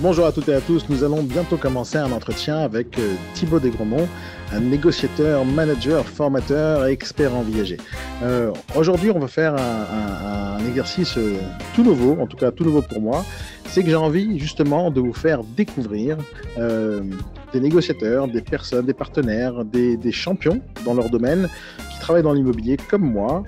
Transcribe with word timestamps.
Bonjour 0.00 0.26
à 0.26 0.32
toutes 0.32 0.48
et 0.48 0.54
à 0.54 0.60
tous. 0.60 0.88
Nous 0.88 1.04
allons 1.04 1.22
bientôt 1.22 1.56
commencer 1.56 1.98
un 1.98 2.10
entretien 2.10 2.58
avec 2.58 2.98
euh, 2.98 3.14
Thibaut 3.32 3.60
Desgromont, 3.60 4.08
un 4.52 4.58
négociateur, 4.58 5.44
manager, 5.44 6.04
formateur 6.04 6.86
et 6.86 6.90
expert 6.90 7.32
en 7.32 7.42
viager. 7.42 7.76
Euh, 8.24 8.50
Aujourd'hui, 8.74 9.12
on 9.12 9.20
va 9.20 9.28
faire 9.28 9.54
un, 9.54 10.58
exercice 10.66 11.16
euh, 11.16 11.36
tout 11.76 11.84
nouveau, 11.84 12.20
en 12.20 12.26
tout 12.26 12.36
cas 12.36 12.50
tout 12.50 12.64
nouveau 12.64 12.82
pour 12.82 13.00
moi. 13.00 13.24
C'est 13.66 13.84
que 13.84 13.88
j'ai 13.88 13.94
envie 13.94 14.36
justement 14.40 14.90
de 14.90 15.00
vous 15.00 15.12
faire 15.12 15.44
découvrir 15.44 16.18
des 16.56 17.60
négociateurs, 17.60 18.26
des 18.28 18.42
personnes, 18.42 18.86
des 18.86 18.94
partenaires, 18.94 19.64
des, 19.64 19.96
des 19.96 20.12
champions 20.12 20.60
dans 20.84 20.94
leur 20.94 21.08
domaine 21.08 21.48
qui 21.92 21.98
travaillent 22.00 22.22
dans 22.22 22.32
l'immobilier 22.32 22.76
comme 22.76 23.02
moi. 23.02 23.42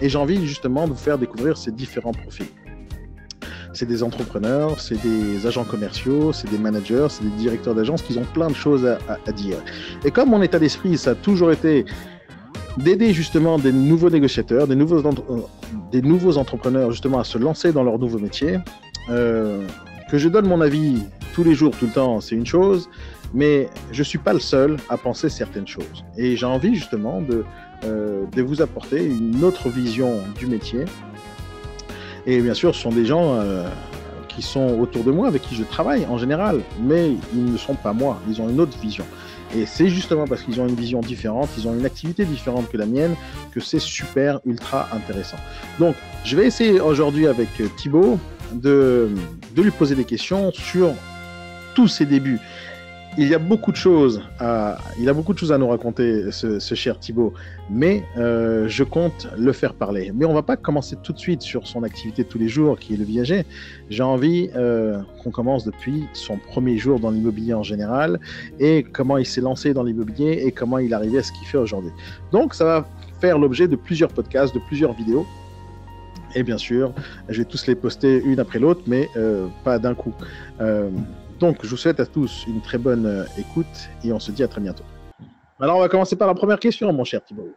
Et 0.00 0.08
j'ai 0.08 0.18
envie 0.18 0.46
justement 0.46 0.86
de 0.86 0.92
vous 0.92 0.98
faire 0.98 1.18
découvrir 1.18 1.58
ces 1.58 1.72
différents 1.72 2.12
profils 2.12 2.46
c'est 3.78 3.86
des 3.86 4.02
entrepreneurs, 4.02 4.80
c'est 4.80 5.00
des 5.00 5.46
agents 5.46 5.62
commerciaux, 5.62 6.32
c'est 6.32 6.50
des 6.50 6.58
managers, 6.58 7.06
c'est 7.10 7.22
des 7.22 7.36
directeurs 7.36 7.76
d'agence 7.76 8.02
qui 8.02 8.18
ont 8.18 8.26
plein 8.34 8.48
de 8.48 8.54
choses 8.54 8.84
à, 8.84 9.32
dire. 9.32 9.58
Et 10.04 10.10
comme 10.10 10.30
mon 10.30 10.42
état 10.42 10.58
d'esprit, 10.58 10.98
ça 10.98 11.10
a 11.10 11.14
toujours 11.14 11.52
été 11.52 11.84
d'aider 12.76 13.12
justement 13.12 13.56
des 13.56 13.70
nouveaux 13.70 14.10
négociateurs, 14.10 14.66
des 14.66 14.74
nouveaux, 14.74 15.06
euh, 15.06 15.12
des 15.92 16.02
nouveaux 16.02 16.38
entrepreneurs 16.38 16.90
justement 16.90 17.20
à 17.20 17.24
se 17.24 17.38
lancer 17.38 17.72
dans 17.72 17.84
leur 17.84 18.00
nouveau 18.00 18.18
métier, 18.18 18.58
euh, 19.10 19.64
que 20.10 20.18
je 20.18 20.28
donne 20.28 20.48
mon 20.48 20.60
avis 20.60 21.04
tous 21.32 21.44
les 21.44 21.54
jours, 21.54 21.70
tout 21.78 21.86
le 21.86 21.92
temps, 21.92 22.20
c'est 22.20 22.34
une 22.34 22.46
chose, 22.46 22.90
mais 23.32 23.68
je 23.92 24.02
suis 24.02 24.18
pas 24.18 24.32
le 24.32 24.40
seul 24.40 24.76
à 24.88 24.96
penser 24.96 25.28
certaines 25.28 25.68
choses. 25.68 26.04
Et 26.16 26.36
j'ai 26.36 26.46
envie 26.46 26.74
justement 26.74 27.20
de, 27.20 27.44
euh, 27.84 28.24
de 28.34 28.42
vous 28.42 28.60
apporter 28.60 29.04
une 29.04 29.44
autre 29.44 29.68
vision 29.68 30.14
du 30.36 30.46
métier 30.46 30.84
et 32.26 32.40
bien 32.40 32.54
sûr, 32.54 32.74
ce 32.74 32.82
sont 32.82 32.90
des 32.90 33.06
gens 33.06 33.34
euh, 33.34 33.68
qui 34.28 34.42
sont 34.42 34.78
autour 34.78 35.04
de 35.04 35.10
moi, 35.10 35.28
avec 35.28 35.42
qui 35.42 35.54
je 35.54 35.64
travaille 35.64 36.06
en 36.06 36.18
général, 36.18 36.60
mais 36.80 37.10
ils 37.34 37.52
ne 37.52 37.58
sont 37.58 37.74
pas 37.74 37.92
moi, 37.92 38.20
ils 38.28 38.40
ont 38.40 38.48
une 38.48 38.60
autre 38.60 38.78
vision. 38.78 39.04
Et 39.56 39.64
c'est 39.64 39.88
justement 39.88 40.26
parce 40.26 40.42
qu'ils 40.42 40.60
ont 40.60 40.68
une 40.68 40.74
vision 40.74 41.00
différente, 41.00 41.48
ils 41.56 41.66
ont 41.66 41.74
une 41.74 41.86
activité 41.86 42.24
différente 42.24 42.68
que 42.70 42.76
la 42.76 42.86
mienne, 42.86 43.14
que 43.52 43.60
c'est 43.60 43.78
super, 43.78 44.40
ultra 44.44 44.88
intéressant. 44.92 45.38
Donc, 45.78 45.96
je 46.24 46.36
vais 46.36 46.46
essayer 46.46 46.80
aujourd'hui 46.80 47.26
avec 47.26 47.48
Thibaut 47.76 48.18
de, 48.52 49.08
de 49.54 49.62
lui 49.62 49.70
poser 49.70 49.94
des 49.94 50.04
questions 50.04 50.52
sur 50.52 50.92
tous 51.74 51.88
ses 51.88 52.04
débuts. 52.04 52.40
Il 53.16 53.26
y 53.26 53.34
a 53.34 53.38
beaucoup 53.38 53.72
de 53.72 53.76
choses 53.76 54.22
à, 54.38 54.78
il 55.00 55.08
a 55.08 55.12
beaucoup 55.12 55.32
de 55.32 55.38
choses 55.38 55.50
à 55.50 55.58
nous 55.58 55.68
raconter, 55.68 56.30
ce, 56.30 56.74
cher 56.74 56.98
Thibaut 57.00 57.32
mais 57.70 58.04
euh, 58.16 58.68
je 58.68 58.84
compte 58.84 59.28
le 59.36 59.52
faire 59.52 59.74
parler. 59.74 60.12
Mais 60.14 60.24
on 60.24 60.34
va 60.34 60.42
pas 60.42 60.56
commencer 60.56 60.96
tout 61.02 61.12
de 61.12 61.18
suite 61.18 61.42
sur 61.42 61.66
son 61.66 61.82
activité 61.82 62.24
de 62.24 62.28
tous 62.28 62.38
les 62.38 62.48
jours, 62.48 62.78
qui 62.78 62.94
est 62.94 62.96
le 62.96 63.04
viager. 63.04 63.44
J'ai 63.90 64.02
envie 64.02 64.50
euh, 64.56 65.00
qu'on 65.22 65.30
commence 65.30 65.64
depuis 65.64 66.04
son 66.12 66.38
premier 66.38 66.78
jour 66.78 67.00
dans 67.00 67.10
l'immobilier 67.10 67.54
en 67.54 67.62
général, 67.62 68.20
et 68.58 68.84
comment 68.84 69.18
il 69.18 69.26
s'est 69.26 69.40
lancé 69.40 69.74
dans 69.74 69.82
l'immobilier, 69.82 70.42
et 70.44 70.52
comment 70.52 70.78
il 70.78 70.92
est 70.92 70.94
arrivé 70.94 71.18
à 71.18 71.22
ce 71.22 71.32
qu'il 71.32 71.46
fait 71.46 71.58
aujourd'hui. 71.58 71.90
Donc 72.32 72.54
ça 72.54 72.64
va 72.64 72.88
faire 73.20 73.38
l'objet 73.38 73.68
de 73.68 73.76
plusieurs 73.76 74.10
podcasts, 74.10 74.54
de 74.54 74.60
plusieurs 74.60 74.92
vidéos. 74.92 75.26
Et 76.34 76.42
bien 76.42 76.58
sûr, 76.58 76.92
je 77.28 77.38
vais 77.38 77.44
tous 77.44 77.66
les 77.66 77.74
poster 77.74 78.22
une 78.22 78.38
après 78.38 78.58
l'autre, 78.58 78.82
mais 78.86 79.08
euh, 79.16 79.46
pas 79.64 79.78
d'un 79.78 79.94
coup. 79.94 80.12
Donc, 81.38 81.58
je 81.62 81.68
vous 81.68 81.76
souhaite 81.76 82.00
à 82.00 82.06
tous 82.06 82.46
une 82.48 82.60
très 82.60 82.78
bonne 82.78 83.06
euh, 83.06 83.24
écoute 83.36 83.88
et 84.02 84.12
on 84.12 84.18
se 84.18 84.32
dit 84.32 84.42
à 84.42 84.48
très 84.48 84.60
bientôt. 84.60 84.84
Alors, 85.60 85.76
on 85.76 85.80
va 85.80 85.88
commencer 85.88 86.16
par 86.16 86.26
la 86.26 86.34
première 86.34 86.58
question, 86.58 86.92
mon 86.92 87.04
cher 87.04 87.24
Thibaut. 87.24 87.54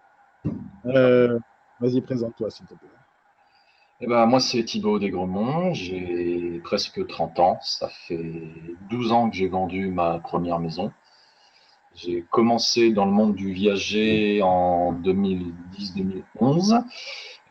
Euh, 0.86 1.40
Vas-y, 1.80 2.02
présente-toi, 2.02 2.50
s'il 2.52 2.68
te 2.68 2.76
plaît. 2.76 2.88
Eh 4.02 4.08
ben, 4.08 4.26
moi, 4.26 4.40
c'est 4.40 4.64
Thibaut 4.64 5.00
Desgremont, 5.00 5.74
j'ai 5.74 6.60
presque 6.64 7.06
30 7.08 7.40
ans. 7.40 7.60
Ça 7.62 7.90
fait 7.90 8.32
12 8.90 9.12
ans 9.12 9.30
que 9.30 9.36
j'ai 9.36 9.48
vendu 9.48 9.88
ma 9.90 10.20
première 10.20 10.60
maison. 10.60 10.92
J'ai 11.96 12.24
commencé 12.30 12.92
dans 12.92 13.06
le 13.06 13.12
monde 13.12 13.36
du 13.36 13.52
viager 13.52 14.42
en 14.42 14.94
2010-2011. 14.94 16.84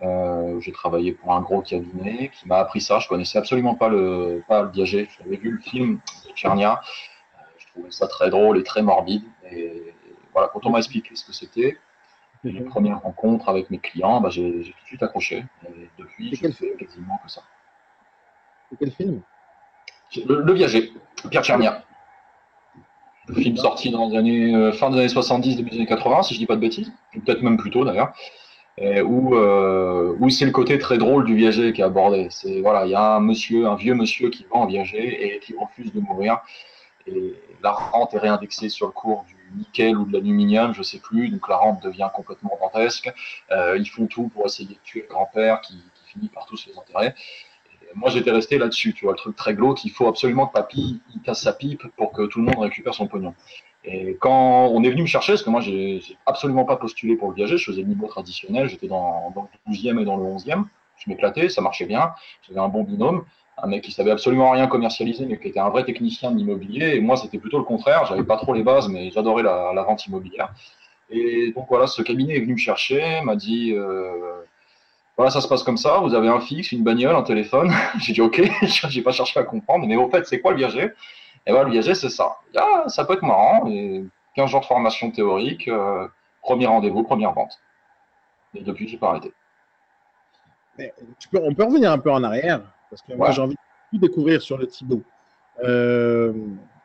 Euh, 0.03 0.59
j'ai 0.61 0.73
travaillé 0.73 1.13
pour 1.13 1.33
un 1.35 1.41
gros 1.43 1.61
cabinet 1.61 2.31
qui 2.31 2.49
m'a 2.49 2.59
appris 2.59 2.81
ça. 2.81 2.99
Je 2.99 3.09
connaissais 3.09 3.39
absolument 3.39 3.75
pas 3.75 3.89
le, 3.89 4.43
pas 4.49 4.63
le 4.63 4.71
viager. 4.71 5.09
J'avais 5.19 5.37
vu 5.37 5.51
le 5.51 5.59
film 5.59 6.01
de 6.27 6.33
Tchernia. 6.35 6.81
Euh, 7.35 7.43
Je 7.59 7.67
trouvais 7.69 7.91
ça 7.91 8.09
très 8.09 8.31
drôle 8.31 8.59
et 8.59 8.63
très 8.63 8.83
morbide. 8.83 9.25
Et 9.51 9.95
voilà, 10.33 10.49
quand 10.49 10.65
on 10.65 10.71
m'a 10.71 10.79
expliqué 10.79 11.15
ce 11.15 11.25
que 11.25 11.33
c'était, 11.33 11.77
les 12.45 12.63
premières 12.63 13.01
rencontres 13.03 13.49
avec 13.51 13.69
mes 13.71 13.79
clients, 13.79 14.21
bah, 14.21 14.31
j'ai 14.31 14.63
j'ai 14.63 14.73
tout 14.73 14.81
de 14.83 14.87
suite 14.87 15.03
accroché. 15.03 15.45
Et 15.69 15.89
depuis, 15.99 16.35
C'est 16.37 16.51
je 16.51 16.57
fais 16.57 16.75
quasiment 16.79 17.19
que 17.23 17.31
ça. 17.31 17.43
Quel 18.79 18.93
film? 18.93 19.23
Le, 20.27 20.41
Le 20.43 20.53
Viager, 20.55 20.93
Pierre 21.31 21.43
Tchernia. 21.45 21.85
Le 23.27 23.35
film 23.35 23.57
sorti 23.57 23.91
dans 23.91 24.09
les 24.09 24.17
années, 24.17 24.55
euh, 24.55 24.73
fin 24.73 24.91
des 24.91 24.99
années 24.99 25.09
70, 25.09 25.57
début 25.57 25.71
des 25.71 25.77
années 25.77 25.87
80, 25.87 26.23
si 26.23 26.35
je 26.35 26.39
dis 26.39 26.47
pas 26.47 26.57
de 26.57 26.61
bêtises, 26.61 26.91
peut-être 27.13 27.43
même 27.43 27.59
plus 27.59 27.71
tôt 27.71 27.85
d'ailleurs, 27.85 28.13
et 28.81 28.99
euh, 28.99 30.17
où 30.19 30.31
c'est 30.31 30.47
le 30.47 30.53
côté 30.53 30.79
très 30.79 30.97
drôle 30.97 31.27
du 31.27 31.37
viager 31.37 31.73
qui 31.73 31.83
est 31.83 31.85
abordé. 31.85 32.29
C'est 32.31 32.61
voilà, 32.61 32.87
il 32.87 32.91
y 32.91 32.95
a 32.95 33.17
un 33.17 33.21
monsieur, 33.21 33.67
un 33.67 33.77
vieux 33.77 33.95
monsieur 33.95 34.31
qui 34.31 34.47
vend 34.51 34.65
un 34.65 34.67
viager 34.67 35.35
et 35.35 35.39
qui 35.41 35.55
refuse 35.55 35.93
de 35.93 36.01
mourir, 36.01 36.39
la 37.63 37.73
rente 37.73 38.15
est 38.15 38.19
réindexée 38.19 38.69
sur 38.69 38.87
le 38.87 38.93
cours 38.93 39.25
du 39.25 39.37
nickel 39.57 39.97
ou 39.97 40.05
de 40.05 40.13
l'aluminium, 40.13 40.73
je 40.73 40.83
sais 40.83 40.99
plus, 40.99 41.29
donc 41.29 41.49
la 41.49 41.57
rente 41.57 41.83
devient 41.83 42.09
complètement 42.15 42.57
dantesque. 42.61 43.13
Euh, 43.51 43.77
ils 43.79 43.89
font 43.89 44.07
tout 44.07 44.29
pour 44.29 44.47
essayer 44.47 44.69
de 44.69 44.81
tuer 44.83 45.03
le 45.03 45.09
grand-père 45.09 45.61
qui, 45.61 45.83
finit 46.07 46.29
par 46.29 46.45
tous 46.45 46.67
les 46.67 46.77
enterrer. 46.77 47.15
Moi, 47.95 48.11
j'étais 48.11 48.33
resté 48.33 48.59
là-dessus, 48.59 48.95
tu 48.95 49.05
vois, 49.05 49.13
le 49.13 49.17
truc 49.17 49.37
très 49.37 49.55
glauque, 49.55 49.85
il 49.85 49.91
faut 49.91 50.09
absolument 50.09 50.49
que 50.49 50.55
papy 50.55 51.01
il 51.15 51.23
casse 51.23 51.43
sa 51.43 51.53
pipe 51.53 51.87
pour 51.97 52.11
que 52.11 52.27
tout 52.27 52.41
le 52.41 52.47
monde 52.47 52.59
récupère 52.59 52.95
son 52.95 53.07
pognon. 53.07 53.33
Et 53.85 54.17
quand 54.21 54.67
on 54.69 54.83
est 54.85 54.91
venu 54.91 55.03
me 55.03 55.07
chercher, 55.07 55.33
parce 55.33 55.43
que 55.43 55.51
moi, 55.51 55.61
j'ai 55.61 56.03
absolument 56.27 56.65
pas 56.65 56.77
postulé 56.77 57.17
pour 57.17 57.31
le 57.31 57.35
viager, 57.35 57.57
je 57.57 57.65
faisais 57.65 57.83
le 57.83 57.89
niveau 57.89 58.07
traditionnel, 58.07 58.69
j'étais 58.69 58.89
dans, 58.89 59.33
dans 59.35 59.49
le 59.67 59.73
12e 59.73 60.01
et 60.01 60.05
dans 60.05 60.17
le 60.17 60.25
11e, 60.25 60.65
je 60.99 61.11
m'éclatais, 61.11 61.49
ça 61.49 61.63
marchait 61.63 61.87
bien, 61.87 62.13
j'avais 62.47 62.61
un 62.61 62.69
bon 62.69 62.83
binôme, 62.83 63.25
un 63.63 63.67
mec 63.67 63.83
qui 63.83 63.93
savait 63.93 64.11
absolument 64.11 64.51
rien 64.51 64.67
commercialiser, 64.67 65.25
mais 65.25 65.39
qui 65.39 65.49
était 65.49 65.61
un 65.61 65.71
vrai 65.71 65.85
technicien 65.85 66.31
de 66.31 66.37
l'immobilier, 66.37 66.97
et 66.97 67.01
moi, 67.01 67.17
c'était 67.17 67.39
plutôt 67.39 67.59
le 67.59 67.65
contraire, 67.65 68.05
j'avais 68.05 68.25
pas 68.25 68.37
trop 68.37 68.53
les 68.53 68.63
bases, 68.63 68.89
mais 68.89 69.11
j'adorais 69.11 69.43
la, 69.43 69.73
la 69.75 69.83
vente 69.83 70.05
immobilière. 70.07 70.53
Et 71.09 71.53
donc 71.53 71.67
voilà, 71.69 71.87
ce 71.87 72.03
cabinet 72.03 72.37
est 72.37 72.41
venu 72.41 72.53
me 72.53 72.59
chercher, 72.59 73.21
m'a 73.23 73.35
dit, 73.35 73.73
euh, 73.75 74.43
voilà, 75.17 75.31
ça 75.31 75.41
se 75.41 75.49
passe 75.49 75.63
comme 75.63 75.77
ça, 75.77 75.99
vous 75.99 76.15
avez 76.15 76.29
un 76.29 76.41
fixe, 76.41 76.73
une 76.73 76.85
bagnole, 76.85 77.15
un 77.15 77.23
téléphone. 77.23 77.73
J'ai 77.99 78.13
dit 78.13 78.23
ok, 78.23 78.41
j'ai 78.89 79.03
pas 79.03 79.13
cherché 79.13 79.39
à 79.41 79.43
comprendre, 79.43 79.87
mais 79.87 79.97
au 79.97 80.09
fait, 80.09 80.27
c'est 80.27 80.41
quoi 80.41 80.53
le 80.53 80.59
viager 80.59 80.91
Et 81.47 81.53
ben 81.53 81.65
le 81.65 81.71
viager, 81.71 81.95
c'est 81.95 82.11
ça. 82.11 82.37
Ah, 82.57 82.85
ça 82.89 83.05
peut 83.05 83.15
être 83.15 83.23
marrant, 83.25 83.67
et 83.67 84.05
15 84.37 84.51
jours 84.51 84.61
de 84.61 84.67
formation 84.67 85.11
théorique, 85.11 85.69
euh, 85.69 86.07
premier 86.43 86.67
rendez-vous, 86.67 87.03
première 87.03 87.33
vente. 87.33 87.59
Et 88.55 88.63
depuis, 88.63 88.89
j'ai 88.89 88.99
pas 88.99 89.11
arrêté. 89.11 89.33
Mais 90.79 90.93
tu 91.19 91.29
peux, 91.29 91.41
On 91.43 91.55
peut 91.55 91.65
revenir 91.65 91.91
un 91.93 91.99
peu 91.99 92.11
en 92.11 92.23
arrière, 92.23 92.61
parce 92.91 93.03
que 93.03 93.13
moi, 93.15 93.29
Ouais. 93.29 93.33
j'ai 93.33 93.43
envie 93.43 93.55
de 93.55 93.59
tout 93.91 93.99
découvrir 93.99 94.43
sur 94.43 94.59
le 94.59 94.67
Thibaut. 94.67 95.03
Euh, 95.65 96.33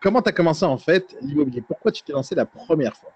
comment 0.02 0.22
tu 0.22 0.30
as 0.30 0.34
commencé 0.34 0.66
en 0.66 0.78
fait 0.78 1.16
l'immobilier? 1.22 1.62
Pourquoi 1.62 1.92
tu 1.92 2.02
t'es 2.04 2.14
lancé 2.14 2.34
la 2.36 2.46
première 2.46 2.96
fois? 2.96 3.12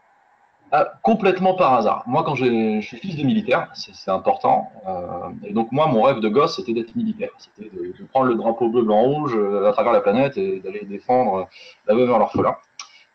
Ah, 0.72 0.94
complètement 1.02 1.56
par 1.56 1.74
hasard. 1.74 2.04
Moi, 2.06 2.24
quand 2.24 2.36
j'ai- 2.36 2.80
je 2.82 2.86
suis 2.88 2.98
fils 2.98 3.16
de 3.16 3.24
militaire, 3.24 3.70
c'est 3.74 4.12
important. 4.12 4.72
euh, 4.88 5.30
et 5.44 5.52
donc, 5.54 5.72
moi, 5.72 5.88
mon 5.88 6.04
rêve 6.04 6.20
de 6.20 6.30
gosse, 6.30 6.58
c'était 6.58 6.74
d'être 6.74 6.96
militaire. 6.96 7.32
C'était 7.40 7.70
de, 7.76 7.94
de 7.98 8.04
prendre 8.06 8.28
le 8.28 8.36
drapeau 8.36 8.70
bleu, 8.70 8.84
blanc, 8.84 9.02
rouge 9.02 9.34
euh, 9.36 9.68
à 9.68 9.72
travers 9.74 9.94
la 9.94 10.02
planète 10.02 10.38
et 10.38 10.60
d'aller 10.60 10.86
défendre 10.86 11.48
la 11.88 11.96
veuve 11.96 12.10
et 12.10 12.18
l'orphelin. 12.20 12.56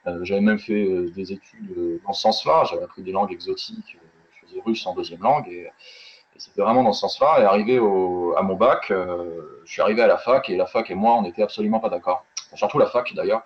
Euh, 0.08 0.18
J'avais 0.24 0.40
même 0.40 0.58
fait 0.58 0.84
euh, 0.84 1.10
des 1.14 1.32
études 1.32 1.70
euh, 1.78 2.00
dans 2.06 2.12
ce 2.12 2.22
sens-là. 2.22 2.64
J'avais 2.70 2.82
appris 2.82 3.02
des 3.02 3.12
langues 3.12 3.32
exotiques. 3.32 3.98
euh, 4.02 4.06
Je 4.42 4.48
faisais 4.48 4.60
russe 4.64 4.84
en 4.86 4.94
deuxième 4.94 5.22
langue. 5.22 5.46
Et, 5.48 5.62
et 5.62 6.38
c'était 6.38 6.62
vraiment 6.62 6.82
dans 6.82 6.92
ce 6.92 7.02
sens-là. 7.02 7.40
Et 7.40 7.44
arrivé 7.44 7.78
au, 7.78 8.34
à 8.36 8.42
mon 8.42 8.56
bac, 8.56 8.90
euh, 8.90 9.60
je 9.64 9.72
suis 9.72 9.80
arrivé 9.82 10.02
à 10.02 10.08
la 10.08 10.18
fac 10.18 10.50
et 10.50 10.56
la 10.56 10.66
fac 10.66 10.90
et 10.90 10.94
moi, 10.96 11.14
on 11.14 11.22
n'était 11.22 11.42
absolument 11.42 11.78
pas 11.78 11.88
d'accord. 11.88 12.24
Surtout 12.54 12.78
la 12.78 12.86
fac 12.86 13.12
d'ailleurs. 13.14 13.42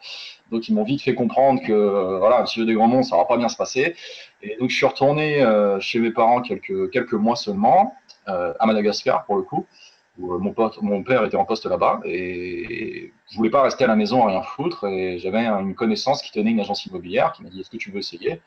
Donc 0.51 0.69
ils 0.69 0.75
m'ont 0.75 0.85
vite 0.85 1.03
fait 1.03 1.15
comprendre 1.15 1.61
que 1.63 2.19
voilà, 2.19 2.43
Monsieur 2.43 2.65
Desgrandmonts, 2.65 3.03
ça 3.03 3.17
va 3.17 3.25
pas 3.25 3.37
bien 3.37 3.49
se 3.49 3.57
passer. 3.57 3.95
Et 4.43 4.57
donc 4.57 4.71
je 4.71 4.77
suis 4.77 4.87
retourné 4.87 5.43
euh, 5.43 5.81
chez 5.81 5.99
mes 5.99 6.11
parents 6.11 6.41
quelques, 6.41 6.91
quelques 6.91 7.15
mois 7.15 7.37
seulement, 7.37 7.95
euh, 8.29 8.53
à 8.59 8.67
Madagascar 8.67 9.25
pour 9.25 9.37
le 9.37 9.43
coup, 9.43 9.67
où 10.19 10.35
euh, 10.35 10.39
mon, 10.39 11.03
père 11.03 11.25
était 11.25 11.37
en 11.37 11.45
poste 11.45 11.67
là-bas. 11.67 12.01
Et 12.05 13.13
je 13.31 13.37
voulais 13.37 13.51
pas 13.51 13.63
rester 13.63 13.85
à 13.85 13.89
la 13.89 13.97
maison 13.97 14.25
à 14.27 14.31
rien 14.31 14.43
foutre. 14.43 14.87
Et 14.87 15.19
j'avais 15.19 15.45
une 15.47 15.75
connaissance 15.75 16.23
qui 16.23 16.31
tenait 16.31 16.51
une 16.51 16.61
agence 16.61 16.87
immobilière 16.87 17.33
qui 17.33 17.43
m'a 17.43 17.51
dit 17.51 17.61
Est-ce 17.61 17.71
que 17.71 17.77
tu 17.77 17.91
veux 17.91 17.99
essayer? 17.99 18.41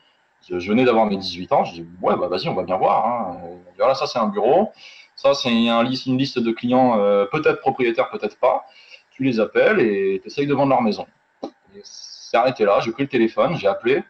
Je, 0.50 0.56
venais 0.56 0.86
d'avoir 0.86 1.06
mes 1.06 1.18
18 1.18 1.52
ans. 1.52 1.63
Je 1.66 1.74
dis 1.74 1.86
Ouais, 2.02 2.16
bah 2.18 2.28
vas-y, 2.28 2.48
on 2.48 2.56
va 2.56 2.63
bien 2.63 2.78
voir. 2.78 3.06
Hein. 3.06 3.38
Dit, 3.44 3.78
Voilà, 3.78 3.96
ça 3.96 4.08
c'est 4.08 4.19
un 4.19 4.28
bureau. 4.28 4.72
Ça 5.16 5.34
c'est 5.34 5.50
un 5.50 5.86
une 5.86 6.18
liste 6.18 6.40
de 6.40 6.52
clients, 6.52 6.98
peut-être 7.31 7.60
propriétaires, 7.60 8.10
peut-être 8.10 8.40
pas. 8.40 8.66
Les 9.21 9.39
appelles 9.39 9.79
et 9.79 10.19
tu 10.19 10.27
essayes 10.27 10.47
de 10.47 10.53
vendre 10.53 10.71
leur 10.71 10.81
maison. 10.81 11.06
Et 11.75 11.81
c'est 11.83 12.38
arrêté 12.38 12.65
là. 12.65 12.79
J'ai 12.83 12.91
pris 12.91 13.03
le 13.03 13.09
téléphone, 13.09 13.56
j'ai 13.56 13.68
appelé. 13.68 14.03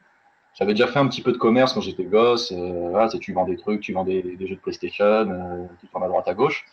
J'avais 0.57 0.73
déjà 0.73 0.87
fait 0.87 0.99
un 0.99 1.07
petit 1.07 1.21
peu 1.21 1.33
de 1.33 1.37
commerce 1.37 1.73
quand 1.73 1.81
j'étais 1.81 2.05
gosse. 2.05 2.53
Euh, 2.55 3.07
tu 3.19 3.33
vends 3.33 3.45
des 3.45 3.57
trucs, 3.57 3.81
tu 3.81 3.91
vends 3.91 4.05
des, 4.05 4.37
jeux 4.39 4.55
de 4.55 4.61
PlayStation, 4.61 5.05
euh, 5.05 5.65
tu 5.81 5.87
vends 5.93 6.01
à 6.01 6.07
droite 6.07 6.27
à 6.29 6.33
gauche. 6.33 6.65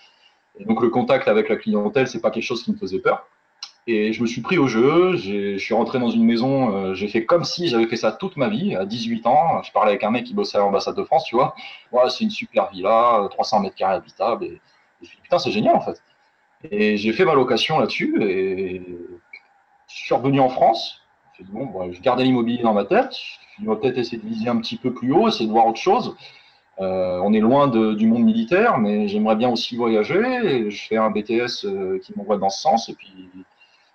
Et 0.58 0.64
donc 0.64 0.82
le 0.82 0.88
contact 0.88 1.26
avec 1.26 1.48
la 1.48 1.56
clientèle, 1.56 2.06
c'est 2.06 2.20
pas 2.20 2.30
quelque 2.30 2.44
chose 2.44 2.62
qui 2.62 2.70
me 2.70 2.76
faisait 2.76 3.00
peur. 3.00 3.26
Et 3.88 4.12
je 4.12 4.22
me 4.22 4.26
suis 4.26 4.40
pris 4.40 4.58
au 4.58 4.68
jeu, 4.68 5.16
je 5.16 5.56
suis 5.56 5.74
rentré 5.74 5.98
dans 5.98 6.10
une 6.10 6.24
maison, 6.24 6.76
euh, 6.76 6.94
j'ai 6.94 7.08
fait 7.08 7.24
comme 7.24 7.42
si 7.42 7.68
j'avais 7.68 7.86
fait 7.86 7.96
ça 7.96 8.12
toute 8.12 8.36
ma 8.36 8.48
vie, 8.48 8.76
à 8.76 8.84
18 8.84 9.26
ans. 9.26 9.62
Je 9.64 9.72
parlais 9.72 9.90
avec 9.90 10.04
un 10.04 10.10
mec 10.10 10.24
qui 10.24 10.34
bossait 10.34 10.58
à 10.58 10.60
l'ambassade 10.60 10.94
de 10.94 11.02
France, 11.02 11.24
tu 11.24 11.34
vois. 11.34 11.54
C'est 12.10 12.22
une 12.22 12.30
super 12.30 12.70
villa, 12.70 13.26
300 13.30 13.60
mètres 13.60 13.74
carrés 13.74 13.96
habitable. 13.96 14.44
Et, 14.44 14.60
je 15.00 15.04
me 15.04 15.06
suis 15.06 15.16
dit, 15.16 15.22
putain, 15.22 15.38
c'est 15.38 15.50
génial 15.50 15.74
en 15.74 15.80
fait. 15.80 16.02
Et 16.70 16.96
j'ai 16.96 17.12
fait 17.12 17.24
ma 17.24 17.34
location 17.34 17.78
là-dessus 17.78 18.22
et 18.22 18.82
je 19.88 19.96
suis 19.96 20.14
revenu 20.14 20.40
en 20.40 20.48
France. 20.48 21.00
Dit, 21.38 21.46
bon, 21.52 21.92
je 21.92 22.00
gardais 22.00 22.24
l'immobilier 22.24 22.62
dans 22.62 22.74
ma 22.74 22.84
tête. 22.84 23.14
Je 23.60 23.68
vais 23.68 23.76
peut-être 23.76 23.98
essayer 23.98 24.18
de 24.18 24.26
viser 24.26 24.48
un 24.48 24.56
petit 24.58 24.76
peu 24.76 24.92
plus 24.92 25.12
haut, 25.12 25.28
essayer 25.28 25.46
de 25.46 25.52
voir 25.52 25.66
autre 25.66 25.78
chose. 25.78 26.16
Euh, 26.80 27.20
on 27.22 27.32
est 27.32 27.40
loin 27.40 27.68
du 27.68 28.06
monde 28.06 28.24
militaire, 28.24 28.78
mais 28.78 29.08
j'aimerais 29.08 29.36
bien 29.36 29.48
aussi 29.48 29.76
voyager. 29.76 30.70
Je 30.70 30.88
fais 30.88 30.96
un 30.96 31.10
BTS 31.10 31.64
euh, 31.64 31.98
qui 32.00 32.12
m'envoie 32.16 32.38
dans 32.38 32.50
ce 32.50 32.60
sens. 32.60 32.88
Et 32.88 32.94
puis, 32.94 33.30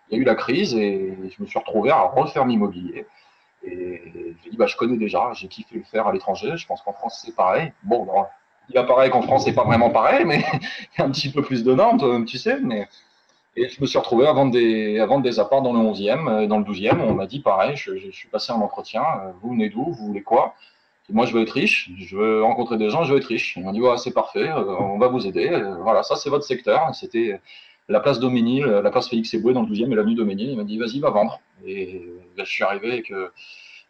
il 0.09 0.15
y 0.15 0.19
a 0.19 0.21
eu 0.21 0.25
la 0.25 0.35
crise 0.35 0.73
et 0.75 1.17
je 1.29 1.41
me 1.41 1.47
suis 1.47 1.59
retrouvé 1.59 1.91
à 1.91 2.01
refaire 2.01 2.45
l'immobilier. 2.45 3.05
Et 3.63 4.01
j'ai 4.43 4.49
dit, 4.49 4.57
bah, 4.57 4.67
je 4.67 4.75
connais 4.77 4.97
déjà, 4.97 5.31
j'ai 5.33 5.47
kiffé 5.47 5.77
le 5.77 5.83
faire 5.83 6.07
à 6.07 6.13
l'étranger. 6.13 6.55
Je 6.55 6.65
pense 6.65 6.81
qu'en 6.81 6.93
France, 6.93 7.21
c'est 7.25 7.35
pareil. 7.35 7.73
Bon, 7.83 8.05
il 8.69 8.77
apparaît 8.77 9.09
qu'en 9.09 9.21
France, 9.21 9.45
c'est 9.45 9.53
pas 9.53 9.63
vraiment 9.63 9.89
pareil, 9.89 10.25
mais 10.25 10.43
il 10.53 10.99
y 10.99 11.01
a 11.01 11.05
un 11.05 11.11
petit 11.11 11.29
peu 11.29 11.41
plus 11.41 11.63
de 11.63 11.73
normes, 11.73 12.25
tu 12.25 12.37
sais. 12.37 12.59
Mais... 12.59 12.87
Et 13.55 13.69
je 13.69 13.79
me 13.81 13.85
suis 13.85 13.99
retrouvé 13.99 14.25
à 14.25 14.33
vendre 14.33 14.51
des, 14.51 14.99
à 14.99 15.05
vendre 15.05 15.21
des 15.21 15.39
apparts 15.39 15.61
dans 15.61 15.73
le 15.73 15.79
11e, 15.79 16.27
euh, 16.27 16.47
dans 16.47 16.57
le 16.57 16.65
12e. 16.65 16.99
On 17.01 17.13
m'a 17.13 17.27
dit, 17.27 17.39
pareil, 17.39 17.75
je, 17.75 17.97
je, 17.97 18.09
suis 18.09 18.27
passé 18.27 18.51
en 18.51 18.61
entretien. 18.61 19.03
Euh, 19.03 19.31
vous 19.41 19.51
venez 19.51 19.69
d'où 19.69 19.85
Vous 19.91 20.07
voulez 20.07 20.23
quoi? 20.23 20.55
Moi, 21.09 21.25
je 21.27 21.33
veux 21.33 21.43
être 21.43 21.51
riche, 21.51 21.91
je 21.99 22.15
veux 22.15 22.43
rencontrer 22.43 22.77
des 22.77 22.89
gens, 22.89 23.03
je 23.03 23.13
veux 23.13 23.19
être 23.19 23.27
riche. 23.27 23.55
On 23.57 23.65
m'a 23.65 23.73
dit, 23.73 23.81
ouais, 23.81 23.97
c'est 23.97 24.13
parfait, 24.13 24.49
euh, 24.49 24.75
on 24.79 24.97
va 24.97 25.07
vous 25.07 25.27
aider. 25.27 25.49
Voilà, 25.81 26.01
ça, 26.01 26.15
c'est 26.15 26.29
votre 26.29 26.45
secteur. 26.45 26.95
C'était 26.95 27.39
la 27.89 27.99
place 27.99 28.19
Doménil, 28.19 28.63
la 28.63 28.89
place 28.89 29.09
Félix 29.09 29.33
Eboué 29.33 29.53
dans 29.53 29.61
le 29.61 29.67
12e 29.67 29.91
et 29.91 29.95
l'avenue 29.95 30.15
Doménil. 30.15 30.49
Il 30.49 30.57
m'a 30.57 30.63
dit, 30.63 30.79
vas-y, 30.79 30.99
va 30.99 31.11
vendre. 31.11 31.39
Et 31.65 32.01
je 32.37 32.43
suis 32.45 32.63
arrivé 32.63 32.91
avec, 32.91 33.11
euh, 33.11 33.29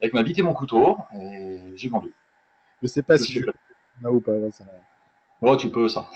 avec 0.01 0.13
ma 0.13 0.23
bite 0.23 0.39
et 0.39 0.43
mon 0.43 0.53
couteau 0.53 0.97
et 1.15 1.59
j'ai 1.75 1.89
vendu. 1.89 2.13
Je 2.81 2.87
sais 2.87 3.03
pas 3.03 3.17
si 3.17 3.31
je 3.33 3.45
ou 4.12 4.19
pas. 4.19 4.34
Tu 5.57 5.69
peux, 5.69 5.88
ça. 5.90 6.07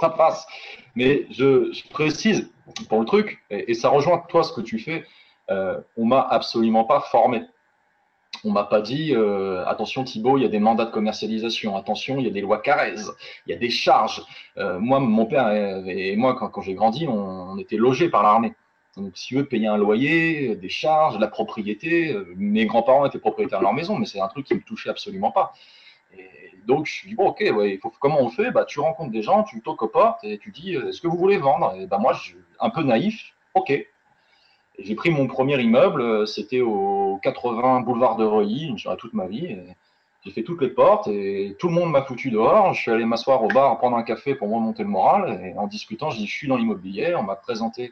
ça 0.00 0.10
passe. 0.10 0.46
Mais 0.94 1.26
je, 1.30 1.88
précise 1.90 2.50
pour 2.88 3.00
le 3.00 3.06
truc, 3.06 3.42
et, 3.50 3.74
ça 3.74 3.88
rejoint 3.88 4.18
toi 4.28 4.42
ce 4.42 4.52
que 4.52 4.60
tu 4.60 4.78
fais, 4.78 5.04
euh, 5.50 5.80
on 5.96 6.04
m'a 6.04 6.20
absolument 6.20 6.84
pas 6.84 7.00
formé 7.00 7.42
on 8.44 8.50
m'a 8.50 8.64
pas 8.64 8.80
dit 8.80 9.14
euh, 9.14 9.64
attention 9.66 10.04
Thibault, 10.04 10.38
il 10.38 10.42
y 10.42 10.46
a 10.46 10.48
des 10.48 10.58
mandats 10.58 10.84
de 10.84 10.90
commercialisation, 10.90 11.76
attention, 11.76 12.18
il 12.18 12.24
y 12.24 12.28
a 12.28 12.30
des 12.30 12.40
lois 12.40 12.58
Carrez, 12.58 12.94
il 13.46 13.52
y 13.52 13.54
a 13.54 13.58
des 13.58 13.70
charges. 13.70 14.22
Euh, 14.58 14.78
moi, 14.78 15.00
mon 15.00 15.26
père 15.26 15.50
et, 15.86 16.16
moi, 16.16 16.34
quand, 16.34 16.60
j'ai 16.62 16.74
grandi, 16.74 17.06
on, 17.08 17.58
était 17.58 17.76
logés 17.76 18.08
par 18.08 18.22
l'armée. 18.22 18.54
Donc, 18.96 19.12
si 19.14 19.34
veux 19.34 19.44
payer 19.44 19.66
un 19.66 19.76
loyer, 19.76 20.56
des 20.56 20.68
charges, 20.70 21.18
la 21.18 21.28
propriété, 21.28 22.12
euh, 22.12 22.32
mes 22.36 22.66
grands-parents 22.66 23.04
étaient 23.04 23.18
propriétaires 23.18 23.58
de 23.58 23.64
leur 23.64 23.74
maison, 23.74 23.98
mais 23.98 24.06
c'est 24.06 24.20
un 24.20 24.28
truc 24.28 24.46
qui 24.46 24.54
me 24.54 24.60
touchait 24.60 24.88
absolument 24.88 25.30
pas. 25.30 25.52
Et 26.12 26.28
donc, 26.66 26.86
je 26.86 27.08
dis 27.08 27.14
bon, 27.14 27.28
ok, 27.28 27.38
il 27.40 27.78
faut, 27.80 27.92
comment 28.00 28.20
on 28.20 28.28
fait? 28.28 28.50
Bah, 28.50 28.64
Tu 28.64 28.80
rencontres 28.80 29.12
des 29.12 29.22
gens, 29.22 29.44
tu 29.44 29.60
toques 29.62 29.82
aux 29.82 29.88
portes 29.88 30.24
et 30.24 30.38
tu 30.38 30.50
dis 30.50 30.74
est-ce 30.74 31.00
que 31.00 31.08
vous 31.08 31.18
voulez 31.18 31.38
vendre? 31.38 31.74
Et 31.76 31.86
bah, 31.86 31.98
moi, 31.98 32.12
je, 32.12 32.34
un 32.60 32.70
peu 32.70 32.82
naïf, 32.82 33.34
ok, 33.54 33.72
j'ai 34.78 34.94
pris 34.94 35.10
mon 35.10 35.26
premier 35.26 35.60
immeuble, 35.60 36.02
euh, 36.02 36.26
c'était 36.26 36.60
au 36.60 37.18
80 37.22 37.80
boulevard 37.80 38.16
de 38.16 38.24
Reuilly, 38.24 38.74
dirais 38.74 38.96
toute 38.96 39.14
ma 39.14 39.26
vie. 39.26 39.56
J'ai 40.24 40.32
fait 40.32 40.42
toutes 40.42 40.60
les 40.60 40.70
portes 40.70 41.06
et 41.06 41.56
tout 41.58 41.68
le 41.68 41.74
monde 41.74 41.92
m'a 41.92 42.02
foutu 42.02 42.30
dehors. 42.30 42.74
Je 42.74 42.82
suis 42.82 42.90
allé 42.90 43.04
m'asseoir 43.04 43.42
au 43.44 43.48
bar, 43.48 43.78
prendre 43.78 43.96
un 43.96 44.02
café 44.02 44.34
pour 44.34 44.50
remonter 44.50 44.82
le 44.82 44.88
moral. 44.88 45.40
Et 45.44 45.56
en 45.56 45.68
discutant, 45.68 46.10
je 46.10 46.18
dis, 46.18 46.26
je 46.26 46.34
suis 46.34 46.48
dans 46.48 46.56
l'immobilier. 46.56 47.14
On 47.14 47.22
m'a 47.22 47.36
présenté 47.36 47.90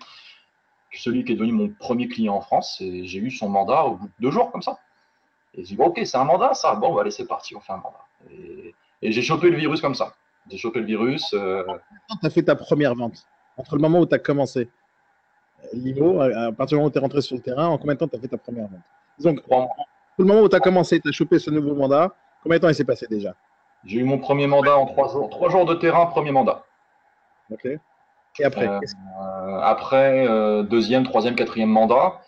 celui 0.93 1.25
qui 1.25 1.33
est 1.33 1.37
devenu 1.37 1.53
mon 1.53 1.69
premier 1.69 2.09
client 2.09 2.35
en 2.35 2.41
France 2.41 2.81
et 2.81 3.07
j'ai 3.07 3.19
eu 3.21 3.31
son 3.31 3.49
mandat 3.49 3.85
au 3.85 3.97
bout 3.97 4.07
de 4.07 4.13
deux 4.21 4.31
jours 4.31 4.51
comme 4.51 4.63
ça. 4.63 4.79
Et 5.55 5.59
j'ai 5.59 5.69
dit, 5.71 5.77
bon, 5.77 5.87
ok, 5.87 6.01
c'est 6.05 6.17
un 6.17 6.25
mandat, 6.25 6.55
ça. 6.55 6.75
Bon, 6.75 6.97
allez, 6.99 7.11
c'est 7.11 7.27
parti, 7.27 7.55
on 7.55 7.61
fait 7.61 7.73
un 7.73 7.77
mandat. 7.77 8.05
Et, 8.31 8.75
j'ai 9.03 9.23
chopé 9.23 9.51
le 9.51 9.57
virus 9.57 9.81
comme 9.81 9.95
ça. 9.95 10.15
J'ai 10.51 10.57
chopé 10.57 10.81
le 10.81 10.87
virus. 10.87 11.33
Euh... 11.35 11.63
tu 12.21 12.27
as 12.27 12.31
fait 12.31 12.43
ta 12.43 12.57
première 12.57 12.95
vente 12.95 13.27
Entre 13.57 13.77
le 13.77 13.83
moment 13.83 14.01
où 14.01 14.07
tu 14.07 14.15
as 14.15 14.19
commencé 14.19 14.71
Limo, 15.73 16.21
à 16.21 16.53
partir 16.53 16.67
du 16.67 16.75
moment 16.77 16.89
où 16.89 16.91
tu 16.91 16.99
es 16.99 17.01
rentré 17.01 17.21
sur 17.21 17.37
le 17.37 17.43
terrain, 17.43 17.67
en 17.67 17.79
combien 17.79 17.95
de 17.95 17.99
temps 17.99 18.09
tu 18.09 18.17
as 18.17 18.21
fait 18.21 18.29
ta 18.29 18.39
première 18.39 18.69
vente? 18.69 18.81
Donc, 19.21 19.41
le 20.19 20.25
moment 20.25 20.41
où 20.41 20.49
tu 20.49 20.57
as 20.57 20.61
commencé, 20.61 21.01
tu 21.01 21.09
as 21.09 21.13
chopé 21.13 21.39
ce 21.39 21.51
nouveau 21.51 21.75
mandat, 21.75 22.15
combien 22.43 22.59
de 22.59 22.63
temps 22.63 22.69
il 22.69 22.75
s'est 22.75 22.85
passé 22.85 23.07
déjà? 23.09 23.35
J'ai 23.85 24.01
eu 24.01 24.05
mon 24.05 24.19
premier 24.19 24.47
mandat 24.47 24.77
en 24.77 24.87
trois 24.87 25.09
jours. 25.09 25.29
Trois 25.31 25.51
jours 25.51 25.67
de 25.67 25.75
terrain, 25.75 26.07
premier 26.07 26.31
mandat. 26.31 26.65
Ok. 27.51 27.67
Et 27.67 28.45
après 28.45 28.67
euh, 28.67 29.61
Après, 29.61 30.27
euh, 30.27 30.63
deuxième, 30.63 31.05
troisième, 31.05 31.35
quatrième 31.35 31.69
mandat. 31.69 32.21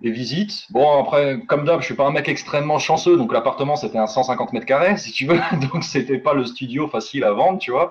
Des 0.00 0.10
visites. 0.10 0.66
Bon, 0.70 0.98
après, 1.00 1.40
comme 1.46 1.64
d'hab, 1.64 1.80
je 1.80 1.86
suis 1.86 1.94
pas 1.94 2.06
un 2.06 2.10
mec 2.10 2.28
extrêmement 2.28 2.78
chanceux, 2.78 3.18
donc 3.18 3.32
l'appartement 3.32 3.76
c'était 3.76 3.98
un 3.98 4.06
150 4.06 4.54
mètres 4.54 4.64
carrés, 4.64 4.96
si 4.96 5.12
tu 5.12 5.26
veux, 5.26 5.38
donc 5.72 5.84
c'était 5.84 6.18
pas 6.18 6.32
le 6.32 6.46
studio 6.46 6.88
facile 6.88 7.24
à 7.24 7.32
vendre, 7.32 7.58
tu 7.58 7.70
vois. 7.70 7.90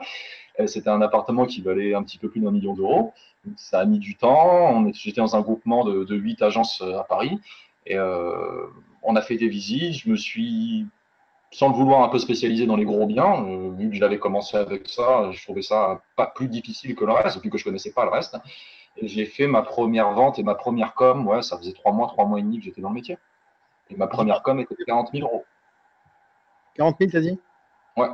C'était 0.67 0.89
un 0.89 1.01
appartement 1.01 1.45
qui 1.45 1.61
valait 1.61 1.93
un 1.93 2.03
petit 2.03 2.17
peu 2.17 2.29
plus 2.29 2.41
d'un 2.41 2.51
million 2.51 2.73
d'euros. 2.73 3.13
Ça 3.55 3.79
a 3.79 3.85
mis 3.85 3.99
du 3.99 4.15
temps. 4.15 4.91
J'étais 4.93 5.21
dans 5.21 5.35
un 5.35 5.41
groupement 5.41 5.85
de, 5.85 6.03
de 6.03 6.15
8 6.15 6.41
agences 6.41 6.81
euh, 6.81 6.99
à 6.99 7.03
Paris. 7.03 7.39
Et 7.85 7.95
euh, 7.95 8.65
on 9.03 9.15
a 9.15 9.21
fait 9.21 9.37
des 9.37 9.47
visites. 9.47 9.93
Je 9.93 10.09
me 10.09 10.17
suis, 10.17 10.85
sans 11.51 11.69
le 11.69 11.75
vouloir, 11.75 12.03
un 12.03 12.09
peu 12.09 12.19
spécialisé 12.19 12.65
dans 12.65 12.75
les 12.75 12.85
gros 12.85 13.05
biens. 13.05 13.45
Euh, 13.45 13.71
vu 13.77 13.89
que 13.89 13.95
j'avais 13.95 14.19
commencé 14.19 14.57
avec 14.57 14.87
ça, 14.89 15.31
je 15.31 15.41
trouvais 15.43 15.61
ça 15.61 16.01
pas 16.17 16.27
plus 16.27 16.49
difficile 16.49 16.95
que 16.95 17.05
le 17.05 17.13
reste, 17.13 17.41
vu 17.41 17.49
que 17.49 17.57
je 17.57 17.63
connaissais 17.63 17.93
pas 17.93 18.03
le 18.03 18.11
reste. 18.11 18.37
J'ai 19.01 19.25
fait 19.25 19.47
ma 19.47 19.61
première 19.61 20.11
vente 20.11 20.39
et 20.39 20.43
ma 20.43 20.55
première 20.55 20.93
com. 20.93 21.27
Ouais, 21.27 21.41
ça 21.41 21.57
faisait 21.57 21.73
trois 21.73 21.91
mois, 21.91 22.07
trois 22.07 22.25
mois 22.25 22.39
et 22.39 22.41
demi 22.41 22.59
que 22.59 22.65
j'étais 22.65 22.81
dans 22.81 22.89
le 22.89 22.95
métier. 22.95 23.17
Et 23.89 23.95
ma 23.95 24.07
première 24.07 24.43
com 24.43 24.59
était 24.59 24.75
40 24.85 25.09
000 25.13 25.27
euros. 25.27 25.45
40 26.75 26.97
000, 26.99 27.11
t'as 27.11 27.21
dit? 27.21 27.39
Ouais. 27.97 28.09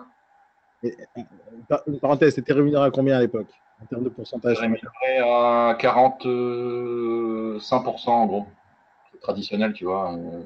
une 1.87 1.99
parenthèse, 1.99 2.35
c'était 2.35 2.53
rémunéré 2.53 2.85
à 2.85 2.91
combien 2.91 3.17
à 3.17 3.19
l'époque? 3.19 3.49
En 3.81 3.85
termes 3.85 4.03
de 4.03 4.09
pourcentage? 4.09 4.59
Rémunéré 4.59 5.19
à 5.19 5.75
45% 5.79 8.09
en 8.09 8.25
gros. 8.25 8.47
C'est 9.11 9.19
traditionnel, 9.19 9.73
tu 9.73 9.85
vois. 9.85 10.13
Euh, 10.13 10.43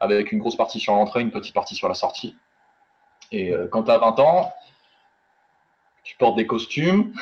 avec 0.00 0.32
une 0.32 0.40
grosse 0.40 0.56
partie 0.56 0.78
sur 0.78 0.94
l'entrée, 0.94 1.22
une 1.22 1.30
petite 1.30 1.54
partie 1.54 1.74
sur 1.74 1.88
la 1.88 1.94
sortie. 1.94 2.36
Et 3.32 3.52
euh, 3.52 3.66
quand 3.68 3.84
tu 3.84 3.90
as 3.90 3.98
20 3.98 4.20
ans, 4.20 4.52
tu 6.04 6.16
portes 6.16 6.36
des 6.36 6.46
costumes. 6.46 7.12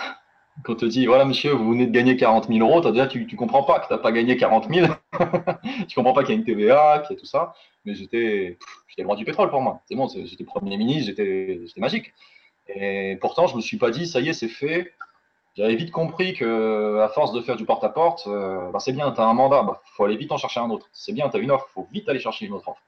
Quand 0.63 0.75
on 0.75 0.77
te 0.77 0.85
dit, 0.87 1.07
voilà 1.07 1.25
monsieur, 1.25 1.53
vous 1.53 1.71
venez 1.71 1.87
de 1.87 1.93
gagner 1.93 2.17
40 2.17 2.47
000 2.49 2.61
euros, 2.61 2.87
as 2.87 2.93
déjà, 2.93 3.07
tu 3.07 3.27
ne 3.31 3.37
comprends 3.37 3.65
pas 3.65 3.81
que 3.81 3.89
tu 3.89 3.93
n'as 3.93 3.99
pas 3.99 4.13
gagné 4.13 4.37
40 4.37 4.73
000. 4.73 4.87
tu 5.89 5.95
comprends 5.97 6.13
pas 6.13 6.23
qu'il 6.23 6.35
y 6.35 6.37
a 6.37 6.39
une 6.39 6.45
TVA, 6.45 7.03
qu'il 7.05 7.17
y 7.17 7.19
a 7.19 7.21
tout 7.21 7.27
ça. 7.27 7.55
Mais 7.85 7.95
j'étais 7.95 8.57
roi 9.03 9.17
du 9.17 9.25
pétrole 9.25 9.51
pour 9.51 9.61
moi. 9.61 9.81
C'est 9.87 9.97
bon, 9.97 10.09
j'étais 10.09 10.45
Premier 10.45 10.77
ministre, 10.77 11.13
j'étais 11.17 11.61
magique. 11.79 12.15
Et 12.69 13.19
pourtant, 13.21 13.47
je 13.47 13.57
me 13.57 13.61
suis 13.61 13.77
pas 13.77 13.91
dit, 13.91 14.07
ça 14.07 14.21
y 14.21 14.29
est, 14.29 14.33
c'est 14.33 14.49
fait. 14.49 14.93
J'avais 15.57 15.77
vite 15.77 15.93
compris 15.93 16.35
que, 16.35 16.99
à 17.01 17.09
force 17.09 17.33
de 17.33 17.41
faire 17.41 17.57
du 17.57 17.65
porte-à-porte, 17.65 18.27
euh, 18.27 18.71
bah, 18.73 18.81
c'est 18.81 18.93
bien, 18.93 19.13
tu 19.13 19.21
as 19.21 19.25
un 19.25 19.35
mandat, 19.35 19.63
bah, 19.63 19.83
faut 19.85 20.05
aller 20.05 20.17
vite 20.17 20.33
en 20.33 20.37
chercher 20.37 20.61
un 20.61 20.71
autre. 20.71 20.89
C'est 20.93 21.13
bien, 21.13 21.29
tu 21.29 21.37
as 21.37 21.41
une 21.41 21.51
offre, 21.51 21.69
il 21.71 21.75
faut 21.75 21.89
vite 21.93 22.09
aller 22.09 22.19
chercher 22.19 22.47
une 22.47 22.55
autre 22.55 22.69
offre. 22.69 22.83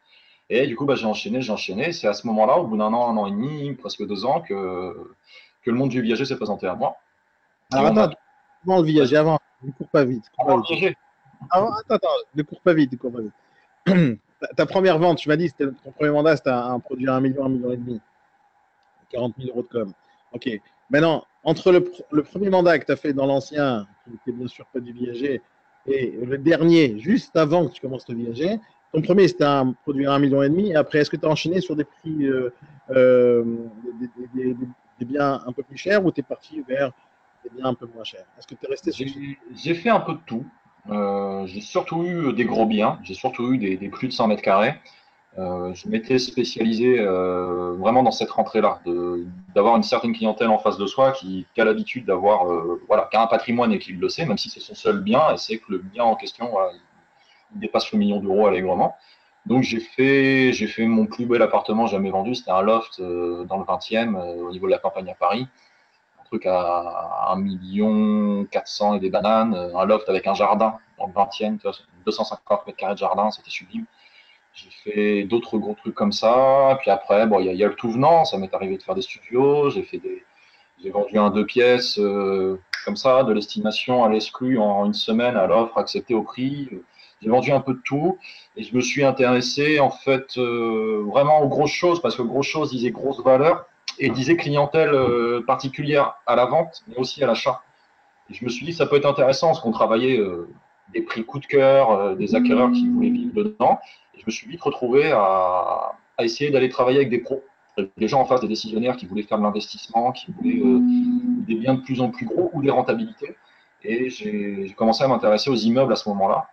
Et 0.50 0.66
du 0.66 0.74
coup, 0.74 0.84
bah, 0.84 0.96
j'ai 0.96 1.06
enchaîné, 1.06 1.42
j'ai 1.42 1.52
enchaîné. 1.52 1.92
C'est 1.92 2.08
à 2.08 2.14
ce 2.14 2.26
moment-là, 2.26 2.58
au 2.58 2.66
bout 2.66 2.76
d'un 2.76 2.92
an, 2.92 3.08
un 3.08 3.16
an 3.16 3.26
et 3.26 3.30
demi, 3.30 3.72
presque 3.74 4.04
deux 4.06 4.24
ans, 4.24 4.40
que, 4.40 5.14
que 5.62 5.70
le 5.70 5.76
monde 5.76 5.90
du 5.90 6.00
viager 6.02 6.24
s'est 6.24 6.36
présenté 6.36 6.66
à 6.66 6.74
moi. 6.74 6.96
Alors 7.72 7.86
attends, 7.86 8.16
comment 8.64 8.78
le 8.78 8.84
viager 8.84 9.16
avant 9.16 9.38
Ne 9.62 9.72
cours 9.72 9.88
pas 9.88 10.04
vite. 10.04 10.24
Cours 10.36 10.46
pas 10.46 10.74
vite. 10.76 10.96
attends, 11.50 11.72
attends, 11.88 12.08
ne 12.34 12.42
cours 12.42 12.60
pas 12.60 12.74
vite, 12.74 12.92
ne 12.92 12.96
cours 12.96 13.12
pas 13.12 13.20
vite. 13.20 14.18
ta, 14.56 14.66
première 14.66 14.98
vente, 14.98 15.18
tu 15.18 15.28
m'as 15.28 15.36
dit, 15.36 15.48
c'était 15.48 15.66
ton 15.84 15.92
premier 15.92 16.10
mandat, 16.10 16.36
c'était 16.36 16.50
un, 16.50 16.78
produit 16.78 17.08
à 17.08 17.14
un 17.14 17.20
million, 17.20 17.44
un 17.44 17.48
million 17.48 17.72
et 17.72 17.76
demi. 17.76 18.00
40 19.10 19.34
000 19.38 19.50
euros 19.50 19.62
de 19.62 19.68
com. 19.68 19.92
Ok. 20.32 20.48
Maintenant, 20.90 21.24
entre 21.44 21.72
le, 21.72 22.22
premier 22.22 22.50
mandat 22.50 22.78
que 22.78 22.86
tu 22.86 22.92
as 22.92 22.96
fait 22.96 23.12
dans 23.12 23.26
l'ancien, 23.26 23.86
qui 24.04 24.10
n'était 24.10 24.32
bien 24.32 24.48
sûr 24.48 24.66
pas 24.72 24.80
du 24.80 24.92
viager, 24.92 25.40
et 25.86 26.10
le 26.10 26.38
dernier, 26.38 26.98
juste 26.98 27.36
avant 27.36 27.68
que 27.68 27.72
tu 27.72 27.80
commences 27.80 28.08
le 28.08 28.16
viager, 28.16 28.58
ton 28.92 29.02
premier, 29.02 29.28
c'était 29.28 29.44
un 29.44 29.72
produit 29.72 30.06
à 30.06 30.12
un 30.12 30.18
million 30.18 30.42
et 30.42 30.48
demi. 30.48 30.74
Après, 30.74 30.98
est-ce 30.98 31.10
que 31.10 31.16
tu 31.16 31.26
as 31.26 31.28
enchaîné 31.28 31.60
sur 31.60 31.76
des 31.76 31.84
prix, 31.84 32.24
euh, 32.24 32.52
euh, 32.90 33.44
des, 34.34 34.56
biens 35.04 35.42
un 35.46 35.52
peu 35.52 35.62
plus 35.62 35.76
chers 35.76 36.04
ou 36.04 36.10
tu 36.10 36.20
es 36.20 36.22
parti 36.22 36.62
vers 36.66 36.92
des 37.48 37.56
biens 37.56 37.70
un 37.70 37.74
peu 37.74 37.86
moins 37.86 38.04
chers 38.04 38.24
Est-ce 38.38 38.46
que 38.46 38.54
tu 38.54 38.66
es 38.66 38.68
resté 38.68 38.92
sur 38.92 39.06
J'ai 39.54 39.74
fait 39.74 39.90
un 39.90 40.00
peu 40.00 40.14
de 40.14 40.20
tout. 40.26 40.44
Euh, 40.88 41.46
j'ai 41.46 41.60
surtout 41.60 42.04
eu 42.04 42.32
des 42.32 42.44
gros 42.44 42.66
biens. 42.66 42.98
J'ai 43.02 43.14
surtout 43.14 43.52
eu 43.52 43.58
des, 43.58 43.76
plus 43.88 44.08
de 44.08 44.12
100 44.12 44.28
mètres 44.28 44.42
carrés. 44.42 44.74
Euh, 45.38 45.74
je 45.74 45.88
m'étais 45.88 46.18
spécialisé 46.18 46.98
euh, 46.98 47.74
vraiment 47.78 48.02
dans 48.02 48.10
cette 48.10 48.30
rentrée-là, 48.30 48.80
d'avoir 49.54 49.76
une 49.76 49.82
certaine 49.82 50.14
clientèle 50.14 50.48
en 50.48 50.58
face 50.58 50.78
de 50.78 50.86
soi 50.86 51.12
qui, 51.12 51.46
a 51.58 51.64
l'habitude 51.64 52.06
d'avoir, 52.06 52.46
voilà, 52.86 53.06
qui 53.10 53.18
a 53.18 53.22
un 53.22 53.26
patrimoine 53.26 53.72
et 53.72 53.78
qui 53.78 53.92
le 53.92 54.08
sait, 54.08 54.24
même 54.24 54.38
si 54.38 54.48
c'est 54.48 54.60
son 54.60 54.74
seul 54.74 55.02
bien, 55.02 55.34
et 55.34 55.36
c'est 55.36 55.58
que 55.58 55.72
le 55.72 55.78
bien 55.78 56.04
en 56.04 56.16
question, 56.16 56.52
dépasse 57.50 57.92
le 57.92 57.98
million 57.98 58.18
d'euros 58.18 58.46
allègrement. 58.46 58.96
Donc 59.44 59.62
j'ai 59.62 59.80
fait, 59.80 60.86
mon 60.86 61.04
plus 61.04 61.26
bel 61.26 61.42
appartement 61.42 61.86
jamais 61.86 62.10
vendu, 62.10 62.34
c'était 62.34 62.50
un 62.50 62.62
loft 62.62 62.98
dans 62.98 63.58
le 63.58 63.64
20e, 63.64 64.16
au 64.40 64.50
niveau 64.52 64.66
de 64.66 64.72
la 64.72 64.78
campagne 64.78 65.10
à 65.10 65.14
Paris, 65.14 65.46
truc 66.26 66.46
à 66.46 67.32
1 67.32 67.36
million 67.36 68.44
400 68.50 68.94
et 68.94 69.00
des 69.00 69.10
bananes, 69.10 69.54
un 69.54 69.84
loft 69.84 70.08
avec 70.08 70.26
un 70.26 70.34
jardin, 70.34 70.78
le 70.98 71.12
20e, 71.12 71.58
250 72.04 72.66
mètres 72.66 72.78
carrés 72.78 72.94
de 72.94 72.98
jardin, 72.98 73.30
c'était 73.30 73.50
sublime. 73.50 73.86
J'ai 74.54 74.70
fait 74.70 75.24
d'autres 75.24 75.58
gros 75.58 75.74
trucs 75.74 75.94
comme 75.94 76.12
ça. 76.12 76.78
Puis 76.80 76.90
après, 76.90 77.26
bon, 77.26 77.40
il 77.40 77.54
y, 77.54 77.64
a 77.64 77.68
le 77.68 77.74
tout 77.74 77.90
venant. 77.90 78.24
Ça 78.24 78.38
m'est 78.38 78.52
arrivé 78.54 78.78
de 78.78 78.82
faire 78.82 78.94
des 78.94 79.02
studios. 79.02 79.68
J'ai 79.68 79.82
fait 79.82 79.98
des, 79.98 80.24
j'ai 80.82 80.90
vendu 80.90 81.18
un 81.18 81.30
deux 81.30 81.44
pièces 81.44 81.98
euh, 81.98 82.58
comme 82.84 82.96
ça, 82.96 83.22
de 83.24 83.32
l'estimation 83.32 84.04
à 84.04 84.08
l'exclu 84.08 84.58
en 84.58 84.86
une 84.86 84.94
semaine 84.94 85.36
à 85.36 85.46
l'offre 85.46 85.76
acceptée 85.76 86.14
au 86.14 86.22
prix. 86.22 86.70
J'ai 87.22 87.28
vendu 87.28 87.50
un 87.52 87.60
peu 87.60 87.74
de 87.74 87.80
tout 87.84 88.18
et 88.56 88.62
je 88.62 88.74
me 88.74 88.80
suis 88.80 89.04
intéressé 89.04 89.80
en 89.80 89.90
fait 89.90 90.36
euh, 90.36 91.02
vraiment 91.06 91.40
aux 91.40 91.48
grosses 91.48 91.72
choses 91.72 92.00
parce 92.00 92.14
que 92.14 92.22
grosses 92.22 92.46
choses 92.46 92.70
disait 92.70 92.90
grosse 92.90 93.22
valeur 93.22 93.66
et 93.98 94.10
disait 94.10 94.36
clientèle 94.36 94.90
euh, 94.94 95.42
particulière 95.46 96.16
à 96.26 96.36
la 96.36 96.46
vente 96.46 96.82
mais 96.88 96.96
aussi 96.96 97.22
à 97.22 97.26
l'achat. 97.26 97.62
Et 98.30 98.34
je 98.34 98.44
me 98.44 98.50
suis 98.50 98.66
dit 98.66 98.72
ça 98.72 98.86
peut 98.86 98.96
être 98.96 99.06
intéressant 99.06 99.48
parce 99.48 99.60
qu'on 99.60 99.72
travaillait 99.72 100.20
des 100.92 101.02
prix 101.02 101.24
coup 101.24 101.38
de 101.38 101.46
cœur, 101.46 102.16
des 102.16 102.34
acquéreurs 102.34 102.72
qui 102.72 102.88
voulaient 102.88 103.10
vivre 103.10 103.34
dedans 103.34 103.78
je 104.18 104.24
me 104.26 104.30
suis 104.30 104.48
vite 104.48 104.62
retrouvé 104.62 105.12
à, 105.12 105.92
essayer 106.18 106.50
d'aller 106.50 106.68
travailler 106.68 106.98
avec 106.98 107.10
des 107.10 107.18
pros, 107.18 107.42
des 107.96 108.08
gens 108.08 108.20
en 108.20 108.24
face 108.24 108.40
des 108.40 108.48
décisionnaires 108.48 108.96
qui 108.96 109.06
voulaient 109.06 109.22
faire 109.22 109.38
de 109.38 109.42
l'investissement, 109.42 110.12
qui 110.12 110.32
voulaient 110.32 110.60
euh, 110.60 110.80
des 111.46 111.54
biens 111.54 111.74
de 111.74 111.80
plus 111.80 112.00
en 112.00 112.10
plus 112.10 112.26
gros 112.26 112.50
ou 112.54 112.62
des 112.62 112.70
rentabilités. 112.70 113.36
Et 113.84 114.08
j'ai 114.10 114.74
commencé 114.76 115.04
à 115.04 115.08
m'intéresser 115.08 115.50
aux 115.50 115.56
immeubles 115.56 115.92
à 115.92 115.96
ce 115.96 116.08
moment-là, 116.08 116.48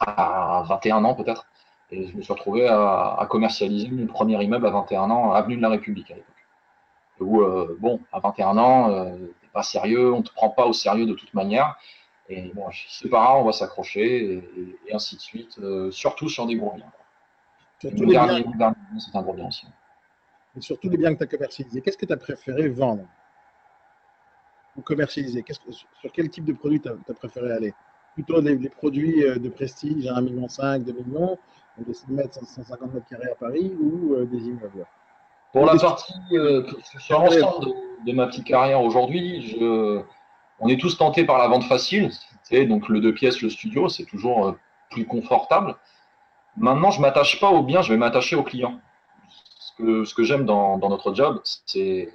à 0.00 0.64
21 0.68 1.04
ans 1.04 1.14
peut-être. 1.14 1.46
Et 1.90 2.06
je 2.06 2.16
me 2.16 2.22
suis 2.22 2.32
retrouvé 2.32 2.68
à, 2.68 3.26
commercialiser 3.28 3.88
mon 3.90 4.06
premier 4.06 4.42
immeuble 4.42 4.66
à 4.66 4.70
21 4.70 5.10
ans, 5.10 5.32
avenue 5.32 5.56
de 5.56 5.62
la 5.62 5.70
République 5.70 6.10
à 6.10 6.14
l'époque. 6.14 6.41
Où, 7.22 7.42
euh, 7.42 7.76
bon, 7.80 8.00
à 8.12 8.20
21 8.20 8.58
ans, 8.58 8.90
euh, 8.90 9.16
t'es 9.40 9.48
pas 9.52 9.62
sérieux, 9.62 10.12
on 10.12 10.18
ne 10.18 10.22
te 10.22 10.32
prend 10.32 10.50
pas 10.50 10.66
au 10.66 10.72
sérieux 10.72 11.06
de 11.06 11.14
toute 11.14 11.32
manière. 11.34 11.76
Et 12.28 12.52
bon, 12.54 12.66
c'est 12.88 13.08
pas 13.08 13.24
grave, 13.24 13.38
on 13.38 13.44
va 13.44 13.52
s'accrocher 13.52 14.42
et, 14.86 14.94
ainsi 14.94 15.16
de 15.16 15.20
suite, 15.20 15.58
euh, 15.58 15.90
surtout 15.90 16.28
sur 16.28 16.46
des 16.46 16.56
gros 16.56 16.72
biens. 16.72 16.92
Surtout 17.80 18.04
les 18.04 18.12
dernier, 18.12 18.44
biens, 18.44 18.74
c'est 18.98 19.16
un 19.16 19.22
gros 19.22 19.34
bien 19.34 19.48
aussi. 19.48 19.66
Et 20.56 20.60
surtout 20.60 20.88
les 20.88 20.96
biens 20.96 21.12
que 21.14 21.18
tu 21.18 21.24
as 21.24 21.26
commercialisés, 21.26 21.80
qu'est-ce 21.80 21.98
que 21.98 22.06
tu 22.06 22.12
as 22.12 22.16
préféré 22.16 22.68
vendre 22.68 23.04
ou 24.76 24.82
commercialiser? 24.82 25.44
Sur 26.00 26.12
quel 26.12 26.30
type 26.30 26.44
de 26.44 26.52
produit 26.52 26.80
tu 26.80 26.88
as, 26.88 27.14
préféré 27.14 27.52
aller? 27.52 27.74
Plutôt 28.14 28.40
des, 28.40 28.68
produits 28.68 29.22
de 29.22 29.48
prestige 29.48 30.06
à 30.06 30.20
1,5 30.20 30.22
million, 30.22 30.46
2 30.78 30.92
millions, 30.92 31.38
on 31.78 31.82
décide 31.82 32.08
de 32.08 32.14
mettre 32.14 32.46
150 32.46 32.94
mètres 32.94 33.08
carrés 33.08 33.30
à 33.30 33.34
Paris 33.34 33.74
ou 33.80 34.14
des 34.26 34.38
immeubles? 34.38 34.86
Pour 35.52 35.66
la 35.66 35.76
partie, 35.76 36.14
sur 36.98 37.20
l'ensemble 37.20 37.66
de, 37.66 38.10
de, 38.10 38.12
ma 38.12 38.26
petite 38.26 38.44
carrière 38.44 38.80
aujourd'hui, 38.80 39.42
je 39.48 40.02
on 40.62 40.68
est 40.68 40.80
tous 40.80 40.96
tentés 40.96 41.24
par 41.24 41.38
la 41.38 41.48
vente 41.48 41.64
facile. 41.64 42.10
Donc 42.68 42.88
le 42.88 43.00
deux 43.00 43.14
pièces, 43.14 43.40
le 43.40 43.50
studio, 43.50 43.88
c'est 43.88 44.04
toujours 44.04 44.46
euh, 44.46 44.52
plus 44.90 45.06
confortable. 45.06 45.74
Maintenant, 46.56 46.90
je 46.90 46.98
ne 46.98 47.02
m'attache 47.02 47.40
pas 47.40 47.48
au 47.48 47.62
bien, 47.62 47.80
je 47.80 47.92
vais 47.92 47.98
m'attacher 47.98 48.36
au 48.36 48.42
client. 48.42 48.78
Ce 49.78 50.14
que, 50.14 50.22
j'aime 50.22 50.44
dans, 50.44 50.76
notre 50.76 51.14
job, 51.14 51.40
c'est 51.66 52.12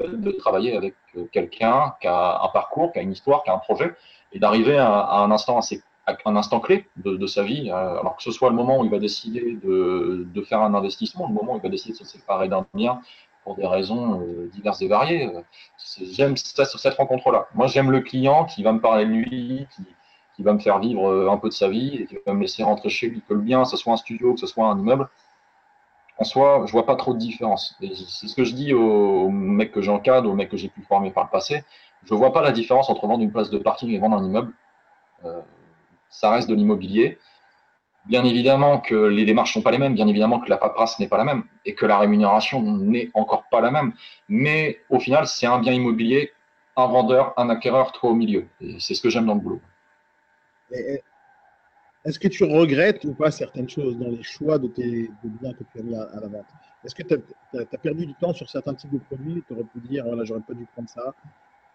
de 0.00 0.30
travailler 0.30 0.76
avec 0.76 0.94
euh, 1.16 1.24
quelqu'un 1.32 1.94
qui 2.00 2.06
a 2.06 2.40
un 2.42 2.48
parcours, 2.48 2.92
qui 2.92 3.00
a 3.00 3.02
une 3.02 3.12
histoire, 3.12 3.42
qui 3.42 3.50
a 3.50 3.54
un 3.54 3.58
projet, 3.58 3.92
et 4.32 4.38
d'arriver 4.38 4.78
à, 4.78 5.16
un 5.16 5.30
instant 5.32 5.58
assez 5.58 5.82
un 6.06 6.36
instant 6.36 6.60
clé 6.60 6.86
de, 6.96 7.26
sa 7.26 7.42
vie, 7.42 7.70
euh, 7.70 8.00
alors 8.00 8.16
que 8.16 8.22
ce 8.22 8.30
soit 8.30 8.50
le 8.50 8.56
moment 8.56 8.80
où 8.80 8.84
il 8.84 8.90
va 8.90 8.98
décider 8.98 9.58
de, 9.62 10.42
faire 10.42 10.60
un 10.60 10.74
investissement, 10.74 11.26
le 11.28 11.34
moment 11.34 11.54
où 11.54 11.56
il 11.56 11.62
va 11.62 11.68
décider 11.68 11.92
de 11.92 11.98
se 11.98 12.04
séparer 12.04 12.48
d'un 12.48 12.66
bien, 12.74 13.00
pour 13.44 13.56
des 13.56 13.66
raisons 13.66 14.20
euh, 14.20 14.48
diverses 14.52 14.82
et 14.82 14.88
variées. 14.88 15.26
Euh, 15.34 15.40
j'aime 16.12 16.36
cette 16.36 16.94
rencontre-là. 16.94 17.48
Moi, 17.54 17.66
j'aime 17.66 17.90
le 17.90 18.00
client 18.00 18.44
qui 18.44 18.62
va 18.62 18.72
me 18.72 18.80
parler 18.80 19.04
de 19.04 19.10
lui, 19.10 19.66
qui, 20.36 20.42
va 20.42 20.52
me 20.52 20.58
faire 20.58 20.80
vivre 20.80 21.30
un 21.30 21.36
peu 21.36 21.48
de 21.48 21.54
sa 21.54 21.68
vie 21.68 21.96
et 21.96 22.06
qui 22.06 22.16
va 22.26 22.34
me 22.34 22.40
laisser 22.40 22.64
rentrer 22.64 22.88
chez 22.88 23.08
lui. 23.08 23.22
Que 23.28 23.34
le 23.34 23.40
bien, 23.40 23.62
que 23.62 23.68
ce 23.68 23.76
soit 23.76 23.92
un 23.92 23.96
studio, 23.96 24.34
que 24.34 24.40
ce 24.40 24.46
soit 24.46 24.66
un 24.66 24.78
immeuble, 24.78 25.08
en 26.18 26.24
soi, 26.24 26.64
je 26.66 26.72
vois 26.72 26.84
pas 26.84 26.96
trop 26.96 27.12
de 27.12 27.18
différence. 27.18 27.76
C'est 27.80 28.26
ce 28.26 28.34
que 28.34 28.44
je 28.44 28.54
dis 28.54 28.72
aux, 28.74 29.28
mecs 29.28 29.72
que 29.72 29.82
j'encadre, 29.82 30.28
aux 30.28 30.34
mecs 30.34 30.50
que 30.50 30.56
j'ai 30.56 30.68
pu 30.68 30.82
former 30.82 31.10
par 31.10 31.24
le 31.24 31.30
passé. 31.30 31.64
Je 32.04 32.14
vois 32.14 32.32
pas 32.32 32.42
la 32.42 32.50
différence 32.50 32.90
entre 32.90 33.06
vendre 33.06 33.22
une 33.22 33.30
place 33.30 33.50
de 33.50 33.58
parking 33.58 33.90
et 33.90 33.98
vendre 33.98 34.16
un 34.16 34.24
immeuble. 34.24 34.52
Ça 36.12 36.30
reste 36.30 36.48
de 36.48 36.54
l'immobilier. 36.54 37.18
Bien 38.06 38.24
évidemment 38.24 38.78
que 38.78 38.94
les 38.94 39.24
démarches 39.24 39.56
ne 39.56 39.60
sont 39.60 39.62
pas 39.62 39.70
les 39.70 39.78
mêmes, 39.78 39.94
bien 39.94 40.06
évidemment 40.06 40.40
que 40.40 40.50
la 40.50 40.58
paperasse 40.58 40.98
n'est 40.98 41.08
pas 41.08 41.18
la 41.18 41.24
même 41.24 41.44
et 41.64 41.74
que 41.74 41.86
la 41.86 41.98
rémunération 41.98 42.60
n'est 42.62 43.10
encore 43.14 43.44
pas 43.50 43.60
la 43.60 43.70
même. 43.70 43.92
Mais 44.28 44.80
au 44.90 45.00
final, 45.00 45.26
c'est 45.26 45.46
un 45.46 45.58
bien 45.58 45.72
immobilier, 45.72 46.32
un 46.76 46.86
vendeur, 46.86 47.32
un 47.36 47.48
acquéreur, 47.48 47.92
toi 47.92 48.10
au 48.10 48.14
milieu. 48.14 48.48
Et 48.60 48.76
c'est 48.78 48.94
ce 48.94 49.02
que 49.02 49.08
j'aime 49.08 49.26
dans 49.26 49.34
le 49.34 49.40
boulot. 49.40 49.60
Est-ce 52.04 52.18
que 52.18 52.28
tu 52.28 52.44
regrettes 52.44 53.04
ou 53.04 53.14
pas 53.14 53.30
certaines 53.30 53.68
choses 53.68 53.96
dans 53.96 54.08
les 54.08 54.22
choix 54.22 54.58
de 54.58 54.66
tes 54.66 55.08
biens 55.22 55.52
que 55.52 55.62
tu 55.72 55.78
as 55.78 55.82
mis 55.82 55.94
à, 55.94 56.20
la 56.20 56.26
vente? 56.26 56.46
Est-ce 56.84 56.96
que 56.96 57.04
tu 57.04 57.14
as, 57.14 57.78
perdu 57.78 58.06
du 58.06 58.14
temps 58.14 58.34
sur 58.34 58.50
certains 58.50 58.74
types 58.74 58.92
de 58.92 58.98
produits? 58.98 59.44
Tu 59.46 59.54
aurais 59.54 59.64
pu 59.64 59.78
dire, 59.88 60.04
voilà, 60.04 60.24
j'aurais 60.24 60.40
pas 60.40 60.54
dû 60.54 60.66
prendre 60.72 60.88
ça 60.88 61.14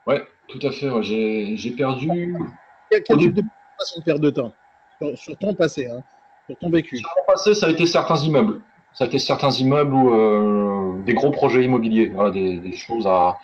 Oui, 0.06 0.16
tout 0.50 0.60
à 0.62 0.72
fait. 0.72 0.90
J'ai 1.04 1.72
perdu. 1.72 2.36
Quel, 2.92 3.04
type 3.04 3.34
de 3.34 3.44
façon 3.78 4.00
de 4.00 4.06
perdre 4.06 4.22
de 4.22 4.30
temps 4.30 4.54
sur, 5.16 5.38
ton 5.38 5.54
passé 5.54 5.88
hein 5.88 6.04
sur 6.48 6.58
ton 6.58 6.70
vécu 6.70 6.98
Sur 6.98 7.10
mon 7.18 7.34
passé, 7.34 7.54
ça 7.54 7.68
a 7.68 7.70
été 7.70 7.86
certains 7.86 8.18
immeubles. 8.18 8.62
Ça 8.94 9.04
a 9.04 9.08
été 9.08 9.20
certains 9.20 9.52
immeubles 9.52 9.94
ou 9.94 10.14
euh, 10.14 11.04
des 11.04 11.14
gros 11.14 11.30
projets 11.30 11.64
immobiliers, 11.64 12.12
des, 12.34 12.74
choses 12.74 13.06
à 13.06 13.38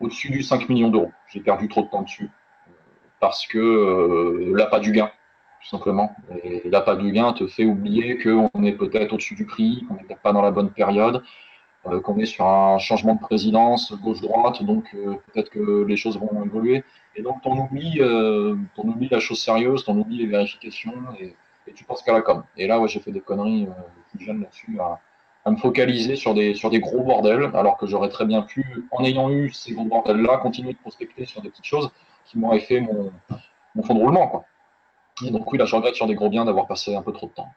au-dessus 0.00 0.30
du 0.30 0.42
5 0.42 0.68
millions 0.68 0.90
d'euros. 0.90 1.12
J'ai 1.28 1.40
perdu 1.40 1.68
trop 1.68 1.82
de 1.82 1.88
temps 1.88 2.02
dessus 2.02 2.30
parce 3.20 3.46
que 3.46 3.58
euh, 3.58 4.52
l'appât 4.56 4.80
du 4.80 4.92
gain, 4.92 5.10
tout 5.62 5.68
simplement. 5.68 6.14
Et 6.42 6.68
l'appât 6.68 6.96
du 6.96 7.12
gain 7.12 7.32
te 7.32 7.46
fait 7.46 7.64
oublier 7.64 8.18
qu'on 8.18 8.64
est 8.64 8.72
peut-être 8.72 9.12
au-dessus 9.12 9.34
du 9.34 9.46
prix, 9.46 9.84
qu'on 9.88 9.94
n'est 9.94 10.02
peut-être 10.02 10.22
pas 10.22 10.32
dans 10.32 10.42
la 10.42 10.50
bonne 10.50 10.70
période, 10.70 11.22
qu'on 11.82 12.18
est 12.18 12.26
sur 12.26 12.46
un 12.46 12.78
changement 12.78 13.14
de 13.14 13.20
présidence 13.20 13.92
gauche-droite, 14.02 14.62
donc 14.62 14.94
euh, 14.94 15.14
peut-être 15.32 15.50
que 15.50 15.84
les 15.84 15.96
choses 15.96 16.18
vont 16.18 16.44
évoluer. 16.44 16.84
Et 17.16 17.22
donc, 17.22 17.38
on 17.44 17.56
oublie, 17.58 18.00
on 18.02 18.88
oublie 18.88 19.08
la 19.10 19.18
chose 19.18 19.40
sérieuse, 19.42 19.84
on 19.88 19.98
oublie 19.98 20.18
les 20.18 20.26
vérifications. 20.26 20.94
Et, 21.18 21.34
tu 21.74 21.84
penses 21.84 22.02
qu'à 22.02 22.12
la 22.12 22.22
com. 22.22 22.42
Et 22.56 22.66
là, 22.66 22.80
ouais, 22.80 22.88
j'ai 22.88 23.00
fait 23.00 23.12
des 23.12 23.20
conneries 23.20 23.66
euh, 23.66 23.82
plus 24.10 24.24
jeunes 24.24 24.40
là-dessus, 24.40 24.78
à, 24.80 25.50
me 25.50 25.56
focaliser 25.56 26.16
sur 26.16 26.34
des, 26.34 26.54
sur 26.54 26.70
des 26.70 26.80
gros 26.80 27.02
bordels, 27.02 27.50
alors 27.54 27.76
que 27.76 27.86
j'aurais 27.86 28.08
très 28.08 28.26
bien 28.26 28.42
pu, 28.42 28.84
en 28.90 29.04
ayant 29.04 29.30
eu 29.30 29.50
ces 29.50 29.72
gros 29.72 29.84
bordels-là, 29.84 30.38
continuer 30.38 30.74
de 30.74 30.78
prospecter 30.78 31.24
sur 31.24 31.42
des 31.42 31.48
petites 31.48 31.64
choses 31.64 31.90
qui 32.26 32.38
m'auraient 32.38 32.60
fait 32.60 32.80
mon, 32.80 33.12
mon 33.74 33.82
fond 33.82 33.94
de 33.94 34.00
roulement. 34.00 34.28
Quoi. 34.28 34.44
Et 35.26 35.30
donc, 35.30 35.50
oui, 35.50 35.58
là, 35.58 35.64
je 35.64 35.74
regrette 35.74 35.94
sur 35.94 36.06
des 36.06 36.14
gros 36.14 36.28
biens 36.28 36.44
d'avoir 36.44 36.66
passé 36.66 36.94
un 36.94 37.02
peu 37.02 37.12
trop 37.12 37.26
de 37.26 37.32
temps. 37.32 37.48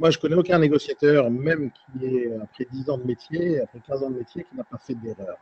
Moi, 0.00 0.10
je 0.10 0.18
connais 0.18 0.34
aucun 0.34 0.58
négociateur, 0.58 1.30
même 1.30 1.70
qui 1.70 2.04
est 2.04 2.32
après 2.42 2.66
10 2.70 2.90
ans 2.90 2.98
de 2.98 3.04
métier, 3.04 3.60
après 3.60 3.78
15 3.80 4.02
ans 4.02 4.10
de 4.10 4.18
métier, 4.18 4.44
qui 4.44 4.56
n'a 4.56 4.64
pas 4.64 4.78
fait 4.78 4.94
d'erreur. 4.94 5.36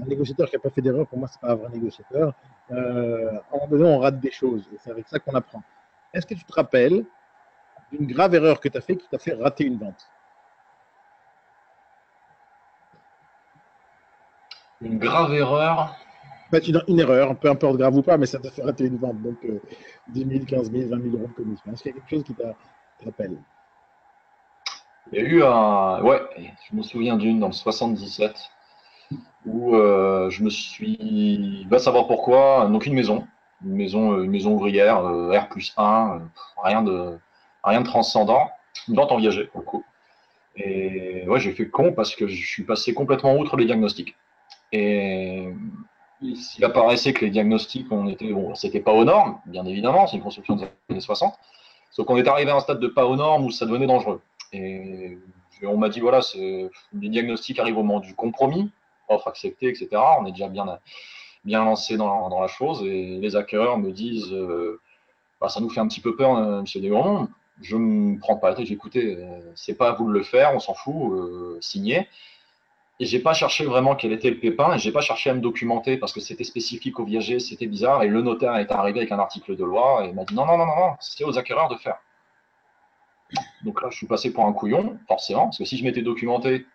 Un 0.00 0.06
négociateur 0.06 0.48
qui 0.48 0.56
n'a 0.56 0.60
pas 0.60 0.70
fait 0.70 0.80
d'erreur, 0.80 1.06
pour 1.06 1.18
moi, 1.18 1.28
ce 1.28 1.34
n'est 1.34 1.40
pas 1.40 1.52
un 1.52 1.56
vrai 1.56 1.70
négociateur. 1.70 2.34
Euh, 2.70 3.32
moment 3.52 3.66
donné, 3.68 3.84
on 3.84 3.98
rate 3.98 4.18
des 4.18 4.30
choses, 4.30 4.66
et 4.72 4.76
c'est 4.78 4.90
avec 4.90 5.06
ça 5.08 5.18
qu'on 5.18 5.34
apprend. 5.34 5.62
Est-ce 6.14 6.26
que 6.26 6.34
tu 6.34 6.44
te 6.44 6.52
rappelles 6.52 7.04
d'une 7.92 8.06
grave 8.06 8.34
erreur 8.34 8.60
que 8.60 8.68
tu 8.68 8.78
as 8.78 8.80
fait 8.80 8.96
qui 8.96 9.08
t'a 9.08 9.18
fait 9.18 9.34
rater 9.34 9.64
une 9.64 9.78
vente? 9.78 10.08
Une 14.80 14.98
grave 14.98 15.34
erreur? 15.34 15.96
Une, 16.52 16.82
une, 16.88 17.00
erreur, 17.00 17.36
peu 17.38 17.50
importe 17.50 17.76
grave 17.76 17.96
ou 17.96 18.02
pas, 18.02 18.16
mais 18.16 18.26
ça 18.26 18.38
t'a 18.38 18.50
fait 18.50 18.62
rater 18.62 18.84
une 18.84 18.96
vente. 18.96 19.20
Donc 19.20 19.38
10 20.08 20.26
000, 20.26 20.44
15 20.46 20.70
000, 20.70 20.88
20 20.88 21.02
000 21.02 21.16
euros 21.16 21.28
de 21.28 21.32
commission. 21.32 21.72
Est-ce 21.72 21.82
qu'il 21.82 21.92
y 21.92 21.94
a 21.94 22.00
quelque 22.00 22.10
chose 22.10 22.24
qui 22.24 23.04
rappelle? 23.04 23.36
Il 25.12 25.18
y 25.18 25.22
a 25.22 25.24
eu 25.24 25.42
un. 25.42 26.02
Ouais, 26.02 26.20
je 26.70 26.76
me 26.76 26.82
souviens 26.82 27.16
d'une 27.16 27.40
dans 27.40 27.48
le 27.48 27.52
77 27.52 28.50
où 29.44 29.76
euh, 29.76 30.30
je 30.30 30.42
me 30.42 30.50
suis. 30.50 31.66
Va 31.70 31.78
savoir 31.78 32.06
pourquoi, 32.06 32.66
donc 32.66 32.86
une 32.86 32.94
maison 32.94 33.26
une 33.64 33.74
maison, 33.74 34.12
euh, 34.12 34.24
une 34.24 34.30
maison 34.30 34.52
ouvrière, 34.52 34.98
euh, 34.98 35.38
R 35.38 35.48
plus 35.48 35.72
1, 35.76 35.82
euh, 35.82 36.18
rien 36.62 36.82
de, 36.82 37.18
rien 37.62 37.80
de 37.80 37.86
transcendant, 37.86 38.50
une 38.88 38.96
vente 38.96 39.12
en 39.12 39.16
viager 39.16 39.44
pour 39.44 39.60
le 39.60 39.66
coup. 39.66 39.84
Et 40.56 41.24
ouais, 41.28 41.40
j'ai 41.40 41.52
fait 41.52 41.68
con 41.68 41.92
parce 41.92 42.14
que 42.14 42.26
je 42.26 42.46
suis 42.46 42.64
passé 42.64 42.94
complètement 42.94 43.36
outre 43.36 43.56
les 43.56 43.66
diagnostics. 43.66 44.14
Et 44.72 45.48
il 46.22 46.64
apparaissait 46.64 47.12
que 47.12 47.24
les 47.24 47.30
diagnostics, 47.30 47.86
on 47.90 48.08
était, 48.08 48.32
bon, 48.32 48.54
c'était 48.54 48.80
pas 48.80 48.92
aux 48.92 49.04
normes, 49.04 49.38
bien 49.46 49.64
évidemment, 49.66 50.06
c'est 50.06 50.16
une 50.16 50.22
construction 50.22 50.56
des 50.56 50.66
années 50.90 51.00
60. 51.00 51.34
Sauf 51.90 52.06
qu'on 52.06 52.16
est 52.16 52.28
arrivé 52.28 52.50
à 52.50 52.56
un 52.56 52.60
stade 52.60 52.80
de 52.80 52.88
pas 52.88 53.06
aux 53.06 53.16
normes 53.16 53.44
où 53.44 53.50
ça 53.50 53.66
devenait 53.66 53.86
dangereux. 53.86 54.20
Et 54.52 55.18
on 55.62 55.76
m'a 55.76 55.88
dit, 55.88 56.00
voilà, 56.00 56.20
les 56.34 57.08
diagnostics 57.08 57.58
arrivent 57.58 57.78
au 57.78 57.82
moment 57.82 58.00
du 58.00 58.14
compromis, 58.14 58.70
offre 59.08 59.28
acceptée, 59.28 59.68
etc. 59.68 59.88
On 60.20 60.26
est 60.26 60.32
déjà 60.32 60.48
bien, 60.48 60.66
bien 61.46 61.64
lancé 61.64 61.96
dans, 61.96 62.40
la 62.40 62.48
chose 62.48 62.82
et 62.82 63.18
les 63.18 63.36
acquéreurs 63.36 63.78
me 63.78 63.92
disent 63.92 64.32
euh, 64.32 64.80
bah, 65.40 65.48
ça 65.48 65.60
nous 65.60 65.70
fait 65.70 65.80
un 65.80 65.88
petit 65.88 66.00
peu 66.00 66.14
peur, 66.16 66.36
euh, 66.36 66.60
monsieur 66.60 66.80
Desgrand. 66.80 67.28
Je 67.62 67.76
ne 67.76 67.80
me 67.80 68.18
prends 68.18 68.36
pas 68.36 68.50
la 68.50 68.56
tête, 68.56 68.66
j'ai 68.66 68.74
écouté, 68.74 69.16
euh, 69.18 69.40
c'est 69.54 69.76
pas 69.78 69.88
à 69.88 69.92
vous 69.92 70.08
de 70.08 70.12
le 70.12 70.22
faire, 70.22 70.54
on 70.54 70.60
s'en 70.60 70.74
fout, 70.74 71.16
signez. 71.62 72.06
et 73.00 73.06
j'ai 73.06 73.18
pas 73.18 73.32
cherché 73.32 73.64
vraiment 73.64 73.94
quel 73.94 74.12
était 74.12 74.28
le 74.28 74.38
pépin, 74.38 74.74
et 74.74 74.78
j'ai 74.78 74.92
pas 74.92 75.00
cherché 75.00 75.30
à 75.30 75.34
me 75.34 75.40
documenter 75.40 75.96
parce 75.96 76.12
que 76.12 76.20
c'était 76.20 76.44
spécifique 76.44 76.98
au 77.00 77.04
viager, 77.04 77.38
c'était 77.38 77.66
bizarre, 77.66 78.02
et 78.02 78.08
le 78.08 78.20
notaire 78.20 78.56
est 78.56 78.70
arrivé 78.72 79.00
avec 79.00 79.12
un 79.12 79.18
article 79.18 79.56
de 79.56 79.64
loi 79.64 80.04
et 80.04 80.12
m'a 80.12 80.24
dit 80.24 80.34
non, 80.34 80.44
non, 80.44 80.58
non, 80.58 80.66
non, 80.66 80.76
non, 80.76 80.92
c'est 81.00 81.24
aux 81.24 81.38
acquéreurs 81.38 81.70
de 81.70 81.76
faire. 81.76 81.96
Donc 83.64 83.82
là, 83.82 83.88
je 83.90 83.96
suis 83.96 84.06
passé 84.06 84.32
pour 84.32 84.44
un 84.44 84.52
couillon, 84.52 84.98
forcément, 85.08 85.44
parce 85.44 85.58
que 85.58 85.64
si 85.64 85.76
je 85.76 85.84
m'étais 85.84 86.02
documenté, 86.02 86.66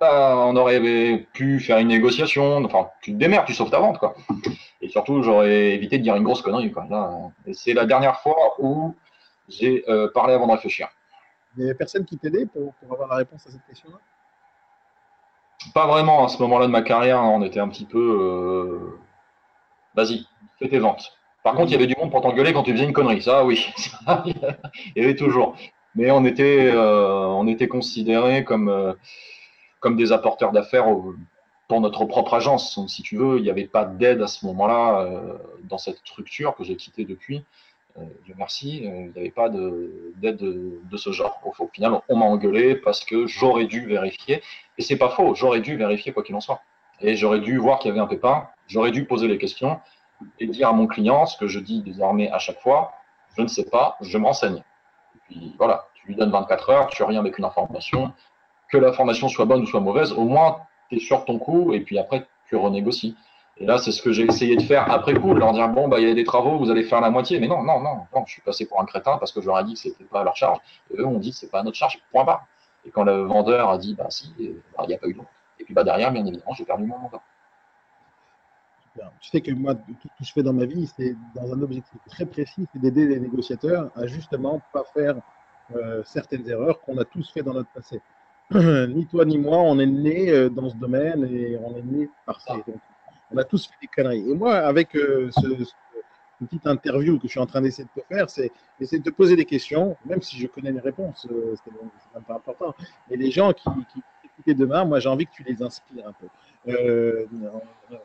bah, 0.00 0.34
on 0.36 0.56
aurait 0.56 1.26
pu 1.32 1.60
faire 1.60 1.78
une 1.78 1.88
négociation. 1.88 2.64
Enfin, 2.64 2.88
tu 3.02 3.12
te 3.12 3.16
démerdes, 3.16 3.46
tu 3.46 3.54
sauves 3.54 3.70
ta 3.70 3.80
vente, 3.80 3.98
quoi. 3.98 4.14
Et 4.80 4.88
surtout, 4.88 5.22
j'aurais 5.22 5.74
évité 5.74 5.98
de 5.98 6.04
dire 6.04 6.14
une 6.14 6.22
grosse 6.22 6.42
connerie, 6.42 6.70
quoi. 6.70 6.86
c'est 7.52 7.74
la 7.74 7.84
dernière 7.84 8.20
fois 8.20 8.54
où 8.60 8.94
j'ai 9.48 9.84
euh, 9.88 10.08
parlé 10.12 10.34
avant 10.34 10.46
de 10.46 10.52
réfléchir. 10.52 10.88
Il 11.56 11.62
y 11.62 11.64
avait 11.64 11.74
personne 11.74 12.04
qui 12.04 12.16
t'aidait 12.16 12.46
pour, 12.46 12.72
avoir 12.90 13.08
la 13.08 13.16
réponse 13.16 13.44
à 13.46 13.50
cette 13.50 13.66
question-là? 13.66 13.96
Pas 15.74 15.88
vraiment. 15.88 16.24
À 16.24 16.28
ce 16.28 16.40
moment-là 16.42 16.66
de 16.66 16.70
ma 16.70 16.82
carrière, 16.82 17.20
on 17.20 17.42
était 17.42 17.58
un 17.58 17.68
petit 17.68 17.84
peu. 17.84 17.98
Euh, 17.98 18.98
vas-y, 19.96 20.24
fais 20.60 20.68
tes 20.68 20.78
ventes. 20.78 21.17
Par 21.48 21.54
contre, 21.54 21.70
il 21.70 21.72
y 21.72 21.76
avait 21.76 21.86
du 21.86 21.96
monde 21.98 22.10
pour 22.10 22.20
t'engueuler 22.20 22.52
quand 22.52 22.62
tu 22.62 22.72
faisais 22.72 22.84
une 22.84 22.92
connerie. 22.92 23.22
Ça, 23.22 23.42
oui. 23.42 23.72
il 24.26 24.34
y 24.96 25.02
avait 25.02 25.16
toujours. 25.16 25.56
Mais 25.94 26.10
on 26.10 26.26
était, 26.26 26.70
euh, 26.70 27.24
on 27.24 27.46
était 27.46 27.68
considérés 27.68 28.44
comme, 28.44 28.68
euh, 28.68 28.92
comme 29.80 29.96
des 29.96 30.12
apporteurs 30.12 30.52
d'affaires 30.52 30.84
pour 31.66 31.80
notre 31.80 32.04
propre 32.04 32.34
agence. 32.34 32.76
Donc, 32.76 32.90
si 32.90 33.00
tu 33.00 33.16
veux, 33.16 33.38
il 33.38 33.44
n'y 33.44 33.48
avait 33.48 33.66
pas 33.66 33.86
d'aide 33.86 34.20
à 34.20 34.26
ce 34.26 34.44
moment-là 34.44 35.00
euh, 35.00 35.38
dans 35.64 35.78
cette 35.78 35.96
structure 36.00 36.54
que 36.54 36.64
j'ai 36.64 36.76
quittée 36.76 37.06
depuis. 37.06 37.42
Dieu 38.26 38.34
merci, 38.36 38.80
il 38.82 38.90
n'y 38.90 39.18
avait 39.18 39.30
pas 39.30 39.48
d'aide 39.48 40.36
de, 40.36 40.96
ce 40.98 41.12
genre. 41.12 41.40
Au, 41.46 41.64
au 41.64 41.68
final, 41.68 41.98
on 42.10 42.16
m'a 42.16 42.26
engueulé 42.26 42.76
parce 42.76 43.06
que 43.06 43.26
j'aurais 43.26 43.64
dû 43.64 43.86
vérifier. 43.86 44.42
Et 44.76 44.82
c'est 44.82 44.98
pas 44.98 45.08
faux, 45.08 45.34
j'aurais 45.34 45.62
dû 45.62 45.78
vérifier 45.78 46.12
quoi 46.12 46.22
qu'il 46.22 46.34
en 46.34 46.40
soit. 46.40 46.60
Et 47.00 47.16
j'aurais 47.16 47.40
dû 47.40 47.56
voir 47.56 47.78
qu'il 47.78 47.88
y 47.88 47.92
avait 47.92 48.00
un 48.00 48.06
pépin, 48.06 48.48
j'aurais 48.66 48.90
dû 48.90 49.06
poser 49.06 49.28
les 49.28 49.38
questions 49.38 49.80
et 50.38 50.46
dire 50.46 50.68
à 50.68 50.72
mon 50.72 50.86
client 50.86 51.26
ce 51.26 51.36
que 51.36 51.46
je 51.46 51.60
dis 51.60 51.82
désormais 51.82 52.30
à 52.30 52.38
chaque 52.38 52.60
fois, 52.60 52.92
je 53.36 53.42
ne 53.42 53.48
sais 53.48 53.64
pas, 53.64 53.96
je 54.00 54.18
me 54.18 54.24
renseigne. 54.24 54.62
Et 55.14 55.18
puis 55.26 55.54
voilà, 55.58 55.86
tu 55.94 56.08
lui 56.08 56.16
donnes 56.16 56.30
24 56.30 56.70
heures, 56.70 56.86
tu 56.88 57.02
reviens 57.02 57.20
avec 57.20 57.38
une 57.38 57.44
information, 57.44 58.12
que 58.70 58.78
l'information 58.78 59.28
soit 59.28 59.44
bonne 59.44 59.62
ou 59.62 59.66
soit 59.66 59.80
mauvaise, 59.80 60.12
au 60.12 60.24
moins 60.24 60.58
tu 60.88 60.96
es 60.96 60.98
sur 61.00 61.24
ton 61.24 61.38
coup 61.38 61.72
et 61.72 61.80
puis 61.80 61.98
après 61.98 62.26
tu 62.48 62.56
renégocies. 62.56 63.16
Et 63.60 63.66
là, 63.66 63.78
c'est 63.78 63.90
ce 63.90 64.02
que 64.02 64.12
j'ai 64.12 64.22
essayé 64.24 64.56
de 64.56 64.62
faire 64.62 64.90
après 64.90 65.14
coup, 65.14 65.34
de 65.34 65.38
leur 65.38 65.52
dire 65.52 65.68
bon, 65.68 65.88
bah, 65.88 65.98
il 65.98 66.06
y 66.06 66.10
a 66.10 66.14
des 66.14 66.24
travaux, 66.24 66.58
vous 66.58 66.70
allez 66.70 66.84
faire 66.84 67.00
la 67.00 67.10
moitié. 67.10 67.40
Mais 67.40 67.48
non, 67.48 67.62
non, 67.62 67.80
non, 67.80 68.06
non, 68.14 68.24
je 68.24 68.32
suis 68.32 68.42
passé 68.42 68.66
pour 68.66 68.80
un 68.80 68.84
crétin 68.84 69.18
parce 69.18 69.32
que 69.32 69.40
je 69.40 69.46
leur 69.46 69.58
ai 69.58 69.64
dit 69.64 69.74
que 69.74 69.80
c'était 69.80 70.04
pas 70.04 70.20
à 70.20 70.24
leur 70.24 70.36
charge. 70.36 70.58
Et 70.92 70.98
eux 70.98 71.06
ont 71.06 71.18
dit 71.18 71.32
que 71.32 71.36
c'est 71.36 71.50
pas 71.50 71.60
à 71.60 71.62
notre 71.64 71.76
charge, 71.76 71.98
point 72.12 72.24
barre. 72.24 72.46
Et 72.86 72.90
quand 72.90 73.02
le 73.02 73.22
vendeur 73.22 73.68
a 73.68 73.78
dit 73.78 73.94
bah 73.94 74.06
si, 74.10 74.32
bah, 74.76 74.84
il 74.84 74.88
n'y 74.88 74.94
a 74.94 74.98
pas 74.98 75.08
eu 75.08 75.14
de 75.14 75.20
Et 75.58 75.64
puis 75.64 75.74
bah, 75.74 75.82
derrière, 75.82 76.12
bien 76.12 76.24
évidemment, 76.24 76.54
j'ai 76.54 76.64
perdu 76.64 76.84
mon 76.84 76.98
mandat. 76.98 77.20
Tu 79.20 79.30
sais 79.30 79.40
que 79.40 79.50
moi, 79.52 79.74
tout 79.74 79.94
ce 80.02 80.08
que 80.08 80.24
je 80.24 80.32
fais 80.32 80.42
dans 80.42 80.52
ma 80.52 80.64
vie, 80.64 80.90
c'est 80.96 81.14
dans 81.34 81.52
un 81.52 81.62
objectif 81.62 81.98
très 82.08 82.26
précis, 82.26 82.66
c'est 82.72 82.80
d'aider 82.80 83.06
les 83.06 83.20
négociateurs 83.20 83.90
à 83.96 84.06
justement 84.06 84.60
pas 84.72 84.84
faire 84.94 85.16
euh, 85.76 86.02
certaines 86.04 86.48
erreurs 86.48 86.80
qu'on 86.80 86.96
a 86.98 87.04
tous 87.04 87.30
fait 87.30 87.42
dans 87.42 87.54
notre 87.54 87.70
passé. 87.70 88.00
ni 88.54 89.06
toi 89.06 89.24
ni 89.24 89.38
moi, 89.38 89.58
on 89.58 89.78
est 89.78 89.86
né 89.86 90.30
euh, 90.30 90.48
dans 90.48 90.70
ce 90.70 90.76
domaine 90.76 91.24
et 91.24 91.58
on 91.58 91.76
est 91.76 91.82
né 91.82 92.08
par 92.24 92.40
ça. 92.40 92.56
on 93.30 93.36
a 93.36 93.44
tous 93.44 93.66
fait 93.66 93.74
des 93.82 93.88
conneries. 93.88 94.30
Et 94.30 94.34
moi, 94.34 94.56
avec 94.56 94.94
euh, 94.96 95.30
petite 96.40 96.66
interview 96.66 97.18
que 97.18 97.26
je 97.26 97.32
suis 97.32 97.40
en 97.40 97.46
train 97.46 97.60
d'essayer 97.60 97.88
de 97.94 98.00
te 98.00 98.06
faire, 98.06 98.30
c'est 98.30 98.50
essayer 98.80 99.00
de 99.00 99.10
te 99.10 99.14
poser 99.14 99.36
des 99.36 99.44
questions, 99.44 99.96
même 100.06 100.22
si 100.22 100.38
je 100.38 100.46
connais 100.46 100.72
les 100.72 100.80
réponses, 100.80 101.26
c'est 101.28 101.72
même 102.14 102.24
pas 102.26 102.36
important. 102.36 102.74
Et 103.10 103.16
les 103.16 103.30
gens 103.30 103.52
qui 103.52 103.68
écoutent 104.40 104.58
demain, 104.58 104.84
moi 104.84 105.00
j'ai 105.00 105.08
envie 105.08 105.26
que 105.26 105.32
tu 105.32 105.42
les 105.42 105.62
inspires 105.62 106.06
un 106.06 106.12
peu. 106.12 106.26
Euh, 106.68 107.26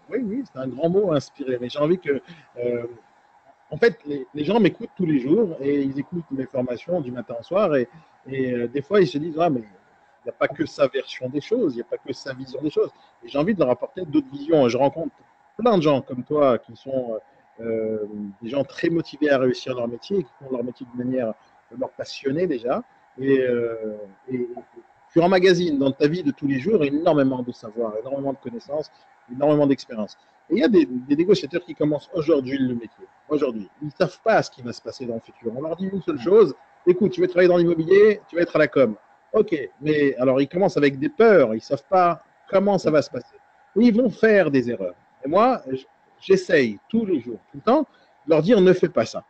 oui, 0.09 0.19
oui, 0.23 0.43
c'est 0.51 0.59
un 0.59 0.67
grand 0.67 0.89
mot, 0.89 1.11
inspiré. 1.13 1.57
Mais 1.59 1.69
j'ai 1.69 1.79
envie 1.79 1.99
que. 1.99 2.21
Euh, 2.57 2.85
en 3.71 3.77
fait, 3.77 3.97
les, 4.05 4.45
gens 4.45 4.59
m'écoutent 4.59 4.91
tous 4.95 5.05
les 5.05 5.19
jours 5.19 5.57
et 5.59 5.81
ils 5.81 5.97
écoutent 5.99 6.29
mes 6.29 6.45
formations 6.45 7.01
du 7.01 7.11
matin 7.11 7.35
au 7.39 7.43
soir. 7.43 7.75
Et, 7.75 7.87
euh, 8.31 8.67
des 8.67 8.81
fois, 8.81 9.01
ils 9.01 9.07
se 9.07 9.17
disent 9.17 9.37
Ah, 9.39 9.49
mais 9.49 9.61
il 9.61 10.25
n'y 10.25 10.29
a 10.29 10.33
pas 10.33 10.47
que 10.47 10.65
sa 10.65 10.87
version 10.87 11.27
des 11.27 11.41
choses, 11.41 11.73
il 11.73 11.77
n'y 11.77 11.81
a 11.81 11.85
pas 11.85 11.97
que 11.97 12.13
sa 12.13 12.33
vision 12.33 12.61
des 12.61 12.69
choses. 12.69 12.91
Et 13.23 13.29
j'ai 13.29 13.37
envie 13.37 13.53
de 13.53 13.59
leur 13.59 13.71
apporter 13.71 14.05
d'autres 14.05 14.31
visions. 14.31 14.69
Je 14.69 14.77
rencontre 14.77 15.15
plein 15.57 15.77
de 15.77 15.81
gens 15.81 16.01
comme 16.01 16.23
toi 16.23 16.57
qui 16.59 16.75
sont 16.75 17.19
des 17.59 18.49
gens 18.49 18.63
très 18.63 18.89
motivés 18.89 19.29
à 19.29 19.37
réussir 19.37 19.75
leur 19.75 19.87
métier, 19.87 20.23
qui 20.23 20.31
font 20.39 20.51
leur 20.51 20.63
métier 20.63 20.87
de 20.91 20.97
manière 20.97 21.33
leur 21.77 21.89
passionnée 21.91 22.47
déjà. 22.47 22.83
Et, 23.19 23.45
tu 25.13 25.21
emmagasines 25.21 25.77
dans 25.77 25.91
ta 25.91 26.07
vie 26.07 26.23
de 26.23 26.31
tous 26.31 26.47
les 26.47 26.59
jours 26.59 26.83
énormément 26.83 27.43
de 27.43 27.51
savoir, 27.51 27.93
énormément 27.99 28.33
de 28.33 28.39
connaissances, 28.39 28.91
énormément 29.31 29.67
d'expérience. 29.67 30.17
Et 30.49 30.55
il 30.55 30.59
y 30.59 30.63
a 30.63 30.67
des, 30.67 30.87
négociateurs 31.07 31.63
qui 31.63 31.75
commencent 31.75 32.09
aujourd'hui 32.13 32.57
le 32.57 32.73
métier. 32.73 33.05
Aujourd'hui, 33.29 33.69
ils 33.81 33.85
ne 33.85 33.91
savent 33.91 34.19
pas 34.23 34.41
ce 34.41 34.49
qui 34.49 34.63
va 34.63 34.73
se 34.73 34.81
passer 34.81 35.05
dans 35.05 35.13
le 35.13 35.19
futur. 35.19 35.53
On 35.55 35.61
leur 35.61 35.75
dit 35.75 35.85
une 35.85 36.01
seule 36.01 36.19
chose 36.19 36.55
écoute, 36.87 37.11
tu 37.11 37.21
veux 37.21 37.27
travailler 37.27 37.47
dans 37.47 37.57
l'immobilier, 37.57 38.21
tu 38.27 38.35
vas 38.35 38.41
être 38.41 38.55
à 38.55 38.59
la 38.59 38.67
com. 38.67 38.95
Ok, 39.33 39.55
mais 39.81 40.15
alors 40.17 40.41
ils 40.41 40.49
commencent 40.49 40.77
avec 40.77 40.99
des 40.99 41.09
peurs, 41.09 41.53
ils 41.53 41.57
ne 41.57 41.61
savent 41.61 41.85
pas 41.89 42.23
comment 42.49 42.77
ça 42.77 42.91
va 42.91 43.01
se 43.01 43.09
passer. 43.09 43.35
Ils 43.75 43.95
vont 43.95 44.09
faire 44.09 44.51
des 44.51 44.69
erreurs. 44.69 44.95
Et 45.23 45.29
moi, 45.29 45.61
j'essaye 46.19 46.79
tous 46.89 47.05
les 47.05 47.19
jours, 47.19 47.39
tout 47.51 47.57
le 47.57 47.61
temps, 47.61 47.87
de 48.25 48.31
leur 48.31 48.41
dire 48.41 48.59
ne 48.61 48.73
fais 48.73 48.89
pas 48.89 49.05
ça, 49.05 49.23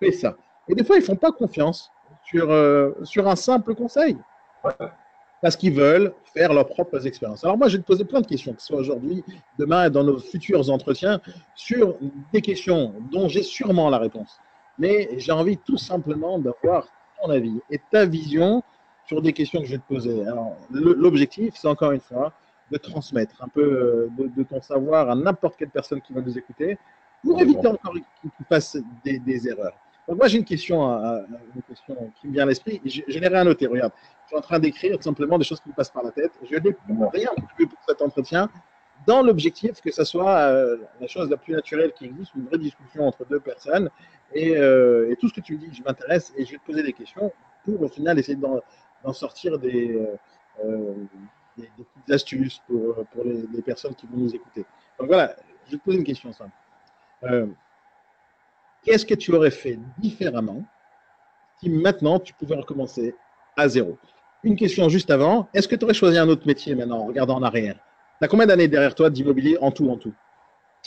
fais 0.00 0.12
ça. 0.12 0.36
Et 0.68 0.74
des 0.74 0.84
fois, 0.84 0.96
ils 0.96 1.00
ne 1.00 1.04
font 1.04 1.16
pas 1.16 1.32
confiance 1.32 1.90
sur, 2.24 2.50
euh, 2.50 2.92
sur 3.04 3.28
un 3.28 3.36
simple 3.36 3.74
conseil 3.74 4.16
parce 5.42 5.56
qu'ils 5.56 5.72
veulent 5.72 6.12
faire 6.34 6.52
leurs 6.52 6.66
propres 6.66 7.06
expériences. 7.06 7.44
Alors 7.44 7.56
moi, 7.56 7.68
je 7.68 7.76
vais 7.76 7.82
te 7.82 7.86
poser 7.86 8.04
plein 8.04 8.20
de 8.20 8.26
questions, 8.26 8.52
que 8.52 8.60
ce 8.60 8.68
soit 8.68 8.78
aujourd'hui, 8.78 9.24
demain, 9.58 9.90
dans 9.90 10.04
nos 10.04 10.18
futurs 10.18 10.70
entretiens, 10.70 11.20
sur 11.54 11.96
des 12.32 12.40
questions 12.40 12.94
dont 13.12 13.28
j'ai 13.28 13.42
sûrement 13.42 13.90
la 13.90 13.98
réponse. 13.98 14.38
Mais 14.78 15.08
j'ai 15.18 15.32
envie 15.32 15.58
tout 15.58 15.78
simplement 15.78 16.38
d'avoir 16.38 16.88
ton 17.20 17.30
avis 17.30 17.60
et 17.70 17.80
ta 17.90 18.04
vision 18.04 18.62
sur 19.06 19.22
des 19.22 19.32
questions 19.32 19.60
que 19.60 19.66
je 19.66 19.72
vais 19.72 19.78
te 19.78 19.88
poser. 19.88 20.26
Alors, 20.26 20.56
l'objectif, 20.70 21.54
c'est 21.56 21.68
encore 21.68 21.92
une 21.92 22.00
fois 22.00 22.32
de 22.70 22.76
transmettre 22.76 23.42
un 23.42 23.48
peu 23.48 23.62
euh, 23.62 24.28
de, 24.36 24.42
ton 24.42 24.60
savoir 24.60 25.08
à 25.08 25.14
n'importe 25.14 25.56
quelle 25.56 25.70
personne 25.70 26.02
qui 26.02 26.12
va 26.12 26.20
nous 26.20 26.36
écouter 26.36 26.78
pour 27.24 27.40
éviter 27.40 27.66
encore 27.66 27.94
qu'ils 27.94 28.46
fassent 28.46 28.76
des, 29.02 29.18
des 29.18 29.48
erreurs. 29.48 29.72
Donc 30.08 30.16
moi, 30.16 30.26
j'ai 30.26 30.38
une 30.38 30.44
question, 30.44 30.90
une 30.90 31.62
question 31.68 32.10
qui 32.18 32.28
me 32.28 32.32
vient 32.32 32.44
à 32.44 32.46
l'esprit. 32.46 32.80
Je, 32.84 33.18
l'ai 33.18 33.28
rien 33.28 33.44
noté. 33.44 33.66
Regarde, 33.66 33.92
je 34.24 34.28
suis 34.28 34.36
en 34.36 34.40
train 34.40 34.58
d'écrire 34.58 35.00
simplement 35.02 35.36
des 35.36 35.44
choses 35.44 35.60
qui 35.60 35.68
me 35.68 35.74
passent 35.74 35.90
par 35.90 36.02
la 36.02 36.10
tête. 36.10 36.32
Je 36.50 36.56
n'ai 36.56 36.74
rien 37.12 37.28
pour 37.36 37.78
cet 37.86 38.00
entretien 38.00 38.48
dans 39.06 39.22
l'objectif 39.22 39.80
que 39.80 39.92
ce 39.92 40.04
soit 40.04 40.38
euh, 40.38 40.78
la 41.00 41.06
chose 41.06 41.30
la 41.30 41.36
plus 41.36 41.54
naturelle 41.54 41.92
qui 41.92 42.06
existe, 42.06 42.34
une 42.34 42.46
vraie 42.46 42.58
discussion 42.58 43.06
entre 43.06 43.24
deux 43.26 43.38
personnes. 43.38 43.90
Euh, 44.36 45.10
et, 45.10 45.16
tout 45.16 45.28
ce 45.28 45.34
que 45.34 45.40
tu 45.40 45.54
me 45.54 45.58
dis, 45.58 45.74
je 45.74 45.82
m'intéresse 45.82 46.32
et 46.36 46.44
je 46.44 46.52
vais 46.52 46.58
te 46.58 46.64
poser 46.64 46.82
des 46.82 46.92
questions 46.92 47.32
pour 47.64 47.80
au 47.82 47.88
final 47.88 48.18
essayer 48.18 48.36
d'en 48.36 49.12
sortir 49.12 49.58
des, 49.58 49.98
euh, 50.64 50.94
des, 51.56 51.68
petites 51.76 52.10
astuces 52.10 52.60
pour, 52.66 53.04
pour 53.12 53.24
les, 53.24 53.44
les, 53.52 53.62
personnes 53.62 53.94
qui 53.94 54.06
vont 54.06 54.16
nous 54.16 54.34
écouter. 54.34 54.64
Donc 54.98 55.08
voilà, 55.08 55.34
je 55.66 55.72
vais 55.72 55.78
te 55.78 55.84
poser 55.84 55.98
une 55.98 56.04
question 56.04 56.32
simple. 56.32 56.52
Qu'est-ce 58.88 59.04
que 59.04 59.14
tu 59.14 59.34
aurais 59.34 59.50
fait 59.50 59.78
différemment 59.98 60.64
si 61.60 61.68
maintenant 61.68 62.18
tu 62.18 62.32
pouvais 62.32 62.54
recommencer 62.54 63.14
à 63.54 63.68
zéro? 63.68 63.98
Une 64.42 64.56
question 64.56 64.88
juste 64.88 65.10
avant. 65.10 65.50
Est-ce 65.52 65.68
que 65.68 65.76
tu 65.76 65.84
aurais 65.84 65.92
choisi 65.92 66.16
un 66.16 66.26
autre 66.26 66.46
métier 66.46 66.74
maintenant, 66.74 67.00
en 67.00 67.06
regardant 67.06 67.36
en 67.36 67.42
arrière? 67.42 67.74
Tu 67.74 68.24
as 68.24 68.28
combien 68.28 68.46
d'années 68.46 68.66
derrière 68.66 68.94
toi 68.94 69.10
d'immobilier 69.10 69.58
en 69.60 69.70
tout, 69.72 69.90
en 69.90 69.98
tout? 69.98 70.14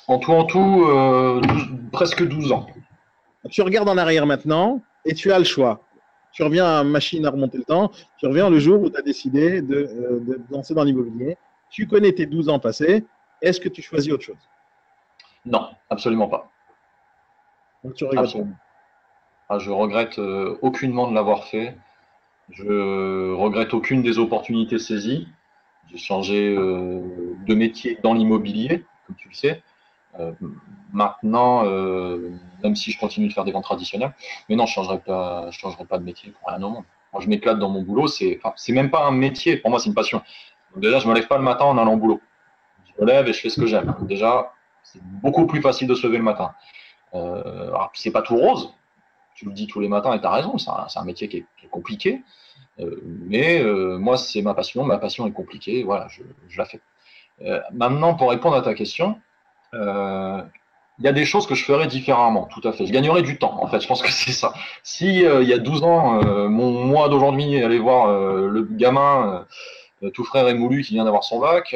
En 0.08 0.18
tout, 0.18 0.32
en 0.32 0.46
tout, 0.46 0.86
euh, 0.86 1.42
presque 1.92 2.28
12 2.28 2.52
ans. 2.52 2.66
Tu 3.52 3.62
regardes 3.62 3.90
en 3.90 3.98
arrière 3.98 4.26
maintenant 4.26 4.84
et 5.06 5.14
tu 5.14 5.32
as 5.32 5.38
le 5.38 5.46
choix. 5.46 5.88
Tu 6.32 6.42
reviens 6.42 6.66
à 6.66 6.84
machine 6.84 7.24
à 7.28 7.30
remonter 7.30 7.60
le 7.60 7.66
temps. 7.66 7.92
Tu 8.18 8.26
reviens 8.26 8.50
le 8.50 8.58
jour 8.58 8.82
où 8.82 8.90
tu 8.90 8.98
as 8.98 9.04
décidé 9.04 9.62
de, 9.62 9.76
euh, 9.76 10.40
lancer 10.50 10.74
dans 10.74 10.84
l'immobilier. 10.84 11.38
Tu 11.70 11.86
connais 11.86 12.14
tes 12.14 12.26
12 12.26 12.50
ans 12.50 12.58
passés. 12.58 13.06
Est-ce 13.44 13.60
que 13.60 13.70
tu 13.70 13.84
choisis 13.84 14.12
autre 14.12 14.24
chose? 14.24 14.50
Non, 15.46 15.68
absolument 15.88 16.28
pas. 16.28 16.51
Regrettes 17.84 18.38
ah, 19.50 19.60
Je 19.60 19.72
regrette 19.72 20.20
euh, 20.20 20.58
aucunement 20.62 21.10
de 21.10 21.16
l'avoir 21.16 21.46
fait. 21.46 21.76
Je 22.50 23.34
regrette 23.34 23.74
aucune 23.74 24.02
des 24.02 24.20
opportunités 24.20 24.78
saisies. 24.78 25.28
J'ai 25.90 25.98
changé 25.98 26.56
euh, 26.56 27.02
de 27.46 27.56
métier 27.56 27.98
dans 28.04 28.14
l'immobilier, 28.14 28.86
comme 29.08 29.16
tu 29.16 29.30
le 29.30 29.34
sais. 29.34 29.64
Euh, 30.20 30.34
maintenant, 30.92 31.64
même 32.64 32.76
si 32.76 32.92
je 32.92 33.00
continue 33.00 33.30
de 33.30 33.34
faire 33.34 33.46
des 33.46 33.52
ventes 33.52 33.64
traditionnelles, 33.64 34.14
mais 34.50 34.56
non, 34.56 34.66
je 34.66 34.72
ne 34.72 34.86
changerai, 34.86 35.00
pas, 35.00 35.50
pas 35.90 35.98
de 35.98 36.04
métier 36.04 36.32
pour 36.32 36.50
rien 36.50 36.62
au 36.62 36.70
monde. 36.70 36.84
Moi, 37.14 37.22
je 37.22 37.28
m'éclate 37.28 37.60
dans 37.60 37.70
mon 37.70 37.82
boulot. 37.82 38.08
C'est 38.08 38.40
enfin, 38.44 38.74
même 38.74 38.92
pas 38.92 39.06
un 39.06 39.12
métier. 39.12 39.58
Pour 39.58 39.70
moi, 39.70 39.80
c'est 39.80 39.88
une 39.88 39.96
passion. 39.96 40.22
Déjà, 40.76 41.00
je 41.00 41.06
ne 41.06 41.12
me 41.12 41.16
lève 41.16 41.28
pas 41.28 41.38
le 41.38 41.44
matin 41.44 41.66
en 41.66 41.78
allant 41.78 41.94
au 41.94 41.98
boulot. 41.98 42.22
Je 42.86 43.02
me 43.02 43.08
lève 43.08 43.28
et 43.28 43.34
je 43.34 43.40
fais 43.40 43.50
ce 43.50 43.60
que 43.60 43.68
j'aime. 43.68 43.96
Déjà, 44.02 44.54
c'est 44.84 45.02
beaucoup 45.04 45.46
plus 45.46 45.62
facile 45.62 45.88
de 45.88 45.96
se 45.96 46.06
lever 46.08 46.18
le 46.18 46.24
matin. 46.24 46.54
Euh, 47.14 47.68
alors, 47.68 47.92
c'est 47.94 48.12
pas 48.12 48.22
tout 48.22 48.36
rose. 48.36 48.74
Tu 49.36 49.46
le 49.46 49.52
dis 49.52 49.68
tous 49.68 49.80
les 49.80 49.88
matins 49.88 50.14
et 50.14 50.20
tu 50.20 50.26
as 50.26 50.32
raison. 50.32 50.58
C'est 50.58 50.70
un, 50.70 50.88
un, 50.94 51.06
métier 51.06 51.28
qui 51.28 51.38
est, 51.38 51.46
compliqué. 51.70 52.22
mais 53.04 53.64
moi, 53.64 54.18
c'est 54.18 54.42
ma 54.42 54.54
passion. 54.54 54.84
Ma 54.84 54.98
passion 54.98 55.26
est 55.28 55.32
compliquée. 55.32 55.84
Voilà, 55.84 56.08
je, 56.10 56.22
je 56.50 56.58
la 56.58 56.66
fais. 56.66 56.82
maintenant, 57.72 58.16
pour 58.16 58.30
répondre 58.30 58.56
à 58.56 58.62
ta 58.62 58.74
question, 58.74 59.20
il 59.74 61.06
y 61.06 61.08
a 61.08 61.14
des 61.14 61.26
choses 61.26 61.48
que 61.48 61.56
je 61.56 61.64
ferais 61.64 61.88
différemment, 61.88 62.46
tout 62.46 62.68
à 62.68 62.74
fait. 62.74 62.86
Je 62.86 62.92
gagnerais 62.92 63.24
du 63.24 63.38
temps, 63.40 63.58
en 63.64 63.68
fait, 63.68 63.80
je 63.80 63.88
pense 63.88 64.02
que 64.02 64.12
c'est 64.12 64.34
ça. 64.34 64.54
Si 64.84 65.08
il 65.20 65.48
y 65.48 65.54
a 65.54 65.58
12 65.58 65.84
ans, 65.84 66.22
mon 66.50 66.86
moi 66.86 67.10
d'aujourd'hui 67.10 67.62
allait 67.64 67.80
voir 67.80 68.12
le 68.12 68.64
gamin 68.64 69.46
tout 70.14 70.24
frère 70.24 70.48
et 70.48 70.54
moulu 70.54 70.84
qui 70.84 70.94
vient 70.94 71.06
d'avoir 71.06 71.24
son 71.24 71.40
bac, 71.40 71.76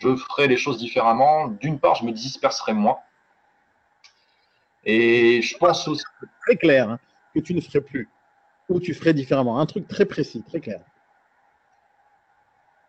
je 0.00 0.16
ferais 0.16 0.46
les 0.46 0.56
choses 0.56 0.78
différemment. 0.78 1.48
D'une 1.48 1.78
part, 1.78 1.96
je 1.96 2.04
me 2.04 2.12
disperserais 2.12 2.74
moins. 2.74 2.98
Et 4.84 5.42
je 5.42 5.56
pense 5.56 5.86
aussi. 5.88 6.04
Très 6.46 6.56
clair, 6.56 6.90
hein, 6.90 6.98
que 7.34 7.40
tu 7.40 7.54
ne 7.54 7.60
ferais 7.60 7.80
plus. 7.80 8.08
Ou 8.68 8.80
tu 8.80 8.94
ferais 8.94 9.14
différemment. 9.14 9.58
Un 9.58 9.66
truc 9.66 9.88
très 9.88 10.04
précis, 10.04 10.42
très 10.46 10.60
clair. 10.60 10.80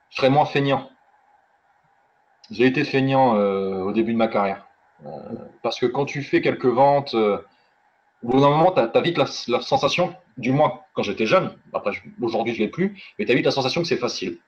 Je 0.09 0.17
serais 0.17 0.29
moins 0.29 0.45
feignant. 0.45 0.89
J'ai 2.51 2.65
été 2.65 2.83
feignant 2.83 3.35
euh, 3.35 3.83
au 3.83 3.91
début 3.91 4.13
de 4.13 4.17
ma 4.17 4.27
carrière. 4.27 4.67
Euh, 5.05 5.09
parce 5.61 5.79
que 5.79 5.85
quand 5.85 6.05
tu 6.05 6.23
fais 6.23 6.41
quelques 6.41 6.65
ventes, 6.65 7.13
euh, 7.13 7.37
au 8.23 8.29
bout 8.29 8.41
d'un 8.41 8.49
moment, 8.49 8.71
tu 8.71 8.79
as, 8.79 9.01
vite 9.01 9.17
la, 9.17 9.27
sensation, 9.61 10.15
du 10.37 10.51
moins 10.51 10.81
quand 10.93 11.03
j'étais 11.03 11.25
jeune, 11.25 11.55
après 11.73 11.91
aujourd'hui 12.21 12.53
je 12.53 12.59
ne 12.59 12.65
l'ai 12.65 12.71
plus, 12.71 13.01
mais 13.17 13.25
tu 13.25 13.31
as 13.31 13.35
vite 13.35 13.45
la 13.45 13.51
sensation 13.51 13.81
que 13.81 13.87
c'est 13.87 13.97
facile 13.97 14.39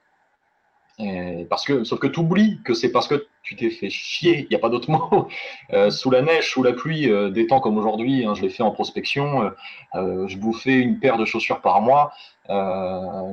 parce 1.48 1.64
que, 1.64 1.84
sauf 1.84 1.98
que 1.98 2.06
tu 2.06 2.20
oublies 2.20 2.60
que 2.64 2.74
c'est 2.74 2.90
parce 2.90 3.08
que 3.08 3.26
tu 3.42 3.56
t'es 3.56 3.70
fait 3.70 3.90
chier, 3.90 4.40
il 4.40 4.48
n'y 4.50 4.56
a 4.56 4.58
pas 4.58 4.68
d'autre 4.68 4.90
mot, 5.12 5.28
euh, 5.72 5.90
sous 5.90 6.10
la 6.10 6.22
neige, 6.22 6.50
sous 6.50 6.62
la 6.62 6.72
pluie, 6.72 7.10
euh, 7.10 7.30
des 7.30 7.46
temps 7.46 7.60
comme 7.60 7.78
aujourd'hui, 7.78 8.24
hein, 8.24 8.34
je 8.34 8.42
l'ai 8.42 8.48
fait 8.48 8.62
en 8.62 8.70
prospection, 8.70 9.52
euh, 9.94 10.26
je 10.28 10.36
bouffais 10.36 10.78
une 10.78 10.98
paire 10.98 11.16
de 11.16 11.24
chaussures 11.24 11.60
par 11.60 11.80
mois, 11.80 12.12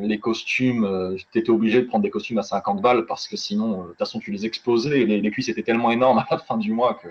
les 0.02 0.20
costumes, 0.20 1.18
tu 1.32 1.40
étais 1.40 1.50
obligé 1.50 1.82
de 1.82 1.88
prendre 1.88 2.04
des 2.04 2.10
costumes 2.10 2.38
à 2.38 2.44
50 2.44 2.82
balles 2.82 3.06
parce 3.06 3.28
que 3.28 3.38
sinon, 3.38 3.84
de 3.84 3.88
toute 3.90 3.98
façon, 3.98 4.20
tu 4.20 4.32
les 4.32 4.46
explosais, 4.46 5.04
les, 5.06 5.32
cuisses 5.32 5.50
étaient 5.50 5.64
tellement 5.64 5.92
énormes 5.92 6.20
à 6.20 6.28
la 6.30 6.38
fin 6.38 6.58
du 6.58 6.72
mois 6.72 6.94
que. 6.94 7.08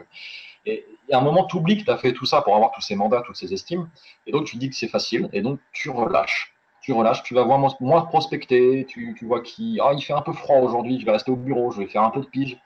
Et, 0.67 0.85
et 1.09 1.15
à 1.15 1.19
un 1.19 1.23
moment, 1.23 1.45
tu 1.45 1.57
oublies 1.57 1.79
que 1.79 1.85
tu 1.85 1.91
as 1.91 1.97
fait 1.97 2.13
tout 2.13 2.27
ça 2.27 2.43
pour 2.43 2.55
avoir 2.55 2.73
tous 2.73 2.83
ces 2.83 2.95
mandats, 2.95 3.23
toutes 3.25 3.37
ces 3.37 3.53
estimes, 3.55 3.89
et 4.27 4.33
donc 4.33 4.47
tu 4.47 4.57
dis 4.57 4.69
que 4.69 4.77
c'est 4.77 4.89
facile, 4.89 5.29
et 5.33 5.41
donc 5.41 5.61
tu 5.73 5.91
relâches 5.91 6.58
tu 6.89 6.95
relâches, 6.95 7.23
tu 7.23 7.35
vas 7.35 7.43
voir 7.43 7.59
moins 7.81 8.01
prospecter, 8.07 8.87
tu, 8.89 9.15
vois 9.21 9.43
qui, 9.43 9.79
ah, 9.83 9.93
il 9.95 10.01
fait 10.01 10.15
un 10.15 10.23
peu 10.23 10.33
froid 10.33 10.57
aujourd'hui, 10.57 10.99
je 10.99 11.05
vais 11.05 11.13
rester 11.13 11.31
au 11.31 11.37
bureau, 11.37 11.71
je 11.71 11.81
vais 11.83 11.87
faire 11.87 12.03
un 12.03 12.09
peu 12.09 12.21
de 12.21 12.27
pige. 12.27 12.57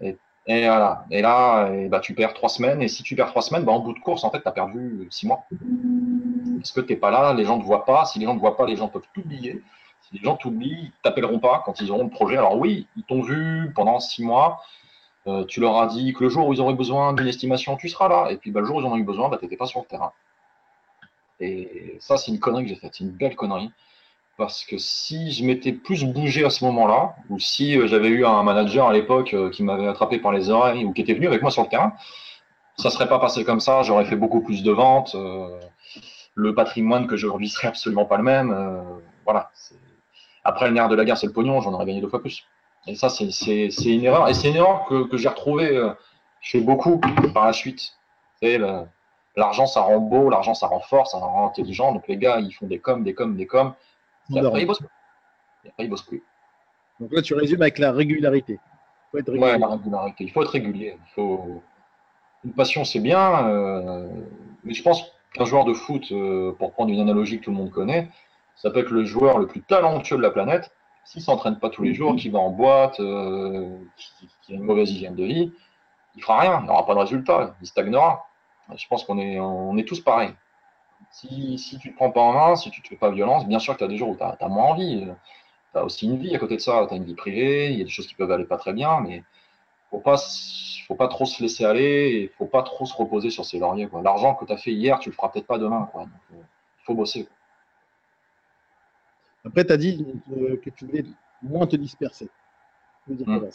Et, 0.00 0.16
voilà. 0.46 1.04
Et 1.12 1.22
là, 1.22 1.70
bah, 1.88 2.00
tu 2.00 2.14
perds 2.14 2.34
trois 2.34 2.48
semaines. 2.48 2.82
Et 2.82 2.88
si 2.88 3.04
tu 3.04 3.14
perds 3.14 3.28
trois 3.28 3.42
semaines, 3.42 3.62
bah, 3.62 3.70
en 3.70 3.78
bout 3.78 3.92
de 3.92 4.00
course, 4.00 4.24
en 4.24 4.32
fait, 4.32 4.40
tu 4.40 4.48
as 4.48 4.50
perdu 4.50 5.06
six 5.10 5.28
mois. 5.28 5.44
Parce 6.58 6.72
que 6.72 6.80
tu 6.80 6.92
n'es 6.92 6.98
pas 6.98 7.12
là, 7.12 7.34
les 7.34 7.44
gens 7.44 7.56
ne 7.56 7.62
te 7.62 7.66
voient 7.66 7.84
pas. 7.84 8.04
Si 8.04 8.18
les 8.18 8.24
gens 8.24 8.32
ne 8.32 8.38
te 8.38 8.40
voient 8.40 8.56
pas, 8.56 8.66
les 8.66 8.74
gens 8.74 8.88
peuvent 8.88 9.06
t'oublier. 9.14 9.62
Si 10.02 10.16
les 10.16 10.24
gens 10.24 10.34
t'oublient, 10.34 10.86
ils 10.86 10.92
t'appelleront 11.04 11.38
pas 11.38 11.62
quand 11.64 11.80
ils 11.80 11.92
auront 11.92 12.04
le 12.04 12.10
projet. 12.10 12.36
Alors 12.36 12.58
oui, 12.58 12.88
ils 12.96 13.04
t'ont 13.04 13.22
vu 13.22 13.70
pendant 13.76 14.00
six 14.00 14.24
mois. 14.24 14.60
Euh, 15.28 15.44
tu 15.44 15.60
leur 15.60 15.78
as 15.80 15.86
dit 15.86 16.14
que 16.14 16.24
le 16.24 16.30
jour 16.30 16.48
où 16.48 16.52
ils 16.52 16.60
auraient 16.60 16.74
besoin 16.74 17.12
d'une 17.12 17.28
estimation, 17.28 17.76
tu 17.76 17.88
seras 17.88 18.08
là. 18.08 18.32
Et 18.32 18.38
puis 18.38 18.50
bah, 18.50 18.58
le 18.58 18.66
jour 18.66 18.78
où 18.78 18.80
ils 18.80 18.86
en 18.86 18.92
ont 18.92 18.96
eu 18.96 19.04
besoin, 19.04 19.28
bah, 19.28 19.36
tu 19.38 19.44
n'étais 19.44 19.56
pas 19.56 19.66
sur 19.66 19.78
le 19.78 19.86
terrain. 19.86 20.12
Et 21.40 21.96
ça, 22.00 22.16
c'est 22.16 22.32
une 22.32 22.40
connerie 22.40 22.64
que 22.64 22.68
j'ai 22.70 22.76
faite, 22.76 22.92
c'est 22.94 23.04
une 23.04 23.10
belle 23.10 23.36
connerie. 23.36 23.70
Parce 24.36 24.64
que 24.64 24.78
si 24.78 25.32
je 25.32 25.44
m'étais 25.44 25.72
plus 25.72 26.04
bougé 26.04 26.44
à 26.44 26.50
ce 26.50 26.64
moment-là, 26.64 27.16
ou 27.28 27.40
si 27.40 27.76
euh, 27.76 27.88
j'avais 27.88 28.08
eu 28.08 28.24
un 28.24 28.44
manager 28.44 28.86
à 28.86 28.92
l'époque 28.92 29.34
euh, 29.34 29.50
qui 29.50 29.64
m'avait 29.64 29.88
attrapé 29.88 30.18
par 30.18 30.30
les 30.30 30.48
oreilles 30.48 30.84
ou 30.84 30.92
qui 30.92 31.02
était 31.02 31.14
venu 31.14 31.26
avec 31.26 31.42
moi 31.42 31.50
sur 31.50 31.62
le 31.62 31.68
terrain, 31.68 31.92
ça 32.76 32.90
serait 32.90 33.08
pas 33.08 33.18
passé 33.18 33.44
comme 33.44 33.58
ça, 33.58 33.82
j'aurais 33.82 34.04
fait 34.04 34.14
beaucoup 34.14 34.40
plus 34.40 34.62
de 34.62 34.70
ventes, 34.70 35.16
euh, 35.16 35.58
le 36.34 36.54
patrimoine 36.54 37.08
que 37.08 37.16
j'aujourd'hui 37.16 37.48
serait 37.48 37.66
absolument 37.66 38.04
pas 38.04 38.16
le 38.16 38.22
même. 38.22 39.00
voilà. 39.24 39.50
Après, 40.44 40.68
le 40.68 40.74
nerf 40.74 40.88
de 40.88 40.94
la 40.94 41.04
guerre, 41.04 41.18
c'est 41.18 41.26
le 41.26 41.32
pognon, 41.32 41.60
j'en 41.60 41.72
aurais 41.72 41.86
gagné 41.86 42.00
deux 42.00 42.08
fois 42.08 42.20
plus. 42.20 42.44
Et 42.86 42.94
ça, 42.94 43.08
c'est 43.08 43.26
une 43.84 44.04
erreur. 44.04 44.28
Et 44.28 44.34
c'est 44.34 44.48
une 44.48 44.54
erreur 44.54 44.86
que, 44.86 45.16
j'ai 45.16 45.28
retrouvée 45.28 45.90
chez 46.40 46.60
beaucoup 46.60 47.00
par 47.34 47.46
la 47.46 47.52
suite. 47.52 47.94
L'argent, 49.38 49.66
ça 49.66 49.82
rend 49.82 50.00
beau, 50.00 50.30
l'argent, 50.30 50.52
ça 50.52 50.66
rend 50.66 50.80
fort, 50.80 51.06
ça 51.06 51.18
rend 51.18 51.46
intelligent. 51.46 51.92
Donc 51.92 52.08
les 52.08 52.16
gars, 52.16 52.40
ils 52.40 52.50
font 52.50 52.66
des 52.66 52.80
coms, 52.80 53.04
des 53.04 53.14
coms, 53.14 53.36
des 53.36 53.46
coms. 53.46 53.72
Et 54.34 54.38
après, 54.40 54.62
ils 54.62 54.66
bossent 54.66 54.80
plus. 54.80 54.88
Et 55.64 55.68
après, 55.68 55.84
ils 55.84 55.88
bossent 55.88 56.02
plus. 56.02 56.24
Donc 56.98 57.12
là, 57.12 57.22
tu 57.22 57.34
résumes 57.34 57.62
avec 57.62 57.78
la 57.78 57.92
régularité. 57.92 58.54
Il 58.54 59.10
faut 59.12 59.18
être 59.18 59.30
régulier. 59.30 59.52
Ouais, 59.52 59.58
la 59.58 59.68
régularité. 59.68 60.24
Il 60.24 60.32
faut 60.32 60.42
être 60.42 60.50
régulier. 60.50 60.98
Il 61.06 61.12
faut... 61.14 61.62
Une 62.44 62.52
passion, 62.52 62.84
c'est 62.84 62.98
bien. 62.98 63.48
Euh, 63.48 64.08
mais 64.64 64.74
je 64.74 64.82
pense 64.82 65.04
qu'un 65.32 65.44
joueur 65.44 65.64
de 65.64 65.72
foot, 65.72 66.10
euh, 66.10 66.52
pour 66.58 66.72
prendre 66.72 66.90
une 66.90 67.00
analogie 67.00 67.38
que 67.38 67.44
tout 67.44 67.50
le 67.52 67.56
monde 67.56 67.70
connaît, 67.70 68.10
ça 68.56 68.70
peut 68.70 68.80
être 68.80 68.90
le 68.90 69.04
joueur 69.04 69.38
le 69.38 69.46
plus 69.46 69.62
talentueux 69.62 70.16
de 70.16 70.22
la 70.22 70.30
planète. 70.30 70.72
S'il 71.04 71.20
ne 71.20 71.24
s'entraîne 71.26 71.60
pas 71.60 71.70
tous 71.70 71.84
les 71.84 71.94
jours, 71.94 72.16
qu'il 72.16 72.32
va 72.32 72.40
en 72.40 72.50
boîte, 72.50 72.98
euh, 72.98 73.78
qu'il 74.42 74.56
a 74.56 74.58
une 74.58 74.64
mauvaise 74.64 74.90
hygiène 74.90 75.14
de 75.14 75.24
vie, 75.24 75.52
il 76.16 76.18
ne 76.18 76.22
fera 76.22 76.40
rien. 76.40 76.60
Il 76.60 76.66
n'aura 76.66 76.84
pas 76.84 76.94
de 76.94 76.98
résultat. 76.98 77.54
Il 77.60 77.68
stagnera. 77.68 78.27
Je 78.76 78.86
pense 78.88 79.04
qu'on 79.04 79.18
est, 79.18 79.38
on 79.40 79.76
est 79.76 79.84
tous 79.84 80.00
pareils. 80.00 80.34
Si, 81.10 81.58
si 81.58 81.78
tu 81.78 81.88
ne 81.88 81.92
te 81.92 81.96
prends 81.96 82.10
pas 82.10 82.20
en 82.20 82.32
main, 82.32 82.56
si 82.56 82.70
tu 82.70 82.80
ne 82.80 82.84
te 82.84 82.88
fais 82.88 82.96
pas 82.96 83.10
violence, 83.10 83.46
bien 83.46 83.58
sûr 83.58 83.74
que 83.74 83.78
tu 83.78 83.84
as 83.84 83.88
des 83.88 83.96
jours 83.96 84.10
où 84.10 84.16
tu 84.16 84.22
as, 84.22 84.48
moins 84.48 84.66
envie. 84.66 85.06
Tu 85.72 85.78
as 85.78 85.84
aussi 85.84 86.06
une 86.06 86.18
vie 86.18 86.34
à 86.34 86.38
côté 86.38 86.56
de 86.56 86.60
ça, 86.60 86.86
tu 86.86 86.94
as 86.94 86.96
une 86.96 87.04
vie 87.04 87.14
privée, 87.14 87.70
il 87.70 87.78
y 87.78 87.80
a 87.80 87.84
des 87.84 87.90
choses 87.90 88.06
qui 88.06 88.14
peuvent 88.14 88.30
aller 88.30 88.44
pas 88.44 88.58
très 88.58 88.72
bien, 88.72 89.00
mais 89.00 89.22
faut 89.90 90.00
pas 90.00 90.16
faut 90.86 90.94
pas 90.94 91.08
trop 91.08 91.24
se 91.24 91.42
laisser 91.42 91.64
aller 91.64 92.22
il 92.22 92.28
faut 92.36 92.46
pas 92.46 92.62
trop 92.62 92.86
se 92.86 92.94
reposer 92.94 93.30
sur 93.30 93.44
ses 93.44 93.58
lauriers. 93.58 93.88
L'argent 94.02 94.34
que 94.34 94.44
tu 94.44 94.52
as 94.52 94.56
fait 94.56 94.72
hier, 94.72 94.98
tu 94.98 95.10
le 95.10 95.14
feras 95.14 95.28
peut-être 95.28 95.46
pas 95.46 95.58
demain. 95.58 95.88
Euh, 95.94 96.04
il 96.32 96.84
faut 96.84 96.94
bosser. 96.94 97.28
Après, 99.44 99.64
tu 99.64 99.72
as 99.72 99.76
dit 99.76 100.06
euh, 100.36 100.60
que 100.62 100.70
tu 100.70 100.86
voulais 100.86 101.04
moins 101.42 101.66
te 101.66 101.76
disperser. 101.76 102.28
Hum. 103.08 103.48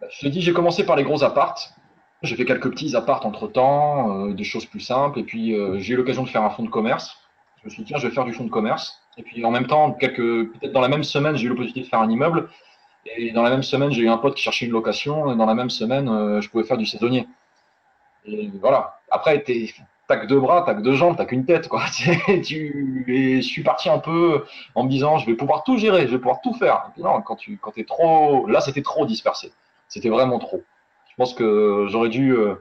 Bah, 0.00 0.06
je 0.10 0.20
te 0.20 0.28
dis, 0.28 0.40
j'ai 0.40 0.52
commencé 0.52 0.84
par 0.84 0.96
les 0.96 1.02
gros 1.02 1.24
apparts. 1.24 1.74
J'ai 2.22 2.34
fait 2.34 2.44
quelques 2.44 2.70
petits 2.70 2.96
apparts 2.96 3.24
entre 3.26 3.46
temps, 3.46 4.10
euh, 4.10 4.34
des 4.34 4.44
choses 4.44 4.66
plus 4.66 4.80
simples. 4.80 5.20
Et 5.20 5.22
puis, 5.22 5.54
euh, 5.54 5.78
j'ai 5.78 5.94
eu 5.94 5.96
l'occasion 5.96 6.24
de 6.24 6.28
faire 6.28 6.42
un 6.42 6.50
fonds 6.50 6.64
de 6.64 6.68
commerce. 6.68 7.16
Je 7.60 7.66
me 7.66 7.70
suis 7.70 7.82
dit, 7.82 7.88
tiens, 7.88 7.98
je 7.98 8.08
vais 8.08 8.14
faire 8.14 8.24
du 8.24 8.32
fonds 8.32 8.44
de 8.44 8.50
commerce. 8.50 9.00
Et 9.16 9.22
puis, 9.22 9.44
en 9.44 9.50
même 9.50 9.66
temps, 9.66 9.92
quelques, 9.92 10.50
peut-être 10.52 10.72
dans 10.72 10.80
la 10.80 10.88
même 10.88 11.04
semaine, 11.04 11.36
j'ai 11.36 11.46
eu 11.46 11.48
l'opportunité 11.48 11.82
de 11.82 11.86
faire 11.86 12.00
un 12.00 12.10
immeuble. 12.10 12.48
Et 13.16 13.30
dans 13.30 13.42
la 13.42 13.50
même 13.50 13.62
semaine, 13.62 13.92
j'ai 13.92 14.02
eu 14.02 14.08
un 14.08 14.18
pote 14.18 14.34
qui 14.34 14.42
cherchait 14.42 14.66
une 14.66 14.72
location. 14.72 15.32
Et 15.32 15.36
dans 15.36 15.46
la 15.46 15.54
même 15.54 15.70
semaine, 15.70 16.08
euh, 16.08 16.40
je 16.40 16.50
pouvais 16.50 16.64
faire 16.64 16.76
du 16.76 16.86
saisonnier. 16.86 17.28
Et 18.24 18.50
voilà. 18.60 19.00
Après, 19.10 19.44
t'as 20.08 20.16
que 20.16 20.26
deux 20.26 20.40
bras, 20.40 20.62
t'as 20.66 20.74
que 20.74 20.80
deux 20.80 20.94
jambes, 20.94 21.16
t'as 21.16 21.24
qu'une 21.24 21.44
tête, 21.44 21.68
quoi. 21.68 21.84
tu, 22.44 23.04
et 23.08 23.42
je 23.42 23.46
suis 23.46 23.62
parti 23.62 23.88
un 23.88 23.98
peu 23.98 24.44
en 24.74 24.82
me 24.84 24.88
disant, 24.88 25.18
je 25.18 25.26
vais 25.26 25.34
pouvoir 25.34 25.62
tout 25.62 25.78
gérer, 25.78 26.02
je 26.02 26.12
vais 26.12 26.18
pouvoir 26.18 26.40
tout 26.40 26.54
faire. 26.54 26.90
non, 26.96 27.22
quand 27.22 27.36
tu, 27.36 27.58
quand 27.58 27.78
es 27.78 27.84
trop, 27.84 28.46
là, 28.48 28.60
c'était 28.60 28.82
trop 28.82 29.06
dispersé. 29.06 29.52
C'était 29.88 30.10
vraiment 30.10 30.38
trop. 30.38 30.62
Je 31.18 31.24
pense 31.24 31.34
que 31.34 31.86
j'aurais 31.88 32.10
dû 32.10 32.30
euh, 32.30 32.54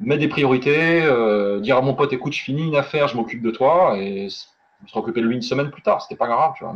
mettre 0.00 0.18
des 0.18 0.26
priorités, 0.26 1.00
euh, 1.04 1.60
dire 1.60 1.76
à 1.76 1.80
mon 1.80 1.94
pote, 1.94 2.12
écoute, 2.12 2.32
je 2.32 2.42
finis 2.42 2.66
une 2.66 2.74
affaire, 2.74 3.06
je 3.06 3.16
m'occupe 3.16 3.40
de 3.40 3.52
toi, 3.52 3.96
et 3.96 4.28
se 4.28 4.46
occuper 4.94 5.20
de 5.20 5.26
lui 5.26 5.36
une 5.36 5.42
semaine 5.42 5.70
plus 5.70 5.82
tard. 5.82 6.02
C'était 6.02 6.16
pas 6.16 6.26
grave, 6.26 6.54
tu 6.58 6.64
vois. 6.64 6.74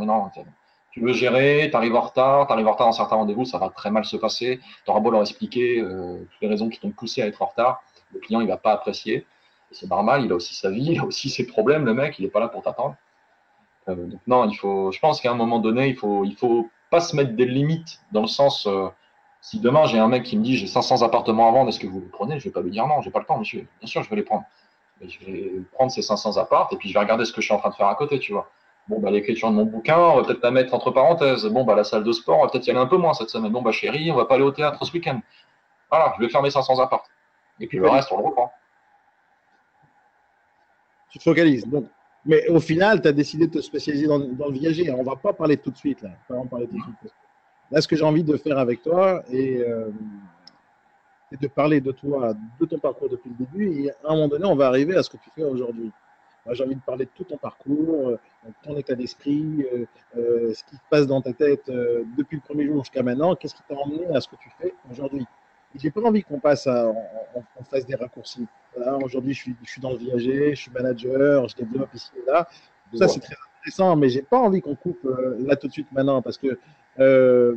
Tu 0.92 1.00
veux 1.00 1.12
gérer, 1.12 1.66
tu 1.68 1.76
arrives 1.76 1.96
en 1.96 2.02
retard, 2.02 2.46
tu 2.46 2.52
arrives 2.52 2.68
en 2.68 2.72
retard 2.72 2.86
dans 2.86 2.92
certains 2.92 3.16
rendez-vous, 3.16 3.44
ça 3.44 3.58
va 3.58 3.68
très 3.70 3.90
mal 3.90 4.04
se 4.04 4.16
passer. 4.16 4.60
Tu 4.84 4.90
auras 4.92 5.00
beau 5.00 5.10
leur 5.10 5.22
expliquer 5.22 5.80
euh, 5.80 6.18
toutes 6.18 6.40
les 6.40 6.46
raisons 6.46 6.68
qui 6.68 6.78
t'ont 6.78 6.92
poussé 6.92 7.20
à 7.20 7.26
être 7.26 7.42
en 7.42 7.46
retard. 7.46 7.82
Le 8.12 8.20
client, 8.20 8.40
il 8.40 8.46
va 8.46 8.56
pas 8.56 8.70
apprécier. 8.70 9.26
C'est 9.72 9.90
normal, 9.90 10.24
il 10.24 10.30
a 10.30 10.36
aussi 10.36 10.54
sa 10.54 10.70
vie, 10.70 10.84
il 10.92 11.00
a 11.00 11.04
aussi 11.04 11.30
ses 11.30 11.48
problèmes, 11.48 11.84
le 11.84 11.94
mec, 11.94 12.16
il 12.20 12.22
n'est 12.22 12.30
pas 12.30 12.38
là 12.38 12.46
pour 12.46 12.62
t'attendre. 12.62 12.94
donc 13.88 14.20
non, 14.28 14.48
il 14.48 14.54
faut, 14.54 14.92
je 14.92 15.00
pense 15.00 15.20
qu'à 15.20 15.32
un 15.32 15.34
moment 15.34 15.58
donné, 15.58 15.88
il 15.88 15.96
faut, 15.96 16.24
il 16.24 16.36
faut 16.36 16.70
pas 16.90 17.00
se 17.00 17.16
mettre 17.16 17.32
des 17.32 17.46
limites 17.46 17.98
dans 18.12 18.20
le 18.20 18.28
sens, 18.28 18.68
si 19.42 19.58
demain 19.58 19.86
j'ai 19.86 19.98
un 19.98 20.06
mec 20.06 20.22
qui 20.22 20.38
me 20.38 20.44
dit 20.44 20.56
j'ai 20.56 20.68
500 20.68 21.02
appartements 21.02 21.48
à 21.48 21.52
vendre, 21.52 21.68
est-ce 21.68 21.80
que 21.80 21.88
vous 21.88 22.00
les 22.00 22.06
prenez? 22.06 22.38
Je 22.38 22.44
vais 22.44 22.50
pas 22.52 22.62
lui 22.62 22.70
dire 22.70 22.86
non, 22.86 23.02
j'ai 23.02 23.10
pas 23.10 23.18
le 23.18 23.26
temps, 23.26 23.38
monsieur. 23.38 23.66
Bien 23.80 23.88
sûr, 23.88 24.02
je 24.02 24.08
vais 24.08 24.16
les 24.16 24.22
prendre. 24.22 24.44
je 25.02 25.18
vais 25.26 25.52
prendre 25.72 25.90
ces 25.90 26.00
500 26.00 26.36
apparts 26.36 26.68
et 26.70 26.76
puis 26.76 26.88
je 26.88 26.94
vais 26.94 27.00
regarder 27.00 27.24
ce 27.24 27.32
que 27.32 27.40
je 27.40 27.46
suis 27.46 27.54
en 27.54 27.58
train 27.58 27.70
de 27.70 27.74
faire 27.74 27.88
à 27.88 27.96
côté, 27.96 28.20
tu 28.20 28.32
vois. 28.32 28.48
Bon, 28.88 29.00
bah, 29.00 29.10
l'écriture 29.10 29.50
de 29.50 29.56
mon 29.56 29.64
bouquin, 29.64 29.98
on 29.98 30.16
va 30.16 30.24
peut-être 30.24 30.42
la 30.42 30.52
mettre 30.52 30.74
entre 30.74 30.92
parenthèses. 30.92 31.44
Bon, 31.46 31.64
bah, 31.64 31.74
la 31.74 31.82
salle 31.82 32.04
de 32.04 32.12
sport, 32.12 32.38
on 32.38 32.44
va 32.44 32.50
peut-être 32.50 32.66
y 32.68 32.70
aller 32.70 32.78
un 32.78 32.86
peu 32.86 32.96
moins 32.96 33.14
cette 33.14 33.30
semaine. 33.30 33.50
Bon, 33.50 33.62
bah, 33.62 33.72
chérie, 33.72 34.10
on 34.12 34.16
va 34.16 34.26
pas 34.26 34.36
aller 34.36 34.44
au 34.44 34.52
théâtre 34.52 34.84
ce 34.84 34.92
week-end. 34.92 35.20
Voilà, 35.90 36.14
je 36.16 36.24
vais 36.24 36.30
faire 36.30 36.42
mes 36.42 36.50
500 36.50 36.78
apparts. 36.78 37.04
Et 37.58 37.66
puis 37.66 37.78
le 37.78 37.88
reste, 37.88 38.12
on 38.12 38.18
le 38.18 38.24
reprend. 38.24 38.52
Tu 41.10 41.18
te 41.18 41.24
focalises. 41.24 41.66
Donc, 41.66 41.86
mais 42.24 42.46
au 42.48 42.60
final, 42.60 43.02
tu 43.02 43.08
as 43.08 43.12
décidé 43.12 43.48
de 43.48 43.52
te 43.52 43.60
spécialiser 43.60 44.06
dans, 44.06 44.18
le 44.18 44.52
viager. 44.52 44.88
On 44.92 45.02
va 45.02 45.16
pas 45.16 45.32
parler 45.32 45.56
tout 45.56 45.72
de 45.72 45.76
suite, 45.76 46.00
là. 46.02 46.10
On 46.30 46.34
va 46.34 46.42
pas 46.42 46.48
parler 46.50 46.68
tout 46.68 46.76
de 46.76 46.82
suite. 46.82 47.12
Là, 47.72 47.80
ce 47.80 47.88
que 47.88 47.96
j'ai 47.96 48.04
envie 48.04 48.22
de 48.22 48.36
faire 48.36 48.58
avec 48.58 48.82
toi, 48.82 49.24
euh, 49.32 49.90
c'est 51.30 51.40
de 51.40 51.48
parler 51.48 51.80
de 51.80 51.90
toi, 51.90 52.34
de 52.60 52.66
ton 52.66 52.78
parcours 52.78 53.08
depuis 53.08 53.30
le 53.30 53.46
début. 53.46 53.82
Et 53.82 53.90
à 53.90 53.94
un 54.10 54.14
moment 54.14 54.28
donné, 54.28 54.44
on 54.44 54.54
va 54.54 54.66
arriver 54.66 54.94
à 54.94 55.02
ce 55.02 55.08
que 55.08 55.16
tu 55.16 55.30
fais 55.34 55.42
aujourd'hui. 55.42 55.90
Moi, 56.44 56.54
j'ai 56.54 56.64
envie 56.64 56.74
de 56.74 56.82
parler 56.82 57.06
de 57.06 57.10
tout 57.14 57.24
ton 57.24 57.38
parcours, 57.38 58.10
euh, 58.10 58.18
ton 58.62 58.76
état 58.76 58.94
d'esprit, 58.94 59.64
euh, 60.16 60.52
ce 60.52 60.62
qui 60.64 60.76
se 60.76 60.82
passe 60.90 61.06
dans 61.06 61.22
ta 61.22 61.32
tête 61.32 61.70
depuis 62.18 62.36
le 62.36 62.42
premier 62.42 62.66
jour 62.66 62.84
jusqu'à 62.84 63.02
maintenant. 63.02 63.34
Qu'est-ce 63.34 63.54
qui 63.54 63.62
t'a 63.66 63.74
emmené 63.74 64.06
à 64.14 64.20
ce 64.20 64.28
que 64.28 64.36
tu 64.36 64.50
fais 64.60 64.74
aujourd'hui? 64.90 65.24
J'ai 65.74 65.90
pas 65.90 66.02
envie 66.02 66.22
qu'on 66.22 66.40
passe 66.40 66.66
à, 66.66 66.92
on, 67.34 67.64
fasse 67.64 67.86
des 67.86 67.94
raccourcis. 67.94 68.46
Aujourd'hui, 69.02 69.32
je 69.32 69.40
suis, 69.40 69.56
je 69.62 69.70
suis 69.70 69.80
dans 69.80 69.92
le 69.92 69.96
viager, 69.96 70.54
je 70.54 70.60
suis 70.60 70.70
manager, 70.70 71.48
je 71.48 71.56
développe 71.56 71.94
ici 71.94 72.10
et 72.16 72.30
là. 72.30 72.46
Ça, 72.94 73.08
c'est 73.08 73.20
très 73.20 73.36
intéressant, 73.62 73.96
mais 73.96 74.08
j'ai 74.08 74.22
pas 74.22 74.38
envie 74.38 74.60
qu'on 74.60 74.74
coupe 74.74 75.04
euh, 75.04 75.36
là 75.40 75.56
tout 75.56 75.68
de 75.68 75.72
suite 75.72 75.90
maintenant 75.92 76.22
parce 76.22 76.38
que 76.38 76.58
euh, 76.98 77.56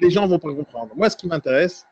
les 0.00 0.10
gens 0.10 0.26
vont 0.26 0.38
pas 0.38 0.52
comprendre. 0.54 0.92
Moi, 0.94 1.08
ce 1.10 1.16
qui 1.16 1.26
m'intéresse 1.26 1.86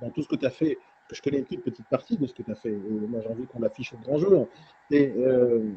dans 0.00 0.10
tout 0.10 0.22
ce 0.22 0.28
que 0.28 0.36
tu 0.36 0.46
as 0.46 0.50
fait, 0.50 0.78
que 1.08 1.14
je 1.14 1.22
connais 1.22 1.38
une 1.38 1.44
toute 1.44 1.62
petite 1.62 1.86
partie 1.86 2.16
de 2.16 2.26
ce 2.26 2.34
que 2.34 2.42
tu 2.42 2.50
as 2.50 2.54
fait, 2.54 2.70
et 2.70 3.06
moi 3.08 3.20
j'ai 3.22 3.28
envie 3.28 3.46
qu'on 3.46 3.60
l'affiche 3.60 3.92
au 3.92 3.98
grand 3.98 4.18
jour, 4.18 4.48
c'est 4.90 5.12
euh, 5.16 5.72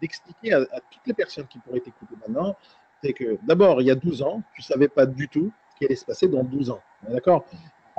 d'expliquer 0.00 0.52
à, 0.52 0.58
à, 0.58 0.80
toutes 0.90 1.06
les 1.06 1.14
personnes 1.14 1.46
qui 1.46 1.58
pourraient 1.58 1.80
t'écouter 1.80 2.14
maintenant, 2.26 2.56
c'est 3.02 3.12
que 3.12 3.38
d'abord, 3.42 3.80
il 3.80 3.86
y 3.86 3.90
a 3.90 3.94
12 3.94 4.22
ans, 4.22 4.42
tu 4.54 4.62
savais 4.62 4.88
pas 4.88 5.06
du 5.06 5.28
tout 5.28 5.52
ce 5.70 5.76
qui 5.76 5.84
allait 5.84 5.96
se 5.96 6.04
passer 6.04 6.28
dans 6.28 6.42
12 6.42 6.70
ans. 6.70 6.80
D'accord? 7.08 7.44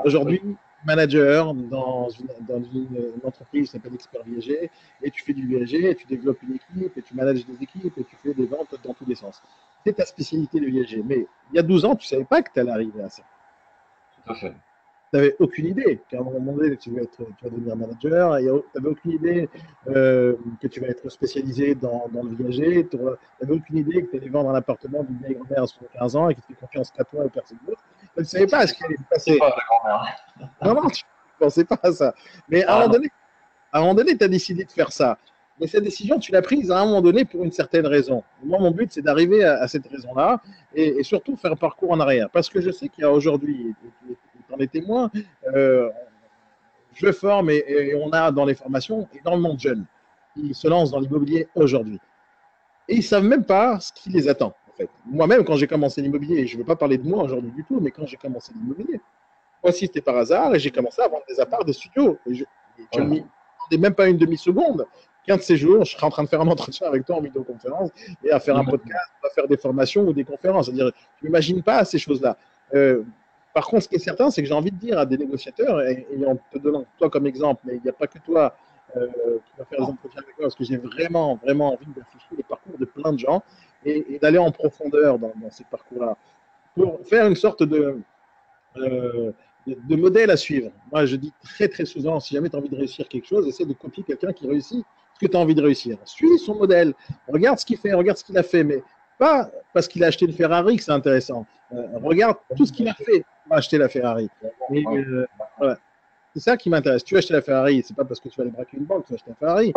Aujourd'hui, 0.03 0.41
manager 0.85 1.53
dans 1.53 2.09
une, 2.09 2.27
dans 2.47 2.63
une, 2.63 3.11
entreprise 3.23 3.67
qui 3.67 3.71
s'appelle 3.71 3.93
Expert 3.93 4.23
Viager, 4.25 4.71
et 5.01 5.11
tu 5.11 5.23
fais 5.23 5.33
du 5.33 5.47
viager, 5.47 5.89
et 5.89 5.95
tu 5.95 6.07
développes 6.07 6.41
une 6.43 6.55
équipe, 6.55 6.97
et 6.97 7.01
tu 7.01 7.13
manages 7.15 7.45
des 7.45 7.63
équipes, 7.63 7.97
et 7.97 8.03
tu 8.03 8.15
fais 8.23 8.33
des 8.33 8.45
ventes 8.45 8.75
dans 8.83 8.93
tous 8.93 9.05
les 9.05 9.15
sens. 9.15 9.41
C'est 9.85 9.93
ta 9.93 10.05
spécialité 10.05 10.59
de 10.59 10.67
viager. 10.67 11.03
Mais 11.05 11.27
il 11.51 11.55
y 11.55 11.59
a 11.59 11.63
12 11.63 11.85
ans, 11.85 11.95
tu 11.95 12.05
ne 12.05 12.09
savais 12.09 12.25
pas 12.25 12.41
que 12.41 12.51
tu 12.53 12.59
allais 12.59 12.71
arriver 12.71 13.01
à 13.01 13.09
ça. 13.09 13.23
Tout 14.25 14.31
à 14.31 14.35
fait. 14.35 14.53
Tu 15.11 15.17
n'avais 15.17 15.35
aucune 15.39 15.67
idée 15.67 16.01
qu'à 16.09 16.19
un 16.19 16.23
moment 16.23 16.51
donné, 16.51 16.75
tu 16.75 16.91
vas, 16.91 17.01
être, 17.01 17.17
tu 17.17 17.43
vas 17.43 17.49
devenir 17.49 17.77
manager. 17.77 18.37
Tu 18.39 18.45
n'avais 18.75 18.89
aucune 18.89 19.11
idée 19.11 19.49
euh, 19.87 20.35
que 20.61 20.67
tu 20.67 20.81
vas 20.81 20.87
être 20.87 21.07
spécialisé 21.09 21.75
dans, 21.75 22.09
dans 22.11 22.23
le 22.23 22.35
viager. 22.35 22.85
Tu 22.87 22.97
n'avais 22.97 23.53
aucune 23.53 23.77
idée 23.77 24.03
que 24.03 24.11
tu 24.11 24.17
allais 24.17 24.29
vendre 24.29 24.49
un 24.49 24.55
appartement 24.55 25.03
d'une 25.03 25.17
vieille 25.19 25.35
grand-mère 25.35 25.63
à 25.63 25.67
75 25.67 26.15
ans 26.17 26.29
et 26.29 26.35
qui 26.35 26.41
te 26.41 26.47
fait 26.47 26.55
confiance 26.59 26.91
qu'à 26.91 27.05
toi 27.05 27.25
et 27.25 27.29
personne 27.29 27.57
d'autre. 27.65 27.81
Tu 28.15 28.19
ne 28.19 28.25
savais 28.25 28.47
pas 28.47 28.67
ce 28.67 28.73
qui 28.73 28.83
allait 28.83 28.97
se 28.97 29.03
passer. 29.09 29.37
Pas 29.37 29.49
la 29.49 29.63
grand-mère. 29.69 30.15
Non, 30.65 30.73
non, 30.81 30.89
tu 30.89 31.03
ne 31.05 31.45
pensais 31.45 31.63
pas 31.63 31.79
à 31.81 31.91
ça. 31.93 32.13
Mais 32.49 32.65
à, 32.65 32.73
ah, 32.73 32.75
un, 32.75 32.79
moment 32.79 32.93
donné, 32.93 33.07
à 33.71 33.77
un 33.77 33.81
moment 33.81 33.95
donné, 33.95 34.17
tu 34.17 34.25
as 34.25 34.27
décidé 34.27 34.65
de 34.65 34.71
faire 34.71 34.91
ça. 34.91 35.17
Mais 35.59 35.67
cette 35.67 35.83
décision, 35.83 36.19
tu 36.19 36.31
l'as 36.31 36.41
prise 36.41 36.69
à 36.69 36.81
un 36.81 36.85
moment 36.85 37.01
donné 37.01 37.23
pour 37.23 37.43
une 37.43 37.51
certaine 37.51 37.87
raison. 37.87 38.23
Moi, 38.43 38.59
mon 38.59 38.71
but, 38.71 38.91
c'est 38.91 39.01
d'arriver 39.01 39.43
à, 39.43 39.61
à, 39.61 39.67
cette 39.67 39.87
raison-là 39.87 40.41
et, 40.75 40.99
et, 40.99 41.03
surtout 41.03 41.35
faire 41.35 41.53
un 41.53 41.55
parcours 41.55 41.91
en 41.91 41.99
arrière. 41.99 42.29
Parce 42.29 42.49
que 42.49 42.61
je 42.61 42.69
sais 42.69 42.89
qu'il 42.89 43.03
y 43.03 43.05
a 43.05 43.11
aujourd'hui, 43.11 43.73
en 44.51 44.57
es 44.59 44.67
témoin, 44.67 45.11
euh, 45.53 45.89
je 46.93 47.11
forme 47.11 47.49
et, 47.49 47.63
et, 47.67 47.95
on 47.95 48.11
a 48.11 48.31
dans 48.31 48.45
les 48.45 48.55
formations 48.55 49.07
énormément 49.19 49.53
de 49.53 49.59
jeunes 49.59 49.85
qui 50.33 50.53
se 50.53 50.67
lancent 50.67 50.91
dans 50.91 50.99
l'immobilier 50.99 51.47
aujourd'hui. 51.55 51.99
Et 52.87 52.95
ils 52.95 52.99
ne 52.99 53.03
savent 53.03 53.23
même 53.23 53.43
pas 53.43 53.79
ce 53.79 53.91
qui 53.93 54.09
les 54.09 54.27
attend. 54.27 54.53
En 54.69 54.77
fait. 54.77 54.89
Moi-même, 55.05 55.43
quand 55.43 55.55
j'ai 55.55 55.67
commencé 55.67 56.01
l'immobilier, 56.01 56.47
je 56.47 56.55
ne 56.55 56.59
veux 56.59 56.65
pas 56.65 56.75
parler 56.75 56.97
de 56.97 57.07
moi 57.07 57.23
aujourd'hui 57.23 57.51
du 57.51 57.63
tout, 57.63 57.79
mais 57.79 57.91
quand 57.91 58.05
j'ai 58.05 58.17
commencé 58.17 58.51
l'immobilier, 58.53 59.01
moi 59.63 59.71
aussi 59.71 59.87
c'était 59.87 60.01
par 60.01 60.17
hasard 60.17 60.55
et 60.55 60.59
j'ai 60.59 60.71
commencé 60.71 61.01
à 61.01 61.07
vendre 61.07 61.23
des 61.27 61.39
apparts, 61.39 61.65
des 61.65 61.73
studios. 61.73 62.17
Et 62.25 62.35
je 62.35 62.43
ne 62.99 63.09
ouais. 63.09 63.77
même 63.77 63.93
pas 63.93 64.07
une 64.07 64.17
demi-seconde 64.17 64.85
qu'un 65.25 65.37
de 65.37 65.41
ces 65.41 65.57
jours, 65.57 65.83
je 65.83 65.91
serai 65.91 66.05
en 66.05 66.09
train 66.09 66.23
de 66.23 66.29
faire 66.29 66.41
un 66.41 66.47
entretien 66.55 66.87
avec 66.87 67.05
toi 67.05 67.17
en 67.17 67.21
vidéoconférence 67.21 67.89
et 68.23 68.31
à 68.31 68.39
faire 68.39 68.57
un 68.57 68.65
podcast, 68.65 69.11
à 69.23 69.29
faire 69.29 69.47
des 69.47 69.57
formations 69.57 70.03
ou 70.03 70.13
des 70.13 70.23
conférences. 70.23 70.67
C'est-à-dire, 70.67 70.91
tu 71.19 71.25
n'imagines 71.25 71.61
pas 71.61 71.83
ces 71.85 71.99
choses-là. 71.99 72.37
Euh, 72.73 73.03
par 73.57 73.65
contre, 73.65 73.85
ce 73.85 73.89
qui 73.89 73.95
est 73.95 73.99
certain, 73.99 74.29
c'est 74.29 74.43
que 74.43 74.47
j'ai 74.47 74.53
envie 74.53 74.69
de 74.69 74.77
dire 74.77 74.99
à 74.99 75.07
des 75.07 75.17
négociateurs, 75.17 75.81
et, 75.81 76.05
en 76.27 76.35
te 76.35 76.59
donnant 76.59 76.85
toi 76.99 77.09
comme 77.09 77.25
exemple, 77.25 77.63
mais 77.65 77.77
il 77.77 77.81
n'y 77.81 77.89
a 77.89 77.93
pas 77.93 78.05
que 78.05 78.19
toi 78.19 78.55
euh, 78.95 79.07
qui 79.07 79.51
va 79.57 79.65
faire 79.65 79.79
des 79.79 79.91
entretiens 79.93 80.21
avec 80.21 80.37
moi, 80.37 80.43
parce 80.43 80.53
que 80.53 80.63
j'ai 80.63 80.77
vraiment, 80.77 81.37
vraiment 81.37 81.73
envie 81.73 81.87
d'afficher 81.87 82.35
les 82.37 82.43
parcours 82.43 82.77
de 82.77 82.85
plein 82.85 83.13
de 83.13 83.17
gens 83.17 83.41
et, 83.83 84.19
d'aller 84.21 84.37
en 84.37 84.51
profondeur 84.51 85.17
dans, 85.17 85.33
ces 85.49 85.63
parcours-là 85.63 86.15
pour 86.75 86.99
faire 87.07 87.25
une 87.25 87.35
sorte 87.35 87.63
de, 87.63 87.99
euh, 88.77 89.31
de, 89.65 89.75
de, 89.89 89.95
modèle 89.95 90.29
à 90.29 90.37
suivre. 90.37 90.69
Moi, 90.91 91.07
je 91.07 91.15
dis 91.15 91.33
très, 91.43 91.67
très 91.67 91.85
souvent, 91.85 92.19
si 92.19 92.35
jamais 92.35 92.51
tu 92.51 92.57
as 92.57 92.59
envie 92.59 92.69
de 92.69 92.77
réussir 92.77 93.07
quelque 93.07 93.25
chose, 93.25 93.47
essaie 93.47 93.65
de 93.65 93.73
copier 93.73 94.03
quelqu'un 94.03 94.33
qui 94.33 94.45
réussit 94.45 94.85
ce 95.15 95.25
que 95.25 95.31
tu 95.31 95.35
as 95.35 95.39
envie 95.39 95.55
de 95.55 95.63
réussir. 95.63 95.97
Suis 96.05 96.37
son 96.37 96.53
modèle, 96.53 96.93
regarde 97.27 97.57
ce 97.57 97.65
qu'il 97.65 97.77
fait, 97.77 97.95
regarde 97.95 98.19
ce 98.19 98.23
qu'il 98.23 98.37
a 98.37 98.43
fait, 98.43 98.63
mais 98.63 98.83
pas 99.17 99.49
parce 99.73 99.87
qu'il 99.87 100.03
a 100.03 100.07
acheté 100.07 100.25
une 100.25 100.33
Ferrari 100.33 100.77
que 100.77 100.83
c'est 100.83 100.91
intéressant. 100.91 101.45
Euh, 101.73 101.85
regarde 102.01 102.37
tout 102.55 102.65
ce 102.65 102.71
qu'il 102.71 102.87
a 102.87 102.93
fait 102.93 103.25
pour 103.45 103.55
acheter 103.55 103.77
la 103.77 103.89
Ferrari. 103.89 104.29
Euh. 104.71 105.25
C'est 106.33 106.41
ça 106.41 106.57
qui 106.57 106.69
m'intéresse. 106.69 107.03
Tu 107.03 107.15
as 107.15 107.19
acheté 107.19 107.33
la 107.33 107.41
Ferrari, 107.41 107.83
c'est 107.85 107.95
pas 107.95 108.05
parce 108.05 108.19
que 108.19 108.29
tu 108.29 108.37
vas 108.37 108.43
aller 108.43 108.51
braquer 108.51 108.77
une 108.77 108.85
banque, 108.85 109.05
tu 109.05 109.13
as 109.13 109.15
acheté 109.15 109.31
la 109.31 109.35
Ferrari. 109.35 109.73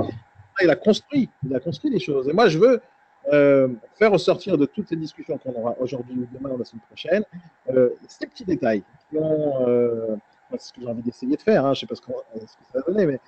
Il 0.62 0.70
a 0.70 0.76
construit, 0.76 1.29
il 1.44 1.55
a 1.55 1.61
construit 1.61 1.90
des 1.90 2.00
choses. 2.00 2.29
Et 2.29 2.33
moi, 2.33 2.48
je 2.48 2.59
veux 2.59 2.83
euh, 3.33 3.68
faire 3.94 4.12
ressortir 4.12 4.59
de 4.59 4.66
toutes 4.66 4.88
ces 4.88 4.96
discussions 4.96 5.38
qu'on 5.38 5.55
aura 5.55 5.74
aujourd'hui 5.81 6.16
ou 6.16 6.29
demain 6.37 6.50
ou 6.55 6.59
la 6.59 6.64
semaine 6.64 6.83
prochaine, 6.87 7.24
ces 8.09 8.26
petits 8.26 8.44
détails 8.44 8.83
qui 9.09 9.16
ont, 9.18 10.20
c'est 10.58 10.68
ce 10.68 10.72
que 10.72 10.80
j'ai 10.80 10.86
envie 10.86 11.02
d'essayer 11.02 11.36
de 11.36 11.42
faire, 11.42 11.64
hein, 11.64 11.74
je 11.74 11.78
ne 11.78 11.80
sais 11.80 11.86
pas 11.86 11.94
ce, 11.94 12.00
que 12.00 12.64
ça 12.72 12.78
va 12.78 12.92
donner, 12.92 13.06
mais 13.06 13.20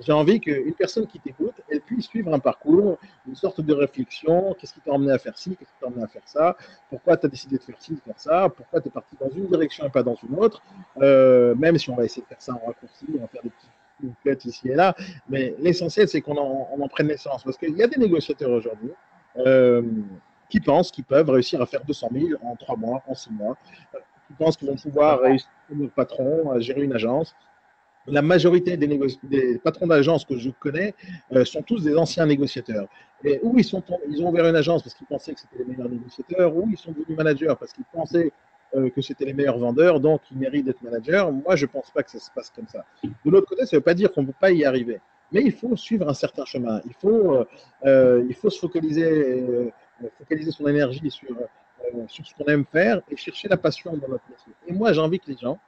j'ai 0.00 0.12
envie 0.12 0.40
qu'une 0.40 0.74
personne 0.74 1.06
qui 1.06 1.18
t'écoute, 1.20 1.54
elle 1.68 1.80
puisse 1.80 2.06
suivre 2.06 2.32
un 2.32 2.38
parcours, 2.38 2.98
une 3.26 3.34
sorte 3.34 3.60
de 3.60 3.72
réflexion, 3.72 4.54
qu'est-ce 4.58 4.74
qui 4.74 4.80
t'a 4.80 4.92
emmené 4.92 5.12
à 5.12 5.18
faire 5.18 5.36
ci, 5.36 5.56
qu'est-ce 5.56 5.70
qui 5.70 5.80
t'a 5.80 5.86
emmené 5.86 6.02
à 6.02 6.08
faire 6.08 6.22
ça, 6.24 6.56
pourquoi 6.88 7.16
tu 7.16 7.26
as 7.26 7.28
décidé 7.28 7.58
de 7.58 7.62
faire 7.62 7.80
ci, 7.80 7.94
de 7.94 8.00
faire 8.00 8.18
ça, 8.18 8.48
pourquoi 8.48 8.80
tu 8.80 8.88
es 8.88 8.90
parti 8.90 9.16
dans 9.20 9.30
une 9.30 9.46
direction 9.46 9.86
et 9.86 9.90
pas 9.90 10.02
dans 10.02 10.16
une 10.16 10.38
autre, 10.38 10.62
euh, 11.00 11.54
même 11.54 11.78
si 11.78 11.90
on 11.90 11.96
va 11.96 12.04
essayer 12.04 12.22
de 12.22 12.28
faire 12.28 12.42
ça 12.42 12.52
en 12.52 12.66
raccourci, 12.66 13.06
on 13.14 13.20
va 13.20 13.28
faire 13.28 13.42
des 13.42 13.50
petits 13.50 14.14
cuts 14.24 14.48
ici 14.48 14.68
et 14.68 14.74
là, 14.74 14.94
mais 15.28 15.54
l'essentiel 15.58 16.08
c'est 16.08 16.20
qu'on 16.20 16.36
en, 16.36 16.68
on 16.72 16.82
en 16.82 16.88
prenne 16.88 17.08
naissance, 17.08 17.42
parce 17.42 17.58
qu'il 17.58 17.76
y 17.76 17.82
a 17.82 17.86
des 17.86 17.98
négociateurs 17.98 18.50
aujourd'hui 18.50 18.90
euh, 19.36 19.82
qui 20.48 20.60
pensent 20.60 20.90
qu'ils 20.90 21.04
peuvent 21.04 21.30
réussir 21.30 21.62
à 21.62 21.66
faire 21.66 21.84
200 21.84 22.08
000 22.12 22.26
en 22.42 22.56
3 22.56 22.76
mois, 22.76 23.02
en 23.06 23.14
6 23.14 23.30
mois, 23.30 23.56
qui 24.30 24.36
pensent 24.36 24.56
qu'ils 24.56 24.68
vont 24.68 24.76
pouvoir 24.76 25.20
réussir 25.20 25.48
comme 25.68 25.90
patron, 25.90 26.52
à 26.52 26.60
gérer 26.60 26.82
une 26.82 26.92
agence. 26.92 27.34
La 28.06 28.22
majorité 28.22 28.76
des, 28.76 29.58
patrons 29.58 29.86
d'agences 29.86 30.24
que 30.24 30.36
je 30.36 30.50
connais 30.50 30.94
euh, 31.32 31.44
sont 31.44 31.62
tous 31.62 31.82
des 31.84 31.96
anciens 31.96 32.26
négociateurs. 32.26 32.88
Et 33.24 33.40
où 33.42 33.58
ils, 33.58 33.76
ont 33.76 33.82
ouvert 34.28 34.46
une 34.46 34.56
agence 34.56 34.82
parce 34.82 34.94
qu'ils 34.94 35.06
pensaient 35.06 35.34
que 35.34 35.40
c'était 35.40 35.58
les 35.58 35.64
meilleurs 35.64 35.88
négociateurs, 35.88 36.56
ou 36.56 36.68
ils 36.70 36.78
sont 36.78 36.92
devenus 36.92 37.16
managers 37.16 37.54
parce 37.58 37.72
qu'ils 37.72 37.84
pensaient 37.92 38.32
euh, 38.74 38.88
que 38.88 39.02
c'était 39.02 39.26
les 39.26 39.34
meilleurs 39.34 39.58
vendeurs, 39.58 40.00
donc 40.00 40.22
ils 40.30 40.38
méritent 40.38 40.64
d'être 40.64 40.82
managers. 40.82 41.26
Moi, 41.44 41.56
je 41.56 41.66
ne 41.66 41.70
pense 41.70 41.90
pas 41.90 42.02
que 42.02 42.10
ça 42.10 42.18
se 42.18 42.30
passe 42.34 42.50
comme 42.50 42.68
ça. 42.68 42.84
De 43.04 43.30
l'autre 43.30 43.48
côté, 43.48 43.66
ça 43.66 43.76
ne 43.76 43.80
veut 43.80 43.84
pas 43.84 43.94
dire 43.94 44.12
qu'on 44.12 44.22
ne 44.22 44.28
peut 44.28 44.38
pas 44.40 44.52
y 44.52 44.64
arriver. 44.64 45.00
Mais 45.32 45.42
il 45.42 45.52
faut 45.52 45.76
suivre 45.76 46.08
un 46.08 46.14
certain 46.14 46.44
chemin. 46.44 46.80
Il 46.86 46.94
faut, 46.94 47.44
euh, 47.84 48.24
se 48.32 48.58
focaliser, 48.58 49.72
focaliser 50.18 50.50
son 50.50 50.66
énergie 50.66 51.10
sur, 51.10 51.28
sur 52.08 52.26
ce 52.26 52.34
qu'on 52.34 52.44
aime 52.44 52.64
faire 52.64 53.00
et 53.10 53.16
chercher 53.16 53.48
la 53.48 53.56
passion 53.56 53.92
dans 53.92 54.08
notre 54.08 54.24
métier. 54.28 54.52
Et 54.66 54.72
moi, 54.72 54.92
j'ai 54.92 55.00
envie 55.00 55.18
que 55.18 55.30
les 55.30 55.36
gens, 55.36 55.58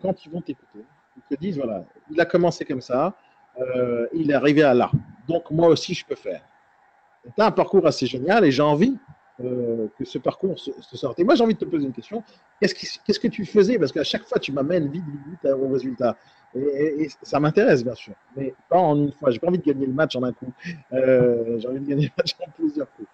quand 0.00 0.24
ils 0.24 0.32
vont 0.32 0.40
t'écouter, 0.40 0.84
ils 1.16 1.36
te 1.36 1.40
disent, 1.40 1.56
voilà, 1.56 1.84
il 2.10 2.20
a 2.20 2.24
commencé 2.24 2.64
comme 2.64 2.80
ça, 2.80 3.14
euh, 3.60 4.06
il 4.12 4.30
est 4.30 4.34
arrivé 4.34 4.62
à 4.62 4.74
là. 4.74 4.90
Donc 5.28 5.50
moi 5.50 5.68
aussi, 5.68 5.94
je 5.94 6.04
peux 6.04 6.14
faire. 6.14 6.42
C'est 7.24 7.42
un 7.42 7.50
parcours 7.50 7.86
assez 7.86 8.06
génial 8.06 8.44
et 8.44 8.50
j'ai 8.50 8.62
envie 8.62 8.96
euh, 9.42 9.88
que 9.98 10.04
ce 10.04 10.18
parcours 10.18 10.58
se, 10.58 10.70
sorte. 10.96 11.18
Et 11.18 11.24
moi, 11.24 11.34
j'ai 11.34 11.44
envie 11.44 11.54
de 11.54 11.58
te 11.58 11.64
poser 11.64 11.86
une 11.86 11.92
question. 11.92 12.22
Qu'est-ce, 12.60 13.18
que 13.18 13.28
tu 13.28 13.44
faisais? 13.46 13.78
Parce 13.78 13.92
qu'à 13.92 14.04
chaque 14.04 14.24
fois, 14.24 14.38
tu 14.38 14.52
m'amènes 14.52 14.90
vite, 14.90 15.04
vite, 15.04 15.20
vite 15.42 15.52
au 15.52 15.68
résultat. 15.68 16.16
Et, 16.54 17.08
ça 17.22 17.40
m'intéresse, 17.40 17.82
bien 17.82 17.94
sûr. 17.94 18.14
Mais 18.36 18.54
pas 18.68 18.78
en 18.78 18.96
une 18.96 19.12
fois. 19.12 19.30
J'ai 19.30 19.38
pas 19.38 19.48
envie 19.48 19.58
de 19.58 19.64
gagner 19.64 19.86
le 19.86 19.92
match 19.92 20.14
en 20.16 20.22
un 20.22 20.32
coup. 20.32 20.52
Euh, 20.92 21.58
j'ai 21.58 21.68
envie 21.68 21.80
de 21.80 21.88
gagner 21.88 22.04
le 22.04 22.12
match 22.16 22.36
en 22.46 22.50
plusieurs 22.50 22.88
coups. 22.92 23.08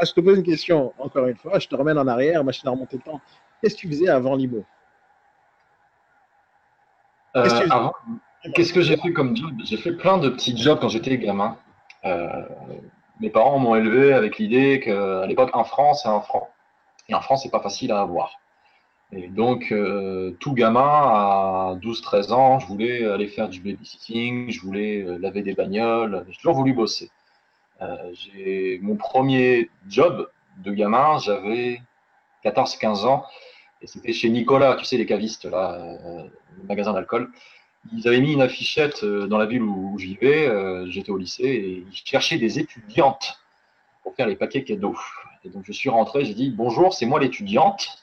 Euh, 0.00 0.02
ah, 0.02 0.04
je 0.06 0.12
te 0.12 0.20
pose 0.20 0.38
une 0.38 0.44
question, 0.44 0.94
encore 0.98 1.26
une 1.26 1.36
fois. 1.36 1.58
Je 1.58 1.68
te 1.68 1.74
ramène 1.74 1.98
en 1.98 2.06
arrière, 2.06 2.42
machine 2.42 2.68
à 2.68 2.70
remonter 2.72 2.96
le 2.96 3.02
temps. 3.02 3.20
Qu'est-ce 3.60 3.74
que 3.74 3.80
tu 3.80 3.88
faisais 3.88 4.08
avant 4.08 4.34
l'IMO 4.34 4.64
Qu'est-ce 7.34 7.60
que, 7.60 7.70
avant, 7.70 7.92
qu'est-ce 8.54 8.72
que 8.72 8.80
j'ai 8.80 8.96
fait 8.96 9.12
comme 9.12 9.36
job? 9.36 9.50
J'ai 9.64 9.76
fait 9.76 9.92
plein 9.92 10.18
de 10.18 10.30
petits 10.30 10.56
jobs 10.56 10.80
quand 10.80 10.88
j'étais 10.88 11.16
gamin. 11.18 11.56
Euh, 12.04 12.26
mes 13.20 13.30
parents 13.30 13.58
m'ont 13.58 13.76
élevé 13.76 14.12
avec 14.12 14.38
l'idée 14.38 14.80
qu'à 14.80 15.26
l'époque, 15.26 15.50
un 15.52 15.64
franc, 15.64 15.94
c'est 15.94 16.08
un 16.08 16.20
franc. 16.20 16.48
Et 17.08 17.14
un 17.14 17.20
franc, 17.20 17.36
c'est 17.36 17.50
pas 17.50 17.60
facile 17.60 17.92
à 17.92 18.00
avoir. 18.00 18.40
Et 19.12 19.28
donc, 19.28 19.70
euh, 19.72 20.36
tout 20.40 20.54
gamin, 20.54 20.80
à 20.80 21.76
12-13 21.82 22.32
ans, 22.32 22.58
je 22.58 22.66
voulais 22.66 23.04
aller 23.04 23.26
faire 23.26 23.48
du 23.48 23.60
babysitting, 23.60 24.50
je 24.50 24.60
voulais 24.62 25.02
euh, 25.02 25.18
laver 25.18 25.42
des 25.42 25.54
bagnoles, 25.54 26.24
j'ai 26.28 26.36
toujours 26.36 26.54
voulu 26.54 26.72
bosser. 26.72 27.10
Euh, 27.82 28.12
j'ai 28.12 28.78
mon 28.82 28.96
premier 28.96 29.70
job 29.88 30.30
de 30.58 30.72
gamin, 30.72 31.18
j'avais 31.18 31.80
14-15 32.44 33.06
ans, 33.06 33.24
et 33.80 33.86
c'était 33.86 34.12
chez 34.12 34.28
Nicolas, 34.28 34.76
tu 34.76 34.84
sais, 34.84 34.96
les 34.98 35.06
cavistes, 35.06 35.46
là, 35.46 35.74
euh, 35.74 36.24
le 36.56 36.62
magasin 36.68 36.92
d'alcool 36.92 37.30
ils 37.94 38.06
avaient 38.06 38.20
mis 38.20 38.34
une 38.34 38.42
affichette 38.42 39.04
euh, 39.04 39.26
dans 39.26 39.38
la 39.38 39.46
ville 39.46 39.62
où, 39.62 39.98
je 39.98 40.04
vivais, 40.04 40.50
j'étais 40.90 41.10
au 41.10 41.16
lycée, 41.16 41.44
et 41.44 41.84
ils 41.90 41.96
cherchaient 42.04 42.36
des 42.36 42.58
étudiantes 42.58 43.40
pour 44.02 44.14
faire 44.14 44.26
les 44.26 44.36
paquets 44.36 44.64
cadeaux. 44.64 44.98
Et 45.44 45.48
donc 45.48 45.64
je 45.64 45.72
suis 45.72 45.88
rentré, 45.88 46.26
j'ai 46.26 46.34
dit 46.34 46.50
bonjour, 46.50 46.92
c'est 46.92 47.06
moi 47.06 47.18
l'étudiante, 47.18 47.98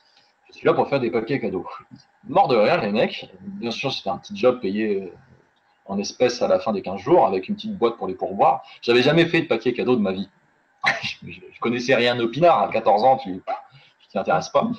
je 0.48 0.58
suis 0.58 0.66
là 0.66 0.74
pour 0.74 0.90
faire 0.90 1.00
des 1.00 1.12
paquets 1.12 1.40
cadeaux. 1.40 1.68
Mort 2.28 2.48
de 2.48 2.56
rire 2.56 2.82
les 2.82 2.92
mecs, 2.92 3.30
bien 3.42 3.70
sûr 3.70 3.94
c'était 3.94 4.10
un 4.10 4.18
petit 4.18 4.36
job 4.36 4.60
payé 4.60 5.12
en 5.88 5.98
espèces 6.00 6.42
à 6.42 6.48
la 6.48 6.60
fin 6.60 6.74
des 6.74 6.82
15 6.82 7.00
jours, 7.00 7.26
avec 7.26 7.48
une 7.48 7.56
petite 7.56 7.78
boîte 7.78 7.98
pour 7.98 8.08
les 8.08 8.16
pourboires. 8.16 8.64
J'avais 8.82 9.04
jamais 9.04 9.26
fait 9.26 9.42
de 9.42 9.48
paquets 9.48 9.74
cadeaux 9.74 9.96
de 9.96 10.02
ma 10.02 10.12
vie. 10.12 10.30
je, 11.04 11.60
connaissais 11.60 11.96
rien 11.96 12.20
au 12.20 12.28
pinard, 12.28 12.62
à 12.62 12.70
14 12.70 13.04
ans 13.04 13.18
tu 13.18 13.42
t'y 14.10 14.18
intéresses 14.18 14.50
pas. 14.50 14.70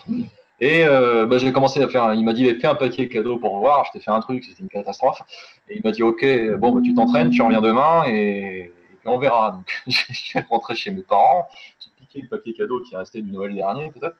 Et 0.61 0.85
euh, 0.85 1.27
bah, 1.27 1.39
j'ai 1.39 1.53
commencé 1.53 1.81
à 1.83 1.89
faire. 1.89 2.15
il 2.15 2.25
m'a 2.25 2.33
dit 2.33 2.53
fais 2.55 2.67
un 2.67 2.75
paquet 2.75 3.09
cadeau 3.09 3.39
pour 3.39 3.59
voir. 3.59 3.85
Je 3.87 3.93
t'ai 3.93 4.01
fait 4.01 4.11
un 4.11 4.21
truc, 4.21 4.45
c'était 4.45 4.63
une 4.63 4.69
catastrophe. 4.69 5.23
Et 5.69 5.77
il 5.77 5.83
m'a 5.85 5.93
dit 5.93 6.03
ok, 6.03 6.25
bon, 6.59 6.73
bah, 6.73 6.81
tu 6.83 6.95
t'entraînes, 6.95 7.31
tu 7.31 7.43
reviens 7.43 7.61
demain 7.61 8.05
et, 8.07 8.73
on 9.05 9.19
verra. 9.19 9.53
Donc 9.53 9.71
je 9.87 10.13
suis 10.13 10.39
rentré 10.51 10.75
chez 10.75 10.91
mes 10.91 11.03
parents. 11.03 11.49
J'ai 11.81 11.91
piqué 11.97 12.21
le 12.23 12.29
papier 12.29 12.55
cadeau 12.55 12.81
qui 12.81 12.95
est 12.95 12.99
resté 12.99 13.23
du 13.23 13.31
Noël 13.31 13.55
dernier 13.55 13.91
peut-être. 13.91 14.17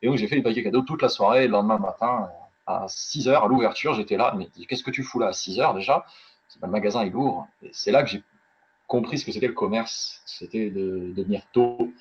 Et 0.00 0.06
donc 0.06 0.16
j'ai 0.16 0.26
fait 0.26 0.36
les 0.36 0.42
paquets 0.42 0.62
cadeaux 0.62 0.82
toute 0.82 1.02
la 1.02 1.08
soirée. 1.08 1.46
Le 1.46 1.52
lendemain 1.52 1.78
matin, 1.78 2.28
à 2.66 2.86
6 2.88 3.28
h 3.28 3.44
à 3.44 3.46
l'ouverture, 3.46 3.94
j'étais 3.94 4.16
là. 4.16 4.34
Mais 4.36 4.48
qu'est-ce 4.66 4.82
que 4.82 4.90
tu 4.90 5.02
fous 5.02 5.18
là 5.18 5.28
à 5.28 5.32
6 5.32 5.58
h 5.58 5.74
déjà? 5.74 6.04
Le 6.60 6.68
magasin 6.68 7.02
est 7.02 7.10
lourd. 7.10 7.46
Et 7.62 7.70
c'est 7.72 7.92
là 7.92 8.02
que 8.02 8.10
j'ai 8.10 8.22
compris 8.86 9.18
ce 9.18 9.24
que 9.24 9.32
c'était 9.32 9.46
le 9.46 9.54
commerce. 9.54 10.22
C'était 10.26 10.70
de, 10.70 11.12
de 11.14 11.22
venir 11.22 11.42
tôt. 11.52 11.92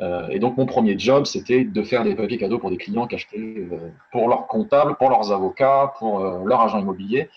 Euh, 0.00 0.28
et 0.28 0.38
donc, 0.38 0.56
mon 0.56 0.66
premier 0.66 0.98
job, 0.98 1.26
c'était 1.26 1.64
de 1.64 1.82
faire 1.82 2.04
des 2.04 2.14
papiers 2.14 2.38
cadeaux 2.38 2.58
pour 2.58 2.70
des 2.70 2.76
clients 2.76 3.06
qui 3.06 3.16
achetaient 3.16 3.38
euh, 3.38 3.90
pour 4.12 4.28
leurs 4.28 4.46
comptables, 4.46 4.96
pour 4.96 5.10
leurs 5.10 5.32
avocats, 5.32 5.92
pour 5.98 6.20
euh, 6.20 6.44
leur 6.44 6.60
agent 6.60 6.78
immobilier, 6.78 7.30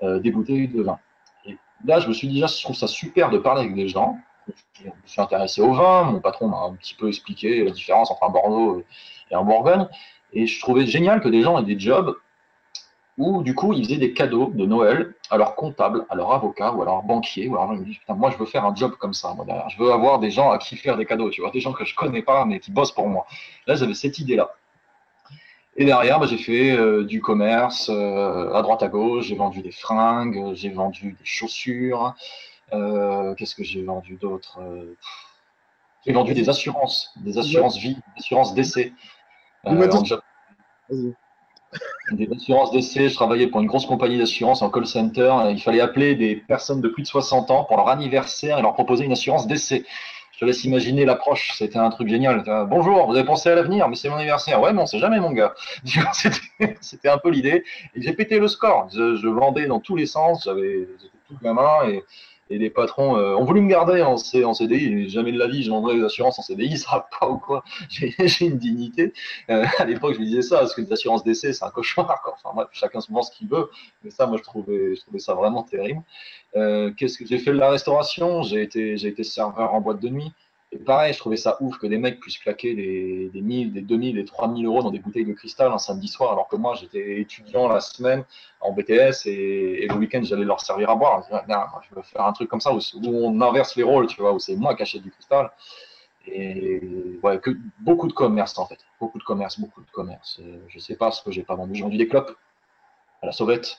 des 0.00 0.30
bouteilles 0.30 0.68
de 0.68 0.80
vin. 0.80 1.00
Et 1.44 1.58
là, 1.84 1.98
je 1.98 2.06
me 2.06 2.12
suis 2.12 2.28
dit, 2.28 2.34
déjà, 2.34 2.46
je 2.46 2.62
trouve 2.62 2.76
ça 2.76 2.86
super 2.86 3.30
de 3.30 3.38
parler 3.38 3.62
avec 3.62 3.74
des 3.74 3.88
gens. 3.88 4.16
Je 4.74 4.86
me 4.86 4.92
suis 5.06 5.20
intéressé 5.20 5.60
au 5.60 5.72
vin. 5.72 6.04
Mon 6.04 6.20
patron 6.20 6.46
m'a 6.46 6.58
un 6.58 6.74
petit 6.74 6.94
peu 6.94 7.08
expliqué 7.08 7.64
la 7.64 7.72
différence 7.72 8.08
entre 8.12 8.22
un 8.22 8.30
Bordeaux 8.30 8.84
et 9.30 9.34
un 9.34 9.42
Bourgogne. 9.42 9.88
Et 10.32 10.46
je 10.46 10.60
trouvais 10.60 10.86
génial 10.86 11.20
que 11.20 11.28
des 11.28 11.42
gens 11.42 11.58
aient 11.58 11.64
des 11.64 11.78
jobs 11.78 12.16
où 13.16 13.42
du 13.42 13.54
coup 13.54 13.72
ils 13.72 13.84
faisaient 13.84 13.96
des 13.96 14.12
cadeaux 14.12 14.52
de 14.54 14.64
Noël 14.64 15.14
à 15.30 15.36
leur 15.36 15.56
comptable, 15.56 16.06
à 16.08 16.14
leur 16.14 16.32
avocat 16.32 16.72
ou 16.72 16.82
à 16.82 16.84
leur 16.84 17.02
banquier. 17.02 17.48
Ou 17.48 17.56
alors 17.56 17.74
ils 17.74 17.80
me 17.80 17.84
disent, 17.84 17.98
putain, 17.98 18.14
moi 18.14 18.30
je 18.30 18.36
veux 18.36 18.46
faire 18.46 18.64
un 18.64 18.74
job 18.74 18.94
comme 18.98 19.12
ça, 19.12 19.34
moi, 19.34 19.44
derrière. 19.44 19.68
je 19.68 19.82
veux 19.82 19.92
avoir 19.92 20.20
des 20.20 20.30
gens 20.30 20.50
à 20.50 20.58
qui 20.58 20.76
faire 20.76 20.96
des 20.96 21.04
cadeaux, 21.04 21.30
tu 21.30 21.40
vois, 21.40 21.50
des 21.50 21.60
gens 21.60 21.72
que 21.72 21.84
je 21.84 21.94
connais 21.94 22.22
pas 22.22 22.44
mais 22.44 22.60
qui 22.60 22.70
bossent 22.70 22.92
pour 22.92 23.08
moi. 23.08 23.26
Là 23.66 23.74
j'avais 23.74 23.94
cette 23.94 24.18
idée-là. 24.18 24.50
Et 25.80 25.84
derrière, 25.84 26.18
bah, 26.18 26.26
j'ai 26.26 26.38
fait 26.38 26.72
euh, 26.72 27.04
du 27.04 27.20
commerce 27.20 27.88
euh, 27.88 28.52
à 28.52 28.62
droite 28.62 28.82
à 28.82 28.88
gauche, 28.88 29.26
j'ai 29.26 29.36
vendu 29.36 29.62
des 29.62 29.70
fringues, 29.70 30.52
j'ai 30.54 30.70
vendu 30.70 31.12
des 31.12 31.24
chaussures. 31.24 32.14
Euh, 32.72 33.34
qu'est-ce 33.36 33.54
que 33.54 33.62
j'ai 33.62 33.82
vendu 33.84 34.16
d'autre? 34.16 34.58
J'ai 36.04 36.12
vendu 36.12 36.34
des 36.34 36.48
assurances, 36.48 37.12
des 37.16 37.38
assurances 37.38 37.78
vie, 37.78 37.94
des 37.94 38.18
assurances 38.18 38.54
décès. 38.54 38.92
Vas-y 39.64 41.14
des 42.12 42.28
assurances 42.34 42.72
d'essai. 42.72 43.08
Je 43.08 43.14
travaillais 43.14 43.48
pour 43.48 43.60
une 43.60 43.66
grosse 43.66 43.86
compagnie 43.86 44.18
d'assurance 44.18 44.62
en 44.62 44.70
call 44.70 44.86
center. 44.86 45.34
Il 45.50 45.60
fallait 45.60 45.80
appeler 45.80 46.14
des 46.14 46.36
personnes 46.36 46.80
de 46.80 46.88
plus 46.88 47.02
de 47.02 47.08
60 47.08 47.50
ans 47.50 47.64
pour 47.64 47.76
leur 47.76 47.88
anniversaire 47.88 48.58
et 48.58 48.62
leur 48.62 48.74
proposer 48.74 49.04
une 49.04 49.12
assurance 49.12 49.46
d'essai. 49.46 49.84
Je 50.32 50.38
te 50.40 50.44
laisse 50.44 50.64
imaginer 50.64 51.04
l'approche. 51.04 51.52
C'était 51.58 51.78
un 51.78 51.90
truc 51.90 52.08
génial. 52.08 52.44
Bonjour, 52.68 53.06
vous 53.06 53.16
avez 53.16 53.26
pensé 53.26 53.50
à 53.50 53.54
l'avenir, 53.54 53.88
mais 53.88 53.96
c'est 53.96 54.08
mon 54.08 54.16
anniversaire. 54.16 54.60
Ouais, 54.60 54.72
mais 54.72 54.80
on 54.80 54.86
sait 54.86 54.98
jamais, 54.98 55.20
mon 55.20 55.32
gars. 55.32 55.52
C'était 56.80 57.08
un 57.08 57.18
peu 57.18 57.30
l'idée. 57.30 57.64
Et 57.94 58.02
j'ai 58.02 58.12
pété 58.12 58.38
le 58.38 58.48
score. 58.48 58.88
Je, 58.94 59.16
je, 59.16 59.28
vendais 59.28 59.66
dans 59.66 59.80
tous 59.80 59.96
les 59.96 60.06
sens. 60.06 60.44
J'avais 60.44 60.88
tout 61.26 61.36
gamin 61.42 61.88
et 61.88 62.04
et 62.50 62.58
les 62.58 62.70
patrons 62.70 63.16
euh, 63.16 63.34
ont 63.34 63.44
voulu 63.44 63.60
me 63.60 63.68
garder 63.68 64.02
en, 64.02 64.16
CDI. 64.16 65.08
Jamais 65.08 65.32
de 65.32 65.38
la 65.38 65.46
vie, 65.46 65.62
je 65.62 65.70
vendrais 65.70 65.94
les 65.94 66.04
assurances 66.04 66.38
en 66.38 66.42
CDI, 66.42 66.78
ça 66.78 66.90
va 66.92 67.08
pas 67.18 67.28
ou 67.28 67.38
quoi? 67.38 67.64
J'ai 67.88 68.46
une 68.46 68.58
dignité. 68.58 69.12
Euh, 69.50 69.64
à 69.78 69.84
l'époque, 69.84 70.14
je 70.14 70.20
me 70.20 70.24
disais 70.24 70.42
ça, 70.42 70.58
parce 70.58 70.74
que 70.74 70.80
les 70.80 70.92
assurances 70.92 71.24
d'essai, 71.24 71.52
c'est 71.52 71.64
un 71.64 71.70
cauchemar. 71.70 72.20
Enfin, 72.26 72.54
bref, 72.54 72.68
chacun 72.72 73.00
se 73.00 73.12
pense 73.12 73.30
ce 73.30 73.36
qu'il 73.36 73.48
veut. 73.48 73.70
Mais 74.02 74.10
ça, 74.10 74.26
moi, 74.26 74.38
je 74.38 74.42
trouvais, 74.42 74.94
je 74.94 75.00
trouvais 75.00 75.18
ça 75.18 75.34
vraiment 75.34 75.62
terrible. 75.62 76.02
Euh, 76.56 76.90
Qu'est-ce 76.96 77.18
que 77.18 77.26
j'ai 77.26 77.38
fait 77.38 77.52
de 77.52 77.58
la 77.58 77.70
restauration? 77.70 78.42
J'ai 78.42 78.62
été, 78.62 78.96
j'ai 78.96 79.08
été 79.08 79.22
serveur 79.24 79.74
en 79.74 79.80
boîte 79.80 80.00
de 80.00 80.08
nuit. 80.08 80.32
Et 80.70 80.78
pareil, 80.78 81.14
je 81.14 81.18
trouvais 81.18 81.38
ça 81.38 81.56
ouf 81.60 81.78
que 81.78 81.86
des 81.86 81.96
mecs 81.96 82.20
puissent 82.20 82.38
claquer 82.38 82.74
des, 82.74 83.30
des 83.32 83.40
1000, 83.40 83.72
des 83.72 83.80
2000, 83.80 84.16
des 84.16 84.24
3000 84.26 84.66
euros 84.66 84.82
dans 84.82 84.90
des 84.90 84.98
bouteilles 84.98 85.24
de 85.24 85.32
cristal 85.32 85.72
un 85.72 85.78
samedi 85.78 86.08
soir, 86.08 86.32
alors 86.32 86.46
que 86.46 86.56
moi, 86.56 86.74
j'étais 86.74 87.20
étudiant 87.20 87.68
la 87.68 87.80
semaine 87.80 88.24
en 88.60 88.72
BTS 88.72 89.26
et, 89.26 89.86
le 89.88 89.94
week-end, 89.94 90.20
j'allais 90.22 90.44
leur 90.44 90.60
servir 90.60 90.90
à 90.90 90.94
boire. 90.94 91.24
Je, 91.30 91.94
veux 91.94 92.02
faire 92.02 92.26
un 92.26 92.32
truc 92.32 92.50
comme 92.50 92.60
ça 92.60 92.72
où, 92.74 92.80
on 93.06 93.40
inverse 93.40 93.76
les 93.76 93.82
rôles, 93.82 94.08
tu 94.08 94.20
vois, 94.20 94.32
où 94.34 94.38
c'est 94.38 94.56
moi 94.56 94.74
qui 94.74 94.82
achète 94.82 95.02
du 95.02 95.10
cristal. 95.10 95.50
Et 96.26 96.82
ouais, 97.22 97.38
que 97.40 97.56
beaucoup 97.78 98.06
de 98.06 98.12
commerce 98.12 98.58
en 98.58 98.66
fait, 98.66 98.78
beaucoup 99.00 99.18
de 99.18 99.24
commerce, 99.24 99.58
beaucoup 99.58 99.80
de 99.80 99.90
commerce. 99.90 100.38
Euh, 100.42 100.58
je 100.68 100.78
sais 100.78 100.94
pas 100.94 101.10
ce 101.10 101.22
que 101.22 101.30
j'ai 101.30 101.42
pas 101.42 101.54
vendu. 101.54 101.74
J'ai 101.74 101.82
vendu 101.82 101.96
des 101.96 102.06
clopes 102.06 102.36
à 103.22 103.26
la 103.26 103.32
sauvette. 103.32 103.78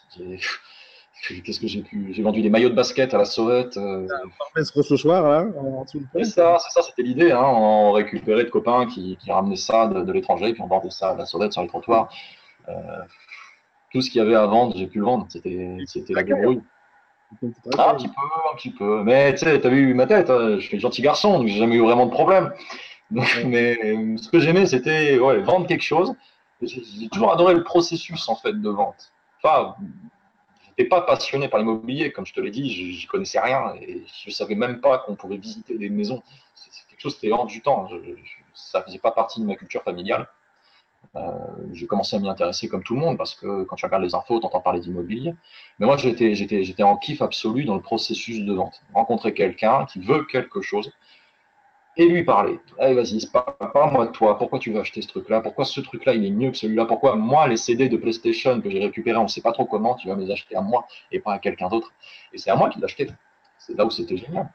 Qu'est-ce 1.28 1.60
que 1.60 1.68
j'ai 1.68 1.82
pu 1.82 2.12
J'ai 2.14 2.24
vendu 2.24 2.42
des 2.42 2.50
maillots 2.50 2.70
de 2.70 2.76
basket 2.76 3.14
à 3.14 3.18
la 3.18 3.26
sauvette. 3.26 3.78
Euh... 3.78 4.08
ce 4.56 4.96
soir, 4.96 5.28
là 5.28 5.46
C'est 6.14 6.24
ça, 6.24 6.58
c'est 6.60 6.70
ça, 6.70 6.82
c'était 6.82 7.04
l'idée. 7.04 7.32
Hein. 7.32 7.44
On 7.44 7.92
récupérait 7.92 8.46
de 8.46 8.50
copains 8.50 8.86
qui, 8.88 9.18
qui 9.18 9.32
ramenaient 9.32 9.56
ça 9.56 9.88
de, 9.88 10.12
l'étranger, 10.12 10.54
puis 10.54 10.62
on 10.62 10.68
vendait 10.68 10.90
ça 10.90 11.10
à 11.10 11.16
la 11.16 11.26
sauvette 11.26 11.54
sur 11.54 11.62
les 11.62 11.68
trottoirs. 11.68 12.10
Euh, 12.70 12.74
tout 13.92 14.02
ce 14.02 14.10
qu'il 14.10 14.20
y 14.20 14.22
avait 14.22 14.36
à 14.36 14.46
vendre, 14.46 14.76
j'ai 14.78 14.88
pu 14.88 15.00
le 15.00 15.06
vendre. 15.06 15.26
C'était, 15.30 15.78
c'était 15.86 16.14
la 16.14 16.24
gabrouille. 16.24 16.62
Ah, 17.78 17.92
un 17.92 17.96
petit 17.96 18.08
peu, 18.08 18.22
un 18.52 18.56
petit 18.56 18.72
peu. 18.72 19.04
Mais 19.04 19.34
tu 19.34 19.40
sais, 19.40 19.60
t'as 19.60 19.70
vu 19.70 19.94
ma 19.94 20.08
tête, 20.08 20.30
hein. 20.30 20.56
je 20.58 20.66
suis 20.66 20.80
gentil 20.80 21.02
garçon, 21.02 21.40
donc 21.40 21.48
j'ai 21.48 21.60
jamais 21.60 21.76
eu 21.76 21.82
vraiment 21.82 22.06
de 22.06 22.12
problème. 22.12 22.52
mais 23.12 23.76
ce 24.18 24.30
que 24.30 24.40
j'aimais, 24.40 24.66
c'était 24.66 25.20
ouais, 25.20 25.40
vendre 25.42 25.68
quelque 25.68 25.84
chose. 25.84 26.14
J'ai 26.62 27.10
toujours 27.10 27.32
adoré 27.32 27.54
le 27.54 27.64
processus 27.64 28.28
en 28.30 28.36
fait 28.36 28.54
de 28.54 28.70
vente. 28.70 29.12
Enfin, 29.42 29.76
pas 30.86 31.02
passionné 31.02 31.48
par 31.48 31.60
l'immobilier, 31.60 32.12
comme 32.12 32.26
je 32.26 32.34
te 32.34 32.40
l'ai 32.40 32.52
dit, 32.52 32.94
je 32.94 33.08
connaissais 33.08 33.40
rien 33.40 33.74
et 33.82 34.04
je 34.26 34.32
savais 34.32 34.56
même 34.56 34.82
pas 34.82 35.00
qu'on 35.00 35.16
pouvait 35.16 35.38
visiter 35.38 35.78
des 35.78 35.90
maisons. 35.90 36.24
C'est 36.56 36.88
quelque 36.90 37.02
chose 37.02 37.20
hors 37.32 37.46
du 37.46 37.62
temps. 37.62 37.90
Ça 38.54 38.82
faisait 38.84 39.00
pas 39.00 39.12
partie 39.12 39.42
de 39.42 39.46
ma 39.46 39.56
culture 39.56 39.84
familiale. 39.84 40.28
Euh, 41.16 41.22
j'ai 41.74 41.88
commencé 41.88 42.16
à 42.16 42.20
m'y 42.20 42.30
intéresser 42.30 42.68
comme 42.68 42.84
tout 42.84 42.94
le 42.94 43.00
monde 43.00 43.18
parce 43.18 43.34
que 43.34 43.64
quand 43.64 43.76
tu 43.76 43.86
regardes 43.86 44.04
les 44.04 44.16
infos, 44.16 44.40
tu 44.40 44.46
entends 44.46 44.60
parler 44.60 44.80
d'immobilier. 44.80 45.34
Mais 45.80 45.86
moi, 45.86 45.98
j'étais 45.98 46.84
en 46.84 46.98
kiff 46.98 47.22
absolu 47.22 47.66
dans 47.66 47.76
le 47.76 47.82
processus 47.82 48.46
de 48.46 48.54
vente. 48.54 48.82
Rencontrer 48.94 49.34
quelqu'un 49.34 49.86
qui 49.86 50.00
veut 50.00 50.26
quelque 50.26 50.62
chose, 50.62 50.92
et 52.00 52.08
lui 52.08 52.24
parler. 52.24 52.58
Allez, 52.80 52.94
vas-y, 52.94 53.20
parle-moi 53.74 54.08
de 54.08 54.12
toi. 54.12 54.38
Pourquoi 54.38 54.58
tu 54.58 54.72
veux 54.72 54.80
acheter 54.80 55.02
ce 55.02 55.10
truc-là? 55.10 55.42
Pourquoi 55.42 55.66
ce 55.66 55.82
truc-là, 55.82 56.14
il 56.14 56.26
est 56.26 56.32
mieux 56.32 56.50
que 56.50 56.56
celui-là? 56.56 56.86
Pourquoi 56.86 57.18
moi, 57.18 57.46
les 57.50 57.58
CD 57.58 57.90
de 57.90 57.98
PlayStation 57.98 58.62
que 58.62 58.70
j'ai 58.70 58.80
récupérés, 58.80 59.18
on 59.18 59.24
ne 59.24 59.28
sait 59.28 59.42
pas 59.42 59.52
trop 59.52 59.66
comment, 59.66 59.96
tu 59.96 60.08
vas 60.08 60.16
les 60.16 60.32
acheter 60.32 60.56
à 60.56 60.62
moi 60.62 60.88
et 61.12 61.20
pas 61.20 61.34
à 61.34 61.40
quelqu'un 61.40 61.68
d'autre? 61.68 61.92
Et 62.32 62.38
c'est 62.38 62.52
à 62.52 62.56
moi 62.56 62.70
qui 62.70 62.82
acheté. 62.82 63.10
C'est 63.58 63.78
là 63.78 63.86
où 63.86 63.90
c'était 63.90 64.16
génial. 64.16 64.50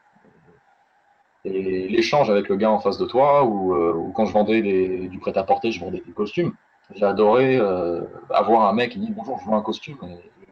Et 1.45 1.87
l'échange 1.89 2.31
avec 2.31 2.49
le 2.49 2.57
gars 2.57 2.71
en 2.71 2.79
face 2.79 2.97
de 2.97 3.05
toi, 3.05 3.45
ou, 3.45 3.75
euh, 3.75 4.11
quand 4.15 4.25
je 4.25 4.33
vendais 4.33 4.63
du 4.63 5.19
prêt-à-porter, 5.19 5.71
je 5.71 5.81
vendais 5.81 6.03
des 6.05 6.13
costumes. 6.13 6.55
J'ai 6.95 7.05
adoré 7.05 7.59
euh, 7.59 8.05
avoir 8.31 8.67
un 8.69 8.73
mec 8.73 8.93
qui 8.93 9.01
dit 9.01 9.13
Bonjour, 9.15 9.39
je 9.45 9.51
veux 9.51 9.55
un 9.55 9.61
costume 9.61 9.97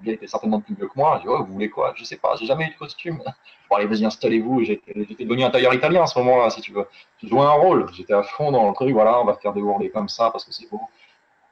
gars 0.03 0.13
était 0.13 0.27
certainement 0.27 0.61
plus 0.61 0.75
vieux 0.75 0.89
que 0.89 0.97
moi. 0.97 1.17
Je 1.19 1.23
dis, 1.23 1.29
oh, 1.29 1.45
vous 1.45 1.53
voulez 1.53 1.71
quoi? 1.71 1.93
Je 1.97 2.05
sais 2.05 2.17
pas, 2.17 2.37
j'ai 2.37 2.47
jamais 2.47 2.67
eu 2.67 2.71
de 2.71 2.77
costume. 2.79 3.23
Bon, 3.71 3.79
allez, 3.79 3.87
vas-y, 3.87 4.05
installez-vous. 4.05 4.65
J'étais 4.65 5.25
devenu 5.25 5.45
un 5.45 5.51
tailleur 5.51 5.73
italien 5.73 6.03
à 6.03 6.07
ce 6.07 6.19
moment-là, 6.19 6.51
si 6.51 6.61
tu 6.61 6.73
veux. 6.73 6.87
Je 7.23 7.29
jouais 7.29 7.41
un 7.41 7.53
rôle. 7.53 7.91
J'étais 7.95 8.13
à 8.13 8.23
fond 8.23 8.53
dans 8.53 8.69
le 8.69 8.75
truc. 8.75 8.93
Voilà, 8.93 9.19
on 9.19 9.25
va 9.25 9.33
faire 9.33 9.55
des 9.55 9.63
ourlets 9.63 9.89
comme 9.89 10.11
ça 10.11 10.31
parce 10.31 10.45
que 10.45 10.53
c'est 10.53 10.69
beau. 10.71 10.79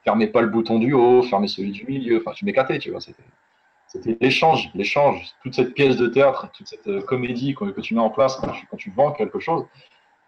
Fermez 0.03 0.27
pas 0.27 0.41
le 0.41 0.47
bouton 0.47 0.77
du 0.77 0.93
haut, 0.93 1.23
fermez 1.23 1.47
celui 1.47 1.71
du 1.71 1.83
milieu. 1.83 2.19
Enfin, 2.19 2.33
je 2.35 2.45
m'éclatais, 2.45 2.77
tu 2.77 2.91
vois. 2.91 2.99
C'était 3.01 4.17
l'échange, 4.21 4.69
l'échange, 4.75 5.33
toute 5.41 5.55
cette 5.55 5.73
pièce 5.73 5.97
de 5.97 6.07
théâtre, 6.07 6.47
toute 6.53 6.67
cette 6.67 6.87
euh, 6.87 7.01
comédie 7.01 7.55
que, 7.55 7.81
tu 7.81 7.95
mets 7.95 8.01
en 8.01 8.11
place 8.11 8.35
quand 8.35 8.77
tu, 8.77 8.91
vends 8.91 9.11
quelque 9.13 9.39
chose, 9.39 9.65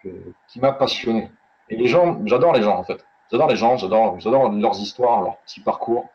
qui 0.01 0.59
m'a 0.59 0.71
passionné. 0.71 1.29
Et 1.69 1.77
les 1.77 1.87
gens, 1.87 2.19
j'adore 2.25 2.53
les 2.53 2.63
gens 2.63 2.75
en 2.75 2.83
fait. 2.83 3.05
J'adore 3.31 3.49
les 3.49 3.55
gens, 3.55 3.77
j'adore 3.77 4.51
leurs 4.51 4.79
histoires, 4.79 5.21
leur 5.21 5.37
petit 5.37 5.59
parcours 5.59 6.09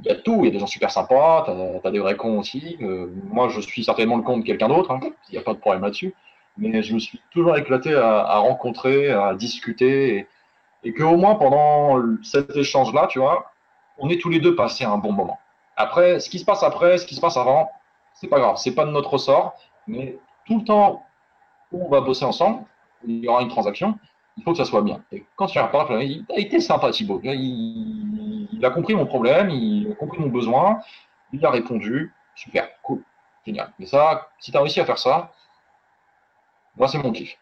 il 0.00 0.06
y 0.06 0.10
a 0.10 0.16
tout, 0.16 0.38
il 0.40 0.46
y 0.46 0.48
a 0.48 0.50
des 0.50 0.58
gens 0.58 0.66
super 0.66 0.90
sympas, 0.90 1.44
tu 1.44 1.86
as, 1.86 1.90
des 1.90 1.98
vrais 1.98 2.16
cons 2.16 2.38
aussi. 2.40 2.76
Euh, 2.80 3.12
moi, 3.30 3.48
je 3.48 3.60
suis 3.60 3.84
certainement 3.84 4.16
le 4.16 4.22
con 4.22 4.38
de 4.38 4.44
quelqu'un 4.44 4.68
d'autre, 4.68 4.90
hein, 4.90 5.00
il 5.28 5.32
n'y 5.32 5.38
a 5.38 5.42
pas 5.42 5.54
de 5.54 5.58
problème 5.58 5.82
là-dessus. 5.82 6.14
Mais 6.56 6.82
je 6.82 6.94
me 6.94 6.98
suis 6.98 7.20
toujours 7.30 7.56
éclaté 7.56 7.94
à, 7.94 8.38
rencontrer, 8.38 9.10
à 9.10 9.34
discuter, 9.34 10.16
et, 10.16 10.26
et 10.84 10.94
qu'au 10.94 11.16
moins 11.16 11.34
pendant 11.34 12.00
cet 12.22 12.56
échange-là, 12.56 13.06
tu 13.08 13.18
vois, 13.18 13.52
on 13.98 14.08
est 14.08 14.20
tous 14.20 14.30
les 14.30 14.40
deux 14.40 14.54
passés 14.54 14.84
un 14.84 14.98
bon 14.98 15.12
moment. 15.12 15.38
Après, 15.76 16.20
ce 16.20 16.30
qui 16.30 16.38
se 16.38 16.44
passe 16.44 16.62
après, 16.62 16.98
ce 16.98 17.06
qui 17.06 17.14
se 17.14 17.20
passe 17.20 17.36
avant, 17.36 17.70
c'est 18.14 18.28
pas 18.28 18.38
grave, 18.38 18.56
c'est 18.56 18.74
pas 18.74 18.84
de 18.84 18.90
notre 18.90 19.10
ressort, 19.10 19.54
mais 19.86 20.16
tout 20.46 20.58
le 20.58 20.64
temps 20.64 21.04
où 21.72 21.86
on 21.86 21.88
va 21.88 22.00
bosser 22.00 22.24
ensemble, 22.24 22.64
il 23.06 23.18
y 23.18 23.28
aura 23.28 23.42
une 23.42 23.48
transaction, 23.48 23.98
il 24.36 24.42
faut 24.42 24.52
que 24.52 24.58
ça 24.58 24.64
soit 24.64 24.82
bien. 24.82 25.02
Et 25.12 25.24
quand 25.36 25.46
tu 25.46 25.58
reparles, 25.58 26.02
il 26.02 26.24
a 26.34 26.38
été 26.38 26.60
sympa 26.60 26.90
Thibaut. 26.90 27.20
Il, 27.22 28.48
il, 28.52 28.64
a 28.64 28.70
compris 28.70 28.94
mon 28.94 29.06
problème, 29.06 29.50
il 29.50 29.92
a 29.92 29.94
compris 29.94 30.20
mon 30.20 30.28
besoin, 30.28 30.80
il 31.32 31.44
a 31.44 31.50
répondu. 31.50 32.12
Super, 32.34 32.68
cool, 32.82 33.02
génial. 33.46 33.72
Mais 33.78 33.86
ça, 33.86 34.28
si 34.40 34.50
tu 34.50 34.56
as 34.56 34.60
réussi 34.60 34.80
à 34.80 34.84
faire 34.84 34.98
ça, 34.98 35.32
moi 36.76 36.88
c'est 36.88 36.98
mon 36.98 37.12
kiff. 37.12 37.36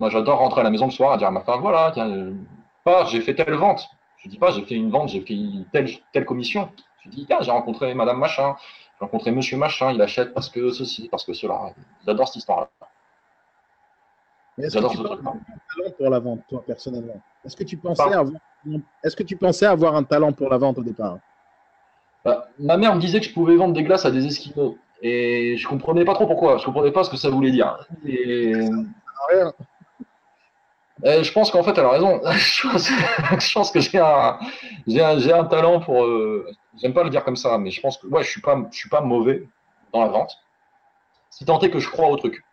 Moi 0.00 0.10
j'adore 0.10 0.38
rentrer 0.38 0.62
à 0.62 0.64
la 0.64 0.70
maison 0.70 0.86
le 0.86 0.90
soir 0.90 1.14
et 1.14 1.18
dire 1.18 1.28
à 1.28 1.30
ma 1.30 1.42
femme, 1.42 1.60
voilà, 1.60 1.92
tiens, 1.92 2.10
euh, 2.10 2.34
pas 2.82 3.04
j'ai 3.04 3.20
fait 3.20 3.34
telle 3.34 3.54
vente. 3.54 3.88
Je 4.16 4.28
dis 4.28 4.38
pas 4.38 4.50
j'ai 4.50 4.64
fait 4.64 4.74
une 4.74 4.90
vente, 4.90 5.10
j'ai 5.10 5.20
fait 5.20 5.36
telle, 5.72 5.88
telle 6.12 6.24
commission. 6.24 6.70
Je 7.04 7.08
dis, 7.08 7.26
tiens, 7.26 7.38
j'ai 7.40 7.50
rencontré 7.50 7.94
madame 7.94 8.18
machin, 8.18 8.56
j'ai 8.98 9.04
rencontré 9.04 9.30
monsieur 9.32 9.56
machin, 9.56 9.92
il 9.92 10.00
achète 10.02 10.34
parce 10.34 10.48
que 10.48 10.70
ceci, 10.70 11.08
parce 11.08 11.24
que 11.24 11.32
cela. 11.32 11.72
J'adore 12.06 12.28
cette 12.28 12.36
histoire-là. 12.36 12.68
Est-ce 14.62 14.76
que, 14.76 14.80
tu 14.80 15.06
as 15.06 15.12
un 15.12 15.16
talent 15.16 15.90
pour 15.98 16.10
la 16.10 16.18
vente, 16.20 16.40
toi, 16.48 16.62
personnellement 16.64 17.20
Est-ce 17.44 17.56
que, 17.56 17.64
tu 17.64 17.76
pensais 17.76 18.02
avoir... 18.02 18.40
Est 19.02 19.16
que 19.16 19.22
tu 19.24 19.36
pensais 19.36 19.66
avoir 19.66 19.96
un 19.96 20.04
talent 20.04 20.32
pour 20.32 20.48
la 20.48 20.56
vente 20.58 20.78
au 20.78 20.82
départ 20.82 21.18
bah, 22.24 22.48
Ma 22.58 22.76
mère 22.76 22.94
me 22.94 23.00
disait 23.00 23.18
que 23.20 23.26
je 23.26 23.32
pouvais 23.32 23.56
vendre 23.56 23.74
des 23.74 23.82
glaces 23.82 24.04
à 24.04 24.10
des 24.10 24.24
esquimaux. 24.24 24.78
Et 25.02 25.56
je 25.56 25.66
comprenais 25.66 26.04
pas 26.04 26.14
trop 26.14 26.28
pourquoi. 26.28 26.58
Je 26.58 26.64
comprenais 26.64 26.92
pas 26.92 27.02
ce 27.02 27.10
que 27.10 27.16
ça 27.16 27.28
voulait 27.28 27.50
dire. 27.50 27.88
Et... 28.06 28.52
je 31.02 31.32
pense 31.32 31.50
qu'en 31.50 31.64
fait, 31.64 31.76
elle 31.76 31.84
a 31.84 31.90
raison. 31.90 32.20
je 32.30 33.52
pense 33.52 33.72
que 33.72 33.80
j'ai 33.80 33.98
un, 33.98 35.44
talent 35.46 35.80
pour. 35.80 36.04
Euh, 36.04 36.46
j'aime 36.80 36.94
pas 36.94 37.02
le 37.02 37.10
dire 37.10 37.24
comme 37.24 37.34
ça, 37.34 37.58
mais 37.58 37.70
je 37.70 37.80
pense 37.80 37.98
que 37.98 38.06
ouais, 38.06 38.22
je 38.22 38.30
suis 38.30 38.40
pas, 38.40 38.56
je 38.70 38.76
suis 38.76 38.88
pas 38.88 39.00
mauvais 39.00 39.48
dans 39.92 40.02
la 40.02 40.08
vente. 40.08 40.38
Si 41.30 41.44
tant 41.44 41.58
est 41.60 41.70
que 41.70 41.80
je 41.80 41.90
crois 41.90 42.08
au 42.08 42.16
truc. 42.16 42.44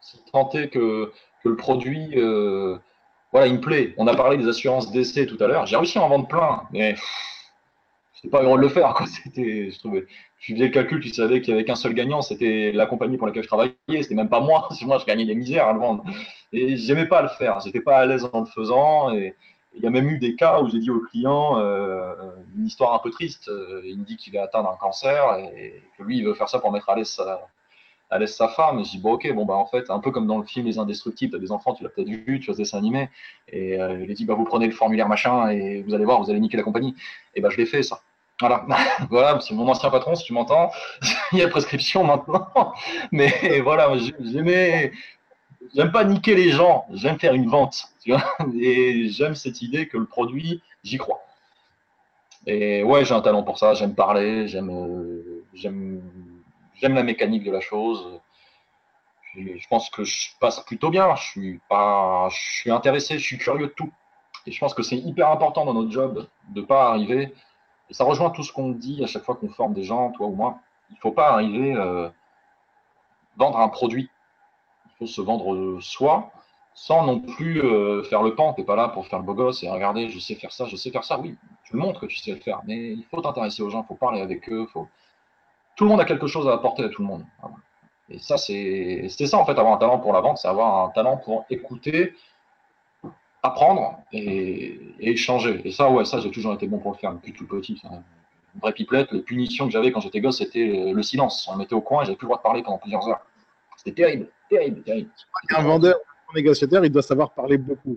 Si 0.00 0.18
tant 0.32 0.48
est 0.52 0.68
que, 0.68 1.12
que 1.42 1.48
le 1.48 1.56
produit, 1.56 2.10
euh, 2.16 2.76
voilà, 3.32 3.46
il 3.46 3.54
me 3.54 3.60
plaît. 3.60 3.94
On 3.96 4.06
a 4.06 4.14
parlé 4.14 4.36
des 4.36 4.48
assurances 4.48 4.90
d'essai 4.92 5.26
tout 5.26 5.36
à 5.40 5.46
l'heure. 5.46 5.66
J'ai 5.66 5.76
réussi 5.76 5.98
à 5.98 6.02
en 6.02 6.08
vendre 6.08 6.28
plein, 6.28 6.62
mais 6.72 6.96
c'était 8.14 8.28
pas 8.28 8.42
heureux 8.42 8.58
de 8.58 8.62
le 8.62 8.68
faire. 8.68 8.94
C'était, 9.24 9.70
je 9.70 9.78
trouvais, 9.78 10.06
faisais 10.38 10.66
le 10.66 10.68
calcul, 10.68 11.00
tu 11.00 11.10
savais 11.10 11.40
qu'il 11.40 11.54
n'y 11.54 11.60
avait 11.60 11.64
qu'un 11.64 11.74
seul 11.74 11.94
gagnant, 11.94 12.22
c'était 12.22 12.72
la 12.72 12.86
compagnie 12.86 13.16
pour 13.16 13.26
laquelle 13.26 13.42
je 13.42 13.48
travaillais. 13.48 13.74
C'était 13.88 14.14
même 14.14 14.28
pas 14.28 14.40
moi. 14.40 14.68
Moi, 14.82 14.98
je 14.98 15.06
gagnais 15.06 15.26
des 15.26 15.34
misères 15.34 15.66
à 15.66 15.72
le 15.72 15.78
vendre. 15.78 16.04
Et 16.52 16.76
j'aimais 16.76 17.06
pas 17.06 17.22
le 17.22 17.28
faire. 17.28 17.60
J'étais 17.60 17.80
pas 17.80 17.98
à 17.98 18.06
l'aise 18.06 18.28
en 18.32 18.40
le 18.40 18.46
faisant. 18.46 19.12
Et 19.12 19.34
il 19.74 19.82
y 19.82 19.86
a 19.86 19.90
même 19.90 20.08
eu 20.08 20.18
des 20.18 20.34
cas 20.34 20.60
où 20.60 20.68
j'ai 20.68 20.80
dit 20.80 20.90
au 20.90 21.00
client 21.00 21.58
euh, 21.58 22.12
une 22.56 22.66
histoire 22.66 22.92
un 22.92 22.98
peu 22.98 23.10
triste. 23.10 23.50
Il 23.84 23.98
me 23.98 24.04
dit 24.04 24.16
qu'il 24.16 24.34
est 24.34 24.40
atteint 24.40 24.62
d'un 24.62 24.76
cancer 24.80 25.38
et 25.54 25.82
que 25.96 26.02
lui, 26.02 26.18
il 26.18 26.24
veut 26.24 26.34
faire 26.34 26.48
ça 26.48 26.58
pour 26.58 26.72
mettre 26.72 26.90
à 26.90 26.96
l'aise 26.96 27.08
sa, 27.08 27.48
à 28.10 28.18
l'aise 28.18 28.34
sa 28.34 28.48
femme. 28.48 28.84
Je 28.84 28.90
dis, 28.90 28.98
bon, 28.98 29.12
ok, 29.12 29.32
bon, 29.34 29.44
bah, 29.44 29.54
en 29.54 29.66
fait, 29.66 29.90
un 29.90 30.00
peu 30.00 30.10
comme 30.10 30.26
dans 30.26 30.38
le 30.38 30.44
film 30.44 30.66
Les 30.66 30.78
Indestructibles, 30.78 31.32
tu 31.32 31.36
as 31.36 31.40
des 31.40 31.52
enfants, 31.52 31.74
tu 31.74 31.82
l'as 31.82 31.90
peut-être 31.90 32.08
vu, 32.08 32.40
tu 32.40 32.50
as 32.50 32.54
des 32.54 32.62
dessins 32.62 32.78
animés. 32.78 33.08
Et 33.48 33.80
euh, 33.80 34.02
a 34.02 34.12
dit, 34.12 34.24
bah, 34.24 34.34
vous 34.34 34.44
prenez 34.44 34.66
le 34.66 34.72
formulaire 34.72 35.08
machin 35.08 35.48
et 35.50 35.82
vous 35.82 35.94
allez 35.94 36.04
voir, 36.04 36.22
vous 36.22 36.30
allez 36.30 36.40
niquer 36.40 36.56
la 36.56 36.62
compagnie. 36.62 36.94
Et 37.34 37.40
bah, 37.40 37.48
je 37.50 37.56
l'ai 37.56 37.66
fait, 37.66 37.82
ça. 37.82 38.00
Voilà, 38.40 38.66
voilà, 39.10 39.38
c'est 39.40 39.54
mon 39.54 39.68
ancien 39.68 39.90
patron, 39.90 40.14
si 40.14 40.24
tu 40.24 40.32
m'entends. 40.32 40.70
il 41.32 41.38
y 41.38 41.42
a 41.42 41.48
prescription 41.48 42.04
maintenant. 42.04 42.74
Mais 43.12 43.60
voilà, 43.60 43.92
j'aimais, 44.20 44.92
j'aime 45.74 45.92
pas 45.92 46.04
niquer 46.04 46.34
les 46.34 46.50
gens, 46.50 46.86
j'aime 46.92 47.18
faire 47.18 47.34
une 47.34 47.48
vente. 47.48 47.88
Tu 48.02 48.12
vois 48.12 48.24
et 48.58 49.08
j'aime 49.08 49.34
cette 49.34 49.62
idée 49.62 49.86
que 49.86 49.98
le 49.98 50.06
produit, 50.06 50.62
j'y 50.82 50.96
crois. 50.96 51.22
Et 52.46 52.82
ouais, 52.82 53.04
j'ai 53.04 53.14
un 53.14 53.20
talent 53.20 53.42
pour 53.42 53.58
ça, 53.58 53.74
j'aime 53.74 53.94
parler, 53.94 54.48
j'aime, 54.48 54.70
euh, 54.70 55.44
j'aime, 55.52 56.00
j'aime 56.80 56.94
la 56.94 57.02
mécanique 57.02 57.44
de 57.44 57.50
la 57.50 57.60
chose. 57.60 58.20
Je 59.34 59.68
pense 59.68 59.90
que 59.90 60.02
je 60.02 60.30
passe 60.40 60.60
plutôt 60.60 60.90
bien. 60.90 61.14
Je 61.14 61.22
suis 61.22 61.60
pas, 61.68 62.28
je 62.30 62.38
suis 62.38 62.70
intéressé, 62.70 63.18
je 63.18 63.24
suis 63.24 63.38
curieux 63.38 63.68
de 63.68 63.72
tout. 63.72 63.92
Et 64.46 64.52
je 64.52 64.58
pense 64.58 64.74
que 64.74 64.82
c'est 64.82 64.96
hyper 64.96 65.28
important 65.28 65.64
dans 65.64 65.74
notre 65.74 65.90
job 65.90 66.26
de 66.48 66.60
pas 66.62 66.90
arriver 66.90 67.32
et 67.90 67.94
ça 67.94 68.04
rejoint 68.04 68.30
tout 68.30 68.44
ce 68.44 68.52
qu'on 68.52 68.70
dit 68.70 69.02
à 69.02 69.06
chaque 69.06 69.24
fois 69.24 69.34
qu'on 69.34 69.48
forme 69.48 69.74
des 69.74 69.82
gens, 69.82 70.12
toi 70.12 70.28
ou 70.28 70.34
moi. 70.34 70.60
Il 70.90 70.96
faut 70.98 71.10
pas 71.10 71.30
arriver 71.32 71.74
euh, 71.74 72.08
vendre 73.36 73.58
un 73.58 73.68
produit. 73.68 74.08
Il 74.86 74.90
faut 74.98 75.06
se 75.06 75.20
vendre 75.20 75.80
soi, 75.80 76.30
sans 76.72 77.04
non 77.04 77.20
plus 77.20 77.60
euh, 77.62 78.04
faire 78.04 78.22
le 78.22 78.36
pan. 78.36 78.54
Tu 78.54 78.60
n'es 78.60 78.66
pas 78.66 78.76
là 78.76 78.88
pour 78.88 79.06
faire 79.08 79.18
le 79.18 79.24
beau 79.24 79.34
gosse 79.34 79.64
et 79.64 79.70
regarder, 79.70 80.08
je 80.08 80.20
sais 80.20 80.36
faire 80.36 80.52
ça, 80.52 80.66
je 80.66 80.76
sais 80.76 80.90
faire 80.90 81.02
ça. 81.02 81.18
Oui, 81.18 81.36
tu 81.64 81.72
le 81.74 81.80
montres 81.80 82.00
que 82.00 82.06
tu 82.06 82.16
sais 82.16 82.30
le 82.30 82.38
faire, 82.38 82.60
mais 82.64 82.92
il 82.92 83.04
faut 83.10 83.20
t'intéresser 83.20 83.62
aux 83.62 83.70
gens, 83.70 83.82
il 83.82 83.86
faut 83.88 83.94
parler 83.94 84.20
avec 84.20 84.48
eux. 84.48 84.66
Faut... 84.72 84.88
Tout 85.80 85.84
le 85.84 85.92
monde 85.92 86.00
a 86.02 86.04
quelque 86.04 86.26
chose 86.26 86.46
à 86.46 86.52
apporter 86.52 86.84
à 86.84 86.90
tout 86.90 87.00
le 87.00 87.08
monde. 87.08 87.24
Et 88.10 88.18
ça, 88.18 88.36
c'est 88.36 89.08
ça 89.08 89.38
en 89.38 89.46
fait, 89.46 89.52
avoir 89.52 89.72
un 89.72 89.78
talent 89.78 89.98
pour 89.98 90.12
la 90.12 90.20
vente, 90.20 90.36
c'est 90.36 90.46
avoir 90.46 90.84
un 90.84 90.90
talent 90.90 91.16
pour 91.16 91.46
écouter, 91.48 92.12
apprendre 93.42 93.98
et, 94.12 94.78
échanger. 94.98 95.62
Et 95.64 95.70
ça, 95.70 95.90
ouais, 95.90 96.04
ça, 96.04 96.20
j'ai 96.20 96.30
toujours 96.30 96.52
été 96.52 96.66
bon 96.66 96.80
pour 96.80 96.92
le 96.92 96.98
faire 96.98 97.14
depuis 97.14 97.32
tout 97.32 97.46
petit. 97.46 97.78
Ça. 97.78 97.88
Une 97.88 98.60
vraie 98.60 98.74
pipelette. 98.74 99.10
Les 99.12 99.22
punitions 99.22 99.64
que 99.64 99.72
j'avais 99.72 99.90
quand 99.90 100.00
j'étais 100.00 100.20
gosse, 100.20 100.36
c'était 100.36 100.92
le 100.92 101.02
silence. 101.02 101.48
On 101.48 101.54
me 101.54 101.60
mettait 101.60 101.72
au 101.72 101.80
coin 101.80 102.02
et 102.02 102.04
j'avais 102.04 102.16
plus 102.16 102.26
le 102.26 102.28
droit 102.28 102.36
de 102.36 102.42
parler 102.42 102.62
pendant 102.62 102.76
plusieurs 102.76 103.08
heures. 103.08 103.24
C'était 103.78 104.02
terrible, 104.02 104.28
terrible, 104.50 104.82
terrible. 104.82 105.08
Un 105.56 105.62
vendeur, 105.62 105.96
un 106.30 106.34
négociateur, 106.34 106.84
il 106.84 106.92
doit 106.92 107.00
savoir 107.00 107.30
parler 107.30 107.56
beaucoup. 107.56 107.96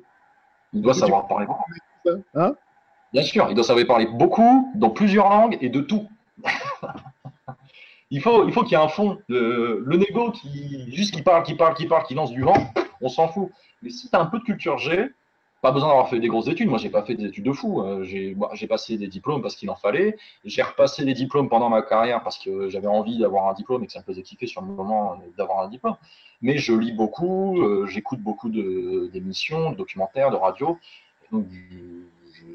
Il 0.71 0.81
doit 0.81 0.93
savoir 0.93 1.27
parler 1.27 1.47
beaucoup. 1.47 2.23
Hein? 2.33 2.55
Bien 3.11 3.23
sûr, 3.23 3.47
il 3.49 3.55
doit 3.55 3.65
savoir 3.65 3.85
parler 3.85 4.05
beaucoup, 4.05 4.71
dans 4.73 4.89
plusieurs 4.89 5.27
langues 5.27 5.57
et 5.59 5.67
de 5.67 5.81
tout. 5.81 6.07
il 8.13 8.21
faut, 8.21 8.47
il 8.47 8.53
faut 8.53 8.61
qu'il 8.61 8.77
y 8.77 8.79
ait 8.79 8.83
un 8.83 8.87
fond. 8.87 9.17
Le, 9.27 9.83
négo 9.97 10.31
qui 10.31 10.93
juste 10.93 11.15
qui 11.15 11.23
parle, 11.23 11.43
qui 11.43 11.55
parle, 11.55 11.73
qui 11.73 11.87
parle, 11.87 12.05
qui 12.05 12.13
lance 12.13 12.31
du 12.31 12.43
vent, 12.43 12.71
on 13.01 13.09
s'en 13.09 13.27
fout. 13.27 13.49
Mais 13.81 13.89
si 13.89 14.07
tu 14.07 14.15
as 14.15 14.21
un 14.21 14.27
peu 14.27 14.37
de 14.37 14.43
culture 14.43 14.77
G, 14.77 15.09
pas 15.63 15.71
besoin 15.71 15.89
d'avoir 15.89 16.09
fait 16.09 16.19
des 16.19 16.27
grosses 16.27 16.47
études. 16.47 16.69
Moi, 16.69 16.77
j'ai 16.77 16.91
pas 16.91 17.01
fait 17.01 17.15
des 17.15 17.25
études 17.25 17.45
de 17.45 17.51
fou. 17.51 17.81
Euh, 17.81 18.03
j'ai 18.03 18.67
passé 18.67 18.97
des 18.97 19.07
diplômes 19.07 19.41
parce 19.41 19.55
qu'il 19.55 19.67
en 19.71 19.75
fallait. 19.75 20.15
J'ai 20.45 20.61
repassé 20.61 21.05
des 21.05 21.15
diplômes 21.15 21.49
pendant 21.49 21.69
ma 21.69 21.81
carrière 21.81 22.21
parce 22.21 22.37
que 22.37 22.69
j'avais 22.69 22.87
envie 22.87 23.17
d'avoir 23.17 23.47
un 23.47 23.53
diplôme 23.53 23.83
et 23.83 23.87
que 23.87 23.93
ça 23.93 23.99
me 23.99 24.05
faisait 24.05 24.21
kiffer 24.21 24.45
sur 24.45 24.61
le 24.61 24.67
moment 24.67 25.19
d'avoir 25.35 25.65
un 25.65 25.69
diplôme. 25.69 25.95
Mais 26.43 26.59
je 26.59 26.73
lis 26.73 26.91
beaucoup, 26.91 27.63
euh, 27.63 27.87
j'écoute 27.87 28.19
beaucoup 28.19 28.49
d'émissions, 28.49 29.71
de, 29.71 29.75
documentaires, 29.75 30.29
de 30.29 30.35
radio. 30.35 30.77
donc, 31.31 31.47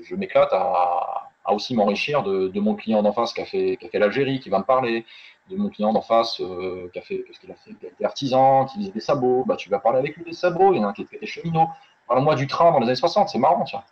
je, 0.02 0.14
m'éclate 0.14 0.50
à, 0.52 1.28
aussi 1.48 1.74
m'enrichir 1.74 2.22
de, 2.22 2.60
mon 2.60 2.76
client 2.76 3.02
d'en 3.02 3.12
face 3.12 3.32
qui 3.32 3.40
a 3.40 3.44
fait, 3.44 3.78
fait 3.90 3.98
l'Algérie, 3.98 4.38
qui 4.38 4.50
va 4.50 4.58
me 4.58 4.64
parler, 4.64 5.04
de 5.48 5.56
mon 5.56 5.68
client 5.68 5.92
d'en 5.92 6.00
face 6.00 6.40
euh, 6.40 6.88
qui 6.92 6.98
a 6.98 7.02
fait, 7.02 7.24
ce 7.32 7.40
qu'il 7.40 7.50
a 7.50 7.54
fait, 7.54 7.72
qui 7.74 7.86
été 7.86 8.04
artisan, 8.04 8.66
qui 8.66 8.78
faisait 8.78 8.90
des 8.90 9.00
sabots. 9.00 9.44
Bah, 9.46 9.56
tu 9.56 9.70
vas 9.70 9.78
parler 9.78 9.98
avec 9.98 10.16
lui 10.16 10.24
des 10.24 10.32
sabots. 10.32 10.72
Il 10.72 10.78
y 10.78 10.80
en 10.80 10.84
a 10.84 10.88
un 10.88 10.92
qui 10.92 11.02
était 11.02 11.24
cheminot. 11.26 11.68
Parle-moi 12.06 12.34
du 12.34 12.46
train 12.46 12.72
dans 12.72 12.78
les 12.78 12.86
années 12.86 12.96
60, 12.96 13.28
c'est 13.28 13.38
marrant, 13.38 13.64
tiens. 13.64 13.82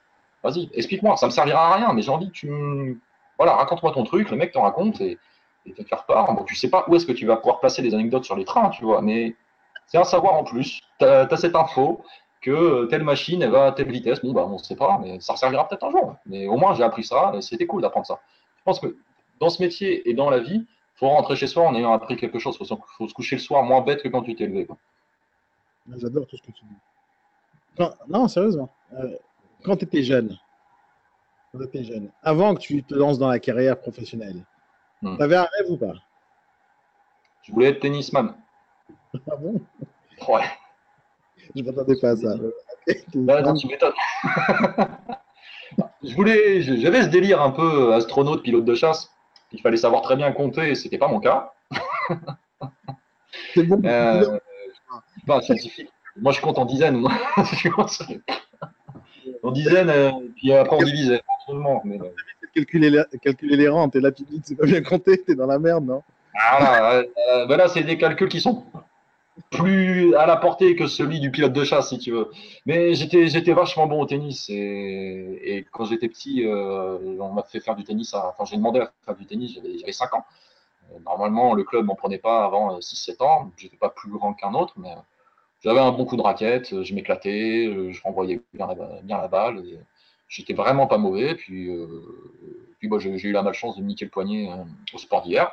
Vas-y, 0.42 0.70
explique-moi, 0.74 1.16
ça 1.16 1.26
me 1.26 1.30
servira 1.30 1.72
à 1.72 1.76
rien, 1.76 1.92
mais 1.92 2.02
j'ai 2.02 2.10
envie 2.10 2.28
que 2.28 2.32
tu 2.32 3.00
Voilà, 3.36 3.54
raconte-moi 3.56 3.92
ton 3.92 4.04
truc, 4.04 4.30
le 4.30 4.36
mec 4.36 4.52
t'en 4.52 4.62
raconte 4.62 5.00
et, 5.00 5.18
tu 5.64 5.84
faire 5.84 6.04
part. 6.04 6.32
Bon, 6.32 6.44
tu 6.44 6.54
sais 6.54 6.70
pas 6.70 6.84
où 6.86 6.94
est-ce 6.94 7.06
que 7.06 7.12
tu 7.12 7.26
vas 7.26 7.36
pouvoir 7.36 7.58
placer 7.58 7.82
des 7.82 7.92
anecdotes 7.92 8.24
sur 8.24 8.36
les 8.36 8.44
trains, 8.44 8.70
tu 8.70 8.84
vois, 8.84 9.02
mais 9.02 9.34
c'est 9.88 9.98
un 9.98 10.04
savoir 10.04 10.34
en 10.34 10.44
plus. 10.44 10.80
Tu 10.98 11.04
as, 11.04 11.36
cette 11.36 11.56
info 11.56 12.04
que 12.40 12.86
telle 12.86 13.02
machine, 13.02 13.42
elle 13.42 13.50
va 13.50 13.66
à 13.66 13.72
telle 13.72 13.90
vitesse. 13.90 14.22
Bon, 14.22 14.32
bah, 14.32 14.46
on 14.46 14.54
ne 14.54 14.58
sait 14.58 14.76
pas, 14.76 14.98
mais 15.02 15.18
ça 15.20 15.34
servira 15.34 15.66
peut-être 15.68 15.84
un 15.84 15.90
jour. 15.90 16.14
Mais 16.26 16.46
au 16.46 16.56
moins, 16.56 16.74
j'ai 16.74 16.84
appris 16.84 17.02
ça 17.02 17.32
et 17.34 17.40
c'était 17.42 17.66
cool 17.66 17.82
d'apprendre 17.82 18.06
ça. 18.06 18.20
Je 18.58 18.62
pense 18.64 18.78
que 18.78 18.96
dans 19.40 19.50
ce 19.50 19.60
métier 19.60 20.08
et 20.08 20.14
dans 20.14 20.30
la 20.30 20.38
vie, 20.38 20.64
faut 20.96 21.08
rentrer 21.08 21.36
chez 21.36 21.46
soi 21.46 21.64
en 21.64 21.74
ayant 21.74 21.92
appris 21.92 22.16
quelque 22.16 22.38
chose. 22.38 22.56
Il 22.60 22.66
faut, 22.96 23.08
se 23.08 23.14
coucher 23.14 23.36
le 23.36 23.42
soir 23.42 23.62
moins 23.62 23.82
bête 23.82 24.02
que 24.02 24.08
quand 24.08 24.22
tu 24.22 24.34
t'es 24.34 24.46
levé. 24.46 24.66
J'adore 25.96 26.26
tout 26.26 26.36
ce 26.36 26.42
que 26.42 26.50
tu 26.50 26.64
dis 26.64 26.74
non, 28.08 28.28
sérieusement. 28.28 28.70
Euh, 28.94 29.16
quand 29.64 29.76
tu 29.76 29.84
étais 29.84 30.02
jeune, 30.02 30.38
quand 31.52 31.60
étais 31.60 31.84
jeune, 31.84 32.10
avant 32.22 32.54
que 32.54 32.60
tu 32.60 32.82
te 32.82 32.94
lances 32.94 33.18
dans 33.18 33.28
la 33.28 33.38
carrière 33.38 33.78
professionnelle, 33.78 34.44
hmm. 35.02 35.16
tu 35.16 35.22
avais 35.22 35.36
un 35.36 35.48
rêve 35.58 35.70
ou 35.70 35.76
pas? 35.76 35.94
Je 37.42 37.52
voulais 37.52 37.68
être 37.68 37.80
tennisman. 37.80 38.34
Ah 39.30 39.36
bon? 39.36 39.60
Ouais. 40.28 40.44
Je 41.54 41.62
m'attendais 41.62 41.96
pas 42.00 42.10
à 42.10 42.16
ça. 42.16 42.34
Bah, 43.14 43.42
non, 43.42 43.54
tu 43.54 43.66
m'étonnes. 43.66 43.92
je 46.02 46.14
voulais, 46.14 46.62
j'avais 46.62 47.02
ce 47.02 47.08
délire 47.08 47.40
un 47.40 47.50
peu 47.50 47.94
astronaute, 47.94 48.42
pilote 48.42 48.64
de 48.64 48.74
chasse. 48.74 49.15
Il 49.52 49.60
fallait 49.60 49.76
savoir 49.76 50.02
très 50.02 50.16
bien 50.16 50.32
compter, 50.32 50.74
c'était 50.74 50.98
pas 50.98 51.08
mon 51.08 51.20
cas. 51.20 51.52
C'est 53.54 53.62
bon. 53.64 53.80
Euh, 53.84 54.38
pas 55.26 55.40
scientifique. 55.42 55.90
Moi, 56.16 56.32
je 56.32 56.40
compte 56.40 56.58
en 56.58 56.64
dizaines. 56.64 57.04
en 59.42 59.50
dizaines, 59.50 59.90
euh, 59.90 60.10
puis 60.36 60.52
après 60.52 60.76
on 60.76 60.82
divisait. 60.82 61.20
Mais... 61.84 62.00
Euh. 62.00 62.10
Calculer, 62.54 63.02
calculer 63.22 63.56
les 63.56 63.68
rentes 63.68 63.96
et 63.96 64.00
la 64.00 64.10
petite 64.10 64.28
c'est 64.44 64.54
pas 64.56 64.64
bien 64.64 64.82
compté, 64.82 65.22
t'es 65.22 65.34
dans 65.34 65.46
la 65.46 65.58
merde, 65.58 65.84
non? 65.84 66.02
Ah, 66.38 66.94
euh, 66.94 67.46
ben 67.46 67.56
là, 67.56 67.68
c'est 67.68 67.82
des 67.82 67.98
calculs 67.98 68.28
qui 68.28 68.40
sont 68.40 68.64
plus 69.50 70.14
à 70.16 70.26
la 70.26 70.36
portée 70.36 70.76
que 70.76 70.86
celui 70.86 71.20
du 71.20 71.30
pilote 71.30 71.52
de 71.52 71.64
chasse, 71.64 71.90
si 71.90 71.98
tu 71.98 72.12
veux. 72.12 72.30
Mais 72.64 72.94
j'étais, 72.94 73.28
j'étais 73.28 73.52
vachement 73.52 73.86
bon 73.86 74.02
au 74.02 74.06
tennis. 74.06 74.48
Et, 74.50 75.66
quand 75.72 75.84
j'étais 75.84 76.08
petit, 76.08 76.44
on 76.46 77.32
m'a 77.32 77.42
fait 77.42 77.60
faire 77.60 77.76
du 77.76 77.84
tennis. 77.84 78.14
À, 78.14 78.28
enfin, 78.28 78.44
j'ai 78.44 78.56
demandé 78.56 78.80
à 78.80 78.92
faire 79.04 79.16
du 79.16 79.26
tennis, 79.26 79.54
j'avais, 79.54 79.78
j'avais 79.78 79.92
5 79.92 80.14
ans. 80.14 80.24
normalement, 81.04 81.54
le 81.54 81.64
club 81.64 81.86
m'en 81.86 81.94
prenait 81.94 82.18
pas 82.18 82.44
avant 82.44 82.78
6-7 82.78 83.22
ans. 83.22 83.50
J'étais 83.56 83.76
pas 83.76 83.90
plus 83.90 84.10
grand 84.10 84.32
qu'un 84.34 84.54
autre, 84.54 84.74
mais 84.78 84.94
j'avais 85.66 85.80
un 85.80 85.90
bon 85.90 86.04
coup 86.04 86.16
de 86.16 86.22
raquette, 86.22 86.72
euh, 86.72 86.84
je 86.84 86.94
m'éclatais, 86.94 87.66
euh, 87.66 87.90
je 87.90 88.02
renvoyais 88.02 88.40
bien 88.54 88.68
la, 89.08 89.28
balle. 89.28 89.62
J'étais 90.28 90.54
vraiment 90.54 90.86
pas 90.86 90.98
mauvais. 90.98 91.34
Puis, 91.34 91.68
euh, 91.68 91.86
puis 92.78 92.88
bah, 92.88 92.98
j'ai 93.00 93.10
eu 93.10 93.32
la 93.32 93.42
malchance 93.42 93.76
de 93.76 93.82
me 93.82 93.88
niquer 93.88 94.04
le 94.04 94.10
poignet 94.10 94.48
au 94.92 94.98
sport 94.98 95.22
d'hier 95.22 95.50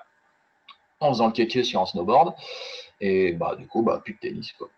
en 0.99 1.09
faisant 1.09 1.27
le 1.27 1.33
kéké 1.33 1.63
sur 1.63 1.81
un 1.81 1.85
snowboard. 1.85 2.35
Et 3.05 3.33
bah, 3.33 3.57
du 3.57 3.67
coup, 3.67 3.81
bah, 3.81 4.01
plus 4.01 4.13
de 4.13 4.19
tennis. 4.19 4.53
Quoi. 4.53 4.69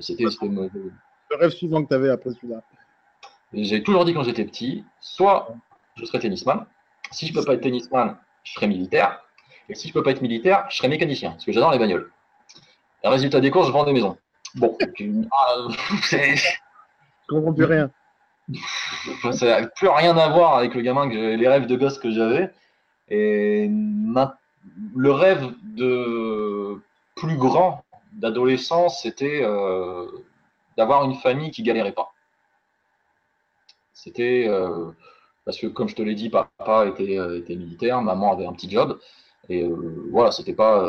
c'était, 0.00 0.24
le 0.24 1.36
rêve 1.36 1.50
suivant 1.50 1.82
que 1.82 1.88
tu 1.88 1.94
avais 1.94 2.10
après 2.10 2.30
celui-là. 2.32 2.62
J'ai 3.54 3.82
toujours 3.82 4.04
dit 4.04 4.12
quand 4.12 4.24
j'étais 4.24 4.44
petit, 4.44 4.84
soit 5.00 5.48
je 5.96 6.04
serais 6.04 6.18
tennisman. 6.18 6.66
Si 7.10 7.26
je 7.26 7.32
peux 7.32 7.42
pas 7.42 7.54
être 7.54 7.62
tennisman, 7.62 8.18
je 8.44 8.52
serais 8.52 8.66
militaire. 8.66 9.24
Et 9.70 9.74
si 9.74 9.88
je 9.88 9.94
peux 9.94 10.02
pas 10.02 10.10
être 10.10 10.20
militaire, 10.20 10.66
je 10.68 10.76
serais 10.76 10.88
mécanicien, 10.88 11.30
parce 11.30 11.46
que 11.46 11.52
j'adore 11.52 11.72
les 11.72 11.78
bagnoles. 11.78 12.12
Le 13.02 13.08
résultat 13.08 13.40
des 13.40 13.50
courses, 13.50 13.68
je 13.68 13.72
vends 13.72 13.84
des 13.84 13.94
maisons. 13.94 14.18
Bon, 14.56 14.76
ah, 15.32 15.56
Je 16.10 16.56
comprends 17.26 17.54
plus 17.54 17.64
rien. 17.64 17.90
ça 19.32 19.46
n'a 19.46 19.66
plus 19.66 19.88
rien 19.88 20.14
à 20.18 20.28
voir 20.28 20.58
avec 20.58 20.74
le 20.74 20.82
gamin, 20.82 21.08
que 21.08 21.36
les 21.36 21.48
rêves 21.48 21.66
de 21.66 21.76
gosse 21.76 21.98
que 21.98 22.10
j'avais. 22.10 22.52
Et 23.08 23.70
le 24.94 25.10
rêve 25.10 25.54
de 25.62 26.82
plus 27.14 27.36
grand 27.36 27.84
d'adolescence, 28.12 29.02
c'était 29.02 29.40
euh, 29.42 30.06
d'avoir 30.76 31.04
une 31.04 31.14
famille 31.14 31.50
qui 31.50 31.62
galérait 31.62 31.92
pas. 31.92 32.12
C'était 33.92 34.46
euh, 34.48 34.90
parce 35.44 35.58
que, 35.58 35.66
comme 35.66 35.88
je 35.88 35.94
te 35.94 36.02
l'ai 36.02 36.14
dit, 36.14 36.30
papa 36.30 36.86
était, 36.86 37.18
euh, 37.18 37.42
militaire, 37.48 38.00
maman 38.02 38.32
avait 38.32 38.46
un 38.46 38.52
petit 38.52 38.70
job, 38.70 38.98
et 39.48 39.68
voilà, 40.10 40.30
c'était 40.30 40.52
pas, 40.52 40.88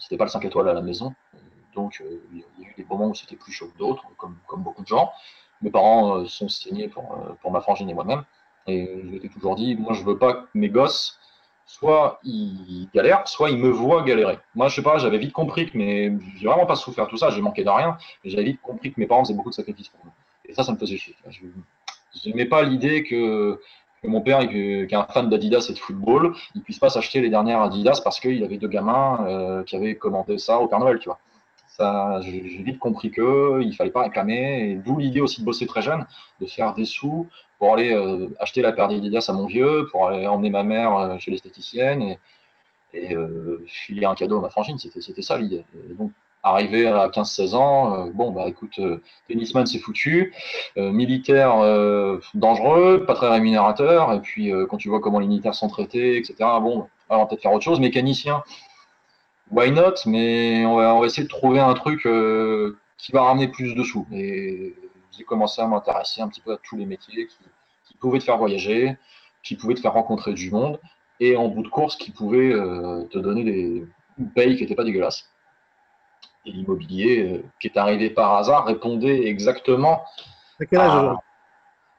c'était 0.00 0.16
pas 0.16 0.24
le 0.24 0.30
5 0.30 0.44
étoiles 0.46 0.68
à 0.68 0.72
la 0.72 0.80
maison. 0.80 1.12
Donc, 1.74 2.02
il 2.32 2.38
y 2.38 2.64
a 2.64 2.68
eu 2.68 2.74
des 2.78 2.84
moments 2.84 3.08
où 3.08 3.14
c'était 3.14 3.36
plus 3.36 3.52
chaud 3.52 3.68
que 3.68 3.78
d'autres, 3.78 4.04
comme, 4.16 4.36
comme 4.46 4.62
beaucoup 4.62 4.82
de 4.82 4.86
gens. 4.86 5.10
Mes 5.60 5.70
parents 5.70 6.24
sont 6.24 6.48
saignés 6.48 6.88
pour, 6.88 7.36
pour 7.42 7.50
ma 7.50 7.60
frangine 7.60 7.90
et 7.90 7.94
moi-même. 7.94 8.24
Et 8.66 9.02
je 9.02 9.06
m'étais 9.06 9.28
toujours 9.28 9.56
dit, 9.56 9.76
moi, 9.76 9.92
je 9.92 10.02
veux 10.02 10.16
pas 10.16 10.34
que 10.34 10.48
mes 10.54 10.70
gosses 10.70 11.18
soit 11.66 12.20
ils 12.24 12.88
galèrent, 12.94 13.26
soit 13.26 13.50
ils 13.50 13.58
me 13.58 13.70
voient 13.70 14.02
galérer. 14.02 14.38
Moi, 14.54 14.68
je 14.68 14.76
sais 14.76 14.82
pas, 14.82 14.98
j'avais 14.98 15.18
vite 15.18 15.32
compris 15.32 15.70
que 15.70 15.76
mes, 15.76 16.12
j'ai 16.36 16.46
vraiment 16.46 16.66
pas 16.66 16.76
souffert 16.76 17.06
tout 17.06 17.16
ça, 17.16 17.30
j'ai 17.30 17.40
manqué 17.40 17.64
de 17.64 17.70
rien, 17.70 17.96
j'avais 18.24 18.44
vite 18.44 18.60
compris 18.62 18.92
que 18.92 19.00
mes 19.00 19.06
parents 19.06 19.24
faisaient 19.24 19.34
beaucoup 19.34 19.50
de 19.50 19.54
sacrifices 19.54 19.88
pour 19.88 20.04
moi. 20.04 20.14
Et 20.46 20.54
ça, 20.54 20.62
ça 20.62 20.72
me 20.72 20.78
faisait 20.78 20.96
chier. 20.96 21.14
Je 21.30 22.28
n'aimais 22.28 22.44
pas 22.44 22.62
l'idée 22.62 23.02
que, 23.02 23.60
mon 24.04 24.20
père, 24.20 24.46
qui 24.48 24.58
est 24.58 24.94
un 24.94 25.04
fan 25.04 25.30
d'Adidas 25.30 25.66
et 25.70 25.72
de 25.72 25.78
football, 25.78 26.34
il 26.54 26.62
puisse 26.62 26.78
pas 26.78 26.90
s'acheter 26.90 27.20
les 27.20 27.30
dernières 27.30 27.60
Adidas 27.60 28.00
parce 28.04 28.20
qu'il 28.20 28.44
avait 28.44 28.58
deux 28.58 28.68
gamins 28.68 29.24
euh, 29.26 29.62
qui 29.64 29.76
avaient 29.76 29.96
commandé 29.96 30.36
ça 30.36 30.60
au 30.60 30.68
Père 30.68 30.78
Noël, 30.78 30.98
tu 30.98 31.08
vois. 31.08 31.18
J'ai 31.78 32.62
vite 32.62 32.78
compris 32.78 33.10
que 33.10 33.60
il 33.62 33.74
fallait 33.74 33.90
pas 33.90 34.02
réclamer, 34.02 34.70
et 34.70 34.74
d'où 34.76 34.98
l'idée 34.98 35.20
aussi 35.20 35.40
de 35.40 35.46
bosser 35.46 35.66
très 35.66 35.82
jeune, 35.82 36.06
de 36.40 36.46
faire 36.46 36.74
des 36.74 36.84
sous 36.84 37.28
pour 37.58 37.74
aller 37.74 37.92
euh, 37.92 38.28
acheter 38.40 38.62
la 38.62 38.72
paire 38.72 38.88
d'Adidas 38.88 39.26
à 39.28 39.32
mon 39.32 39.46
vieux, 39.46 39.88
pour 39.90 40.06
aller 40.06 40.26
emmener 40.26 40.50
ma 40.50 40.62
mère 40.62 40.96
euh, 40.96 41.18
chez 41.18 41.30
l'esthéticienne 41.30 42.16
et, 42.92 43.14
euh, 43.14 43.64
filer 43.66 44.06
un 44.06 44.14
cadeau 44.14 44.38
à 44.38 44.42
ma 44.42 44.50
frangine. 44.50 44.78
C'était 44.78 45.22
ça 45.22 45.36
l'idée. 45.36 45.64
Donc, 45.98 46.12
arrivé 46.42 46.86
à 46.86 47.08
15-16 47.08 47.54
ans, 47.54 48.08
bon, 48.08 48.30
bah 48.30 48.44
écoute, 48.46 48.78
tennisman 49.28 49.64
c'est 49.64 49.78
foutu, 49.78 50.34
militaire 50.76 51.56
dangereux, 52.34 53.04
pas 53.06 53.14
très 53.14 53.30
rémunérateur, 53.30 54.12
et 54.12 54.20
puis 54.20 54.52
quand 54.68 54.76
tu 54.76 54.90
vois 54.90 55.00
comment 55.00 55.20
les 55.20 55.26
militaires 55.26 55.54
sont 55.54 55.68
traités, 55.68 56.18
etc., 56.18 56.34
bon, 56.60 56.86
on 57.08 57.18
va 57.18 57.24
peut-être 57.24 57.40
faire 57.40 57.52
autre 57.52 57.64
chose. 57.64 57.80
Mécanicien, 57.80 58.42
why 59.50 59.70
not, 59.70 59.94
mais 60.06 60.64
on 60.66 60.76
va, 60.76 60.94
on 60.94 61.00
va 61.00 61.06
essayer 61.06 61.24
de 61.24 61.28
trouver 61.28 61.60
un 61.60 61.74
truc 61.74 62.06
qui 62.98 63.12
va 63.12 63.22
ramener 63.22 63.48
plus 63.48 63.74
de 63.74 63.82
sous. 63.82 64.06
Et 64.12 64.74
j'ai 65.16 65.24
commencé 65.24 65.60
à 65.60 65.66
m'intéresser 65.66 66.22
un 66.22 66.28
petit 66.28 66.40
peu 66.40 66.52
à 66.52 66.58
tous 66.62 66.76
les 66.76 66.86
métiers 66.86 67.26
qui, 67.86 67.94
pouvaient 67.98 68.18
te 68.18 68.24
faire 68.24 68.38
voyager, 68.38 68.96
qui 69.42 69.56
pouvaient 69.56 69.74
te 69.74 69.80
faire 69.80 69.92
rencontrer 69.92 70.34
du 70.34 70.50
monde, 70.50 70.80
et 71.20 71.36
en 71.36 71.48
bout 71.48 71.62
de 71.62 71.68
course, 71.68 71.96
qui 71.96 72.10
pouvaient 72.10 72.52
euh, 72.52 73.04
te 73.04 73.18
donner 73.18 73.44
des 73.44 73.86
payes 74.34 74.56
qui 74.56 74.62
n'étaient 74.62 74.74
pas 74.74 74.84
dégueulasses. 74.84 75.30
Et 76.44 76.50
l'immobilier, 76.50 77.32
euh, 77.32 77.44
qui 77.60 77.68
est 77.68 77.78
arrivé 77.78 78.10
par 78.10 78.34
hasard, 78.34 78.66
répondait 78.66 79.26
exactement. 79.26 80.04
À 80.60 80.66
quel 80.66 80.80
âge 80.80 80.94
aujourd'hui? 80.94 81.18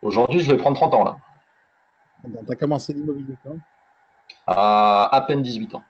Aujourd'hui, 0.02 0.40
je 0.42 0.52
vais 0.52 0.58
prendre 0.58 0.78
30 0.78 0.94
ans 0.94 1.04
là. 1.04 1.18
Tu 2.24 2.52
as 2.52 2.56
commencé 2.56 2.94
l'immobilier 2.94 3.36
quand? 3.44 3.58
À 4.48 5.16
à 5.16 5.22
peine 5.22 5.42
18 5.42 5.76
ans. 5.76 5.84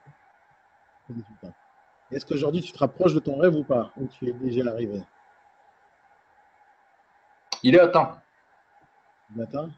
Est-ce 2.12 2.26
qu'aujourd'hui 2.26 2.62
tu 2.62 2.72
te 2.72 2.78
rapproches 2.78 3.14
de 3.14 3.20
ton 3.20 3.38
rêve 3.38 3.56
ou 3.56 3.64
pas 3.64 3.92
Ou 3.98 4.08
tu 4.08 4.30
es 4.30 4.34
déjà 4.34 4.70
arrivé? 4.70 5.02
Il 7.64 7.76
est 7.76 7.80
atteint. 7.80 8.22
Il 9.34 9.42
est 9.42 9.44
atteint? 9.44 9.70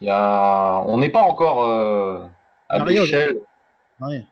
Il 0.00 0.06
y 0.06 0.10
a... 0.10 0.82
On 0.86 0.98
n'est 0.98 1.10
pas 1.10 1.22
encore 1.22 1.64
euh, 1.64 2.26
à 2.68 2.84
l'échelle. 2.84 3.38
Marié. 3.98 4.26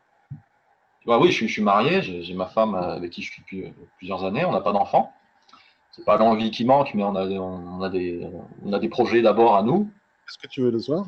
Oui, 1.05 1.31
je 1.31 1.45
suis, 1.45 1.61
marié, 1.61 2.01
j'ai 2.01 2.33
ma 2.33 2.45
femme 2.45 2.75
avec 2.75 3.11
qui 3.11 3.21
je 3.21 3.31
suis 3.31 3.41
depuis 3.41 3.65
euh, 3.65 3.71
plusieurs 3.97 4.23
années, 4.23 4.45
on 4.45 4.51
n'a 4.51 4.61
pas 4.61 4.71
d'enfant. 4.71 5.11
C'est 5.91 6.05
pas 6.05 6.17
l'envie 6.17 6.49
qui 6.49 6.65
manque, 6.65 6.93
mais 6.93 7.03
on 7.03 7.15
a, 7.15 7.25
on 7.25 7.81
a, 7.81 7.89
des, 7.89 8.27
on 8.63 8.73
a 8.73 8.79
des 8.79 8.89
projets 8.89 9.21
d'abord 9.21 9.55
à 9.55 9.63
nous. 9.63 9.91
Qu'est-ce 10.25 10.37
que 10.37 10.47
tu 10.47 10.61
veux 10.61 10.71
le 10.71 10.79
soir? 10.79 11.07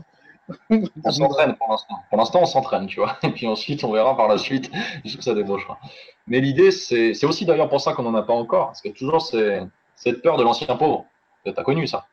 On 0.69 1.11
s'entraîne 1.11 1.55
pour 1.55 1.69
l'instant. 1.69 1.95
Pour 2.09 2.17
l'instant, 2.17 2.39
on 2.41 2.45
s'entraîne, 2.45 2.87
tu 2.87 2.99
vois. 2.99 3.17
Et 3.23 3.29
puis 3.29 3.47
ensuite, 3.47 3.83
on 3.83 3.91
verra 3.91 4.15
par 4.15 4.27
la 4.27 4.37
suite 4.37 4.71
jusqu'où 5.03 5.21
ça 5.21 5.33
débauchera. 5.33 5.79
Mais 6.27 6.39
l'idée, 6.39 6.71
c'est 6.71 7.25
aussi 7.25 7.45
d'ailleurs 7.45 7.69
pour 7.69 7.81
ça 7.81 7.93
qu'on 7.93 8.03
n'en 8.03 8.15
a 8.15 8.23
pas 8.23 8.33
encore. 8.33 8.67
Parce 8.67 8.81
qu'il 8.81 8.91
y 8.91 8.93
a 8.93 8.97
toujours 8.97 9.21
cette 9.21 10.21
peur 10.21 10.37
de 10.37 10.43
l'ancien 10.43 10.75
pauvre. 10.75 11.05
Tu 11.45 11.53
as 11.55 11.63
connu 11.63 11.87
ça. 11.87 12.05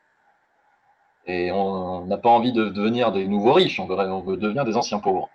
Et 1.27 1.53
on 1.53 2.07
n'a 2.07 2.17
pas 2.17 2.31
envie 2.31 2.53
de 2.53 2.69
devenir 2.69 3.13
des 3.13 3.27
nouveaux 3.29 3.53
riches, 3.53 3.79
on 3.79 3.87
veut, 3.87 4.37
devenir 4.37 4.65
des 4.65 4.77
anciens 4.77 4.99
pauvres. 4.99 5.29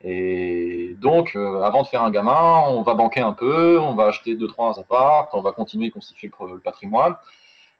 Et 0.00 0.96
donc, 1.00 1.34
euh, 1.34 1.62
avant 1.62 1.82
de 1.82 1.86
faire 1.88 2.02
un 2.02 2.10
gamin, 2.10 2.64
on 2.68 2.82
va 2.82 2.94
banquer 2.94 3.20
un 3.20 3.32
peu, 3.32 3.80
on 3.80 3.94
va 3.94 4.06
acheter 4.06 4.36
deux, 4.36 4.46
trois 4.46 4.78
apparts, 4.78 5.28
on 5.32 5.40
va 5.40 5.52
continuer 5.52 5.88
à 5.88 5.90
constituer 5.90 6.30
le, 6.40 6.58
patrimoine. 6.58 7.16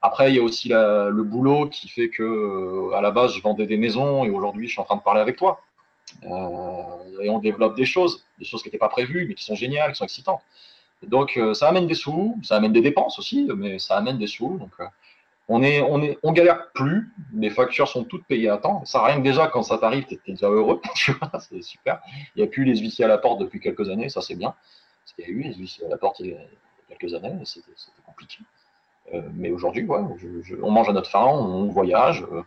Après, 0.07 0.31
il 0.31 0.37
y 0.37 0.39
a 0.39 0.43
aussi 0.43 0.69
le 0.69 1.23
boulot 1.23 1.67
qui 1.67 1.89
fait 1.89 2.11
que, 2.11 2.23
euh, 2.23 2.95
à 2.95 3.01
la 3.01 3.11
base, 3.11 3.33
je 3.33 3.41
vendais 3.41 3.67
des 3.67 3.79
maisons 3.79 4.23
et 4.27 4.29
aujourd'hui, 4.29 4.69
je 4.69 4.73
suis 4.73 4.81
en 4.83 4.85
train 4.85 4.97
de 4.97 5.03
parler 5.03 5.23
avec 5.23 5.37
toi. 5.37 5.63
Euh, 6.25 7.23
et 7.23 7.31
on 7.31 7.39
développe 7.39 7.75
des 7.75 7.87
choses, 7.87 8.23
des 8.39 8.45
choses 8.45 8.63
qui 8.63 8.69
n'étaient 8.69 8.77
pas 8.77 8.91
prévues, 8.91 9.25
mais 9.27 9.35
qui 9.35 9.45
sont 9.45 9.55
géniales, 9.55 9.93
qui 9.93 9.97
sont 9.97 10.05
excitantes. 10.05 10.43
donc, 11.05 11.41
ça 11.55 11.69
amène 11.69 11.87
des 11.87 11.95
sous, 11.95 12.39
ça 12.43 12.57
amène 12.57 12.75
des 12.75 12.83
dépenses 12.83 13.19
aussi, 13.19 13.49
mais 13.57 13.79
ça 13.79 13.97
amène 13.97 14.19
des 14.19 14.27
sous. 14.27 14.59
Donc, 14.59 14.73
on 15.49 15.63
est, 15.63 15.81
on 15.81 16.03
est, 16.03 16.19
on 16.23 16.33
galère 16.33 16.71
plus. 16.73 17.11
Les 17.33 17.49
factures 17.49 17.89
sont 17.89 18.05
toutes 18.05 18.27
payées 18.27 18.51
à 18.51 18.59
temps. 18.59 18.85
Ça 18.85 19.03
rien 19.03 19.17
que 19.17 19.23
déjà 19.23 19.47
quand 19.47 19.63
ça 19.63 19.79
t'arrive, 19.79 20.05
t'es 20.05 20.21
déjà 20.27 20.51
heureux. 20.51 20.83
Tu 20.95 21.13
vois, 21.13 21.31
c'est 21.41 21.63
super. 21.63 22.03
Il 22.37 22.43
n'y 22.43 22.45
a 22.47 22.51
plus 22.51 22.65
les 22.65 22.77
huissiers 22.77 23.07
à 23.07 23.09
la 23.09 23.17
porte 23.17 23.41
depuis 23.41 23.59
quelques 23.59 23.89
années. 23.89 24.11
Ça 24.11 24.21
c'est 24.21 24.35
bien. 24.35 24.55
Parce 25.03 25.15
qu'il 25.15 25.25
y 25.25 25.29
a 25.29 25.31
eu 25.31 25.43
les 25.45 25.55
huissiers 25.55 25.87
à 25.87 25.89
la 25.89 25.97
porte 25.97 26.21
il 26.21 26.27
y 26.27 26.35
a 26.35 26.39
quelques 26.91 27.15
années. 27.15 27.33
C'était 27.45 27.73
compliqué. 28.05 28.39
Euh, 29.13 29.23
mais 29.35 29.51
aujourd'hui, 29.51 29.85
ouais, 29.85 30.01
on 30.63 30.71
mange 30.71 30.89
à 30.89 30.93
notre 30.93 31.11
faim, 31.11 31.27
on 31.27 31.67
voyage. 31.69 32.25
Euh, 32.33 32.43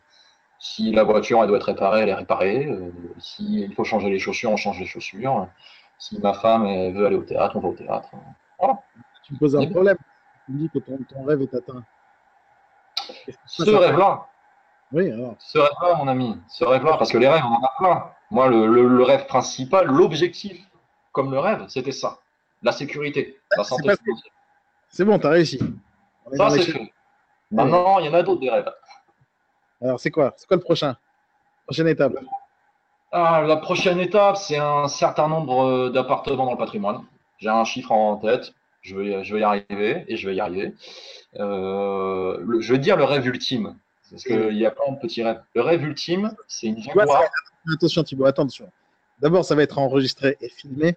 si 0.59 0.91
la 0.91 1.03
voiture 1.03 1.41
elle 1.41 1.49
doit 1.49 1.57
être 1.57 1.63
réparée, 1.65 2.01
elle 2.01 2.09
est 2.09 2.13
réparée. 2.15 2.65
Euh, 2.65 2.91
S'il 3.19 3.73
faut 3.75 3.83
changer 3.83 4.09
les 4.09 4.19
chaussures, 4.19 4.51
on 4.51 4.57
change 4.57 4.79
les 4.79 4.87
chaussures. 4.87 5.47
Si 5.99 6.19
ma 6.19 6.33
femme 6.33 6.65
veut 6.93 7.05
aller 7.05 7.15
au 7.15 7.23
théâtre, 7.23 7.55
on 7.57 7.59
va 7.59 7.69
au 7.69 7.73
théâtre. 7.73 8.09
Tu 9.23 9.33
me 9.33 9.39
poses 9.39 9.55
un 9.55 9.67
problème. 9.67 9.97
Tu 10.45 10.51
me 10.51 10.59
dis 10.59 10.69
que 10.69 10.79
ton 10.79 11.23
rêve 11.23 11.41
est 11.41 11.53
atteint. 11.53 11.83
Ce 13.45 13.69
rêve-là. 13.69 14.27
Oui, 14.91 15.11
alors. 15.11 15.35
Ce 15.39 15.57
rêve-là, 15.57 15.95
mon 15.95 16.07
ami. 16.07 16.37
Ce 16.47 16.63
rêve-là, 16.63 16.97
parce 16.97 17.11
que 17.11 17.17
les 17.17 17.27
rêves, 17.27 17.43
on 17.45 17.53
en 17.53 17.63
a 17.63 17.73
plein. 17.77 18.11
Moi, 18.31 18.47
le, 18.49 19.03
rêve 19.03 19.25
principal, 19.27 19.87
l'objectif, 19.87 20.65
comme 21.11 21.31
le 21.31 21.39
rêve, 21.39 21.65
c'était 21.67 21.91
ça. 21.91 22.19
La 22.63 22.71
sécurité, 22.71 23.39
la 23.55 23.63
santé 23.63 23.91
C'est 24.89 25.05
bon, 25.05 25.19
tu 25.19 25.27
as 25.27 25.29
réussi. 25.29 25.59
Ça, 26.33 26.49
c'est. 26.49 26.73
Maintenant, 27.51 27.99
il 27.99 28.05
y 28.05 28.09
en 28.09 28.13
a 28.13 28.23
d'autres 28.23 28.41
des 28.41 28.49
rêves. 28.49 28.71
Alors, 29.81 29.99
c'est 29.99 30.11
quoi? 30.11 30.33
C'est 30.37 30.47
quoi 30.47 30.57
le 30.57 30.63
prochain? 30.63 30.97
Prochaine 31.65 31.87
étape 31.87 32.13
ah, 33.11 33.43
La 33.47 33.57
prochaine 33.57 33.99
étape, 33.99 34.37
c'est 34.37 34.57
un 34.57 34.87
certain 34.87 35.27
nombre 35.27 35.65
euh, 35.65 35.89
d'appartements 35.89 36.45
dans 36.45 36.51
le 36.51 36.57
patrimoine. 36.57 37.03
J'ai 37.37 37.49
un 37.49 37.63
chiffre 37.63 37.91
en 37.91 38.17
tête. 38.17 38.53
Je 38.81 38.95
vais, 38.95 39.23
je 39.23 39.33
vais 39.33 39.41
y 39.41 39.43
arriver 39.43 40.05
et 40.07 40.17
je 40.17 40.29
vais 40.29 40.35
y 40.35 40.39
arriver. 40.39 40.73
Euh, 41.35 42.59
je 42.59 42.71
veux 42.71 42.79
dire 42.79 42.97
le 42.97 43.03
rêve 43.03 43.25
ultime. 43.27 43.75
Parce 44.09 44.23
qu'il 44.23 44.57
y 44.57 44.65
a 44.65 44.71
plein 44.71 44.93
de 44.93 44.99
petits 44.99 45.23
rêves. 45.23 45.41
Le 45.53 45.61
rêve 45.61 45.83
ultime, 45.83 46.33
c'est 46.47 46.67
une 46.67 46.81
Jaguar. 46.81 47.23
Attention 47.73 48.03
Thibaut, 48.03 48.25
attention. 48.25 48.71
D'abord, 49.19 49.43
ça 49.43 49.55
va 49.55 49.63
être 49.63 49.77
enregistré 49.77 50.37
et 50.39 50.49
filmé. 50.49 50.95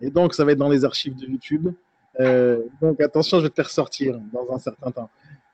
Et 0.00 0.10
donc, 0.10 0.34
ça 0.34 0.44
va 0.44 0.52
être 0.52 0.58
dans 0.58 0.68
les 0.68 0.84
archives 0.84 1.16
de 1.16 1.26
YouTube. 1.26 1.72
Euh, 2.20 2.62
donc, 2.80 3.00
attention, 3.00 3.38
je 3.38 3.44
vais 3.44 3.50
te 3.50 3.56
faire 3.56 3.70
sortir 3.70 4.18
dans 4.32 4.52
un 4.52 4.58
certain 4.58 4.90
temps. 4.90 5.10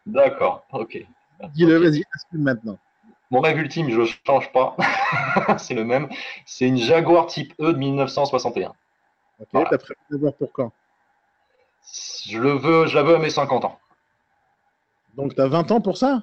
D'accord, 0.07 0.65
ok. 0.73 1.07
Dis-le, 1.55 1.77
vas-y, 1.77 2.05
assume 2.15 2.43
maintenant. 2.43 2.79
Mon 3.31 3.41
rêve 3.41 3.59
ultime, 3.59 3.89
je 3.91 4.01
ne 4.01 4.07
change 4.27 4.53
pas. 4.53 4.77
c'est 5.59 5.75
le 5.75 5.85
même. 5.85 6.09
C'est 6.45 6.67
une 6.67 6.77
Jaguar 6.77 7.27
type 7.27 7.55
E 7.61 7.73
de 7.73 7.79
1961. 7.79 8.73
Ok, 9.39 9.47
tu 9.53 9.57
as 9.57 9.79
prévu 9.79 9.97
de 10.11 10.31
pour 10.31 10.53
quand? 10.53 10.73
Je, 12.27 12.39
le 12.39 12.53
veux, 12.53 12.87
je 12.87 12.95
la 12.95 13.03
veux 13.03 13.15
à 13.15 13.19
mes 13.19 13.31
50 13.31 13.65
ans. 13.65 13.79
Donc, 15.15 15.35
tu 15.35 15.41
as 15.41 15.47
20 15.47 15.71
ans 15.71 15.81
pour 15.81 15.97
ça? 15.97 16.23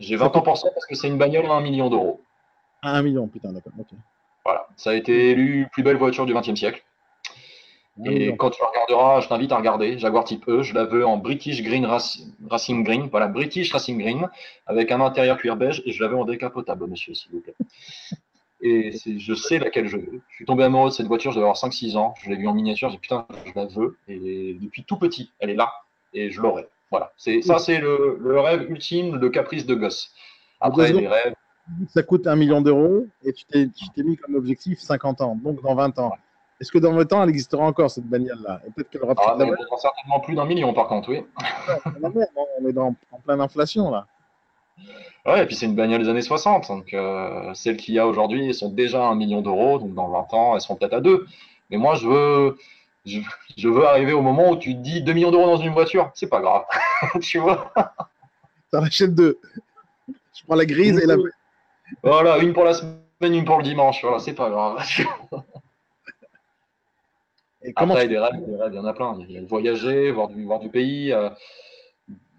J'ai 0.00 0.16
20 0.16 0.36
ans 0.36 0.42
pour 0.42 0.58
ça 0.58 0.68
parce 0.74 0.86
que 0.86 0.94
c'est 0.94 1.08
une 1.08 1.18
bagnole 1.18 1.46
à 1.46 1.54
1 1.54 1.60
million 1.60 1.88
d'euros. 1.88 2.20
À 2.82 2.96
1 2.98 3.02
million, 3.02 3.28
putain, 3.28 3.52
d'accord. 3.52 3.72
Voilà, 4.44 4.66
ça 4.76 4.90
a 4.90 4.94
été 4.94 5.30
élu 5.30 5.68
plus 5.72 5.82
belle 5.82 5.96
voiture 5.96 6.26
du 6.26 6.34
XXe 6.34 6.54
siècle. 6.54 6.84
Et 8.04 8.36
quand 8.36 8.50
tu 8.50 8.60
la 8.60 8.68
regarderas, 8.68 9.20
je 9.20 9.28
t'invite 9.28 9.52
à 9.52 9.56
regarder 9.56 9.98
Jaguar 9.98 10.24
Type 10.24 10.48
E. 10.48 10.62
Je 10.62 10.74
la 10.74 10.84
veux 10.84 11.06
en 11.06 11.16
British 11.16 11.62
Green 11.62 11.86
Racing 11.86 12.82
Green. 12.82 13.08
Voilà, 13.08 13.28
British 13.28 13.72
Racing 13.72 13.98
Green, 13.98 14.28
avec 14.66 14.90
un 14.90 15.00
intérieur 15.00 15.38
cuir 15.38 15.56
beige. 15.56 15.82
Et 15.86 15.92
je 15.92 16.02
la 16.02 16.08
veux 16.08 16.16
en 16.16 16.24
décapotable, 16.24 16.86
monsieur, 16.88 17.14
s'il 17.14 17.30
vous 17.30 17.40
plaît. 17.40 17.54
Et 18.60 18.92
je 19.18 19.34
sais 19.34 19.58
laquelle 19.58 19.86
je 19.86 19.98
veux. 19.98 20.22
Je 20.30 20.36
suis 20.36 20.44
tombé 20.44 20.64
amoureux 20.64 20.88
de 20.88 20.94
cette 20.94 21.06
voiture, 21.06 21.30
je 21.30 21.36
devais 21.36 21.44
avoir 21.44 21.56
5-6 21.56 21.96
ans. 21.96 22.14
Je 22.22 22.30
l'ai 22.30 22.36
vue 22.36 22.48
en 22.48 22.54
miniature, 22.54 22.90
j'ai 22.90 22.98
putain, 22.98 23.26
je 23.44 23.52
la 23.54 23.66
veux. 23.66 23.98
Et 24.08 24.56
depuis 24.60 24.84
tout 24.84 24.96
petit, 24.96 25.30
elle 25.38 25.50
est 25.50 25.54
là. 25.54 25.70
et 26.14 26.30
je 26.30 26.40
l'aurai. 26.40 26.66
Voilà. 26.90 27.12
C'est, 27.16 27.42
ça, 27.42 27.58
c'est 27.58 27.78
le, 27.78 28.40
rêve 28.40 28.70
ultime, 28.70 29.16
le 29.16 29.28
caprice 29.28 29.66
de 29.66 29.74
gosse. 29.74 30.12
Après, 30.60 30.92
les 30.92 31.08
rêves. 31.08 31.34
Ça 31.88 32.02
coûte 32.02 32.26
un 32.26 32.36
million 32.36 32.60
d'euros 32.60 33.06
et 33.22 33.32
tu 33.32 33.44
t'es, 33.46 33.68
mis 34.02 34.16
comme 34.16 34.34
objectif 34.34 34.78
50 34.80 35.20
ans, 35.22 35.34
donc 35.34 35.62
dans 35.62 35.74
20 35.74 35.98
ans. 35.98 36.12
Est-ce 36.60 36.70
que 36.70 36.78
dans 36.78 36.92
20 36.92 37.12
ans, 37.12 37.22
elle 37.22 37.30
existera 37.30 37.64
encore, 37.64 37.90
cette 37.90 38.04
bagnole-là? 38.04 38.60
Peut-être 38.74 38.90
qu'elle 38.90 39.02
aura 39.02 39.14
ah, 39.16 39.36
certainement 39.78 40.20
plus 40.20 40.34
d'un 40.34 40.44
million, 40.44 40.72
par 40.72 40.86
contre, 40.86 41.10
oui. 41.10 41.24
on 42.02 42.68
est 42.68 42.72
dans, 42.72 42.94
en 43.10 43.18
pleine 43.18 43.40
inflation, 43.40 43.90
là. 43.90 44.06
Ouais, 45.26 45.42
et 45.42 45.46
puis 45.46 45.56
c'est 45.56 45.66
une 45.66 45.74
bagnole 45.74 46.02
des 46.02 46.08
années 46.08 46.22
60. 46.22 46.68
Donc, 46.68 46.92
euh, 46.92 47.52
celles 47.54 47.76
qu'il 47.76 47.94
y 47.94 47.98
a 47.98 48.06
aujourd'hui 48.06 48.52
sont 48.52 48.68
déjà 48.68 49.04
un 49.04 49.14
million 49.14 49.40
d'euros. 49.40 49.78
Donc, 49.78 49.94
dans 49.94 50.08
20 50.08 50.34
ans, 50.34 50.54
elles 50.54 50.60
seront 50.60 50.76
peut-être 50.76 50.94
à 50.94 51.00
deux. 51.00 51.26
Mais 51.70 51.78
moi, 51.78 51.94
je 51.94 52.06
veux, 52.06 52.58
je, 53.06 53.68
veux 53.68 53.86
arriver 53.86 54.12
au 54.12 54.20
moment 54.20 54.50
où 54.50 54.56
tu 54.56 54.74
te 54.74 54.80
dis 54.80 55.02
2 55.02 55.12
millions 55.12 55.30
d'euros 55.30 55.46
dans 55.46 55.56
une 55.56 55.72
voiture. 55.72 56.10
C'est 56.14 56.28
pas 56.28 56.40
grave. 56.40 56.64
tu 57.22 57.38
vois 57.38 57.72
T'en 58.70 58.82
achètes 58.82 59.14
deux. 59.14 59.38
Je 60.08 60.44
prends 60.46 60.56
la 60.56 60.66
grise 60.66 60.98
et 60.98 61.06
la. 61.06 61.16
Voilà, 62.02 62.38
une 62.38 62.52
pour 62.52 62.64
la 62.64 62.74
semaine, 62.74 62.98
une 63.20 63.44
pour 63.44 63.58
le 63.58 63.62
dimanche. 63.62 64.02
Voilà, 64.02 64.18
c'est 64.18 64.34
pas 64.34 64.50
grave. 64.50 64.84
et 67.64 67.72
Après, 67.74 68.02
tu... 68.02 68.08
des 68.08 68.18
rêves, 68.18 68.44
des 68.46 68.56
rêves, 68.56 68.72
il 68.72 68.76
y 68.76 68.78
en 68.78 68.84
a 68.84 68.92
plein. 68.92 69.18
Il 69.28 69.34
y 69.34 69.38
a 69.38 69.42
voyager, 69.42 70.10
voir 70.10 70.28
du, 70.28 70.44
voir 70.44 70.60
du 70.60 70.68
pays. 70.68 71.12
Euh, 71.12 71.30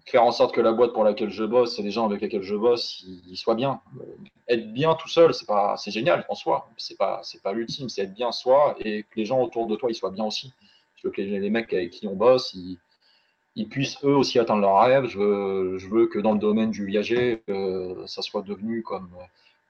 faire 0.06 0.22
en 0.22 0.30
sorte 0.30 0.54
que 0.54 0.60
la 0.60 0.72
boîte 0.72 0.92
pour 0.92 1.04
laquelle 1.04 1.30
je 1.30 1.44
bosse 1.44 1.78
et 1.78 1.82
les 1.82 1.90
gens 1.90 2.06
avec 2.06 2.20
lesquels 2.20 2.42
je 2.42 2.54
bosse, 2.54 3.04
ils, 3.26 3.36
soient 3.36 3.56
bien. 3.56 3.80
Euh, 4.00 4.04
être 4.48 4.72
bien 4.72 4.94
tout 4.94 5.08
seul, 5.08 5.34
c'est 5.34 5.46
pas, 5.46 5.76
c'est 5.76 5.90
génial 5.90 6.24
en 6.28 6.34
soi. 6.34 6.68
C'est 6.76 6.96
pas, 6.96 7.20
c'est 7.24 7.42
pas 7.42 7.52
l'ultime, 7.52 7.88
c'est 7.88 8.02
être 8.02 8.14
bien 8.14 8.30
soi 8.30 8.76
et 8.78 9.02
que 9.02 9.16
les 9.16 9.24
gens 9.24 9.42
autour 9.42 9.66
de 9.66 9.74
toi, 9.74 9.90
ils 9.90 9.96
soient 9.96 10.12
bien 10.12 10.24
aussi. 10.24 10.52
Je 10.94 11.08
veux 11.08 11.12
que 11.12 11.20
les, 11.20 11.50
mecs 11.50 11.72
avec 11.72 11.90
qui 11.90 12.06
on 12.06 12.14
bosse, 12.14 12.54
ils, 12.54 13.68
puissent 13.68 13.98
eux 14.04 14.14
aussi 14.14 14.38
atteindre 14.38 14.60
leurs 14.60 14.80
rêves. 14.80 15.06
Je 15.06 15.18
veux, 15.18 15.78
je 15.78 15.88
veux 15.88 16.06
que 16.06 16.20
dans 16.20 16.32
le 16.32 16.38
domaine 16.38 16.70
du 16.70 16.86
viager, 16.86 17.42
euh, 17.48 18.06
ça 18.06 18.22
soit 18.22 18.42
devenu 18.42 18.82
comme, 18.82 19.10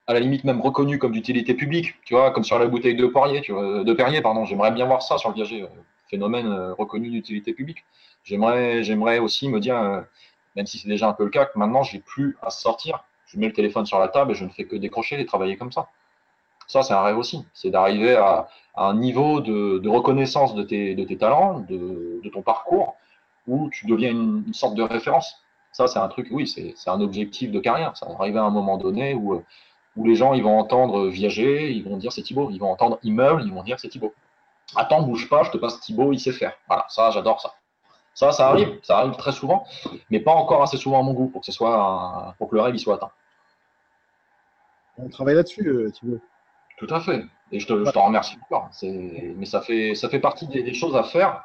à 0.07 0.15
la 0.15 0.21
limite 0.21 0.45
même 0.45 0.61
reconnu 0.61 0.99
comme 0.99 1.13
d'utilité 1.13 1.55
publique. 1.55 1.95
Tu 2.05 2.15
vois, 2.15 2.31
comme 2.31 2.45
sur 2.45 2.59
la 2.59 2.67
bouteille 2.67 2.97
de 2.97 3.07
tu 3.41 3.53
vois, 3.53 3.85
de 3.85 3.93
Perrier, 3.93 4.23
pardon. 4.23 4.45
J'aimerais 4.45 4.71
bien 4.71 4.87
voir 4.87 5.03
ça 5.03 5.19
sur 5.19 5.31
le 5.31 5.35
viager, 5.35 5.63
euh, 5.63 5.69
phénomène 6.09 6.49
reconnu 6.79 7.11
d'utilité 7.11 7.53
publique. 7.53 7.85
J'aimerais, 8.25 8.83
j'aimerais 8.83 9.19
aussi 9.19 9.49
me 9.49 9.61
dire 9.61 10.05
même 10.57 10.67
si 10.67 10.79
c'est 10.79 10.89
déjà 10.89 11.09
un 11.09 11.13
peu 11.13 11.25
le 11.25 11.31
cas, 11.31 11.45
que 11.45 11.59
maintenant, 11.59 11.83
je 11.83 11.97
n'ai 11.97 12.03
plus 12.03 12.37
à 12.43 12.51
sortir. 12.51 13.05
Je 13.27 13.39
mets 13.39 13.47
le 13.47 13.53
téléphone 13.53 13.87
sur 13.87 13.99
la 13.99 14.09
table 14.09 14.33
et 14.33 14.35
je 14.35 14.45
ne 14.45 14.51
fais 14.51 14.65
que 14.65 14.75
décrocher 14.75 15.21
et 15.21 15.27
travailler 15.27 15.57
comme 15.57 15.71
ça. 15.71 15.89
Ça, 16.67 16.83
c'est 16.83 16.95
un 16.95 17.03
rêve 17.03 17.19
aussi. 17.19 17.45
C'est 17.53 17.71
d'arriver 17.71 18.17
à, 18.17 18.49
un 18.77 18.95
niveau 18.95 19.41
de, 19.41 19.89
reconnaissance 19.89 20.55
de 20.55 20.63
tes, 20.63 21.17
talents, 21.19 21.61
de, 21.61 22.29
ton 22.33 22.43
parcours, 22.43 22.97
où 23.47 23.69
tu 23.71 23.87
deviens 23.87 24.11
une, 24.11 24.53
sorte 24.53 24.75
de 24.75 24.83
référence. 24.83 25.43
Ça, 25.73 25.87
c'est 25.87 25.99
un 25.99 26.09
truc, 26.09 26.29
oui, 26.31 26.47
c'est 26.47 26.91
un 26.91 27.01
objectif 27.01 27.53
de 27.53 27.61
carrière. 27.61 27.97
Ça 27.97 28.07
va 28.07 28.15
arriver 28.19 28.39
à 28.39 28.45
un 28.45 28.51
moment 28.51 28.79
donné 28.79 29.15
où, 29.15 29.43
où 29.97 30.07
les 30.07 30.15
gens 30.15 30.35
ils 30.35 30.43
vont 30.43 30.59
entendre 30.59 31.07
viager, 31.07 31.71
ils 31.73 31.85
vont 31.85 31.97
dire 31.97 32.13
c'est 32.13 32.23
Thibaut. 32.23 32.51
Ils 32.51 32.59
vont 32.59 32.71
entendre 32.71 32.99
immeuble, 33.03 33.43
ils 33.45 33.53
vont 33.53 33.63
dire 33.63 33.79
c'est 33.81 33.89
Thibaut. 33.89 34.15
Attends, 34.75 35.03
bouge 35.03 35.29
pas, 35.29 35.43
je 35.45 35.51
te 35.51 35.59
passe 35.59 35.81
Thibaut, 35.81 36.13
il 36.13 36.21
sait 36.21 36.33
faire. 36.33 36.55
Voilà, 36.67 36.87
ça, 36.89 37.11
j'adore 37.11 37.41
ça. 37.41 37.55
Ça, 38.15 38.33
ça 38.33 38.49
arrive, 38.49 38.79
ça 38.83 38.99
arrive 38.99 39.15
très 39.17 39.33
souvent, 39.33 39.67
mais 40.11 40.21
pas 40.21 40.33
encore 40.33 40.63
assez 40.63 40.79
souvent 40.79 41.01
à 41.01 41.03
mon 41.03 41.13
goût 41.13 41.29
pour 41.29 41.43
que 41.43 41.47
ce 41.47 41.53
soit 41.53 42.35
pour 42.39 42.49
que 42.49 42.55
le 42.55 42.63
rêve 42.63 42.75
y 42.75 42.79
soit 42.79 42.95
atteint. 42.95 43.11
On 44.99 45.09
travaille 45.09 45.35
là-dessus, 45.35 45.69
euh, 45.69 45.91
Thibaut. 45.91 46.21
Tout 46.79 46.87
à 46.91 47.01
fait. 47.01 47.25
Et 47.53 47.61
je, 47.61 47.67
te, 47.67 47.91
t'en 47.91 48.07
remercie 48.07 48.37
encore. 48.43 48.71
Mais 48.83 49.47
ça 49.47 49.61
fait, 49.61 49.95
ça 49.95 50.09
fait 50.09 50.19
partie 50.19 50.47
des, 50.47 50.75
choses 50.75 50.97
à 50.97 51.03
faire 51.03 51.45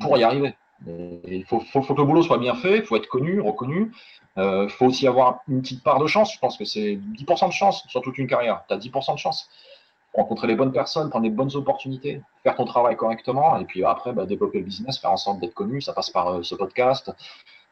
pour 0.00 0.16
y 0.16 0.22
arriver. 0.22 0.54
Il 0.86 1.44
faut, 1.46 1.60
que 1.60 1.92
le 1.94 2.04
boulot 2.04 2.22
soit 2.22 2.38
bien 2.38 2.54
fait, 2.54 2.78
il 2.78 2.84
faut 2.84 2.96
être 2.96 3.08
connu, 3.08 3.40
reconnu. 3.40 3.92
Il 4.36 4.42
euh, 4.42 4.68
faut 4.68 4.86
aussi 4.86 5.06
avoir 5.06 5.40
une 5.48 5.62
petite 5.62 5.82
part 5.82 5.98
de 5.98 6.06
chance. 6.06 6.34
Je 6.34 6.38
pense 6.38 6.58
que 6.58 6.64
c'est 6.64 6.96
10% 6.96 7.48
de 7.48 7.52
chance 7.52 7.84
sur 7.88 8.02
toute 8.02 8.18
une 8.18 8.26
carrière. 8.26 8.64
Tu 8.68 8.74
as 8.74 8.78
10% 8.78 9.14
de 9.14 9.18
chance 9.18 9.48
rencontrer 10.12 10.46
les 10.46 10.54
bonnes 10.54 10.72
personnes, 10.72 11.10
prendre 11.10 11.24
les 11.24 11.30
bonnes 11.30 11.54
opportunités, 11.56 12.22
faire 12.44 12.54
ton 12.54 12.64
travail 12.64 12.96
correctement, 12.96 13.58
et 13.58 13.64
puis 13.64 13.84
après, 13.84 14.12
bah, 14.12 14.26
développer 14.26 14.58
le 14.58 14.64
business, 14.64 14.98
faire 14.98 15.10
en 15.10 15.16
sorte 15.16 15.40
d'être 15.40 15.54
connu. 15.54 15.80
Ça 15.80 15.92
passe 15.92 16.10
par 16.10 16.28
euh, 16.28 16.42
ce 16.42 16.54
podcast, 16.54 17.12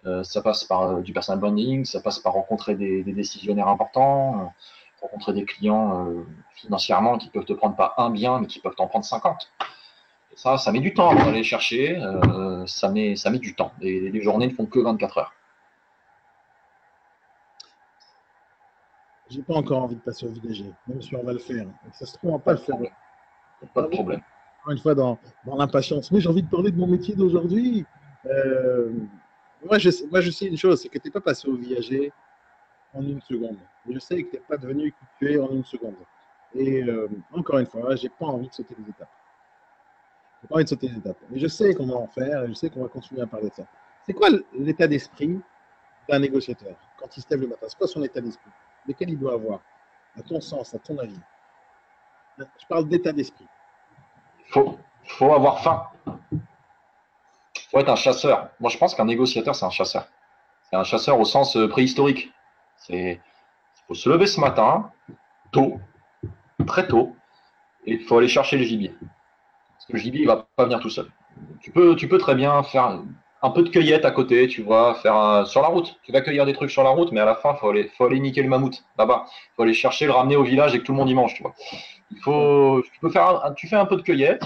euh, 0.06 0.24
ça 0.24 0.42
passe 0.42 0.64
par 0.64 1.02
du 1.02 1.12
personal 1.12 1.40
branding, 1.40 1.84
ça 1.84 2.00
passe 2.00 2.18
par 2.18 2.32
rencontrer 2.32 2.74
des, 2.74 3.02
décisionnaires 3.04 3.68
importants, 3.68 4.52
rencontrer 5.00 5.32
des 5.32 5.44
clients 5.44 6.08
financièrement 6.54 7.18
qui 7.18 7.28
peuvent 7.28 7.44
te 7.44 7.52
prendre 7.52 7.76
pas 7.76 7.94
un 7.98 8.10
bien, 8.10 8.40
mais 8.40 8.46
qui 8.46 8.60
peuvent 8.60 8.74
t'en 8.76 8.86
prendre 8.86 9.04
50. 9.04 9.48
Ça, 10.34 10.56
ça 10.56 10.72
met 10.72 10.80
du 10.80 10.94
temps 10.94 11.10
à 11.10 11.24
aller 11.24 11.44
chercher, 11.44 12.00
ça, 12.66 12.88
met, 12.88 13.16
ça 13.16 13.30
met 13.30 13.38
du 13.38 13.54
temps. 13.54 13.72
Et 13.80 14.00
les 14.00 14.22
journées 14.22 14.46
ne 14.46 14.52
font 14.52 14.66
que 14.66 14.78
24 14.80 15.18
heures. 15.18 15.32
j'ai 19.32 19.42
pas 19.42 19.54
encore 19.54 19.82
envie 19.82 19.96
de 19.96 20.00
passer 20.00 20.26
au 20.26 20.28
VDG, 20.28 20.64
même 20.86 21.00
si 21.00 21.16
on 21.16 21.22
va 21.22 21.32
le 21.32 21.38
faire. 21.38 21.66
ça 21.92 22.06
se 22.06 22.16
trouve, 22.16 22.30
on 22.30 22.36
va 22.36 22.42
pas 22.42 22.52
le 22.52 22.58
faire. 22.58 22.76
Pas 23.74 23.82
de 23.82 23.88
problème. 23.88 24.20
Encore 24.60 24.72
une 24.72 24.78
fois, 24.78 24.94
dans, 24.94 25.18
dans 25.46 25.56
l'impatience. 25.56 26.10
Mais 26.10 26.20
j'ai 26.20 26.28
envie 26.28 26.42
de 26.42 26.50
parler 26.50 26.70
de 26.70 26.76
mon 26.76 26.86
métier 26.86 27.14
d'aujourd'hui. 27.14 27.84
Euh, 28.26 28.92
moi, 29.64 29.78
je, 29.78 29.90
moi, 30.10 30.20
je 30.20 30.30
sais 30.30 30.46
une 30.46 30.56
chose, 30.56 30.82
c'est 30.82 30.88
que 30.88 30.98
tu 30.98 31.08
n'es 31.08 31.12
pas 31.12 31.20
passé 31.20 31.48
au 31.48 31.56
viager 31.56 32.12
en 32.92 33.02
une 33.02 33.20
seconde. 33.22 33.58
Je 33.88 33.98
sais 33.98 34.22
que 34.22 34.30
tu 34.30 34.36
n'es 34.36 34.42
pas 34.42 34.56
devenu 34.56 34.92
es 35.22 35.38
en 35.38 35.50
une 35.50 35.64
seconde. 35.64 35.94
Et 36.54 36.82
euh, 36.82 37.08
encore 37.32 37.58
une 37.58 37.66
fois, 37.66 37.96
j'ai 37.96 38.08
pas 38.10 38.26
envie 38.26 38.48
de 38.48 38.52
sauter 38.52 38.74
les 38.78 38.90
étapes. 38.90 39.08
J'ai 40.42 40.48
pas 40.48 40.56
envie 40.56 40.64
de 40.64 40.68
sauter 40.68 40.88
les 40.88 40.98
étapes. 40.98 41.16
Mais 41.30 41.38
je 41.38 41.46
sais 41.46 41.74
comment 41.74 42.02
en 42.02 42.08
faire 42.08 42.44
et 42.44 42.48
je 42.48 42.54
sais 42.54 42.68
qu'on 42.68 42.82
va 42.82 42.88
continuer 42.88 43.22
à 43.22 43.26
parler 43.26 43.48
de 43.48 43.54
ça. 43.54 43.62
C'est 44.04 44.12
quoi 44.12 44.28
l'état 44.58 44.88
d'esprit 44.88 45.40
d'un 46.08 46.18
négociateur 46.18 46.74
quand 46.98 47.16
il 47.16 47.22
se 47.22 47.26
lève 47.30 47.40
le 47.42 47.46
matin? 47.48 47.66
C'est 47.68 47.78
quoi 47.78 47.86
son 47.86 48.02
état 48.02 48.20
d'esprit? 48.20 48.50
Lesquels 48.86 49.10
il 49.10 49.18
doit 49.18 49.34
avoir, 49.34 49.60
à 50.18 50.22
ton 50.22 50.40
sens, 50.40 50.74
à 50.74 50.78
ton 50.78 50.98
avis? 50.98 51.20
Je 52.38 52.66
parle 52.68 52.88
d'état 52.88 53.12
d'esprit. 53.12 53.46
Il 54.40 54.52
faut, 54.52 54.78
faut 55.06 55.32
avoir 55.32 55.62
faim. 55.62 55.86
Il 56.32 56.40
faut 57.70 57.78
être 57.78 57.90
un 57.90 57.96
chasseur. 57.96 58.50
Moi, 58.58 58.70
je 58.70 58.78
pense 58.78 58.94
qu'un 58.94 59.04
négociateur, 59.04 59.54
c'est 59.54 59.64
un 59.64 59.70
chasseur. 59.70 60.08
C'est 60.68 60.76
un 60.76 60.84
chasseur 60.84 61.20
au 61.20 61.24
sens 61.24 61.56
euh, 61.56 61.68
préhistorique. 61.68 62.32
C'est, 62.76 63.12
il 63.12 63.86
faut 63.86 63.94
se 63.94 64.08
lever 64.08 64.26
ce 64.26 64.40
matin, 64.40 64.90
tôt, 65.52 65.80
très 66.66 66.88
tôt, 66.88 67.14
et 67.86 67.94
il 67.94 68.04
faut 68.04 68.18
aller 68.18 68.28
chercher 68.28 68.56
le 68.56 68.64
gibier. 68.64 68.94
Le 69.92 69.98
gibier, 69.98 70.22
il 70.22 70.26
va 70.26 70.48
pas 70.56 70.64
venir 70.64 70.80
tout 70.80 70.90
seul. 70.90 71.06
Tu 71.60 71.70
peux, 71.70 71.94
tu 71.96 72.08
peux 72.08 72.18
très 72.18 72.34
bien 72.34 72.62
faire 72.62 72.98
un 73.42 73.50
peu 73.50 73.62
de 73.62 73.68
cueillette 73.68 74.04
à 74.04 74.10
côté, 74.12 74.46
tu 74.46 74.62
vois, 74.62 74.94
faire 74.94 75.46
sur 75.46 75.62
la 75.62 75.68
route. 75.68 75.96
Tu 76.04 76.12
vas 76.12 76.20
cueillir 76.20 76.46
des 76.46 76.52
trucs 76.52 76.70
sur 76.70 76.84
la 76.84 76.90
route, 76.90 77.12
mais 77.12 77.20
à 77.20 77.24
la 77.24 77.34
fin, 77.34 77.54
faut 77.54 77.70
aller, 77.70 77.90
faut 77.96 78.06
aller 78.06 78.20
niquer 78.20 78.42
le 78.42 78.48
mammouth 78.48 78.84
là-bas. 78.96 79.26
Faut 79.56 79.62
aller 79.62 79.74
chercher, 79.74 80.06
le 80.06 80.12
ramener 80.12 80.36
au 80.36 80.44
village 80.44 80.74
et 80.74 80.78
que 80.78 80.84
tout 80.84 80.92
le 80.92 80.98
monde 80.98 81.10
y 81.10 81.14
mange, 81.14 81.34
tu 81.34 81.42
vois. 81.42 81.54
Il 82.12 82.18
faut, 82.20 82.82
tu 82.82 83.00
peux 83.00 83.10
faire, 83.10 83.52
tu 83.56 83.68
fais 83.68 83.76
un 83.76 83.86
peu 83.86 83.96
de 83.96 84.02
cueillette. 84.02 84.44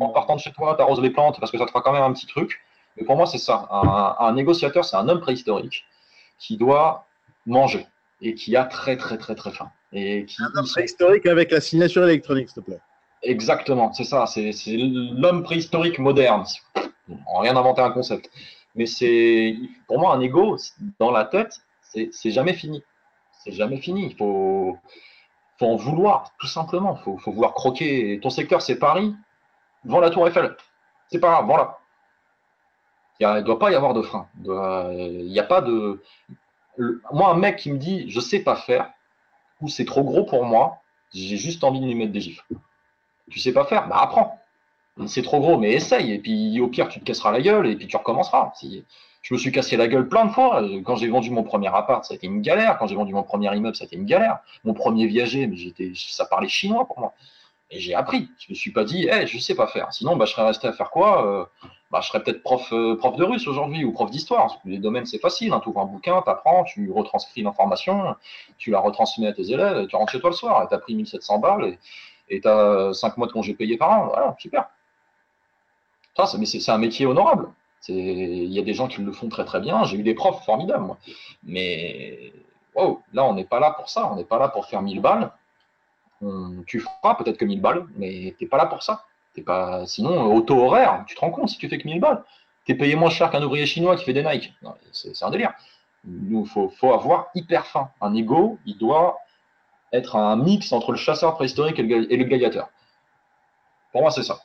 En 0.00 0.10
partant 0.10 0.36
de 0.36 0.40
chez 0.40 0.52
toi, 0.52 0.74
tu 0.76 0.82
arroses 0.82 1.00
les 1.00 1.10
plantes 1.10 1.40
parce 1.40 1.50
que 1.50 1.58
ça 1.58 1.64
te 1.64 1.70
fera 1.70 1.82
quand 1.82 1.92
même 1.92 2.02
un 2.02 2.12
petit 2.12 2.26
truc. 2.26 2.60
Mais 2.96 3.04
pour 3.04 3.16
moi, 3.16 3.26
c'est 3.26 3.38
ça. 3.38 3.66
Un, 3.70 4.32
négociateur, 4.34 4.84
c'est 4.84 4.96
un 4.96 5.08
homme 5.08 5.20
préhistorique 5.20 5.84
qui 6.38 6.56
doit 6.56 7.06
manger 7.46 7.86
et 8.20 8.34
qui 8.34 8.54
a 8.54 8.64
très, 8.64 8.96
très, 8.96 9.16
très, 9.16 9.34
très 9.34 9.50
faim. 9.50 9.70
Et 9.92 10.26
qui, 10.26 10.36
un 10.42 10.58
homme 10.58 10.66
préhistorique 10.66 11.26
avec 11.26 11.50
la 11.50 11.60
signature 11.60 12.04
électronique, 12.04 12.48
s'il 12.50 12.62
te 12.62 12.66
plaît. 12.66 12.80
Exactement, 13.22 13.92
c'est 13.92 14.04
ça. 14.04 14.26
C'est 14.26 14.52
l'homme 14.76 15.42
préhistorique 15.42 15.98
moderne 15.98 16.44
on 17.26 17.38
rien 17.40 17.56
inventé 17.56 17.82
un 17.82 17.90
concept. 17.90 18.30
Mais 18.74 18.86
c'est, 18.86 19.56
pour 19.86 19.98
moi, 19.98 20.14
un 20.14 20.20
ego 20.20 20.56
dans 20.98 21.10
la 21.10 21.24
tête, 21.24 21.60
c'est 21.82 22.30
jamais 22.30 22.54
fini. 22.54 22.82
C'est 23.32 23.52
jamais 23.52 23.78
fini. 23.78 24.06
Il 24.06 24.16
faut, 24.16 24.78
en 25.60 25.76
vouloir, 25.76 26.32
tout 26.38 26.46
simplement. 26.46 26.98
Il 27.06 27.20
faut, 27.20 27.32
vouloir 27.32 27.54
croquer. 27.54 28.20
Ton 28.20 28.30
secteur, 28.30 28.62
c'est 28.62 28.78
Paris, 28.78 29.14
devant 29.84 30.00
la 30.00 30.10
Tour 30.10 30.26
Eiffel. 30.28 30.56
C'est 31.08 31.20
pas 31.20 31.30
grave, 31.30 31.46
voilà. 31.46 31.78
Il 33.18 33.26
ne 33.26 33.40
doit 33.42 33.58
pas 33.58 33.70
y 33.70 33.74
avoir 33.74 33.92
de 33.92 34.02
frein. 34.02 34.28
Il 34.44 35.26
n'y 35.26 35.40
a 35.40 35.44
pas 35.44 35.60
de. 35.60 36.02
Moi, 37.12 37.28
un 37.28 37.36
mec 37.36 37.56
qui 37.56 37.70
me 37.70 37.76
dit 37.76 38.08
je 38.08 38.20
sais 38.20 38.40
pas 38.40 38.56
faire, 38.56 38.90
ou 39.60 39.68
c'est 39.68 39.84
trop 39.84 40.02
gros 40.02 40.24
pour 40.24 40.46
moi, 40.46 40.78
j'ai 41.12 41.36
juste 41.36 41.62
envie 41.62 41.80
de 41.80 41.84
lui 41.84 41.94
mettre 41.94 42.12
des 42.12 42.22
gifles. 42.22 42.44
Tu 43.30 43.38
sais 43.38 43.52
pas 43.52 43.64
faire 43.64 43.88
Bah 43.88 44.00
apprends 44.02 44.40
c'est 45.06 45.22
trop 45.22 45.40
gros, 45.40 45.58
mais 45.58 45.72
essaye. 45.72 46.12
Et 46.12 46.18
puis 46.18 46.60
au 46.60 46.68
pire, 46.68 46.88
tu 46.88 47.00
te 47.00 47.04
casseras 47.04 47.32
la 47.32 47.40
gueule 47.40 47.66
et 47.66 47.76
puis 47.76 47.86
tu 47.86 47.96
recommenceras. 47.96 48.52
Si, 48.54 48.84
je 49.22 49.34
me 49.34 49.38
suis 49.38 49.52
cassé 49.52 49.76
la 49.76 49.88
gueule 49.88 50.08
plein 50.08 50.26
de 50.26 50.30
fois. 50.30 50.62
Quand 50.84 50.96
j'ai 50.96 51.08
vendu 51.08 51.30
mon 51.30 51.42
premier 51.42 51.68
appart, 51.68 52.04
ça 52.04 52.14
a 52.14 52.16
été 52.16 52.26
une 52.26 52.40
galère. 52.40 52.78
Quand 52.78 52.86
j'ai 52.86 52.96
vendu 52.96 53.12
mon 53.12 53.22
premier 53.22 53.54
immeuble, 53.54 53.76
ça 53.76 53.84
a 53.84 53.86
été 53.86 53.96
une 53.96 54.06
galère. 54.06 54.38
Mon 54.64 54.74
premier 54.74 55.06
viager, 55.06 55.46
mais 55.46 55.56
j'étais, 55.56 55.92
ça 55.94 56.24
parlait 56.24 56.48
chinois 56.48 56.86
pour 56.86 56.98
moi. 56.98 57.14
Et 57.70 57.78
j'ai 57.78 57.94
appris. 57.94 58.28
Je 58.38 58.46
me 58.50 58.54
suis 58.54 58.72
pas 58.72 58.84
dit, 58.84 59.06
hey, 59.08 59.26
je 59.26 59.38
sais 59.38 59.54
pas 59.54 59.68
faire. 59.68 59.92
Sinon, 59.92 60.16
bah, 60.16 60.24
je 60.24 60.32
serais 60.32 60.44
resté 60.44 60.66
à 60.66 60.72
faire 60.72 60.90
quoi 60.90 61.24
euh, 61.24 61.44
bah, 61.92 62.00
Je 62.02 62.08
serais 62.08 62.20
peut-être 62.20 62.42
prof, 62.42 62.66
euh, 62.72 62.96
prof 62.96 63.14
de 63.16 63.22
russe 63.22 63.46
aujourd'hui 63.46 63.84
ou 63.84 63.92
prof 63.92 64.10
d'histoire. 64.10 64.58
Les 64.64 64.78
domaines, 64.78 65.06
c'est 65.06 65.20
facile. 65.20 65.52
Hein. 65.52 65.60
Tu 65.62 65.68
ouvres 65.68 65.80
un 65.80 65.86
bouquin, 65.86 66.20
tu 66.22 66.30
apprends, 66.30 66.64
tu 66.64 66.90
retranscris 66.90 67.42
l'information, 67.42 68.16
tu 68.58 68.72
la 68.72 68.80
retransmets 68.80 69.28
à 69.28 69.32
tes 69.32 69.52
élèves, 69.52 69.86
tu 69.86 69.94
rentres 69.94 70.10
chez 70.10 70.20
toi 70.20 70.30
le 70.30 70.36
soir 70.36 70.64
et 70.64 70.68
tu 70.68 70.74
as 70.74 70.78
pris 70.78 70.96
1700 70.96 71.38
balles 71.38 71.76
tu 72.38 72.48
as 72.48 72.92
5 72.92 73.16
mois 73.16 73.26
de 73.26 73.32
congé 73.32 73.54
payé 73.54 73.76
par 73.76 73.90
an. 73.90 74.06
Voilà, 74.06 74.36
super. 74.38 74.68
Ça, 76.16 76.38
mais 76.38 76.46
c'est 76.46 76.70
un 76.70 76.78
métier 76.78 77.06
honorable. 77.06 77.48
Il 77.88 78.52
y 78.52 78.58
a 78.58 78.62
des 78.62 78.74
gens 78.74 78.88
qui 78.88 79.00
le 79.00 79.12
font 79.12 79.28
très 79.28 79.44
très 79.44 79.60
bien. 79.60 79.84
J'ai 79.84 79.96
eu 79.96 80.02
des 80.02 80.14
profs 80.14 80.44
formidables. 80.44 80.94
Mais 81.44 82.32
là, 83.12 83.24
on 83.24 83.34
n'est 83.34 83.44
pas 83.44 83.60
là 83.60 83.70
pour 83.72 83.88
ça. 83.88 84.10
On 84.12 84.16
n'est 84.16 84.24
pas 84.24 84.38
là 84.38 84.48
pour 84.48 84.66
faire 84.66 84.82
1000 84.82 85.00
balles. 85.00 85.32
tu 86.66 86.80
feras 86.80 87.14
peut-être 87.14 87.38
que 87.38 87.44
1000 87.44 87.60
balles, 87.60 87.86
mais 87.96 88.34
tu 88.38 88.44
n'es 88.44 88.48
pas 88.48 88.58
là 88.58 88.66
pour 88.66 88.82
ça. 88.82 89.04
pas... 89.46 89.86
Sinon, 89.86 90.34
au 90.34 90.40
taux 90.42 90.62
horaire, 90.64 91.04
tu 91.06 91.14
te 91.14 91.20
rends 91.20 91.30
compte 91.30 91.48
si 91.48 91.58
tu 91.58 91.68
fais 91.68 91.78
que 91.78 91.86
1000 91.86 92.00
balles. 92.00 92.22
Tu 92.66 92.72
es 92.72 92.74
payé 92.74 92.94
moins 92.94 93.10
cher 93.10 93.30
qu'un 93.30 93.42
ouvrier 93.42 93.64
chinois 93.66 93.96
qui 93.96 94.04
fait 94.04 94.12
des 94.12 94.22
Nike. 94.22 94.52
C'est 94.92 95.24
un 95.24 95.30
délire. 95.30 95.54
Il 96.06 96.46
faut, 96.46 96.68
faut, 96.68 96.92
avoir 96.92 97.28
hyper 97.34 97.66
fin. 97.66 97.90
Un 98.00 98.14
ego, 98.14 98.58
il 98.66 98.76
doit 98.76 99.18
être 99.92 100.16
un 100.16 100.36
mix 100.36 100.72
entre 100.72 100.92
le 100.92 100.98
chasseur 100.98 101.34
préhistorique 101.34 101.78
et 101.78 101.82
le, 101.82 102.12
et 102.12 102.16
le 102.16 102.24
gaillateur. 102.24 102.70
Pour 103.92 104.02
moi, 104.02 104.10
c'est 104.10 104.22
ça. 104.22 104.40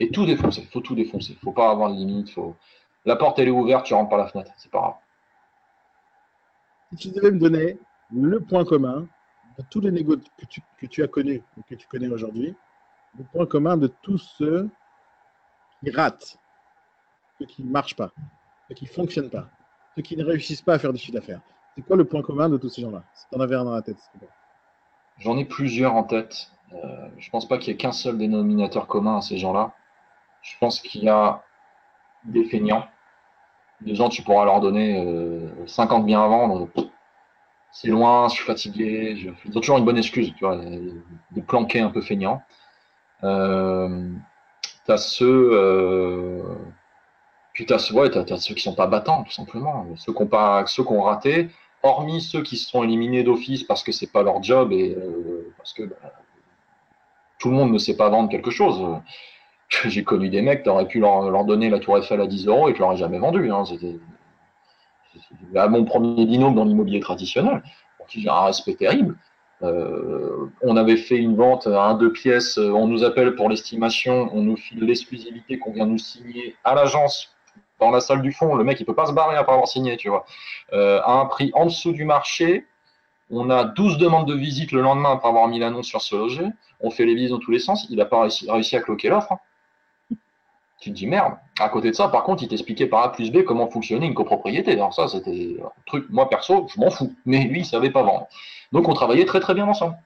Et 0.00 0.10
tout 0.10 0.26
défoncer. 0.26 0.62
Il 0.62 0.68
faut 0.68 0.80
tout 0.80 0.94
défoncer. 0.94 1.36
Faut 1.42 1.52
pas 1.52 1.70
avoir 1.70 1.90
de 1.90 1.96
limite. 1.96 2.34
La 3.04 3.16
porte, 3.16 3.38
elle 3.38 3.48
est 3.48 3.52
ouverte, 3.52 3.84
tu 3.84 3.94
rentres 3.94 4.08
par 4.08 4.18
la 4.18 4.26
fenêtre. 4.26 4.52
C'est 4.56 4.70
pas 4.70 4.80
grave. 4.80 4.94
Si 6.90 6.96
tu 6.96 7.14
devais 7.14 7.30
me 7.30 7.38
donner 7.38 7.78
le 8.12 8.40
point 8.40 8.64
commun 8.64 9.06
de 9.58 9.64
tous 9.70 9.80
les 9.80 9.90
négociateurs 9.90 10.32
que 10.38 10.46
tu, 10.46 10.60
que 10.78 10.86
tu 10.86 11.02
as 11.02 11.08
connus, 11.08 11.42
que 11.68 11.74
tu 11.74 11.86
connais 11.86 12.08
aujourd'hui, 12.08 12.54
le 13.18 13.24
point 13.24 13.46
commun 13.46 13.76
de 13.76 13.86
tous 13.86 14.18
ceux 14.18 14.68
qui 15.82 15.90
ratent, 15.90 16.38
ceux 17.38 17.46
qui 17.46 17.62
ne 17.62 17.70
marchent 17.70 17.96
pas, 17.96 18.10
ceux 18.68 18.74
qui 18.74 18.84
ne 18.84 18.90
fonctionnent 18.90 19.30
pas, 19.30 19.48
ceux 19.94 20.02
qui 20.02 20.16
ne 20.16 20.24
réussissent 20.24 20.62
pas 20.62 20.74
à 20.74 20.78
faire 20.78 20.92
du 20.92 20.98
chiffre 20.98 21.14
d'affaires. 21.14 21.40
C'est 21.74 21.82
quoi 21.82 21.96
le 21.96 22.04
point 22.04 22.22
commun 22.22 22.48
de 22.48 22.56
tous 22.56 22.68
ces 22.68 22.82
gens-là? 22.82 23.02
Si 23.14 23.26
tu 23.28 23.36
en 23.36 23.40
avais 23.40 23.56
un 23.56 23.64
dans 23.64 23.74
la 23.74 23.82
tête, 23.82 23.98
J'en 25.18 25.38
ai 25.38 25.44
plusieurs 25.44 25.94
en 25.94 26.02
tête. 26.04 26.50
Euh, 26.72 27.08
je 27.18 27.30
pense 27.30 27.46
pas 27.46 27.58
qu'il 27.58 27.68
y 27.68 27.74
ait 27.74 27.76
qu'un 27.76 27.92
seul 27.92 28.18
dénominateur 28.18 28.86
commun 28.86 29.18
à 29.18 29.20
ces 29.20 29.38
gens-là. 29.38 29.72
Je 30.42 30.56
pense 30.58 30.80
qu'il 30.80 31.04
y 31.04 31.08
a 31.08 31.42
des 32.24 32.44
feignants. 32.44 32.86
Des 33.80 33.94
gens, 33.94 34.08
tu 34.08 34.22
pourras 34.22 34.44
leur 34.44 34.60
donner 34.60 35.48
50 35.66 36.02
euh, 36.02 36.06
biens 36.06 36.24
à 36.24 36.28
vendre. 36.28 36.68
C'est 37.70 37.88
loin, 37.88 38.28
je 38.28 38.34
suis 38.34 38.44
fatigué. 38.44 39.34
Ils 39.44 39.56
ont 39.56 39.60
toujours 39.60 39.78
une 39.78 39.84
bonne 39.84 39.98
excuse, 39.98 40.32
tu 40.36 40.44
vois, 40.44 40.56
de 40.56 41.40
planquer 41.40 41.80
un 41.80 41.90
peu 41.90 42.00
feignant. 42.00 42.42
Euh, 43.24 44.10
tu 44.86 44.92
as 44.92 44.98
ceux. 44.98 45.50
Euh... 45.52 46.54
Puis 47.52 47.66
tu 47.66 47.72
as, 47.72 47.92
ouais, 47.92 48.16
as, 48.16 48.36
ceux 48.36 48.54
qui 48.54 48.62
sont 48.62 48.74
pas 48.74 48.86
battants, 48.86 49.22
tout 49.22 49.32
simplement. 49.32 49.86
Ceux 49.96 50.12
ceux 50.66 50.84
qui 50.84 50.92
ont 50.92 51.02
raté, 51.02 51.50
hormis 51.84 52.22
ceux 52.22 52.42
qui 52.42 52.56
se 52.56 52.68
sont 52.68 52.82
éliminés 52.82 53.22
d'office 53.22 53.62
parce 53.62 53.84
que 53.84 53.92
c'est 53.92 54.10
pas 54.10 54.22
leur 54.22 54.42
job 54.42 54.72
et 54.72 54.96
euh, 54.96 55.52
parce 55.58 55.74
que 55.74 55.84
bah, 55.84 55.96
tout 57.38 57.50
le 57.50 57.56
monde 57.56 57.72
ne 57.72 57.78
sait 57.78 57.96
pas 57.96 58.08
vendre 58.08 58.30
quelque 58.30 58.50
chose. 58.50 58.82
J'ai 59.84 60.02
connu 60.02 60.30
des 60.30 60.42
mecs, 60.42 60.62
tu 60.62 60.70
aurais 60.70 60.88
pu 60.88 60.98
leur, 60.98 61.44
donner 61.44 61.68
la 61.68 61.78
Tour 61.78 61.98
Eiffel 61.98 62.20
à 62.20 62.26
10 62.26 62.46
euros 62.46 62.68
et 62.68 62.74
tu 62.74 62.80
l'aurais 62.80 62.96
jamais 62.96 63.18
vendu. 63.18 63.52
Hein. 63.52 63.64
C'était 63.66 63.98
mon 65.68 65.84
premier 65.84 66.24
binôme 66.24 66.54
dans 66.54 66.64
l'immobilier 66.64 67.00
traditionnel, 67.00 67.62
qui 68.08 68.22
j'ai 68.22 68.30
un 68.30 68.44
respect 68.44 68.74
terrible. 68.74 69.16
Euh, 69.62 70.50
on 70.62 70.76
avait 70.76 70.96
fait 70.96 71.16
une 71.16 71.36
vente 71.36 71.66
à 71.66 71.84
un 71.84 71.94
deux 71.94 72.12
pièces, 72.12 72.58
on 72.58 72.86
nous 72.86 73.04
appelle 73.04 73.34
pour 73.34 73.48
l'estimation, 73.48 74.30
on 74.32 74.42
nous 74.42 74.56
file 74.56 74.80
l'exclusivité 74.80 75.58
qu'on 75.58 75.72
vient 75.72 75.86
nous 75.86 75.98
signer 75.98 76.56
à 76.64 76.74
l'agence 76.74 77.33
dans 77.80 77.90
la 77.90 78.00
salle 78.00 78.22
du 78.22 78.32
fond. 78.32 78.54
Le 78.54 78.64
mec, 78.64 78.80
il 78.80 78.86
peut 78.86 78.94
pas 78.94 79.06
se 79.06 79.12
barrer 79.12 79.36
après 79.36 79.52
avoir 79.52 79.68
signé, 79.68 79.96
tu 79.96 80.08
vois. 80.08 80.24
Euh, 80.72 81.00
à 81.04 81.12
un 81.12 81.26
prix 81.26 81.50
en 81.54 81.66
dessous 81.66 81.92
du 81.92 82.04
marché, 82.04 82.66
on 83.30 83.50
a 83.50 83.64
12 83.64 83.98
demandes 83.98 84.28
de 84.28 84.34
visite 84.34 84.72
le 84.72 84.80
lendemain 84.80 85.12
après 85.12 85.28
avoir 85.28 85.48
mis 85.48 85.58
l'annonce 85.58 85.86
sur 85.86 86.02
ce 86.02 86.14
loger. 86.14 86.46
On 86.80 86.90
fait 86.90 87.04
les 87.04 87.14
visites 87.14 87.30
dans 87.30 87.38
tous 87.38 87.50
les 87.50 87.58
sens. 87.58 87.86
Il 87.90 87.96
n'a 87.96 88.04
pas 88.04 88.22
réussi, 88.22 88.76
à 88.76 88.80
cloquer 88.80 89.08
l'offre. 89.08 89.32
Hein. 89.32 90.16
Tu 90.80 90.90
te 90.90 90.94
dis 90.94 91.06
merde. 91.06 91.34
À 91.58 91.68
côté 91.68 91.90
de 91.90 91.96
ça, 91.96 92.08
par 92.08 92.24
contre, 92.24 92.42
il 92.42 92.48
t'expliquait 92.48 92.86
par 92.86 93.02
A 93.02 93.12
plus 93.12 93.30
B 93.30 93.44
comment 93.44 93.68
fonctionnait 93.70 94.06
une 94.06 94.14
copropriété. 94.14 94.72
Alors 94.72 94.92
ça, 94.92 95.08
c'était 95.08 95.56
un 95.64 95.70
truc, 95.86 96.06
moi 96.10 96.28
perso, 96.28 96.66
je 96.74 96.78
m'en 96.78 96.90
fous. 96.90 97.14
Mais 97.24 97.44
lui, 97.44 97.60
il 97.60 97.64
savait 97.64 97.90
pas 97.90 98.02
vendre. 98.02 98.26
Donc 98.72 98.88
on 98.88 98.92
travaillait 98.92 99.24
très 99.24 99.40
très 99.40 99.54
bien 99.54 99.66
ensemble. 99.66 99.96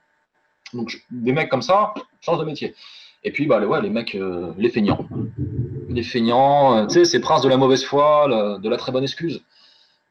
Donc 0.73 1.03
des 1.11 1.33
mecs 1.33 1.49
comme 1.49 1.61
ça, 1.61 1.93
change 2.21 2.39
de 2.39 2.45
métier. 2.45 2.75
Et 3.23 3.31
puis 3.31 3.45
bah, 3.47 3.59
ouais, 3.59 3.81
les 3.81 3.89
mecs, 3.89 4.15
euh, 4.15 4.53
les 4.57 4.69
feignants. 4.69 5.05
Les 5.89 6.03
feignants, 6.03 6.77
euh, 6.77 6.85
tu 6.85 6.93
sais, 6.93 7.05
ces 7.05 7.19
princes 7.19 7.41
de 7.41 7.49
la 7.49 7.57
mauvaise 7.57 7.83
foi, 7.83 8.27
de 8.59 8.69
la 8.69 8.77
très 8.77 8.91
bonne 8.91 9.03
excuse. 9.03 9.43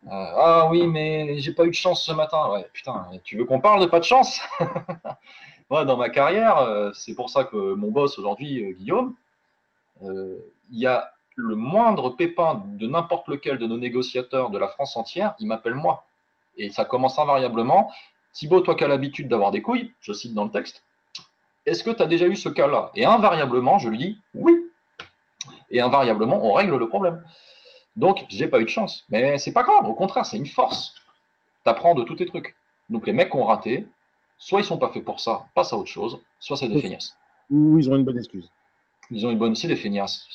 Euh, 0.06 0.10
ah 0.10 0.68
oui, 0.70 0.86
mais 0.88 1.38
j'ai 1.38 1.52
pas 1.52 1.64
eu 1.64 1.70
de 1.70 1.74
chance 1.74 2.04
ce 2.04 2.12
matin. 2.12 2.50
Ouais, 2.50 2.66
putain, 2.72 3.06
tu 3.22 3.36
veux 3.36 3.44
qu'on 3.44 3.60
parle 3.60 3.80
de 3.80 3.86
pas 3.86 4.00
de 4.00 4.04
chance? 4.04 4.40
Moi, 5.70 5.84
dans 5.84 5.96
ma 5.96 6.08
carrière, 6.08 6.58
euh, 6.58 6.90
c'est 6.94 7.14
pour 7.14 7.30
ça 7.30 7.44
que 7.44 7.74
mon 7.74 7.92
boss 7.92 8.18
aujourd'hui, 8.18 8.74
Guillaume, 8.78 9.14
il 10.02 10.38
y 10.78 10.86
a 10.86 11.12
le 11.36 11.54
moindre 11.54 12.10
pépin 12.10 12.64
de 12.66 12.86
n'importe 12.88 13.28
lequel 13.28 13.58
de 13.58 13.66
nos 13.66 13.78
négociateurs 13.78 14.50
de 14.50 14.58
la 14.58 14.68
France 14.68 14.96
entière, 14.96 15.34
il 15.38 15.46
m'appelle 15.46 15.74
moi. 15.74 16.06
Et 16.56 16.70
ça 16.70 16.84
commence 16.84 17.18
invariablement. 17.18 17.92
Thibaut, 18.32 18.60
toi 18.60 18.74
qui 18.74 18.82
as 18.82 18.88
l'habitude 18.88 19.28
d'avoir 19.28 19.52
des 19.52 19.62
couilles, 19.62 19.92
je 20.00 20.12
cite 20.12 20.34
dans 20.34 20.44
le 20.44 20.50
texte, 20.50 20.82
est-ce 21.66 21.84
que 21.84 21.90
tu 21.90 22.02
as 22.02 22.06
déjà 22.06 22.26
eu 22.26 22.34
ce 22.34 22.48
cas-là? 22.48 22.90
Et 22.96 23.04
invariablement, 23.04 23.78
je 23.78 23.88
lui 23.88 23.98
dis 23.98 24.18
oui. 24.34 24.67
Et 25.70 25.80
invariablement, 25.80 26.44
on 26.44 26.52
règle 26.52 26.76
le 26.76 26.88
problème. 26.88 27.22
Donc, 27.96 28.24
j'ai 28.28 28.48
pas 28.48 28.60
eu 28.60 28.64
de 28.64 28.70
chance. 28.70 29.04
Mais 29.10 29.38
c'est 29.38 29.52
pas 29.52 29.62
grave, 29.62 29.88
au 29.88 29.94
contraire, 29.94 30.24
c'est 30.24 30.36
une 30.36 30.46
force. 30.46 30.94
Tu 31.64 31.70
apprends 31.70 31.94
de 31.94 32.04
tous 32.04 32.16
tes 32.16 32.26
trucs. 32.26 32.54
Donc, 32.88 33.06
les 33.06 33.12
mecs 33.12 33.30
qui 33.30 33.36
ont 33.36 33.44
raté, 33.44 33.86
soit 34.38 34.60
ils 34.60 34.64
sont 34.64 34.78
pas 34.78 34.90
faits 34.90 35.04
pour 35.04 35.20
ça, 35.20 35.46
passe 35.54 35.72
à 35.72 35.76
autre 35.76 35.90
chose, 35.90 36.20
soit 36.38 36.56
c'est 36.56 36.68
des 36.68 36.80
feignasses. 36.80 37.16
Ou 37.50 37.78
ils 37.78 37.90
ont 37.90 37.96
une 37.96 38.04
bonne 38.04 38.18
excuse. 38.18 38.50
Ils 39.10 39.26
ont 39.26 39.30
une 39.30 39.38
bonne, 39.38 39.54
c'est 39.54 39.68
des 39.68 39.76
feignasses. 39.76 40.26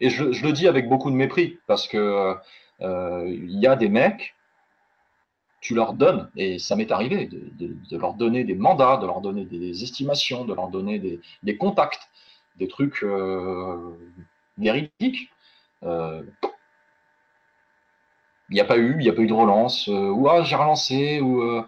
Et 0.00 0.10
je, 0.10 0.24
le 0.24 0.52
dis 0.52 0.66
avec 0.66 0.88
beaucoup 0.88 1.10
de 1.10 1.16
mépris, 1.16 1.58
parce 1.66 1.86
que 1.86 2.34
euh, 2.80 3.28
il 3.28 3.58
y 3.58 3.66
a 3.66 3.76
des 3.76 3.88
mecs, 3.88 4.34
tu 5.60 5.74
leur 5.74 5.92
donnes, 5.94 6.28
et 6.36 6.58
ça 6.58 6.74
m'est 6.74 6.90
arrivé, 6.90 7.26
de, 7.28 7.96
leur 7.96 8.14
donner 8.14 8.42
des 8.42 8.56
mandats, 8.56 8.96
de 8.96 9.06
leur 9.06 9.20
donner 9.20 9.44
des 9.44 9.84
estimations, 9.84 10.44
de 10.44 10.54
leur 10.54 10.68
donner 10.68 10.98
des, 11.42 11.56
contacts, 11.56 12.08
des 12.56 12.68
trucs 12.68 13.02
euh, 13.02 13.96
véridiques. 14.58 15.30
Euh, 15.82 16.22
il 18.50 18.54
n'y 18.54 18.60
a 18.60 18.64
pas 18.64 18.76
eu, 18.76 18.92
il 18.98 19.04
n'y 19.04 19.08
a 19.08 19.12
pas 19.12 19.22
eu 19.22 19.26
de 19.26 19.32
relance, 19.32 19.88
euh, 19.88 20.10
ou 20.10 20.28
ah, 20.28 20.42
j'ai 20.42 20.56
relancé, 20.56 21.20
ou, 21.20 21.42
euh, 21.42 21.64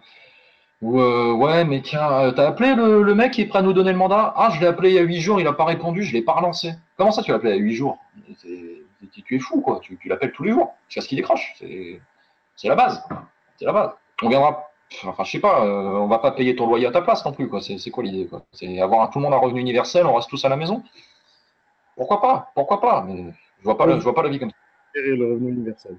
ou 0.81 0.99
ouais, 0.99 1.65
mais 1.65 1.81
tiens, 1.81 2.31
t'as 2.35 2.47
appelé 2.47 2.75
le, 2.75 3.15
mec 3.15 3.33
qui 3.33 3.41
est 3.41 3.47
prêt 3.47 3.59
à 3.59 3.61
nous 3.63 3.73
donner 3.73 3.91
le 3.91 3.97
mandat? 3.97 4.33
Ah, 4.35 4.51
je 4.51 4.59
l'ai 4.59 4.67
appelé 4.67 4.89
il 4.89 4.95
y 4.95 4.99
a 4.99 5.01
8 5.01 5.19
jours, 5.19 5.39
il 5.39 5.45
n'a 5.45 5.53
pas 5.53 5.65
répondu, 5.65 6.03
je 6.03 6.13
l'ai 6.13 6.21
pas 6.21 6.33
relancé. 6.33 6.73
Comment 6.97 7.11
ça, 7.11 7.23
tu 7.23 7.31
l'as 7.31 7.37
appelé 7.37 7.51
il 7.51 7.55
y 7.55 7.59
a 7.59 7.63
8 7.63 7.73
jours? 7.73 7.97
Tu 8.43 9.35
es 9.35 9.39
fou, 9.39 9.61
quoi, 9.61 9.79
tu, 9.81 9.97
l'appelles 10.05 10.31
tous 10.31 10.43
les 10.43 10.51
jours, 10.51 10.75
jusqu'à 10.87 11.01
ce 11.01 11.07
qu'il 11.07 11.15
décroche. 11.15 11.55
C'est 11.59 12.67
la 12.67 12.75
base. 12.75 13.03
C'est 13.57 13.65
la 13.65 13.73
base. 13.73 13.91
On 14.21 14.29
viendra, 14.29 14.69
enfin, 15.05 15.23
je 15.23 15.31
sais 15.31 15.39
pas, 15.39 15.63
on 15.63 16.07
va 16.07 16.19
pas 16.19 16.31
payer 16.31 16.55
ton 16.55 16.67
loyer 16.67 16.87
à 16.87 16.91
ta 16.91 17.01
place 17.01 17.25
non 17.25 17.33
plus, 17.33 17.49
quoi. 17.49 17.61
C'est 17.61 17.91
quoi 17.91 18.03
l'idée, 18.03 18.27
quoi? 18.27 18.45
C'est 18.51 18.79
avoir 18.79 19.09
tout 19.09 19.19
le 19.19 19.23
monde 19.23 19.33
un 19.33 19.37
revenu 19.37 19.61
universel, 19.61 20.05
on 20.05 20.15
reste 20.15 20.29
tous 20.29 20.45
à 20.45 20.49
la 20.49 20.55
maison? 20.55 20.83
Pourquoi 21.95 22.21
pas? 22.21 22.51
Pourquoi 22.55 22.81
pas? 22.81 23.03
Mais 23.07 23.31
je 23.59 23.63
vois 23.63 23.77
pas, 23.77 23.89
je 23.89 24.03
vois 24.03 24.15
pas 24.15 24.23
la 24.23 24.29
vie 24.29 24.39
comme 24.39 24.49
ça. 24.49 24.55
Le 24.95 25.33
revenu 25.33 25.51
universel. 25.51 25.97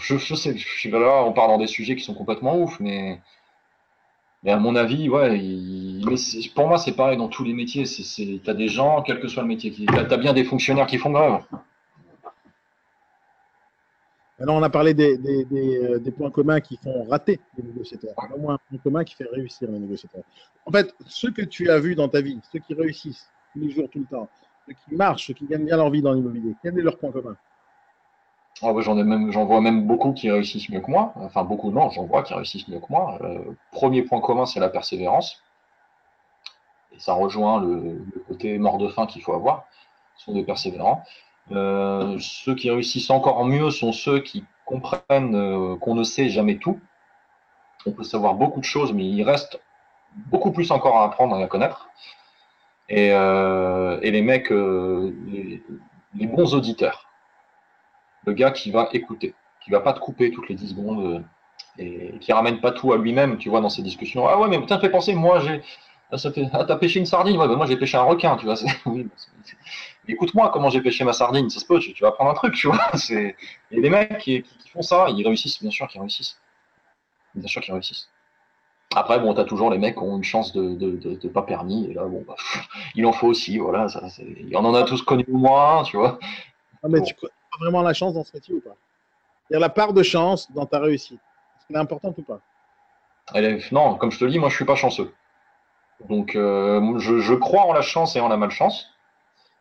je, 0.00 0.16
je, 0.16 0.34
sais, 0.34 0.56
je 0.56 0.68
suis 0.68 0.90
là, 0.90 1.22
on 1.24 1.32
part 1.32 1.48
dans 1.48 1.58
des 1.58 1.66
sujets 1.66 1.96
qui 1.96 2.04
sont 2.04 2.14
complètement 2.14 2.58
ouf, 2.58 2.80
mais, 2.80 3.20
mais 4.42 4.50
à 4.50 4.56
mon 4.56 4.76
avis, 4.76 5.08
ouais, 5.08 5.40
pour 6.54 6.68
moi, 6.68 6.78
c'est 6.78 6.92
pareil 6.92 7.16
dans 7.16 7.28
tous 7.28 7.44
les 7.44 7.54
métiers. 7.54 7.84
Tu 7.84 8.40
as 8.46 8.54
des 8.54 8.68
gens, 8.68 9.02
quel 9.02 9.20
que 9.20 9.28
soit 9.28 9.42
le 9.42 9.48
métier, 9.48 9.72
tu 9.72 9.86
as, 9.88 10.16
bien 10.16 10.32
des 10.32 10.44
fonctionnaires 10.44 10.86
qui 10.86 10.98
font 10.98 11.10
grève. 11.10 11.42
Alors, 14.40 14.56
on 14.56 14.62
a 14.62 14.70
parlé 14.70 14.94
euh, 14.94 15.98
des, 15.98 16.10
points 16.12 16.30
communs 16.30 16.60
qui 16.60 16.76
font 16.76 17.04
rater 17.08 17.40
les 17.56 17.64
négociateurs. 17.64 18.14
Au 18.34 18.38
moins 18.38 18.54
un 18.54 18.58
point 18.68 18.78
commun 18.78 19.04
qui 19.04 19.16
fait 19.16 19.26
réussir 19.32 19.70
les 19.70 19.78
négociateurs. 19.78 20.22
En 20.64 20.70
fait, 20.70 20.94
ceux 21.06 21.32
que 21.32 21.42
tu 21.42 21.70
as 21.70 21.80
vus 21.80 21.96
dans 21.96 22.08
ta 22.08 22.20
vie, 22.20 22.38
ceux 22.52 22.60
qui 22.60 22.74
réussissent, 22.74 23.28
tous 23.52 23.60
les 23.60 23.70
jours, 23.70 23.88
tout 23.90 23.98
le 23.98 24.04
temps, 24.04 24.28
ceux 24.66 24.74
qui 24.74 24.94
marchent, 24.94 25.26
ceux 25.26 25.34
qui 25.34 25.46
gagnent 25.46 25.64
bien 25.64 25.76
leur 25.76 25.90
vie 25.90 26.02
dans 26.02 26.12
l'immobilier, 26.12 26.54
quel 26.62 26.78
est 26.78 26.82
leur 26.82 26.98
point 26.98 27.10
commun? 27.10 27.36
Ah 28.60 28.72
j'en, 28.80 29.44
vois 29.44 29.60
même 29.60 29.86
beaucoup 29.86 30.12
qui 30.12 30.30
réussissent 30.30 30.68
mieux 30.68 30.80
que 30.80 30.90
moi. 30.90 31.12
Enfin, 31.16 31.44
beaucoup, 31.44 31.70
non, 31.70 31.90
j'en 31.90 32.06
vois 32.06 32.22
qui 32.22 32.34
réussissent 32.34 32.66
mieux 32.66 32.80
que 32.80 32.86
moi. 32.90 33.18
Euh, 33.22 33.38
premier 33.70 34.02
point 34.02 34.20
commun, 34.20 34.46
c'est 34.46 34.58
la 34.58 34.68
persévérance. 34.68 35.40
Et 36.92 36.98
ça 36.98 37.12
rejoint 37.12 37.60
le, 37.60 38.04
côté 38.26 38.58
mort 38.58 38.78
de 38.78 38.88
faim 38.88 39.06
qu'il 39.06 39.22
faut 39.22 39.32
avoir. 39.32 39.66
Ce 40.16 40.24
sont 40.24 40.32
des 40.32 40.42
persévérants. 40.42 41.04
Euh, 41.52 42.18
ceux 42.20 42.54
qui 42.54 42.70
réussissent 42.70 43.10
encore 43.10 43.44
mieux 43.44 43.70
sont 43.70 43.92
ceux 43.92 44.20
qui 44.20 44.44
comprennent 44.64 45.34
euh, 45.34 45.76
qu'on 45.76 45.94
ne 45.94 46.02
sait 46.02 46.28
jamais 46.28 46.58
tout. 46.58 46.80
On 47.86 47.92
peut 47.92 48.04
savoir 48.04 48.34
beaucoup 48.34 48.60
de 48.60 48.64
choses, 48.64 48.92
mais 48.92 49.04
il 49.04 49.22
reste 49.22 49.60
beaucoup 50.14 50.52
plus 50.52 50.70
encore 50.70 50.98
à 50.98 51.04
apprendre 51.04 51.38
et 51.38 51.42
à 51.42 51.46
connaître 51.46 51.88
et, 52.88 53.10
euh, 53.12 54.00
les 54.00 54.22
mecs, 54.22 54.50
les, 54.50 55.62
bons 56.14 56.54
auditeurs. 56.54 57.06
Le 58.26 58.32
gars 58.32 58.50
qui 58.50 58.70
va 58.70 58.88
écouter, 58.92 59.34
qui 59.62 59.70
va 59.70 59.80
pas 59.80 59.92
te 59.92 60.00
couper 60.00 60.30
toutes 60.30 60.48
les 60.48 60.54
10 60.54 60.70
secondes 60.70 61.24
et 61.78 62.14
qui 62.20 62.32
ramène 62.32 62.60
pas 62.60 62.72
tout 62.72 62.92
à 62.92 62.98
lui-même, 62.98 63.38
tu 63.38 63.48
vois, 63.48 63.60
dans 63.60 63.68
ses 63.68 63.82
discussions. 63.82 64.26
Ah 64.26 64.38
ouais, 64.38 64.48
mais 64.48 64.58
putain, 64.58 64.78
fais 64.80 64.90
penser, 64.90 65.14
moi 65.14 65.40
j'ai. 65.40 65.62
Ah, 66.10 66.16
ça 66.16 66.32
fait, 66.32 66.48
ah, 66.52 66.64
t'as 66.64 66.76
pêché 66.76 67.00
une 67.00 67.06
sardine 67.06 67.36
Ouais, 67.36 67.46
bah, 67.46 67.56
moi 67.56 67.66
j'ai 67.66 67.76
pêché 67.76 67.96
un 67.98 68.02
requin, 68.02 68.36
tu 68.36 68.46
vois. 68.46 68.54
Oui, 68.86 69.08
Écoute-moi 70.10 70.50
comment 70.50 70.70
j'ai 70.70 70.80
pêché 70.80 71.04
ma 71.04 71.12
sardine, 71.12 71.50
ça 71.50 71.60
se 71.60 71.66
peut, 71.66 71.78
tu, 71.80 71.94
vas 72.00 72.08
apprendre 72.08 72.30
un 72.30 72.34
truc, 72.34 72.54
tu 72.54 72.66
vois. 72.66 72.78
Il 73.10 73.34
y 73.72 73.78
a 73.78 73.80
des 73.82 73.90
mecs 73.90 74.18
qui, 74.18 74.42
font 74.72 74.80
ça, 74.80 75.08
ils 75.10 75.26
réussissent, 75.26 75.60
bien 75.60 75.70
sûr 75.70 75.86
qu'ils 75.86 76.00
réussissent. 76.00 76.40
Bien 77.34 77.48
sûr 77.48 77.60
qu'ils 77.60 77.74
réussissent. 77.74 78.08
Après, 78.96 79.20
bon, 79.20 79.34
t'as 79.34 79.44
toujours 79.44 79.70
les 79.70 79.76
mecs 79.76 79.96
qui 79.96 80.02
ont 80.02 80.16
une 80.16 80.24
chance 80.24 80.54
de, 80.54 80.74
de, 80.74 81.28
pas 81.28 81.42
permis, 81.42 81.90
et 81.90 81.94
là, 81.94 82.04
bon, 82.06 82.24
bah, 82.26 82.36
il 82.94 83.04
en 83.04 83.12
faut 83.12 83.26
aussi, 83.26 83.58
voilà. 83.58 83.88
Ça, 83.88 84.00
il 84.18 84.56
en 84.56 84.74
a 84.74 84.82
tous 84.84 85.02
connu 85.02 85.26
moins, 85.28 85.82
tu 85.82 85.98
vois. 85.98 86.18
Ah, 86.82 86.88
mais 86.88 87.02
tu 87.02 87.14
connais 87.14 87.32
vraiment 87.60 87.82
la 87.82 87.92
chance 87.92 88.14
dans 88.14 88.24
ce 88.24 88.34
métier 88.34 88.54
ou 88.54 88.60
pas? 88.60 88.76
Il 89.50 89.54
y 89.54 89.56
a 89.56 89.60
la 89.60 89.68
part 89.68 89.92
de 89.92 90.02
chance 90.02 90.50
dans 90.52 90.64
ta 90.64 90.78
réussite. 90.78 91.20
Est-ce 91.20 91.66
qu'elle 91.66 91.76
est 91.76 91.80
importante 91.80 92.16
ou 92.16 92.22
pas? 92.22 92.40
Non, 93.72 93.96
comme 93.96 94.10
je 94.10 94.18
te 94.18 94.24
le 94.24 94.30
dis, 94.30 94.38
moi, 94.38 94.48
je 94.48 94.56
suis 94.56 94.64
pas 94.64 94.74
chanceux. 94.74 95.12
Donc, 96.06 96.36
euh, 96.36 96.98
je, 96.98 97.34
crois 97.34 97.62
en 97.62 97.72
la 97.72 97.82
chance 97.82 98.14
et 98.16 98.20
en 98.20 98.28
la 98.28 98.36
malchance, 98.36 98.86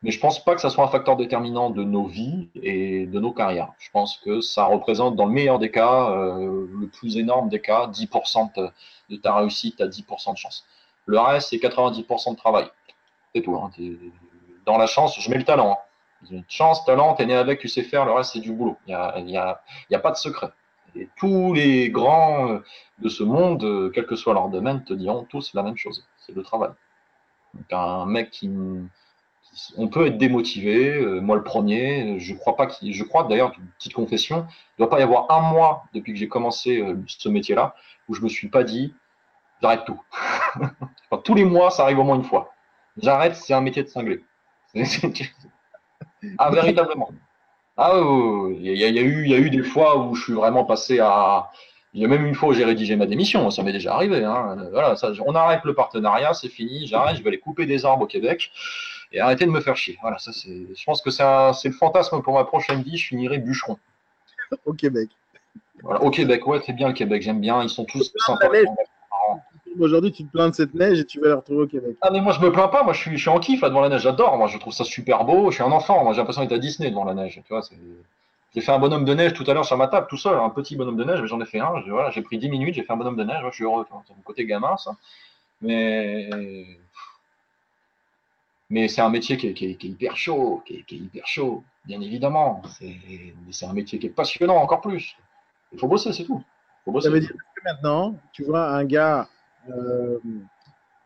mais 0.04 0.12
je 0.12 0.20
pense 0.20 0.44
pas 0.44 0.54
que 0.54 0.62
ça 0.62 0.70
soit 0.70 0.84
un 0.84 0.90
facteur 0.90 1.16
déterminant 1.16 1.72
de 1.72 1.84
nos 1.84 2.06
vies 2.06 2.50
et 2.62 3.08
de 3.08 3.20
nos 3.20 3.32
carrières. 3.32 3.74
Je 3.80 3.90
pense 3.92 4.18
que 4.18 4.42
ça 4.42 4.66
représente, 4.66 5.16
dans 5.16 5.26
le 5.26 5.32
meilleur 5.32 5.58
des 5.58 5.72
cas, 5.72 6.12
euh, 6.12 6.68
le 6.80 6.88
plus 6.88 7.18
énorme 7.18 7.50
des 7.50 7.60
cas, 7.60 7.88
10% 7.88 8.52
de, 9.10 9.16
ta 9.18 9.36
réussite 9.36 9.82
à 9.82 9.88
10% 9.88 10.34
de 10.34 10.38
chance. 10.38 10.66
Le 11.06 11.20
reste, 11.20 11.50
c'est 11.50 11.58
90% 11.58 12.32
de 12.32 12.38
travail. 12.38 12.70
C'est 13.34 13.42
tout. 13.42 13.56
Hein. 13.56 13.72
Dans 14.66 14.78
la 14.78 14.86
chance, 14.86 15.20
je 15.20 15.30
mets 15.32 15.38
le 15.38 15.46
talent. 15.46 15.80
Hein. 16.32 16.42
Chance, 16.48 16.86
talent, 16.86 17.16
t'es 17.16 17.26
né 17.26 17.36
avec, 17.36 17.60
tu 17.60 17.68
sais 17.68 17.84
faire, 17.84 18.06
le 18.06 18.12
reste, 18.12 18.34
c'est 18.34 18.40
du 18.40 18.52
boulot. 18.52 18.78
Il 18.86 19.26
n'y 19.26 19.38
a, 19.38 19.62
a 19.92 20.00
pas 20.00 20.12
de 20.12 20.18
secret. 20.18 20.50
Et 20.98 21.10
tous 21.16 21.54
les 21.54 21.90
grands 21.90 22.50
euh, 22.50 22.60
de 23.00 23.10
ce 23.10 23.24
monde, 23.24 23.64
euh, 23.64 23.92
quel 23.94 24.06
que 24.06 24.16
soit 24.16 24.34
leur 24.34 24.50
domaine, 24.50 24.84
te 24.84 24.94
diront 24.94 25.24
tous 25.24 25.54
la 25.54 25.64
même 25.64 25.78
chose. 25.78 26.08
C'est 26.26 26.36
le 26.36 26.44
travail. 26.44 26.72
Donc 27.54 27.66
un 27.72 28.06
mec 28.06 28.32
qui, 28.32 28.50
on 29.78 29.88
peut 29.88 30.08
être 30.08 30.18
démotivé. 30.18 30.96
Euh, 30.96 31.22
moi, 31.22 31.36
le 31.36 31.44
premier, 31.44 32.20
je 32.20 32.34
crois 32.34 32.56
pas 32.56 32.66
qu'il, 32.68 32.94
je 32.94 33.04
crois 33.04 33.24
d'ailleurs, 33.26 33.54
petite 33.78 33.94
confession, 33.94 34.48
il 34.48 34.82
ne 34.82 34.86
doit 34.86 34.90
pas 34.90 35.00
y 35.00 35.04
avoir 35.04 35.32
un 35.32 35.42
mois 35.42 35.84
depuis 35.94 36.14
que 36.14 36.20
j'ai 36.20 36.28
commencé 36.28 36.84
ce 37.08 37.30
métier-là 37.30 37.76
où 38.10 38.14
je 38.14 38.22
me 38.22 38.30
suis 38.30 38.50
pas 38.50 38.64
dit, 38.64 38.94
j'arrête 39.62 39.86
tout. 39.86 40.02
tous 41.24 41.36
les 41.36 41.46
mois, 41.46 41.70
ça 41.70 41.84
arrive 41.84 42.00
au 42.00 42.04
moins 42.04 42.16
une 42.16 42.24
fois. 42.24 42.54
J'arrête, 42.98 43.36
c'est 43.36 43.54
un 43.54 43.62
métier 43.62 43.84
de 43.84 43.88
cinglé. 43.88 44.24
ah, 46.38 46.50
véritablement. 46.50 47.10
Ah 47.78 48.02
oui, 48.02 48.58
il 48.60 48.76
y, 48.76 48.84
a, 48.84 48.88
eu, 48.90 49.24
il 49.24 49.30
y 49.30 49.36
a 49.36 49.38
eu 49.38 49.52
des 49.52 49.62
fois 49.62 49.98
où 50.00 50.16
je 50.16 50.24
suis 50.24 50.34
vraiment 50.34 50.66
passé 50.66 51.00
à. 51.00 51.52
Il 51.94 52.02
y 52.02 52.06
a 52.06 52.08
même 52.08 52.26
une 52.26 52.36
fois 52.36 52.50
où 52.50 52.54
j'ai 52.54 52.66
rédigé 52.66 52.96
ma 52.96 53.06
démission, 53.06 53.50
ça 53.50 53.64
m'est 53.64 53.72
déjà 53.72 53.94
arrivé. 53.94 54.24
Hein. 54.24 54.58
Voilà, 54.72 54.96
ça, 54.96 55.12
on 55.26 55.36
arrête 55.36 55.64
le 55.64 55.74
partenariat, 55.74 56.34
c'est 56.34 56.50
fini, 56.50 56.88
j'arrête, 56.88 57.18
je 57.18 57.24
vais 57.24 57.30
aller 57.30 57.40
couper 57.40 57.66
des 57.66 57.86
arbres 57.86 58.04
au 58.04 58.08
Québec 58.08 58.52
et 59.12 59.20
arrêter 59.20 59.46
de 59.46 59.52
me 59.52 59.62
faire 59.62 59.78
chier. 59.78 59.98
Voilà, 60.02 60.18
ça 60.18 60.32
c'est. 60.34 60.68
Je 60.76 60.84
pense 60.86 61.02
que 61.02 61.12
c'est 61.12 61.24
le 61.24 61.74
fantasme 61.74 62.22
pour 62.22 62.34
ma 62.34 62.46
prochaine 62.46 62.82
vie, 62.82 62.98
je 62.98 63.08
finirai 63.08 63.38
bûcheron. 63.38 63.78
au 64.66 64.74
Québec. 64.74 65.10
Voilà, 65.84 66.02
au 66.02 66.10
Québec, 66.10 66.46
ouais, 66.48 66.60
c'est 66.66 66.74
bien 66.74 66.88
le 66.88 66.94
Québec, 66.94 67.22
j'aime 67.22 67.40
bien, 67.40 67.62
ils 67.62 67.70
sont 67.70 67.86
tous 67.86 68.12
sympas. 68.26 68.50
Aujourd'hui, 69.80 70.12
tu 70.12 70.24
te 70.24 70.32
plains 70.32 70.50
de 70.50 70.56
cette 70.56 70.74
neige 70.74 71.00
et 71.00 71.06
tu 71.06 71.20
vas 71.20 71.30
la 71.30 71.36
retrouver 71.38 71.64
au 71.64 71.68
Québec. 71.68 71.98
Ah, 72.02 72.10
mais 72.12 72.22
moi, 72.22 72.34
je 72.34 72.40
me 72.40 72.52
plains 72.52 72.68
pas. 72.68 72.84
Moi, 72.84 72.94
je 72.94 73.00
suis, 73.00 73.12
je 73.12 73.22
suis 73.22 73.30
en 73.30 73.40
kiff 73.40 73.62
devant 73.62 73.82
la 73.82 73.90
neige. 73.90 74.02
J'adore. 74.02 74.38
Moi, 74.38 74.48
je 74.48 74.58
trouve 74.58 74.74
ça 74.74 74.84
super 74.84 75.24
beau. 75.24 75.52
Je 75.52 75.56
suis 75.56 75.64
un 75.64 75.72
enfant. 75.72 76.04
Moi, 76.04 76.14
j'ai 76.14 76.20
l'impression 76.20 76.42
d'être 76.42 76.54
à 76.54 76.58
Disney 76.58 76.90
devant 76.90 77.06
la 77.06 77.14
neige. 77.14 77.42
Tu 77.46 77.54
vois, 77.54 77.62
j'ai 78.54 78.62
fait 78.62 78.72
un 78.72 78.80
bonhomme 78.80 79.06
de 79.06 79.14
neige 79.14 79.34
tout 79.34 79.44
à 79.48 79.54
l'heure 79.54 79.66
sur 79.66 79.78
ma 79.78 79.88
table, 79.88 80.08
tout 80.10 80.18
seul, 80.18 80.38
un 80.38 80.50
petit 80.50 80.76
bonhomme 80.76 80.98
de 80.98 81.04
neige, 81.04 81.22
mais 81.22 81.28
j'en 81.28 81.40
ai 81.42 81.46
fait 81.46 81.60
un. 81.60 81.82
Voilà, 81.88 82.10
j'ai 82.12 82.22
pris 82.22 82.38
10 82.38 82.50
minutes, 82.50 82.76
j'ai 82.76 82.84
fait 82.84 82.94
un 82.94 82.98
bonhomme 82.98 83.18
de 83.18 83.24
neige. 83.24 83.44
je 83.50 83.56
suis 83.56 83.64
heureux. 83.64 83.86
C'est 84.08 84.16
mon 84.16 84.22
côté 84.24 84.46
gamin, 84.46 84.78
ça. 84.78 84.96
Mais. 85.62 86.30
Mais 88.70 88.90
c'est 88.90 89.02
un 89.02 89.10
métier 89.10 89.38
qui 89.38 89.48
est, 89.48 89.84
hyper 89.84 90.18
chaud, 90.18 90.62
qui 90.66 90.84
est, 90.90 90.92
hyper 90.92 91.26
chaud, 91.26 91.64
bien 91.86 92.02
évidemment. 92.02 92.62
C'est 93.52 93.66
un 93.66 93.74
métier 93.74 93.98
qui 93.98 94.08
est 94.08 94.10
passionnant 94.10 94.58
encore 94.58 94.82
plus. 94.82 95.16
Il 95.72 95.80
faut 95.80 95.88
bosser, 95.88 96.12
c'est 96.12 96.26
tout. 96.26 96.44
Faut 96.84 96.92
bosser. 96.92 97.08
Ça 97.08 97.14
veut 97.14 97.22
dire 97.22 97.30
que 97.30 97.64
maintenant, 97.64 98.16
tu 98.34 98.44
vois 98.44 98.68
un 98.70 98.84
gars 98.84 99.30
euh, 99.70 100.20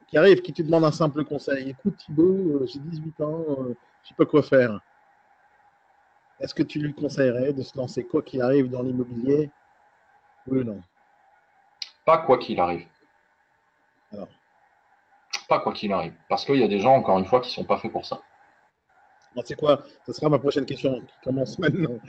qui 0.08 0.18
arrive, 0.18 0.42
qui 0.42 0.54
te 0.54 0.62
demande 0.62 0.84
un 0.84 0.92
simple 0.92 1.24
conseil. 1.24 1.70
Écoute 1.70 1.98
Thibaut, 1.98 2.62
euh, 2.62 2.66
j'ai 2.68 2.80
18 2.80 3.22
ans, 3.22 3.46
euh, 3.50 3.56
je 3.58 3.70
ne 3.70 3.76
sais 4.08 4.16
pas 4.18 4.26
quoi 4.26 4.44
faire. 4.44 4.80
Est-ce 6.40 6.54
que 6.54 6.64
tu 6.64 6.80
lui 6.80 6.94
conseillerais 6.94 7.54
de 7.54 7.62
se 7.62 7.78
lancer 7.78 8.04
quoi 8.04 8.22
qu'il 8.22 8.42
arrive 8.42 8.70
dans 8.70 8.82
l'immobilier? 8.82 9.52
Oui 10.48 10.60
ou 10.60 10.64
non? 10.64 10.82
Pas 12.06 12.18
quoi 12.20 12.38
qu'il 12.40 12.60
arrive. 12.60 12.88
Alors? 14.12 14.28
Pas 15.48 15.60
quoi 15.60 15.72
qu'il 15.74 15.94
arrive. 15.94 16.14
Parce 16.30 16.46
qu'il 16.46 16.58
y 16.58 16.64
a 16.64 16.68
des 16.68 16.80
gens, 16.80 16.96
encore 16.96 17.20
une 17.20 17.26
fois, 17.26 17.42
qui 17.42 17.50
ne 17.50 17.54
sont 17.54 17.64
pas 17.64 17.78
faits 17.78 17.92
pour 17.92 18.06
ça. 18.06 18.22
C'est 19.46 19.56
quoi? 19.56 19.84
Ce 20.06 20.14
sera 20.14 20.30
ma 20.30 20.40
prochaine 20.40 20.66
question 20.66 21.00
qui 21.00 21.14
commence 21.24 21.58
maintenant. 21.60 22.00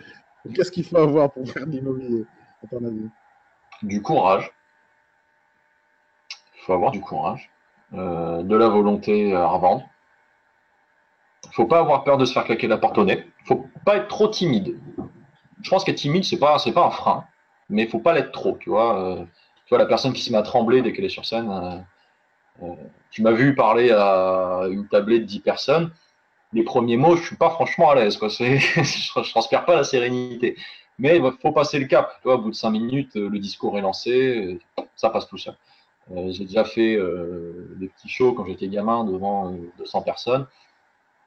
Qu'est-ce 0.55 0.73
qu'il 0.73 0.85
faut 0.85 0.97
avoir 0.97 1.33
pour 1.33 1.49
faire 1.49 1.67
de 1.67 1.73
l'immobilier, 1.73 2.25
à 2.65 2.67
ton 2.67 2.85
avis? 2.85 3.09
Du 3.83 4.03
courage 4.03 4.51
il 6.63 6.67
faut 6.67 6.73
avoir 6.75 6.93
du 6.93 7.01
courage, 7.01 7.51
euh, 7.93 8.43
de 8.45 8.57
la 8.57 8.69
volonté 8.69 9.35
à 9.35 9.47
revendre. 9.47 9.85
Il 11.47 11.55
faut 11.55 11.67
pas 11.67 11.81
avoir 11.81 12.05
peur 12.05 12.19
de 12.19 12.25
se 12.25 12.33
faire 12.33 12.45
claquer 12.45 12.69
la 12.69 12.79
porte 12.79 12.99
au 12.99 13.05
nez. 13.05 13.27
Il 13.41 13.47
faut 13.47 13.67
pas 13.85 13.97
être 13.97 14.07
trop 14.07 14.29
timide. 14.29 14.79
Je 15.61 15.71
pense 15.71 15.83
qu'être 15.83 15.97
timide, 15.97 16.25
c'est 16.25 16.39
pas, 16.39 16.59
c'est 16.61 16.73
pas 16.73 16.87
un 16.87 16.91
frein, 16.91 17.25
mais 17.69 17.83
il 17.83 17.89
faut 17.89 17.99
pas 17.99 18.13
l'être 18.13 18.31
trop. 18.31 18.57
Tu 18.61 18.71
vois, 18.71 18.99
euh, 18.99 19.25
tu 19.67 19.71
vois 19.71 19.79
la 19.79 19.87
personne 19.87 20.13
qui 20.13 20.23
se 20.23 20.31
met 20.31 20.39
à 20.39 20.43
trembler 20.43 20.83
dès 20.83 20.93
qu'elle 20.93 21.05
est 21.05 21.09
sur 21.09 21.25
scène. 21.25 21.51
Euh, 22.63 22.67
tu 23.11 23.23
m'as 23.23 23.33
vu 23.33 23.57
parler 23.57 23.91
à 23.91 24.67
une 24.71 24.87
tablée 24.87 25.19
de 25.19 25.25
10 25.25 25.41
personnes. 25.41 25.91
Les 26.53 26.63
premiers 26.63 26.97
mots, 26.97 27.17
je 27.17 27.25
suis 27.25 27.37
pas 27.37 27.51
franchement 27.51 27.91
à 27.91 27.97
l'aise. 27.97 28.17
Quoi. 28.17 28.29
je, 28.29 28.45
je 28.45 29.31
transpire 29.31 29.65
pas 29.65 29.75
la 29.75 29.85
sérénité. 29.85 30.57
Mais 30.99 31.19
il 31.19 31.33
faut 31.41 31.51
passer 31.51 31.81
le 31.81 31.87
cap. 31.87 32.21
Au 32.25 32.39
bout 32.39 32.51
de 32.51 32.55
5 32.55 32.71
minutes, 32.71 33.17
le 33.17 33.39
discours 33.41 33.77
est 33.79 33.81
lancé, 33.81 34.61
ça 34.95 35.11
passe 35.11 35.27
tout 35.27 35.39
seul. 35.39 35.57
Euh, 36.11 36.31
j'ai 36.33 36.45
déjà 36.45 36.65
fait 36.65 36.97
euh, 36.97 37.75
des 37.77 37.89
petits 37.89 38.09
shows 38.09 38.33
quand 38.33 38.45
j'étais 38.47 38.69
gamin 38.69 39.05
devant 39.05 39.51
200 39.79 40.01
euh, 40.01 40.03
personnes. 40.03 40.47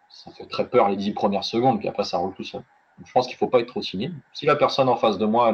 Ça 0.09 0.31
fait 0.31 0.45
très 0.45 0.67
peur 0.67 0.89
les 0.89 0.95
10 0.95 1.11
premières 1.11 1.43
secondes, 1.43 1.79
puis 1.79 1.87
après 1.87 2.03
ça 2.03 2.17
roule 2.17 2.33
tout 2.33 2.43
seul. 2.43 2.61
je 3.03 3.11
pense 3.11 3.27
qu'il 3.27 3.35
ne 3.35 3.39
faut 3.39 3.47
pas 3.47 3.59
être 3.59 3.67
trop 3.67 3.81
timide. 3.81 4.13
Si 4.33 4.45
la 4.45 4.55
personne 4.55 4.89
en 4.89 4.95
face 4.95 5.17
de 5.17 5.25
moi, 5.25 5.51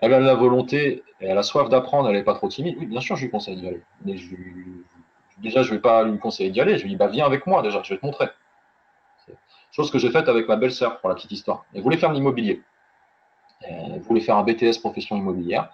elle, 0.00 0.14
a 0.14 0.20
la 0.20 0.34
volonté, 0.34 1.02
elle 1.20 1.38
a 1.38 1.42
soif 1.42 1.68
d'apprendre, 1.68 2.08
elle 2.08 2.16
n'est 2.16 2.24
pas 2.24 2.34
trop 2.34 2.48
timide, 2.48 2.76
oui, 2.78 2.86
bien 2.86 3.00
sûr, 3.00 3.16
je 3.16 3.24
lui 3.24 3.30
conseille 3.30 3.56
d'y 3.56 3.68
aller. 3.68 3.82
Déjà, 5.38 5.62
je 5.62 5.70
ne 5.70 5.74
vais 5.76 5.80
pas 5.80 6.02
lui 6.02 6.18
conseiller 6.18 6.50
d'y 6.50 6.60
aller, 6.60 6.76
je 6.76 6.82
lui 6.82 6.90
dis, 6.90 6.96
bah, 6.96 7.06
viens 7.06 7.24
avec 7.24 7.46
moi 7.46 7.62
déjà, 7.62 7.82
je 7.82 7.94
vais 7.94 8.00
te 8.00 8.04
montrer. 8.04 8.28
Chose 9.70 9.90
que 9.90 9.98
j'ai 9.98 10.10
faite 10.10 10.28
avec 10.28 10.48
ma 10.48 10.56
belle-sœur, 10.56 11.00
pour 11.00 11.08
la 11.08 11.14
petite 11.14 11.32
histoire. 11.32 11.64
Elle 11.74 11.82
voulait 11.82 11.98
faire 11.98 12.10
de 12.10 12.14
l'immobilier. 12.14 12.62
Elle 13.60 14.00
voulait 14.00 14.20
faire 14.20 14.36
un 14.36 14.42
BTS 14.42 14.78
profession 14.80 15.16
immobilière. 15.16 15.70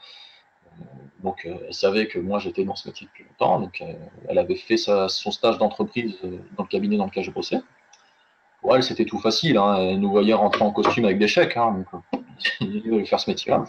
Donc, 1.24 1.46
euh, 1.46 1.56
elle 1.66 1.74
savait 1.74 2.06
que 2.06 2.18
moi, 2.18 2.38
j'étais 2.38 2.64
dans 2.64 2.76
ce 2.76 2.86
métier 2.86 3.06
depuis 3.06 3.24
longtemps. 3.24 3.58
Donc, 3.58 3.80
euh, 3.80 3.94
elle 4.28 4.38
avait 4.38 4.56
fait 4.56 4.76
son 4.76 5.08
stage 5.08 5.56
d'entreprise 5.56 6.18
euh, 6.22 6.36
dans 6.56 6.64
le 6.64 6.68
cabinet 6.68 6.98
dans 6.98 7.06
lequel 7.06 7.24
je 7.24 7.30
bossais. 7.30 7.60
Pour 8.60 8.76
elle, 8.76 8.82
c'était 8.82 9.06
tout 9.06 9.18
facile. 9.18 9.56
Hein. 9.56 9.76
Elle 9.78 10.00
nous 10.00 10.10
voyait 10.10 10.34
rentrer 10.34 10.62
en 10.62 10.70
costume 10.70 11.06
avec 11.06 11.18
des 11.18 11.26
chèques. 11.26 11.56
Hein, 11.56 11.82
donc, 11.92 12.20
il 12.60 13.06
faire 13.06 13.18
ce 13.18 13.30
métier-là. 13.30 13.64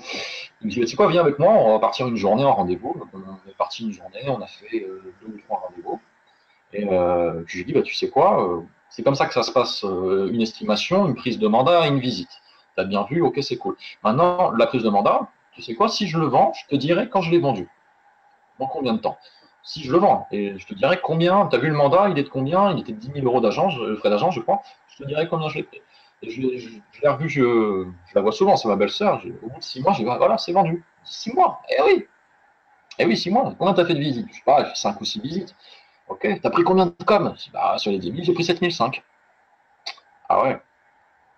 Il 0.61 0.67
me 0.67 0.71
dit, 0.71 0.81
tu 0.81 0.87
sais 0.87 0.97
quoi, 0.97 1.07
viens 1.07 1.21
avec 1.21 1.39
moi, 1.39 1.53
on 1.53 1.71
va 1.71 1.79
partir 1.79 2.07
une 2.07 2.17
journée 2.17 2.43
en 2.43 2.53
rendez-vous. 2.53 2.93
on 3.13 3.49
est 3.49 3.55
parti 3.57 3.85
une 3.85 3.93
journée, 3.93 4.27
on 4.27 4.41
a 4.41 4.47
fait 4.47 4.85
deux 5.21 5.33
ou 5.33 5.39
trois 5.45 5.63
rendez-vous. 5.69 6.01
Et 6.73 6.81
je 6.81 7.55
lui 7.55 7.61
ai 7.61 7.63
dit, 7.63 7.73
bah, 7.73 7.83
tu 7.83 7.93
sais 7.93 8.09
quoi, 8.09 8.63
c'est 8.89 9.03
comme 9.03 9.15
ça 9.15 9.27
que 9.27 9.33
ça 9.33 9.43
se 9.43 9.51
passe, 9.51 9.83
une 9.83 10.41
estimation, 10.41 11.07
une 11.07 11.15
prise 11.15 11.39
de 11.39 11.47
mandat 11.47 11.85
et 11.85 11.89
une 11.89 11.99
visite. 11.99 12.41
Tu 12.75 12.81
as 12.81 12.85
bien 12.85 13.05
vu, 13.09 13.21
ok, 13.21 13.37
c'est 13.41 13.57
cool. 13.57 13.77
Maintenant, 14.03 14.51
la 14.51 14.65
prise 14.67 14.83
de 14.83 14.89
mandat, 14.89 15.29
tu 15.55 15.61
sais 15.61 15.73
quoi, 15.73 15.87
si 15.89 16.07
je 16.07 16.19
le 16.19 16.25
vends, 16.27 16.53
je 16.53 16.67
te 16.67 16.75
dirai 16.75 17.09
quand 17.09 17.21
je 17.21 17.31
l'ai 17.31 17.39
vendu. 17.39 17.67
Dans 18.59 18.67
combien 18.67 18.93
de 18.93 18.99
temps? 18.99 19.17
Si 19.63 19.83
je 19.83 19.91
le 19.91 19.97
vends, 19.97 20.27
et 20.31 20.57
je 20.59 20.67
te 20.67 20.73
dirai 20.73 20.99
combien, 21.01 21.47
tu 21.47 21.55
as 21.55 21.59
vu 21.59 21.69
le 21.69 21.75
mandat, 21.75 22.09
il 22.09 22.19
est 22.19 22.23
de 22.23 22.29
combien? 22.29 22.71
Il 22.71 22.79
était 22.79 22.91
de 22.93 22.99
10 22.99 23.11
000 23.15 23.25
euros 23.25 23.41
d'agence, 23.41 23.73
frais 23.97 24.09
d'agence, 24.09 24.35
je 24.35 24.41
crois. 24.41 24.61
Je 24.89 24.97
te 25.03 25.07
dirai 25.07 25.27
combien 25.27 25.49
je 25.49 25.55
l'ai 25.55 25.63
payé. 25.63 25.81
Je, 26.23 26.41
l'ai 26.41 27.07
revu, 27.09 27.29
je, 27.29 27.85
la 28.13 28.21
vois 28.21 28.31
souvent, 28.31 28.57
c'est 28.57 28.67
ma 28.67 28.75
belle-sœur. 28.75 29.21
Au 29.43 29.49
bout 29.49 29.57
de 29.59 29.63
6 29.63 29.81
mois, 29.81 29.93
je 29.93 29.99
dis, 29.99 30.05
voilà, 30.05 30.37
c'est 30.37 30.51
vendu. 30.51 30.83
6 31.03 31.33
mois? 31.33 31.61
Eh 31.69 31.81
oui 31.83 32.05
Eh 32.99 33.05
oui, 33.05 33.17
6 33.17 33.31
mois. 33.31 33.55
Combien 33.57 33.73
tu 33.73 33.81
as 33.81 33.85
fait 33.85 33.93
de 33.95 33.99
visites? 33.99 34.27
Je 34.29 34.35
sais 34.35 34.43
pas, 34.45 34.63
j'ai 34.63 34.69
fait 34.71 34.75
5 34.75 35.01
ou 35.01 35.05
6 35.05 35.19
visites. 35.21 35.55
Ok, 36.09 36.21
tu 36.21 36.47
as 36.47 36.49
pris 36.49 36.63
combien 36.63 36.87
de 36.87 37.03
com? 37.05 37.35
Bah, 37.53 37.77
Sur 37.77 37.91
les 37.91 37.99
10 37.99 38.11
000, 38.11 38.23
j'ai 38.23 38.33
pris 38.33 38.43
7 38.43 38.59
500. 38.59 38.91
Ah 40.29 40.43
ouais 40.43 40.59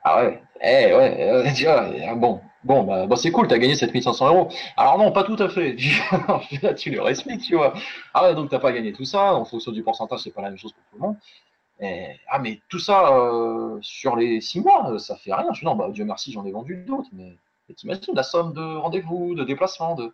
Ah 0.03 0.17
ouais 0.21 0.41
Eh 0.61 0.93
ouais, 0.95 1.53
tu 1.55 1.63
vois, 1.65 2.15
bon, 2.15 2.41
Bon, 2.67 2.83
bah, 2.83 3.07
bah, 3.07 3.15
c'est 3.15 3.31
cool, 3.31 3.47
tu 3.47 3.53
as 3.53 3.59
gagné 3.59 3.75
7500 3.75 4.27
euros. 4.27 4.49
Alors 4.75 4.97
non, 4.97 5.13
pas 5.13 5.23
tout 5.23 5.37
à 5.39 5.47
fait. 5.47 5.77
Là, 6.61 6.73
tu 6.73 6.91
le 6.91 7.07
expliques, 7.07 7.43
tu 7.43 7.55
vois. 7.55 7.73
Ah 8.13 8.23
ouais, 8.23 8.35
donc 8.35 8.49
tu 8.49 8.55
n'as 8.55 8.59
pas 8.59 8.73
gagné 8.73 8.91
tout 8.91 9.05
ça. 9.05 9.33
En 9.35 9.45
fonction 9.45 9.71
du 9.71 9.83
pourcentage, 9.83 10.19
c'est 10.19 10.31
pas 10.31 10.41
la 10.41 10.49
même 10.49 10.57
chose 10.57 10.73
pour 10.73 10.83
tout 10.91 10.95
le 11.01 11.07
monde. 11.07 12.17
ah, 12.27 12.39
mais 12.39 12.59
tout 12.67 12.79
ça, 12.79 13.15
euh, 13.15 13.77
sur 13.81 14.17
les 14.17 14.41
6 14.41 14.59
mois, 14.59 14.99
ça 14.99 15.15
fait 15.15 15.33
rien. 15.33 15.47
Je 15.53 15.59
dis, 15.61 15.65
non, 15.65 15.75
bah, 15.75 15.87
Dieu 15.93 16.03
merci, 16.03 16.33
j'en 16.33 16.45
ai 16.45 16.51
vendu 16.51 16.83
d'autres. 16.85 17.09
Mais, 17.13 17.37
t'imagines 17.73 18.13
la 18.13 18.23
somme 18.23 18.51
de 18.51 18.75
rendez-vous, 18.75 19.33
de 19.33 19.45
déplacement, 19.45 19.95
de... 19.95 20.13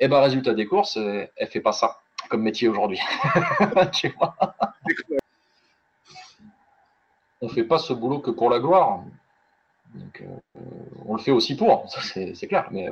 Eh 0.00 0.08
ben, 0.08 0.18
résultat 0.20 0.54
des 0.54 0.64
courses, 0.64 0.96
elle, 0.96 1.48
fait 1.48 1.60
pas 1.60 1.72
ça. 1.72 1.98
comme 2.30 2.40
métier 2.42 2.68
aujourd'hui. 2.68 3.00
tu 3.92 4.08
vois 4.16 4.34
on 7.42 7.48
fait 7.48 7.64
pas 7.64 7.78
ce 7.78 7.92
boulot 7.92 8.20
que 8.20 8.30
pour 8.30 8.48
la 8.48 8.60
gloire. 8.60 9.02
Donc, 9.94 10.22
euh, 10.22 10.60
on 11.06 11.16
le 11.16 11.20
fait 11.20 11.30
aussi 11.30 11.56
pour, 11.56 11.86
c'est 11.88 12.46
clair. 12.46 12.68
Mais 12.70 12.88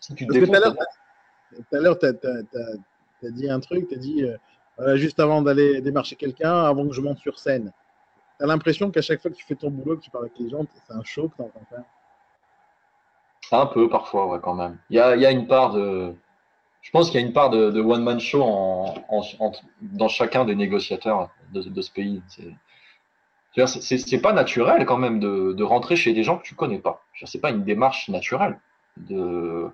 si 0.00 0.14
tu 0.14 0.26
te 0.26 0.32
Tout 0.32 1.76
à 1.76 1.78
l'heure, 1.78 1.98
tu 1.98 2.06
as, 2.06 3.30
dit 3.30 3.50
un 3.50 3.60
truc, 3.60 3.88
tu 3.88 3.94
as 3.94 3.98
dit 3.98 4.24
euh, 4.78 4.96
juste 4.96 5.18
avant 5.18 5.42
d'aller 5.42 5.80
démarcher 5.80 6.16
quelqu'un, 6.16 6.64
avant 6.64 6.86
que 6.86 6.94
je 6.94 7.00
monte 7.00 7.18
sur 7.18 7.38
scène. 7.38 7.72
Tu 8.38 8.44
as 8.44 8.46
l'impression 8.46 8.90
qu'à 8.90 9.02
chaque 9.02 9.20
fois 9.20 9.30
que 9.30 9.36
tu 9.36 9.44
fais 9.44 9.54
ton 9.54 9.70
boulot, 9.70 9.96
que 9.96 10.02
tu 10.02 10.10
parles 10.10 10.26
avec 10.26 10.38
les 10.38 10.50
gens, 10.50 10.64
c'est 10.86 10.94
un 10.94 11.02
show 11.02 11.28
que 11.28 11.36
tu 11.36 11.42
en 11.42 11.50
faire? 11.70 11.82
Un 13.52 13.66
peu 13.66 13.88
parfois, 13.88 14.26
ouais, 14.26 14.38
quand 14.42 14.54
même. 14.54 14.78
Il 14.90 14.96
y 14.96 15.00
a, 15.00 15.16
y 15.16 15.24
a, 15.24 15.30
une 15.30 15.46
part 15.46 15.72
de. 15.72 16.14
Je 16.82 16.90
pense 16.90 17.10
qu'il 17.10 17.20
y 17.20 17.22
a 17.22 17.26
une 17.26 17.32
part 17.32 17.50
de, 17.50 17.80
one-man 17.80 18.20
show 18.20 18.42
en, 18.42 18.94
dans 19.80 20.08
chacun 20.08 20.44
des 20.44 20.54
négociateurs 20.54 21.30
de, 21.52 21.62
de 21.62 21.80
ce 21.80 21.90
pays. 21.90 22.22
C'est 22.28 22.52
pas 24.22 24.32
naturel 24.32 24.84
quand 24.84 24.98
même 24.98 25.20
de, 25.20 25.62
rentrer 25.62 25.96
chez 25.96 26.12
des 26.12 26.22
gens 26.22 26.38
que 26.38 26.44
tu 26.44 26.54
connais 26.54 26.78
pas. 26.78 27.02
C'est 27.24 27.40
pas 27.40 27.50
une 27.50 27.64
démarche 27.64 28.08
naturelle. 28.08 28.58
De... 28.96 29.68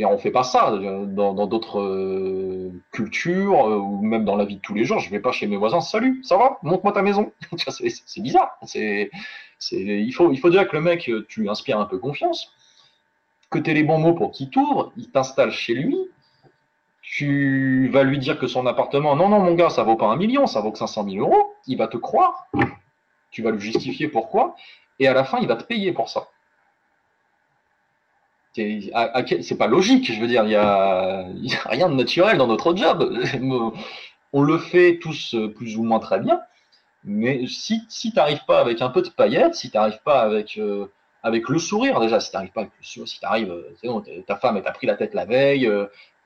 On 0.00 0.18
fait 0.18 0.32
pas 0.32 0.42
ça 0.42 0.72
dans 1.06 1.46
d'autres 1.46 1.80
euh, 1.80 2.72
cultures 2.90 3.68
euh, 3.68 3.76
ou 3.76 4.02
même 4.02 4.24
dans 4.24 4.34
la 4.34 4.44
vie 4.44 4.56
de 4.56 4.60
tous 4.60 4.74
les 4.74 4.84
jours. 4.84 4.98
Je 4.98 5.08
vais 5.08 5.20
pas 5.20 5.30
chez 5.30 5.46
mes 5.46 5.56
voisins. 5.56 5.80
Salut, 5.80 6.20
ça 6.24 6.36
va? 6.36 6.58
Montre-moi 6.62 6.92
ta 6.92 7.02
maison. 7.02 7.32
c'est 7.68 8.20
bizarre. 8.20 8.56
C'est 8.64 9.10
il 9.70 10.12
faut 10.12 10.32
il 10.32 10.38
faut 10.38 10.50
dire 10.50 10.66
que 10.68 10.76
le 10.76 10.82
mec 10.82 11.10
tu 11.28 11.48
inspires 11.48 11.78
un 11.78 11.86
peu 11.86 11.98
confiance, 11.98 12.52
que 13.50 13.58
tu 13.58 13.70
aies 13.70 13.74
les 13.74 13.84
bons 13.84 13.98
mots 13.98 14.14
pour 14.14 14.32
qu'il 14.32 14.50
t'ouvre, 14.50 14.92
il 14.96 15.10
t'installe 15.10 15.52
chez 15.52 15.74
lui. 15.74 15.96
Tu 17.02 17.88
vas 17.92 18.02
lui 18.02 18.18
dire 18.18 18.38
que 18.38 18.46
son 18.46 18.66
appartement, 18.66 19.14
non 19.14 19.28
non 19.28 19.38
mon 19.38 19.54
gars, 19.54 19.70
ça 19.70 19.84
vaut 19.84 19.96
pas 19.96 20.06
un 20.06 20.16
million, 20.16 20.46
ça 20.46 20.60
vaut 20.60 20.72
que 20.72 20.78
500 20.78 21.08
000 21.08 21.24
euros. 21.24 21.52
Il 21.66 21.78
va 21.78 21.86
te 21.86 21.96
croire 21.96 22.48
tu 23.34 23.42
vas 23.42 23.50
lui 23.50 23.60
justifier 23.60 24.08
pourquoi, 24.08 24.54
et 24.98 25.08
à 25.08 25.12
la 25.12 25.24
fin, 25.24 25.38
il 25.40 25.48
va 25.48 25.56
te 25.56 25.64
payer 25.64 25.92
pour 25.92 26.08
ça. 26.08 26.28
C'est 28.54 29.58
pas 29.58 29.66
logique, 29.66 30.12
je 30.12 30.20
veux 30.20 30.28
dire, 30.28 30.44
il 30.44 30.50
n'y 30.50 30.54
a, 30.54 31.26
rien 31.66 31.88
de 31.88 31.94
naturel 31.94 32.38
dans 32.38 32.46
notre 32.46 32.74
job. 32.76 33.12
On 34.32 34.42
le 34.42 34.58
fait 34.58 34.98
tous 35.00 35.36
plus 35.56 35.76
ou 35.76 35.84
moins 35.84 36.00
très 36.00 36.20
bien, 36.20 36.40
mais 37.04 37.46
si, 37.46 37.82
si 37.88 38.10
tu 38.10 38.16
n'arrives 38.16 38.44
pas 38.46 38.60
avec 38.60 38.80
un 38.80 38.88
peu 38.88 39.02
de 39.02 39.08
paillettes, 39.08 39.54
si 39.54 39.70
tu 39.70 39.76
n'arrives 39.76 40.00
pas 40.04 40.22
avec, 40.22 40.56
euh, 40.58 40.86
avec 41.22 41.48
le 41.48 41.58
sourire, 41.58 42.00
déjà, 42.00 42.18
si 42.20 42.30
tu 42.30 42.36
n'arrives 42.36 42.52
pas 42.52 42.62
avec 42.62 42.72
le 42.78 42.84
sourire, 42.84 43.08
si 43.08 43.20
tu 43.20 43.26
arrives, 43.26 43.54
ta 44.26 44.36
femme, 44.36 44.60
t'a 44.62 44.72
pris 44.72 44.86
la 44.86 44.94
tête 44.94 45.14
la 45.14 45.24
veille, 45.24 45.70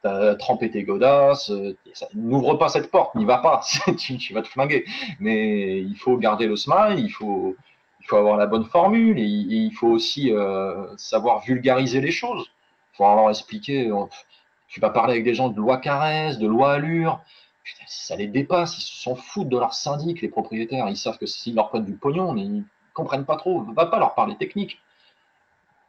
euh, 0.04 0.30
tu 0.30 0.30
as 0.30 0.34
trempé 0.36 0.70
tes 0.70 0.84
godasses, 0.84 1.50
euh, 1.50 1.76
n'ouvre 2.14 2.54
pas 2.54 2.68
cette 2.68 2.90
porte, 2.90 3.14
n'y 3.14 3.24
va 3.24 3.38
pas, 3.38 3.60
tu, 3.98 4.32
vas 4.32 4.42
te 4.42 4.48
flinguer. 4.48 4.84
Mais 5.20 5.80
il 5.80 5.96
faut 5.96 6.16
garder 6.16 6.46
le 6.46 6.56
smile, 6.56 6.98
il 6.98 7.10
faut, 7.10 7.56
avoir 8.12 8.36
la 8.36 8.46
bonne 8.46 8.64
formule, 8.64 9.18
et, 9.18 9.24
il 9.24 9.72
faut 9.72 9.88
aussi 9.88 10.32
euh, 10.32 10.86
savoir 10.96 11.40
vulgariser 11.40 12.00
les 12.00 12.10
choses. 12.10 12.46
Il 12.94 12.96
faut 12.98 13.04
leur 13.04 13.30
expliquer, 13.30 13.88
euh, 13.90 14.04
tu 14.68 14.80
vas 14.80 14.90
parler 14.90 15.12
avec 15.14 15.24
des 15.24 15.34
gens 15.34 15.48
de 15.48 15.56
loi 15.56 15.78
caresse, 15.78 16.38
de 16.38 16.46
loi 16.46 16.72
allure, 16.72 17.20
ça 17.86 18.16
les 18.16 18.28
dépasse, 18.28 18.78
ils 18.78 19.02
s'en 19.02 19.14
foutent 19.14 19.48
de 19.48 19.58
leur 19.58 19.74
syndic, 19.74 20.22
les 20.22 20.28
propriétaires, 20.28 20.88
ils 20.88 20.96
savent 20.96 21.18
que 21.18 21.26
s'ils 21.26 21.54
leur 21.54 21.68
prennent 21.68 21.84
du 21.84 21.96
pognon, 21.96 22.34
ils 22.36 22.64
comprennent 22.94 23.26
pas 23.26 23.36
trop, 23.36 23.62
va 23.62 23.86
pas 23.86 23.98
leur 23.98 24.14
parler 24.14 24.36
technique. 24.36 24.78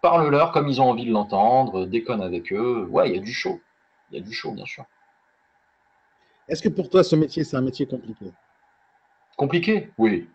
Parle-leur 0.02 0.52
comme 0.52 0.68
ils 0.68 0.82
ont 0.82 0.90
envie 0.90 1.06
de 1.06 1.12
l'entendre, 1.12 1.86
déconne 1.86 2.22
avec 2.22 2.54
eux, 2.54 2.88
ouais, 2.90 3.10
il 3.10 3.16
y 3.16 3.18
a 3.18 3.22
du 3.22 3.34
show 3.34 3.60
il 4.12 4.20
y 4.20 4.22
a 4.22 4.24
du 4.24 4.34
chaud, 4.34 4.52
bien 4.52 4.66
sûr. 4.66 4.86
Est-ce 6.48 6.64
que 6.64 6.70
pour 6.70 6.90
toi, 6.90 7.04
ce 7.04 7.16
métier, 7.16 7.44
c'est 7.44 7.58
un 7.58 7.62
métier 7.62 7.86
compliqué? 7.86 8.32
Compliqué? 9.38 9.92
Oui. 9.98 10.30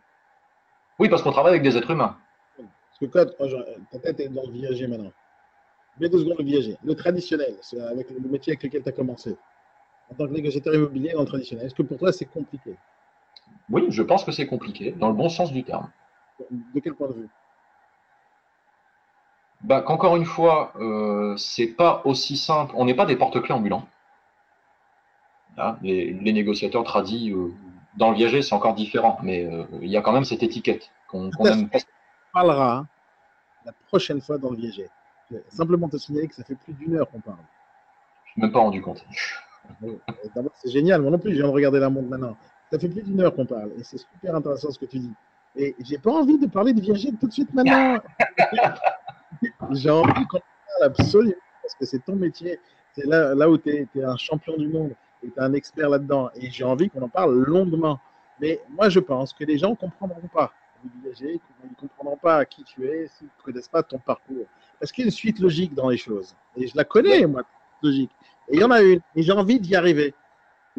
Oui, 0.99 1.09
parce 1.09 1.23
qu'on 1.23 1.33
travaille 1.33 1.53
avec 1.53 1.63
des 1.63 1.77
êtres 1.77 1.91
humains. 1.91 2.17
Parce 2.57 2.99
que 3.01 3.07
quand 3.07 3.27
oh, 3.41 3.47
ta 3.91 3.99
tête 3.99 4.21
est 4.21 4.29
dans 4.29 4.47
le 4.47 4.53
viager 4.53 4.87
maintenant. 4.87 5.13
Mais 5.99 6.09
deux 6.09 6.21
secondes, 6.21 6.39
le 6.39 6.45
viager. 6.45 6.79
Le 6.85 6.95
traditionnel, 6.95 7.57
c'est 7.61 7.81
avec 7.81 8.11
le 8.11 8.21
métier 8.29 8.53
avec 8.53 8.63
lequel 8.63 8.83
tu 8.83 8.89
as 8.89 8.93
commencé. 8.93 9.37
En 10.11 10.15
tant 10.15 10.27
que 10.27 10.33
négociateur 10.33 10.75
immobilier 10.75 11.13
dans 11.13 11.21
le 11.21 11.27
traditionnel, 11.27 11.67
est-ce 11.67 11.75
que 11.75 11.83
pour 11.83 11.99
toi, 11.99 12.13
c'est 12.13 12.27
compliqué? 12.27 12.77
Oui, 13.71 13.87
je 13.89 14.03
pense 14.03 14.25
que 14.25 14.33
c'est 14.33 14.47
compliqué, 14.47 14.93
dans 14.93 15.09
le 15.09 15.15
bon 15.15 15.29
sens 15.29 15.53
du 15.53 15.65
terme. 15.65 15.91
De 16.51 16.81
quel 16.81 16.95
point 16.95 17.09
de 17.09 17.15
vue? 17.15 17.29
Bah, 19.65 19.81
qu'encore 19.81 20.17
une 20.17 20.27
fois, 20.27 20.73
euh, 20.79 21.35
c'est 21.39 21.67
pas 21.67 22.03
aussi 22.05 22.37
simple. 22.37 22.75
On 22.77 22.85
n'est 22.85 22.95
pas 22.95 23.07
des 23.07 23.17
porte-clés 23.17 23.55
ambulants. 23.55 23.89
Hein, 25.57 25.79
les, 25.83 26.13
négociateurs 26.13 26.85
tradis 26.85 27.33
euh, 27.33 27.51
dans 27.97 28.11
le 28.11 28.17
viager, 28.17 28.43
c'est 28.43 28.55
encore 28.55 28.75
différent, 28.75 29.19
mais 29.23 29.45
euh, 29.45 29.65
il 29.81 29.89
y 29.89 29.97
a 29.97 30.03
quand 30.03 30.13
même 30.13 30.25
cette 30.25 30.43
étiquette 30.43 30.91
qu'on 31.09 31.31
aime 31.47 31.71
On 31.73 31.79
parlera 32.33 32.77
hein, 32.79 32.87
la 33.65 33.73
prochaine 33.89 34.21
fois 34.21 34.37
dans 34.37 34.51
le 34.51 34.57
viager. 34.57 34.89
Simplement 35.49 35.89
te 35.89 35.97
signaler 35.97 36.29
que 36.29 36.35
ça 36.35 36.45
fait 36.45 36.57
plus 36.57 36.75
d'une 36.75 36.97
heure 36.97 37.11
qu'on 37.11 37.21
parle. 37.21 37.39
Je 37.39 38.31
ne 38.31 38.33
suis 38.33 38.43
même 38.43 38.53
pas 38.53 38.61
rendu 38.61 38.83
compte. 38.83 39.03
c'est 40.63 40.71
génial. 40.71 41.01
Moi 41.01 41.11
non 41.11 41.19
plus, 41.19 41.31
je 41.31 41.37
viens 41.37 41.47
de 41.47 41.53
regarder 41.53 41.81
la 41.81 41.89
montre 41.89 42.09
maintenant. 42.09 42.37
Ça 42.71 42.79
fait 42.79 42.89
plus 42.89 43.03
d'une 43.03 43.21
heure 43.21 43.35
qu'on 43.35 43.47
parle 43.47 43.71
et 43.79 43.85
c'est 43.85 43.99
super 43.99 44.35
intéressant 44.35 44.71
ce 44.71 44.79
que 44.79 44.85
tu 44.85 44.99
dis. 44.99 45.13
Et 45.57 45.75
j'ai 45.79 45.99
pas 45.99 46.11
envie 46.11 46.39
de 46.39 46.47
parler 46.47 46.75
de 46.75 46.81
viager 46.81 47.11
tout 47.19 47.29
de 47.29 47.33
suite 47.33 47.55
maintenant. 47.55 47.99
J'ai 49.73 49.91
envie 49.91 50.27
qu'on 50.27 50.41
parle 50.41 50.85
absolument 50.85 51.35
parce 51.63 51.75
que 51.75 51.87
c'est 51.87 52.05
ton 52.05 52.17
métier. 52.17 52.61
C'est 52.93 53.07
là, 53.07 53.35
là 53.35 53.49
où 53.49 53.59
tu 53.59 53.71
es, 53.71 54.03
un 54.03 54.17
champion 54.17 54.57
du 54.57 54.69
monde 54.69 54.93
et 55.23 55.29
tu 55.29 55.35
es 55.39 55.43
un 55.43 55.53
expert 55.55 55.89
là-dedans. 55.89 56.31
Et 56.35 56.51
j'ai 56.51 56.65
envie 56.65 56.91
qu'on 56.91 57.03
en 57.03 57.09
parle 57.09 57.35
longuement. 57.45 57.99
Mais 58.41 58.61
moi, 58.71 58.89
je 58.89 59.01
pense 59.01 59.33
que 59.33 59.45
les 59.45 59.59
gens 59.59 59.71
ne 59.71 59.77
comprendront 59.77 60.29
pas. 60.33 60.53
Ils 60.85 61.41
ne 61.71 61.77
comprendront 61.81 62.19
pas 62.19 62.45
qui 62.45 62.63
tu 62.65 62.87
es 62.87 63.09
s'ils 63.09 63.27
ne 63.27 63.43
connaissent 63.43 63.69
pas 63.69 63.83
ton 63.83 63.99
parcours. 63.99 64.47
Parce 64.79 64.93
qu'il 64.93 65.05
y 65.05 65.07
a 65.07 65.09
une 65.09 65.13
suite 65.13 65.39
logique 65.39 65.75
dans 65.75 65.89
les 65.89 65.97
choses. 65.97 66.37
Et 66.57 66.67
je 66.67 66.77
la 66.77 66.85
connais, 66.85 67.27
moi, 67.27 67.43
logique. 67.83 68.11
Et 68.49 68.57
il 68.57 68.61
y 68.61 68.65
en 68.65 68.71
a 68.71 68.83
une. 68.83 69.01
Et 69.17 69.23
j'ai 69.23 69.33
envie 69.33 69.59
d'y 69.59 69.75
arriver. 69.75 70.15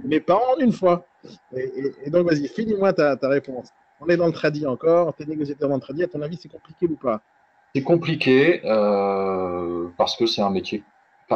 Mais 0.03 0.19
pas 0.19 0.35
en 0.35 0.59
une 0.59 0.73
fois. 0.73 1.07
Et, 1.53 2.09
donc, 2.09 2.29
vas-y, 2.29 2.47
finis-moi 2.47 2.93
ta, 2.93 3.15
ta, 3.15 3.29
réponse. 3.29 3.69
On 3.99 4.07
est 4.07 4.17
dans 4.17 4.27
le 4.27 4.33
tradit 4.33 4.67
encore. 4.67 5.15
Tu 5.15 5.23
es 5.23 5.25
négociateur 5.25 5.69
dans 5.69 5.75
le 5.75 5.81
tradit. 5.81 6.03
À 6.03 6.07
ton 6.07 6.21
avis, 6.21 6.37
c'est 6.37 6.49
compliqué 6.49 6.85
ou 6.85 6.95
pas? 6.95 7.21
C'est 7.75 7.83
compliqué 7.83 8.61
euh, 8.63 9.89
parce 9.97 10.15
que 10.15 10.25
c'est 10.25 10.41
un 10.41 10.49
métier. 10.49 10.81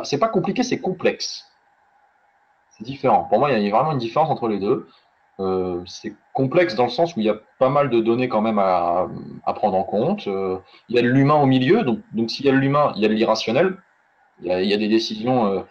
C'est 0.04 0.20
pas 0.20 0.30
compliqué, 0.30 0.64
c'est 0.64 0.80
complexe. 0.80 1.46
C'est 2.70 2.86
différent. 2.86 3.26
Pour 3.26 3.40
moi, 3.40 3.52
il 3.52 3.62
y 3.62 3.68
a 3.68 3.76
vraiment 3.76 3.92
une 3.92 3.98
différence 3.98 4.30
entre 4.30 4.48
les 4.48 4.58
deux. 4.58 4.88
Euh, 5.42 5.84
c'est 5.86 6.14
complexe 6.32 6.76
dans 6.76 6.86
le 6.86 6.90
sens 6.90 7.14
où 7.14 7.20
il 7.20 7.26
y 7.26 7.30
a 7.30 7.36
pas 7.60 7.68
mal 7.68 7.90
de 7.90 8.00
données 8.00 8.30
quand 8.30 8.40
même 8.40 8.58
à, 8.58 9.10
prendre 9.48 9.76
en 9.76 9.84
compte. 9.84 10.28
Euh, 10.28 10.58
il 10.88 10.96
y 10.96 11.00
a 11.00 11.02
de 11.02 11.10
l'humain 11.10 11.36
au 11.36 11.46
milieu, 11.46 11.84
donc, 11.84 12.30
s'il 12.30 12.46
y 12.46 12.50
a 12.50 12.54
de 12.54 12.58
l'humain, 12.58 12.94
il 12.96 13.02
y 13.02 13.06
a 13.06 13.10
de 13.10 13.14
l'irrationnel. 13.14 13.76
Il, 14.42 14.48
y 14.48 14.74
a 14.74 14.78
des 14.78 14.88
décisions. 14.88 15.66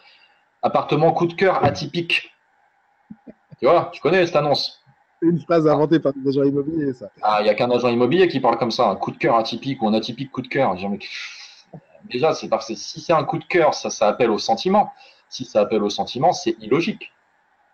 appartement 0.60 1.12
coup 1.12 1.26
de 1.26 1.32
cœur 1.32 1.64
atypique. 1.64 2.30
Tu 3.58 3.64
vois, 3.64 3.88
tu 3.94 4.02
connais 4.02 4.26
cette 4.26 4.36
annonce 4.36 4.84
une 5.22 5.40
phrase 5.40 5.66
inventée 5.66 5.98
par 5.98 6.12
des 6.12 6.28
agents 6.28 6.48
immobiliers, 6.48 6.92
ça. 6.92 7.10
Ah, 7.22 7.38
il 7.40 7.44
n'y 7.44 7.50
a 7.50 7.54
qu'un 7.54 7.70
agent 7.70 7.88
immobilier 7.88 8.28
qui 8.28 8.40
parle 8.40 8.58
comme 8.58 8.70
ça, 8.70 8.88
un 8.88 8.96
coup 8.96 9.10
de 9.10 9.18
cœur 9.18 9.36
atypique 9.36 9.82
ou 9.82 9.88
un 9.88 9.94
atypique 9.94 10.30
coup 10.30 10.42
de 10.42 10.48
cœur. 10.48 10.76
Déjà, 12.04 12.34
c'est 12.34 12.48
parce 12.48 12.68
que 12.68 12.74
si 12.74 13.00
c'est 13.00 13.12
un 13.12 13.24
coup 13.24 13.38
de 13.38 13.44
cœur, 13.44 13.74
ça, 13.74 13.90
ça 13.90 14.08
appelle 14.08 14.30
au 14.30 14.38
sentiment. 14.38 14.92
Si 15.28 15.44
ça 15.44 15.62
appelle 15.62 15.82
au 15.82 15.90
sentiment, 15.90 16.32
c'est 16.32 16.56
illogique. 16.60 17.12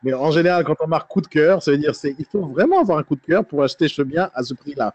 Mais 0.02 0.12
en 0.12 0.30
général, 0.30 0.64
quand 0.64 0.76
on 0.80 0.86
marque 0.86 1.08
coup 1.08 1.20
de 1.20 1.26
cœur, 1.26 1.62
ça 1.62 1.70
veut 1.70 1.78
dire 1.78 1.94
c'est 1.94 2.14
il 2.18 2.26
faut 2.26 2.44
vraiment 2.46 2.80
avoir 2.80 2.98
un 2.98 3.02
coup 3.02 3.16
de 3.16 3.22
cœur 3.22 3.44
pour 3.44 3.62
acheter 3.62 3.88
ce 3.88 4.02
bien 4.02 4.30
à 4.34 4.42
ce 4.42 4.52
prix-là. 4.52 4.94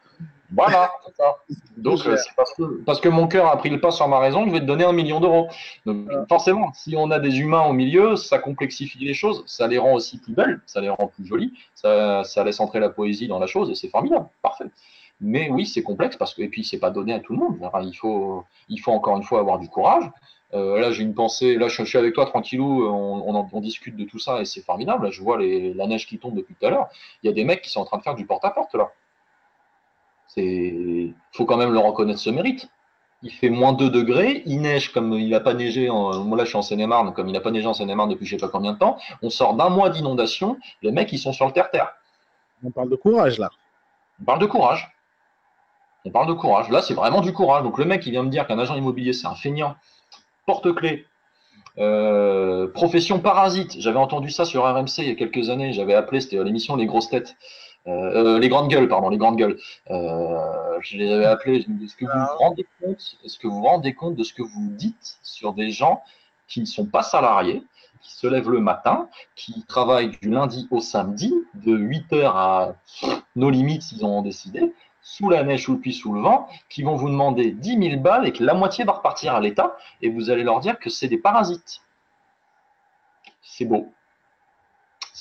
Voilà, 0.52 0.92
c'est 1.06 1.16
ça. 1.16 1.38
Donc, 1.82 2.06
euh, 2.06 2.16
c'est 2.18 2.36
parce 2.36 2.54
que, 2.54 2.84
parce 2.84 3.00
que 3.00 3.10
mon 3.10 3.28
cœur 3.28 3.48
a 3.48 3.58
pris 3.58 3.70
le 3.70 3.80
pas 3.80 3.92
sur 3.92 4.08
ma 4.08 4.20
raison 4.20 4.46
je 4.46 4.52
vais 4.52 4.60
te 4.60 4.66
donner 4.66 4.84
un 4.84 4.94
million 4.94 5.20
d'euros. 5.20 5.48
Donc, 5.86 6.08
forcément, 6.28 6.72
si 6.74 6.96
on 6.96 7.12
a 7.12 7.20
des 7.20 7.40
humains 7.40 7.66
au 7.66 7.74
milieu, 7.74 8.16
ça 8.16 8.40
complexifie 8.40 9.00
les 9.00 9.14
choses, 9.14 9.44
ça 9.46 9.68
les 9.68 9.78
rend 9.78 9.94
aussi 9.94 10.18
plus 10.18 10.34
belles, 10.34 10.60
ça 10.66 10.82
les 10.82 10.90
rend 10.90 11.08
plus 11.08 11.26
jolies, 11.26 11.54
ça, 11.76 12.24
ça 12.24 12.44
laisse 12.44 12.60
entrer 12.60 12.80
la 12.80 12.90
poésie 12.90 13.28
dans 13.28 13.40
la 13.40 13.48
chose 13.48 13.70
et 13.70 13.76
c'est 13.76 13.90
formidable, 13.90 14.28
parfait. 14.42 14.66
Mais 15.22 15.50
oui, 15.50 15.66
c'est 15.66 15.84
complexe 15.84 16.16
parce 16.16 16.34
que, 16.34 16.42
et 16.42 16.48
puis, 16.48 16.64
c'est 16.64 16.80
pas 16.80 16.92
donné 16.92 17.14
à 17.14 17.20
tout 17.20 17.34
le 17.34 17.40
monde. 17.40 17.58
il, 17.84 17.94
faut, 17.94 18.46
il 18.70 18.78
faut 18.80 18.92
encore 18.92 19.18
une 19.18 19.24
fois 19.24 19.40
avoir 19.40 19.60
du 19.60 19.68
courage. 19.68 20.10
Euh, 20.54 20.80
là, 20.80 20.92
j'ai 20.92 21.04
une 21.04 21.14
pensée. 21.14 21.56
Là, 21.56 21.68
je, 21.68 21.84
suis 21.84 21.98
avec 21.98 22.14
toi 22.14 22.26
tranquillou. 22.26 22.86
On, 22.88 23.46
on, 23.52 23.62
discute 23.62 23.96
de 23.96 24.06
tout 24.06 24.20
ça 24.20 24.42
et 24.42 24.46
c'est 24.46 24.62
formidable. 24.62 25.06
Là, 25.06 25.12
je 25.12 25.22
vois 25.22 25.38
les, 25.38 25.74
la 25.74 25.88
neige 25.88 26.08
qui 26.08 26.18
tombe 26.18 26.36
depuis 26.36 26.56
tout 26.56 26.66
à 26.66 26.70
l'heure. 26.70 26.88
Il 27.22 27.28
y 27.28 27.30
a 27.30 27.34
des 27.34 27.44
mecs 27.44 27.62
qui 27.62 27.70
sont 27.70 27.82
en 27.82 27.86
train 27.86 27.98
de 27.98 28.04
faire 28.04 28.16
du 28.16 28.26
porte-à-porte 28.26 28.74
là. 28.76 28.92
Il 30.38 31.14
faut 31.34 31.46
quand 31.46 31.58
même 31.58 31.74
le 31.74 31.80
reconnaître 31.80 32.20
ce 32.20 32.30
mérite. 32.30 32.70
Il 33.22 33.32
fait 33.32 33.50
moins 33.50 33.74
2 33.74 33.90
degrés, 33.90 34.44
il 34.46 34.62
neige 34.62 34.94
comme 34.94 35.12
il 35.12 35.30
n'a 35.30 35.42
pas 35.42 35.54
neigé, 35.54 35.90
en, 35.90 36.24
moi 36.24 36.38
là 36.38 36.46
je 36.46 36.50
suis 36.50 36.58
en 36.58 36.62
Seine-et-Marne, 36.62 37.14
comme 37.14 37.28
il 37.28 37.34
n'a 37.34 37.42
pas 37.42 37.52
neigé 37.52 37.68
en 37.68 37.74
Seine-et-Marne 37.74 38.10
depuis 38.10 38.26
je 38.26 38.36
ne 38.36 38.40
sais 38.40 38.46
pas 38.46 38.50
combien 38.50 38.72
de 38.72 38.78
temps, 38.78 38.98
on 39.22 39.30
sort 39.30 39.56
d'un 39.56 39.68
mois 39.68 39.90
d'inondation, 39.90 40.58
les 40.82 40.94
mecs 40.94 41.12
ils 41.12 41.18
sont 41.18 41.34
sur 41.34 41.46
le 41.46 41.52
terre-terre. 41.52 41.92
On 42.64 42.72
parle 42.72 42.90
de 42.90 42.96
courage 42.96 43.38
là. 43.38 43.50
On 44.22 44.24
parle 44.24 44.40
de 44.40 44.46
courage. 44.46 44.90
On 46.06 46.12
parle 46.12 46.28
de 46.28 46.34
courage. 46.34 46.70
Là 46.70 46.82
c'est 46.82 46.94
vraiment 46.94 47.20
du 47.20 47.34
courage. 47.34 47.64
Donc 47.64 47.78
le 47.78 47.84
mec 47.84 48.02
qui 48.02 48.12
vient 48.12 48.24
me 48.24 48.30
dire 48.30 48.48
qu'un 48.48 48.58
agent 48.58 48.76
immobilier 48.76 49.12
c'est 49.12 49.28
un 49.28 49.36
feignant, 49.36 49.76
porte-clés, 50.46 51.06
profession 52.74 53.20
parasite. 53.20 53.76
J'avais 53.82 54.00
entendu 54.00 54.30
ça 54.30 54.46
sur 54.46 54.64
RMC 54.64 55.00
il 55.00 55.10
y 55.10 55.12
a 55.12 55.16
quelques 55.16 55.50
années. 55.50 55.74
J'avais 55.74 55.94
appelé, 55.94 56.22
c'était 56.22 56.42
l'émission 56.42 56.78
Les 56.78 56.86
grosses 56.86 57.10
têtes. 57.10 57.36
Les 57.86 58.50
grandes 58.50 58.70
gueules, 58.70 58.88
pardon, 58.88 59.10
les 59.10 59.18
grandes 59.18 59.38
gueules. 59.38 59.58
je 59.88 60.98
les 60.98 61.12
avais 61.12 61.26
appelés. 61.26 61.66
Est-ce 61.84 61.96
que 61.96 62.06
vous 62.06 62.20
vous 62.20 62.38
rendez 62.38 62.68
compte 62.82 63.18
Est-ce 63.24 63.40
que 63.40 63.48
vous 63.48 63.56
vous 63.56 63.66
rendez 63.66 63.94
compte 63.94 64.16
de 64.16 64.24
ce 64.24 64.34
que 64.34 64.44
vous 64.44 64.70
dites 64.70 65.18
sur 65.24 65.54
des 65.54 65.72
gens 65.72 66.02
qui 66.48 66.60
ne 66.60 66.66
sont 66.66 66.86
pas 66.86 67.04
salariés, 67.04 67.64
qui 68.02 68.14
se 68.14 68.28
lèvent 68.28 68.50
le 68.50 68.60
matin, 68.60 69.08
qui 69.36 69.64
travaillent 69.68 70.18
du 70.22 70.30
lundi 70.30 70.68
au 70.72 70.82
samedi, 70.82 71.34
de 71.54 71.78
8h 71.78 72.26
à 72.26 72.76
nos 73.36 73.50
limites 73.50 73.84
s'ils 73.84 74.06
ont 74.06 74.22
décidé, 74.22 74.74
sous 75.02 75.30
la 75.30 75.44
neige, 75.44 75.64
sous 75.64 75.74
le 75.74 75.80
puits, 75.80 75.94
sous 75.94 76.14
le 76.14 76.22
vent, 76.22 76.48
qui 76.70 76.84
vont 76.84 76.96
vous 76.96 77.10
demander 77.10 77.52
10 77.52 77.90
000 77.92 78.02
balles 78.02 78.28
et 78.28 78.34
que 78.34 78.44
la 78.44 78.54
moitié 78.54 78.84
va 78.84 78.94
repartir 78.94 79.34
à 79.36 79.40
l'État, 79.40 79.78
et 80.02 80.10
vous 80.10 80.30
allez 80.30 80.44
leur 80.44 80.60
dire 80.60 80.80
que 80.80 80.90
c'est 80.90 81.08
des 81.08 81.18
parasites. 81.18 81.82
C'est 83.42 83.66
beau 83.66 83.88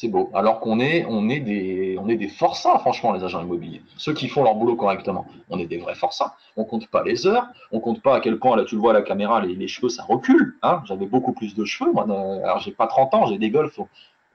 c'est 0.01 0.07
beau. 0.07 0.31
Alors 0.33 0.61
qu'on 0.61 0.79
est, 0.79 1.05
on 1.07 1.29
est 1.29 1.41
des, 1.41 1.99
est 2.09 2.17
des 2.17 2.29
forçats, 2.29 2.79
franchement, 2.79 3.13
les 3.13 3.25
agents 3.25 3.43
immobiliers. 3.43 3.83
Ceux 3.97 4.15
qui 4.15 4.29
font 4.29 4.45
leur 4.45 4.55
boulot 4.55 4.77
correctement, 4.77 5.27
on 5.51 5.59
est 5.59 5.67
des 5.67 5.79
vrais 5.79 5.97
forçats. 5.97 6.37
On 6.57 6.65
compte 6.65 6.87
pas 6.87 7.03
les 7.03 7.27
heures, 7.27 7.49
on 7.73 7.81
compte 7.81 8.01
pas 8.01 8.15
à 8.15 8.21
quel 8.21 8.39
point, 8.39 8.57
là, 8.57 8.65
tu 8.65 8.77
le 8.77 8.81
vois 8.81 8.93
à 8.93 8.95
la 8.95 9.03
caméra, 9.03 9.41
les, 9.41 9.67
cheveux, 9.67 9.89
ça 9.89 10.05
recule. 10.05 10.57
Hein. 10.63 10.83
J'avais 10.85 11.07
beaucoup 11.07 11.33
plus 11.33 11.57
de 11.57 11.65
cheveux, 11.65 11.91
moi. 11.91 12.05
Alors, 12.05 12.61
j'ai 12.61 12.71
pas 12.71 12.87
30 12.87 13.15
ans, 13.15 13.27
j'ai 13.27 13.39
des 13.39 13.51
golfs. 13.51 13.77
On 13.81 13.89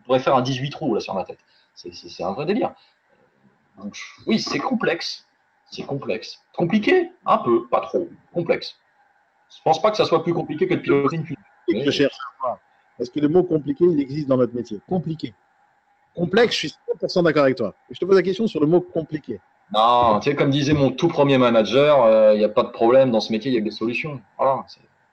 pourrait 0.04 0.20
faire 0.20 0.36
un 0.36 0.42
18 0.42 0.70
trous, 0.70 0.94
là, 0.96 1.00
sur 1.00 1.14
ma 1.14 1.24
tête. 1.24 1.40
C'est 1.76 2.24
un 2.24 2.34
vrai 2.34 2.46
délire. 2.46 2.74
Oui, 4.28 4.40
c'est 4.40 4.60
complexe. 4.60 5.26
C'est 5.72 5.84
complexe. 5.84 6.42
Compliqué? 6.58 7.10
Un 7.26 7.38
peu, 7.38 7.68
pas 7.68 7.80
trop. 7.80 8.10
Complexe. 8.34 8.76
Je 9.50 9.62
pense 9.64 9.82
pas 9.82 9.92
que 9.92 9.98
ça 9.98 10.04
soit 10.04 10.24
plus 10.24 10.34
compliqué 10.34 10.68
que 10.68 10.74
de 10.74 10.82
piloter 10.82 11.22
une 11.70 11.86
Je 11.86 11.92
cherche 11.92 12.18
Parce 12.98 13.10
que 13.10 13.22
le 13.22 13.30
mot 13.30 13.44
compliqué, 13.44 13.86
il 13.86 14.02
existe 14.02 14.28
dans 14.28 14.38
notre 14.38 14.54
métier. 14.54 14.82
Compliqué. 14.90 15.34
Complexe, 16.16 16.54
je 16.54 16.68
suis 16.68 16.76
100% 17.02 17.24
d'accord 17.24 17.44
avec 17.44 17.58
toi. 17.58 17.74
Je 17.90 18.00
te 18.00 18.06
pose 18.06 18.16
la 18.16 18.22
question 18.22 18.48
sur 18.48 18.60
le 18.60 18.68
mot 18.68 18.82
compliqué. 18.82 19.40
Non, 19.74 20.20
tu 20.20 20.30
sais, 20.30 20.36
comme 20.36 20.52
disait 20.52 20.74
mon 20.74 20.92
tout 20.92 21.08
premier 21.08 21.38
manager, 21.38 22.08
il 22.08 22.14
euh, 22.14 22.38
n'y 22.38 22.44
a 22.44 22.50
pas 22.50 22.64
de 22.64 22.70
problème 22.70 23.10
dans 23.10 23.20
ce 23.20 23.32
métier, 23.32 23.50
il 23.50 23.56
y 23.56 23.58
a 23.58 23.62
des 23.62 23.72
solutions. 23.72 24.22
Voilà, 24.38 24.66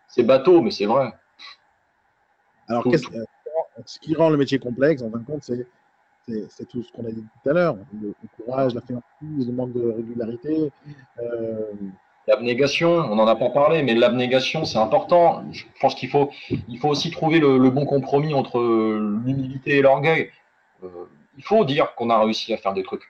c'est 0.07 0.23
bateau, 0.23 0.61
mais 0.61 0.71
c'est 0.71 0.87
vrai. 0.87 1.13
Alors, 2.69 2.87
euh, 2.87 3.25
ce 3.87 3.99
qui 3.99 4.15
rend 4.15 4.29
le 4.29 4.37
métier 4.37 4.59
complexe, 4.59 5.03
en 5.03 5.11
fin 5.11 5.19
de 5.19 5.25
compte, 5.25 5.43
c'est 5.43 6.69
tout 6.69 6.83
ce 6.83 6.93
qu'on 6.93 7.07
a 7.07 7.11
dit 7.11 7.25
tout 7.43 7.51
à 7.51 7.53
l'heure 7.55 7.77
le, 8.01 8.15
courage, 8.37 8.75
la 8.75 8.83
fainéantise, 8.83 9.49
le 9.49 9.53
manque 9.53 9.73
de 9.73 9.93
régularité. 9.93 10.71
Euh, 11.23 11.73
l'abnégation, 12.29 12.91
on 12.91 13.17
n'en 13.17 13.27
a 13.27 13.37
pas 13.37 13.49
parlé, 13.49 13.83
mais 13.83 13.95
l'abnégation, 13.95 14.67
c'est 14.67 14.79
important. 14.79 15.43
Je 15.53 15.65
pense 15.81 15.95
qu'il 15.95 16.11
faut, 16.11 16.31
il 16.69 16.79
faut 16.79 16.89
aussi 16.89 17.11
trouver 17.11 17.41
le 17.41 17.71
bon 17.71 17.87
compromis 17.87 18.35
entre 18.35 18.61
l'humilité 19.25 19.79
et 19.79 19.83
l'orgueil. 19.83 20.31
Euh, 20.85 21.07
il 21.37 21.45
faut 21.45 21.65
dire 21.65 21.95
qu'on 21.95 22.11
a 22.11 22.19
réussi 22.19 22.53
à 22.53 22.57
faire 22.57 22.73
des 22.73 22.83
trucs. 22.83 23.05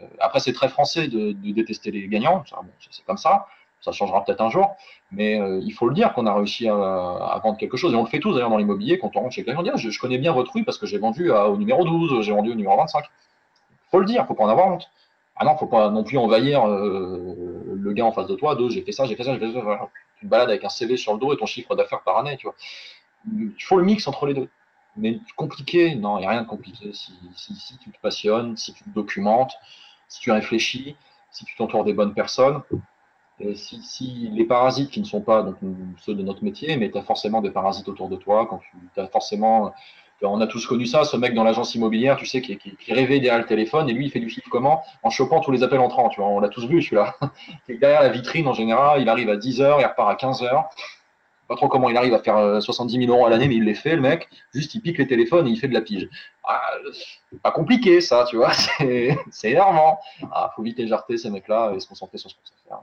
Euh, 0.00 0.06
après, 0.18 0.40
c'est 0.40 0.52
très 0.52 0.68
français 0.68 1.08
de, 1.08 1.32
détester 1.32 1.90
les 1.90 2.08
gagnants, 2.08 2.44
c'est 2.90 3.04
comme 3.04 3.16
ça, 3.16 3.46
ça 3.80 3.92
changera 3.92 4.24
peut-être 4.24 4.40
un 4.40 4.50
jour, 4.50 4.74
mais 5.12 5.40
euh, 5.40 5.60
il 5.62 5.72
faut 5.72 5.88
le 5.88 5.94
dire 5.94 6.12
qu'on 6.14 6.26
a 6.26 6.34
réussi 6.34 6.68
à, 6.68 7.40
vendre 7.42 7.56
quelque 7.58 7.76
chose, 7.76 7.92
et 7.92 7.96
on 7.96 8.02
le 8.02 8.08
fait 8.08 8.20
tous 8.20 8.32
d'ailleurs 8.32 8.50
dans 8.50 8.56
l'immobilier, 8.56 8.98
quand 8.98 9.16
on 9.16 9.20
rentre 9.20 9.34
chez 9.34 9.44
quelqu'un, 9.44 9.60
on 9.60 9.62
dit, 9.62 9.70
je, 9.76 9.98
connais 9.98 10.18
bien 10.18 10.32
votre 10.32 10.52
rue 10.52 10.64
parce 10.64 10.78
que 10.78 10.86
j'ai 10.86 10.98
vendu 10.98 11.30
au 11.30 11.56
numéro 11.56 11.84
12, 11.84 12.22
j'ai 12.22 12.32
vendu 12.32 12.52
au 12.52 12.54
numéro 12.54 12.76
25. 12.76 13.04
Il 13.70 13.76
faut 13.90 13.98
le 14.00 14.06
dire, 14.06 14.20
il 14.20 14.22
ne 14.22 14.26
faut 14.26 14.34
pas 14.34 14.44
en 14.44 14.48
avoir 14.48 14.68
honte. 14.68 14.90
Ah 15.36 15.44
non, 15.44 15.52
il 15.52 15.54
ne 15.54 15.58
faut 15.58 15.66
pas 15.66 15.90
non 15.90 16.04
plus 16.04 16.18
envahir 16.18 16.66
le 16.66 17.92
gars 17.92 18.04
en 18.04 18.12
face 18.12 18.26
de 18.26 18.34
toi, 18.34 18.54
deux, 18.54 18.70
j'ai 18.70 18.82
fait 18.82 18.92
ça, 18.92 19.04
j'ai 19.04 19.16
fait 19.16 19.24
ça, 19.24 19.34
j'ai 19.34 19.40
fait 19.40 19.52
ça. 19.52 19.90
Tu 20.18 20.26
te 20.26 20.30
balades 20.30 20.48
avec 20.48 20.64
un 20.64 20.68
CV 20.68 20.96
sur 20.96 21.12
le 21.12 21.18
dos 21.18 21.32
et 21.32 21.36
ton 21.36 21.46
chiffre 21.46 21.74
d'affaires 21.74 22.02
par 22.02 22.18
année, 22.18 22.36
tu 22.36 22.46
vois. 22.46 22.54
Il 23.32 23.62
faut 23.62 23.76
le 23.76 23.84
mix 23.84 24.06
entre 24.06 24.26
les 24.26 24.34
deux. 24.34 24.48
Mais 24.96 25.18
compliqué, 25.36 25.94
non, 25.96 26.18
il 26.18 26.20
n'y 26.20 26.26
a 26.26 26.30
rien 26.30 26.42
de 26.42 26.46
compliqué. 26.46 26.92
Si, 26.92 27.12
si, 27.34 27.78
tu 27.78 27.90
te 27.90 28.00
passionnes, 28.00 28.56
si 28.56 28.72
tu 28.72 28.84
te 28.84 28.90
documentes, 28.90 29.52
si 30.08 30.20
tu 30.20 30.30
réfléchis, 30.30 30.96
si 31.30 31.44
tu 31.44 31.56
t'entoures 31.56 31.84
des 31.84 31.94
bonnes 31.94 32.14
personnes, 32.14 32.62
et 33.40 33.56
si, 33.56 34.30
les 34.32 34.44
parasites 34.44 34.90
qui 34.90 35.00
ne 35.00 35.04
sont 35.04 35.20
pas 35.20 35.44
ceux 35.98 36.14
de 36.14 36.22
notre 36.22 36.44
métier, 36.44 36.76
mais 36.76 36.90
tu 36.90 36.98
as 36.98 37.02
forcément 37.02 37.40
des 37.40 37.50
parasites 37.50 37.88
autour 37.88 38.08
de 38.08 38.16
toi, 38.16 38.46
quand 38.46 38.60
tu 38.94 39.00
as 39.00 39.08
forcément. 39.08 39.72
On 40.22 40.40
a 40.40 40.46
tous 40.46 40.64
connu 40.66 40.86
ça, 40.86 41.04
ce 41.04 41.18
mec 41.18 41.34
dans 41.34 41.44
l'agence 41.44 41.74
immobilière, 41.74 42.16
tu 42.16 42.24
sais, 42.24 42.40
qui, 42.40 42.56
qui, 42.56 42.76
qui, 42.76 42.94
rêvait 42.94 43.18
derrière 43.18 43.38
le 43.38 43.44
téléphone, 43.44 43.90
et 43.90 43.92
lui, 43.92 44.06
il 44.06 44.10
fait 44.10 44.20
du 44.20 44.30
chiffre 44.30 44.48
comment? 44.48 44.82
En 45.02 45.10
chopant 45.10 45.40
tous 45.40 45.50
les 45.50 45.62
appels 45.62 45.80
entrants, 45.80 46.08
tu 46.08 46.20
vois, 46.20 46.30
on 46.30 46.38
l'a 46.38 46.48
tous 46.48 46.66
vu 46.66 46.80
celui-là. 46.80 47.14
derrière 47.68 48.00
la 48.00 48.08
vitrine, 48.08 48.48
en 48.48 48.54
général, 48.54 49.02
il 49.02 49.08
arrive 49.08 49.28
à 49.28 49.36
10h, 49.36 49.80
il 49.80 49.84
repart 49.84 50.08
à 50.08 50.14
15h 50.14 50.66
pas 51.48 51.56
trop 51.56 51.68
comment 51.68 51.90
il 51.90 51.96
arrive 51.96 52.14
à 52.14 52.22
faire 52.22 52.62
70 52.62 52.96
euh, 52.96 53.00
000 53.06 53.12
euros 53.12 53.26
à 53.26 53.30
l'année, 53.30 53.48
mais 53.48 53.56
il 53.56 53.64
les 53.64 53.74
fait, 53.74 53.96
le 53.96 54.02
mec. 54.02 54.28
Juste, 54.52 54.74
il 54.74 54.80
pique 54.80 54.98
les 54.98 55.06
téléphones 55.06 55.46
et 55.46 55.50
il 55.50 55.58
fait 55.58 55.68
de 55.68 55.74
la 55.74 55.82
pige. 55.82 56.08
Ah, 56.44 56.60
pas 57.42 57.50
compliqué, 57.50 58.00
ça, 58.00 58.24
tu 58.28 58.36
vois. 58.36 58.52
C'est 59.30 59.50
énervant. 59.50 59.98
Ah, 60.32 60.52
faut 60.56 60.62
vite 60.62 60.78
éjarter 60.78 61.18
ces 61.18 61.30
mecs-là 61.30 61.72
et 61.74 61.80
se 61.80 61.88
concentrer 61.88 62.18
sur 62.18 62.30
ce 62.30 62.36
qu'on 62.36 62.46
sait 62.46 62.68
faire. 62.68 62.80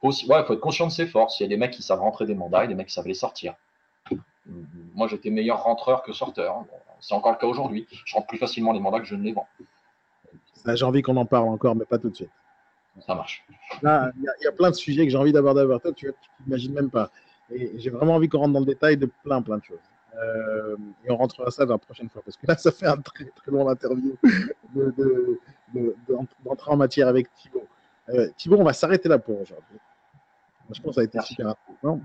Faut 0.00 0.32
ouais, 0.32 0.44
faut 0.44 0.54
être 0.54 0.60
conscient 0.60 0.86
de 0.86 0.92
ses 0.92 1.06
forces. 1.06 1.38
Il 1.40 1.44
y 1.44 1.46
a 1.46 1.48
des 1.48 1.56
mecs 1.56 1.72
qui 1.72 1.82
savent 1.82 2.00
rentrer 2.00 2.26
des 2.26 2.34
mandats 2.34 2.64
et 2.64 2.68
des 2.68 2.74
mecs 2.74 2.88
qui 2.88 2.94
savent 2.94 3.06
les 3.06 3.14
sortir. 3.14 3.54
Moi, 4.94 5.06
j'étais 5.08 5.30
meilleur 5.30 5.62
rentreur 5.62 6.02
que 6.02 6.12
sorteur. 6.12 6.64
C'est 7.00 7.14
encore 7.14 7.32
le 7.32 7.38
cas 7.38 7.46
aujourd'hui. 7.46 7.86
Je 8.04 8.14
rentre 8.14 8.26
plus 8.26 8.38
facilement 8.38 8.72
les 8.72 8.80
mandats 8.80 9.00
que 9.00 9.06
je 9.06 9.14
ne 9.14 9.22
les 9.22 9.32
vends. 9.32 9.46
J'ai 10.66 10.84
envie 10.84 11.02
qu'on 11.02 11.16
en 11.16 11.26
parle 11.26 11.48
encore, 11.48 11.76
mais 11.76 11.84
pas 11.84 11.98
tout 11.98 12.10
de 12.10 12.16
suite. 12.16 12.30
Ça 13.06 13.14
marche. 13.14 13.44
il 13.82 14.42
y, 14.42 14.46
a 14.46 14.52
plein 14.52 14.70
de 14.70 14.74
sujets 14.74 15.04
que 15.04 15.10
j'ai 15.10 15.16
envie 15.16 15.32
d'aborder 15.32 15.60
avec 15.60 15.80
toi. 15.80 15.92
Tu 15.92 16.12
n'imagines 16.44 16.72
même 16.72 16.90
pas. 16.90 17.10
Et 17.52 17.78
j'ai 17.78 17.90
vraiment 17.90 18.14
envie 18.14 18.28
qu'on 18.28 18.38
rentre 18.38 18.52
dans 18.52 18.60
le 18.60 18.66
détail 18.66 18.96
de 18.96 19.06
plein, 19.24 19.42
plein 19.42 19.58
de 19.58 19.64
choses. 19.64 19.78
Euh, 20.16 20.76
et 21.04 21.10
on 21.10 21.16
rentrera 21.16 21.50
ça 21.50 21.64
la 21.64 21.78
prochaine 21.78 22.08
fois, 22.08 22.22
parce 22.24 22.36
que 22.36 22.46
là, 22.46 22.56
ça 22.56 22.72
fait 22.72 22.86
un 22.86 22.96
très, 22.96 23.24
très 23.24 23.50
long 23.50 23.68
interview 23.68 24.16
d'entrer 26.44 26.70
en 26.70 26.76
matière 26.76 27.08
avec 27.08 27.32
Thibaut. 27.34 27.66
Euh, 28.10 28.28
Thibaut, 28.36 28.56
on 28.56 28.64
va 28.64 28.72
s'arrêter 28.72 29.08
là 29.08 29.18
pour 29.18 29.40
aujourd'hui. 29.40 29.78
Je 30.72 30.80
pense 30.80 30.90
que 30.90 30.94
ça 30.96 31.00
a 31.00 31.04
été 31.04 31.20
super 31.22 31.48
intéressant. 31.48 32.00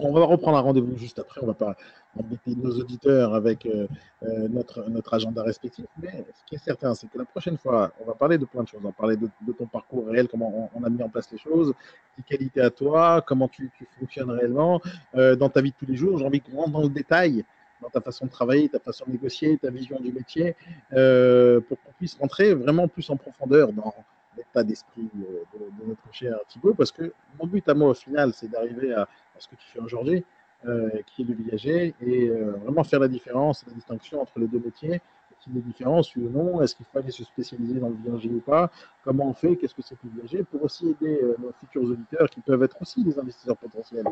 On 0.00 0.12
va 0.12 0.24
reprendre 0.24 0.56
un 0.56 0.60
rendez-vous 0.60 0.96
juste 0.96 1.18
après. 1.18 1.40
On 1.42 1.46
va 1.46 1.54
pas 1.54 1.76
embêter 2.16 2.54
nos 2.56 2.70
auditeurs 2.78 3.34
avec 3.34 3.66
euh, 3.66 3.88
euh, 4.22 4.48
notre, 4.48 5.14
agenda 5.14 5.42
respectif. 5.42 5.86
Mais 6.00 6.24
ce 6.34 6.44
qui 6.46 6.54
est 6.54 6.64
certain, 6.64 6.94
c'est 6.94 7.08
que 7.08 7.18
la 7.18 7.24
prochaine 7.24 7.58
fois, 7.58 7.92
on 8.00 8.04
va 8.04 8.14
parler 8.14 8.38
de 8.38 8.44
plein 8.44 8.62
de 8.62 8.68
choses. 8.68 8.80
On 8.82 8.86
va 8.86 8.92
parler 8.92 9.16
de, 9.16 9.28
ton 9.52 9.66
parcours 9.66 10.06
réel, 10.06 10.28
comment 10.28 10.70
on, 10.74 10.84
a 10.84 10.88
mis 10.88 11.02
en 11.02 11.08
place 11.08 11.30
les 11.32 11.38
choses, 11.38 11.74
tes 12.16 12.22
qualités 12.22 12.60
à 12.60 12.70
toi, 12.70 13.22
comment 13.26 13.48
tu, 13.48 13.70
fonctionnes 13.98 14.30
réellement 14.30 14.80
euh, 15.16 15.34
dans 15.34 15.48
ta 15.48 15.60
vie 15.60 15.70
de 15.70 15.76
tous 15.76 15.86
les 15.86 15.96
jours. 15.96 16.18
J'ai 16.18 16.26
envie 16.26 16.40
qu'on 16.40 16.56
rentre 16.56 16.70
dans 16.70 16.82
le 16.82 16.88
détail 16.88 17.44
dans 17.80 17.90
ta 17.90 18.00
façon 18.00 18.26
de 18.26 18.30
travailler, 18.30 18.68
ta 18.68 18.80
façon 18.80 19.04
de 19.06 19.12
négocier, 19.12 19.56
ta 19.56 19.70
vision 19.70 20.00
du 20.00 20.12
métier, 20.12 20.56
pour 20.90 21.78
qu'on 21.80 21.92
puisse 21.96 22.16
rentrer 22.16 22.52
vraiment 22.52 22.88
plus 22.88 23.08
en 23.08 23.16
profondeur 23.16 23.72
dans, 23.72 23.94
l'état 24.38 24.62
d'esprit 24.62 25.08
de, 25.14 25.86
notre 25.86 26.12
cher 26.12 26.38
Thibaut, 26.48 26.74
parce 26.74 26.92
que 26.92 27.12
mon 27.38 27.46
but 27.46 27.68
à 27.68 27.74
moi, 27.74 27.90
au 27.90 27.94
final, 27.94 28.32
c'est 28.32 28.48
d'arriver 28.48 28.94
à, 28.94 29.08
ce 29.38 29.48
que 29.48 29.56
tu 29.56 29.66
fais 29.72 29.80
aujourd'hui, 29.80 30.24
euh, 30.66 30.90
qui 31.06 31.22
est 31.22 31.24
le 31.24 31.34
viager, 31.34 31.94
et 32.00 32.28
euh, 32.28 32.52
vraiment 32.64 32.84
faire 32.84 33.00
la 33.00 33.08
différence, 33.08 33.64
la 33.66 33.72
distinction 33.72 34.20
entre 34.22 34.38
les 34.38 34.46
deux 34.48 34.60
métiers. 34.60 34.94
Est-ce 34.94 35.44
qu'il 35.44 35.54
y 35.54 35.58
a 35.58 35.60
des 35.60 35.66
différences, 35.66 36.14
oui 36.16 36.24
ou 36.24 36.30
non 36.30 36.60
Est-ce 36.62 36.74
qu'il 36.74 36.86
fallait 36.86 37.10
se 37.10 37.24
spécialiser 37.24 37.78
dans 37.78 37.90
le 37.90 37.96
viager 38.04 38.30
ou 38.30 38.40
pas 38.40 38.70
Comment 39.04 39.28
on 39.28 39.34
fait 39.34 39.56
Qu'est-ce 39.56 39.74
que 39.74 39.82
c'est 39.82 39.94
que 39.94 40.06
le 40.12 40.20
viager 40.20 40.42
Pour 40.44 40.64
aussi 40.64 40.88
aider 40.88 41.20
euh, 41.22 41.36
nos 41.38 41.52
futurs 41.52 41.84
auditeurs, 41.84 42.28
qui 42.28 42.40
peuvent 42.40 42.62
être 42.62 42.76
aussi 42.80 43.04
des 43.04 43.18
investisseurs 43.18 43.56
potentiels, 43.56 44.06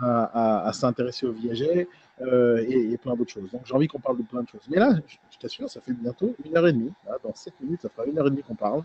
à, 0.00 0.70
s'intéresser 0.72 1.26
au 1.26 1.32
viager 1.32 1.86
et, 2.18 2.96
plein 2.96 3.14
d'autres 3.14 3.30
choses. 3.30 3.50
Donc 3.52 3.66
j'ai 3.66 3.74
envie 3.74 3.86
qu'on 3.88 4.00
parle 4.00 4.16
de 4.16 4.22
plein 4.22 4.42
de 4.42 4.48
choses. 4.48 4.66
Mais 4.70 4.78
là, 4.78 4.94
je, 5.06 5.38
t'assure, 5.38 5.68
ça 5.68 5.82
fait 5.82 5.92
bientôt 5.92 6.34
une 6.46 6.56
heure 6.56 6.66
et 6.66 6.72
demie. 6.72 6.94
dans 7.22 7.34
sept 7.34 7.52
minutes, 7.60 7.82
ça 7.82 7.90
fera 7.90 8.06
une 8.06 8.18
heure 8.18 8.26
et 8.26 8.30
demie 8.30 8.42
qu'on 8.42 8.54
parle. 8.54 8.82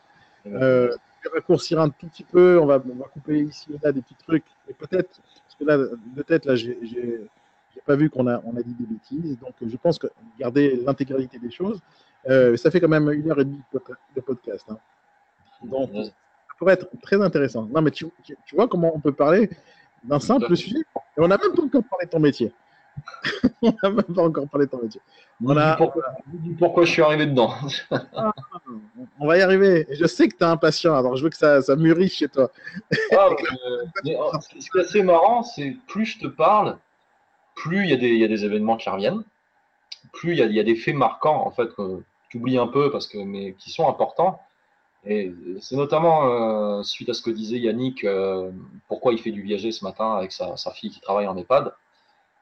Euh, 0.53 0.95
je 1.23 1.29
vais 1.29 1.35
raccourcir 1.35 1.79
un 1.79 1.89
tout 1.89 2.07
petit 2.07 2.23
peu, 2.23 2.59
on 2.59 2.65
va, 2.65 2.81
on 2.89 2.95
va 2.95 3.05
couper 3.05 3.39
ici 3.39 3.73
et 3.73 3.79
là 3.83 3.91
des 3.91 4.01
petits 4.01 4.15
trucs, 4.15 4.45
et 4.69 4.73
peut-être, 4.73 5.19
que 5.59 5.65
là, 5.65 5.77
de 5.77 6.21
tête, 6.23 6.45
là, 6.45 6.55
j'ai 6.55 7.21
pas 7.85 7.95
vu 7.95 8.09
qu'on 8.09 8.27
a, 8.27 8.41
on 8.45 8.55
a 8.57 8.61
dit 8.61 8.73
des 8.73 8.85
bêtises, 8.85 9.37
donc 9.39 9.53
je 9.61 9.77
pense 9.77 9.97
que 9.97 10.07
garder 10.39 10.75
l'intégralité 10.77 11.39
des 11.39 11.51
choses, 11.51 11.79
euh, 12.29 12.57
ça 12.57 12.71
fait 12.71 12.79
quand 12.79 12.87
même 12.87 13.09
une 13.11 13.29
heure 13.29 13.39
et 13.39 13.45
demie 13.45 13.61
de 14.15 14.21
podcast. 14.21 14.65
Hein. 14.69 14.77
Donc, 15.63 15.91
ça 15.93 16.53
pourrait 16.57 16.73
être 16.73 16.89
très 17.01 17.21
intéressant. 17.21 17.65
Non, 17.65 17.81
mais 17.81 17.91
tu, 17.91 18.05
tu 18.23 18.55
vois 18.55 18.67
comment 18.67 18.91
on 18.95 18.99
peut 18.99 19.13
parler 19.13 19.49
d'un 20.03 20.19
simple 20.19 20.55
sujet, 20.55 20.79
et 20.79 21.21
on 21.21 21.27
n'a 21.27 21.37
même 21.37 21.53
pas 21.53 21.63
encore 21.63 21.83
parlé 21.89 22.05
de 22.05 22.11
ton 22.11 22.19
métier. 22.19 22.51
on 23.61 23.73
n'a 23.83 23.89
même 23.89 24.03
pas 24.03 24.23
encore 24.23 24.47
parlé 24.47 24.65
de 24.65 24.71
ton 24.71 24.81
métier. 24.81 25.01
Pourquoi, 26.59 26.85
je 26.85 26.91
suis 26.91 27.01
arrivé 27.01 27.27
dedans. 27.27 27.53
Ah, 28.15 28.33
on 29.19 29.27
va 29.27 29.37
y 29.37 29.41
arriver. 29.41 29.85
je 29.91 30.05
sais 30.07 30.27
que 30.27 30.35
tu 30.35 30.43
es 30.43 30.47
impatient, 30.47 30.95
alors 30.95 31.15
je 31.15 31.23
veux 31.23 31.29
que 31.29 31.37
ça, 31.37 31.61
ça 31.61 31.75
mûrisse 31.75 32.13
chez 32.13 32.27
toi. 32.27 32.51
Ah, 33.11 33.29
oh, 33.29 34.31
ce 34.59 34.69
qui 34.69 34.77
est 34.77 34.81
assez 34.81 35.03
marrant, 35.03 35.43
c'est 35.43 35.77
plus 35.87 36.05
je 36.05 36.19
te 36.19 36.27
parle, 36.27 36.77
plus 37.55 37.83
il 37.83 37.89
y, 37.89 38.23
a 38.23 38.27
des 38.27 38.45
événements 38.45 38.77
qui 38.77 38.89
reviennent, 38.89 39.23
plus 40.11 40.31
il 40.33 40.51
y, 40.51 40.59
a 40.59 40.63
des 40.63 40.75
faits 40.75 40.95
marquants 40.95 41.45
en 41.45 41.51
fait 41.51 41.73
que 41.75 42.03
tu 42.29 42.37
oublies 42.37 42.57
un 42.57 42.67
peu 42.67 42.91
parce 42.91 43.07
que 43.07 43.19
mais 43.19 43.53
qui 43.53 43.69
sont 43.69 43.87
importants. 43.87 44.41
Et 45.05 45.31
c'est 45.61 45.75
notamment 45.75 46.25
euh, 46.79 46.83
suite 46.83 47.09
à 47.09 47.13
ce 47.13 47.21
que 47.21 47.29
disait 47.29 47.59
Yannick, 47.59 48.03
euh, 48.03 48.51
pourquoi 48.87 49.13
il 49.13 49.19
fait 49.19 49.31
du 49.31 49.41
viager 49.41 49.71
ce 49.71 49.85
matin 49.85 50.15
avec 50.15 50.31
sa, 50.31 50.57
sa, 50.57 50.71
fille 50.71 50.89
qui 50.89 50.99
travaille 50.99 51.27
en 51.27 51.37
EHPAD. 51.37 51.71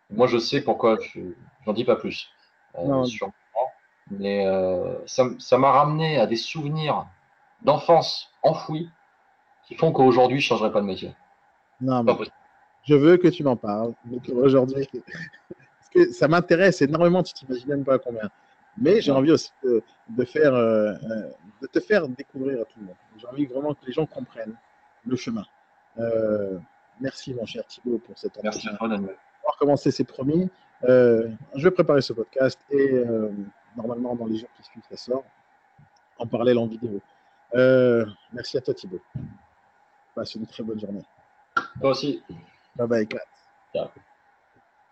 Moi, 0.10 0.26
je 0.26 0.40
sais 0.40 0.62
pourquoi 0.62 0.98
je, 1.00 1.20
J'en 1.66 1.74
dis 1.74 1.84
pas 1.84 1.96
plus. 1.96 2.30
Mais 4.12 4.46
ça 5.08 5.58
m'a 5.58 5.72
ramené 5.72 6.20
à 6.20 6.28
des 6.28 6.36
souvenirs 6.36 7.06
d'enfance 7.62 8.30
enfouis 8.44 8.90
qui 9.68 9.76
font 9.76 9.92
qu'aujourd'hui, 9.92 10.40
je 10.40 10.46
ne 10.46 10.50
changerai 10.50 10.72
pas 10.72 10.82
de 10.82 10.86
métier. 10.86 11.14
Non, 11.82 12.04
mais 12.04 12.14
je 12.84 12.96
veux 12.96 13.18
que 13.18 13.28
tu 13.28 13.44
m'en 13.44 13.56
parles. 13.56 13.94
Aujourd'hui, 14.32 14.88
ça 16.12 16.28
m'intéresse 16.28 16.82
énormément, 16.82 17.24
tu 17.24 17.34
t'imagines 17.34 17.68
même 17.68 17.84
pas 17.84 18.00
combien. 18.00 18.30
Mais 18.78 19.02
j'ai 19.02 19.12
envie 19.12 19.32
aussi 19.32 19.52
de, 19.64 20.26
faire, 20.26 20.54
euh, 20.54 20.94
euh, 20.94 21.32
de 21.62 21.68
te 21.68 21.80
faire 21.80 22.08
découvrir 22.08 22.62
à 22.62 22.66
tout 22.66 22.80
le 22.80 22.88
monde. 22.88 22.96
J'ai 23.18 23.28
envie 23.28 23.46
vraiment 23.46 23.74
que 23.74 23.86
les 23.86 23.94
gens 23.94 24.06
comprennent 24.06 24.56
le 25.06 25.16
chemin. 25.16 25.46
Euh, 25.98 26.60
merci, 27.00 27.34
mon 27.34 27.46
cher 27.46 27.66
Thibault, 27.66 28.00
pour 28.00 28.18
cette 28.18 28.42
Merci 28.44 28.68
toi, 28.78 28.88
Daniel. 28.88 29.16
On 29.44 29.48
va 29.48 29.54
recommencer, 29.54 29.92
c'est 29.92 30.04
promis. 30.04 30.50
Je 30.84 31.64
vais 31.64 31.72
préparer 31.72 32.02
ce 32.02 32.14
podcast 32.14 32.60
et 32.70 33.04
normalement, 33.76 34.16
dans 34.16 34.26
les 34.26 34.38
jours 34.38 34.50
qui 34.58 34.64
suivent, 34.64 34.84
ça 34.90 34.98
sort 34.98 35.24
en 36.18 36.28
parallèle 36.28 36.58
en 36.58 36.68
vidéo. 36.68 37.02
merci 38.34 38.58
à 38.58 38.62
toi, 38.62 38.74
Thibault. 38.74 39.02
Passe 40.14 40.36
une 40.36 40.48
très 40.48 40.64
bonne 40.64 40.80
journée. 40.80 41.04
Toi 41.80 41.92
aussi. 41.92 42.24
Bye 42.76 42.88
bye, 42.88 43.08
Kat. 43.08 43.20
Ciao. 43.74 43.90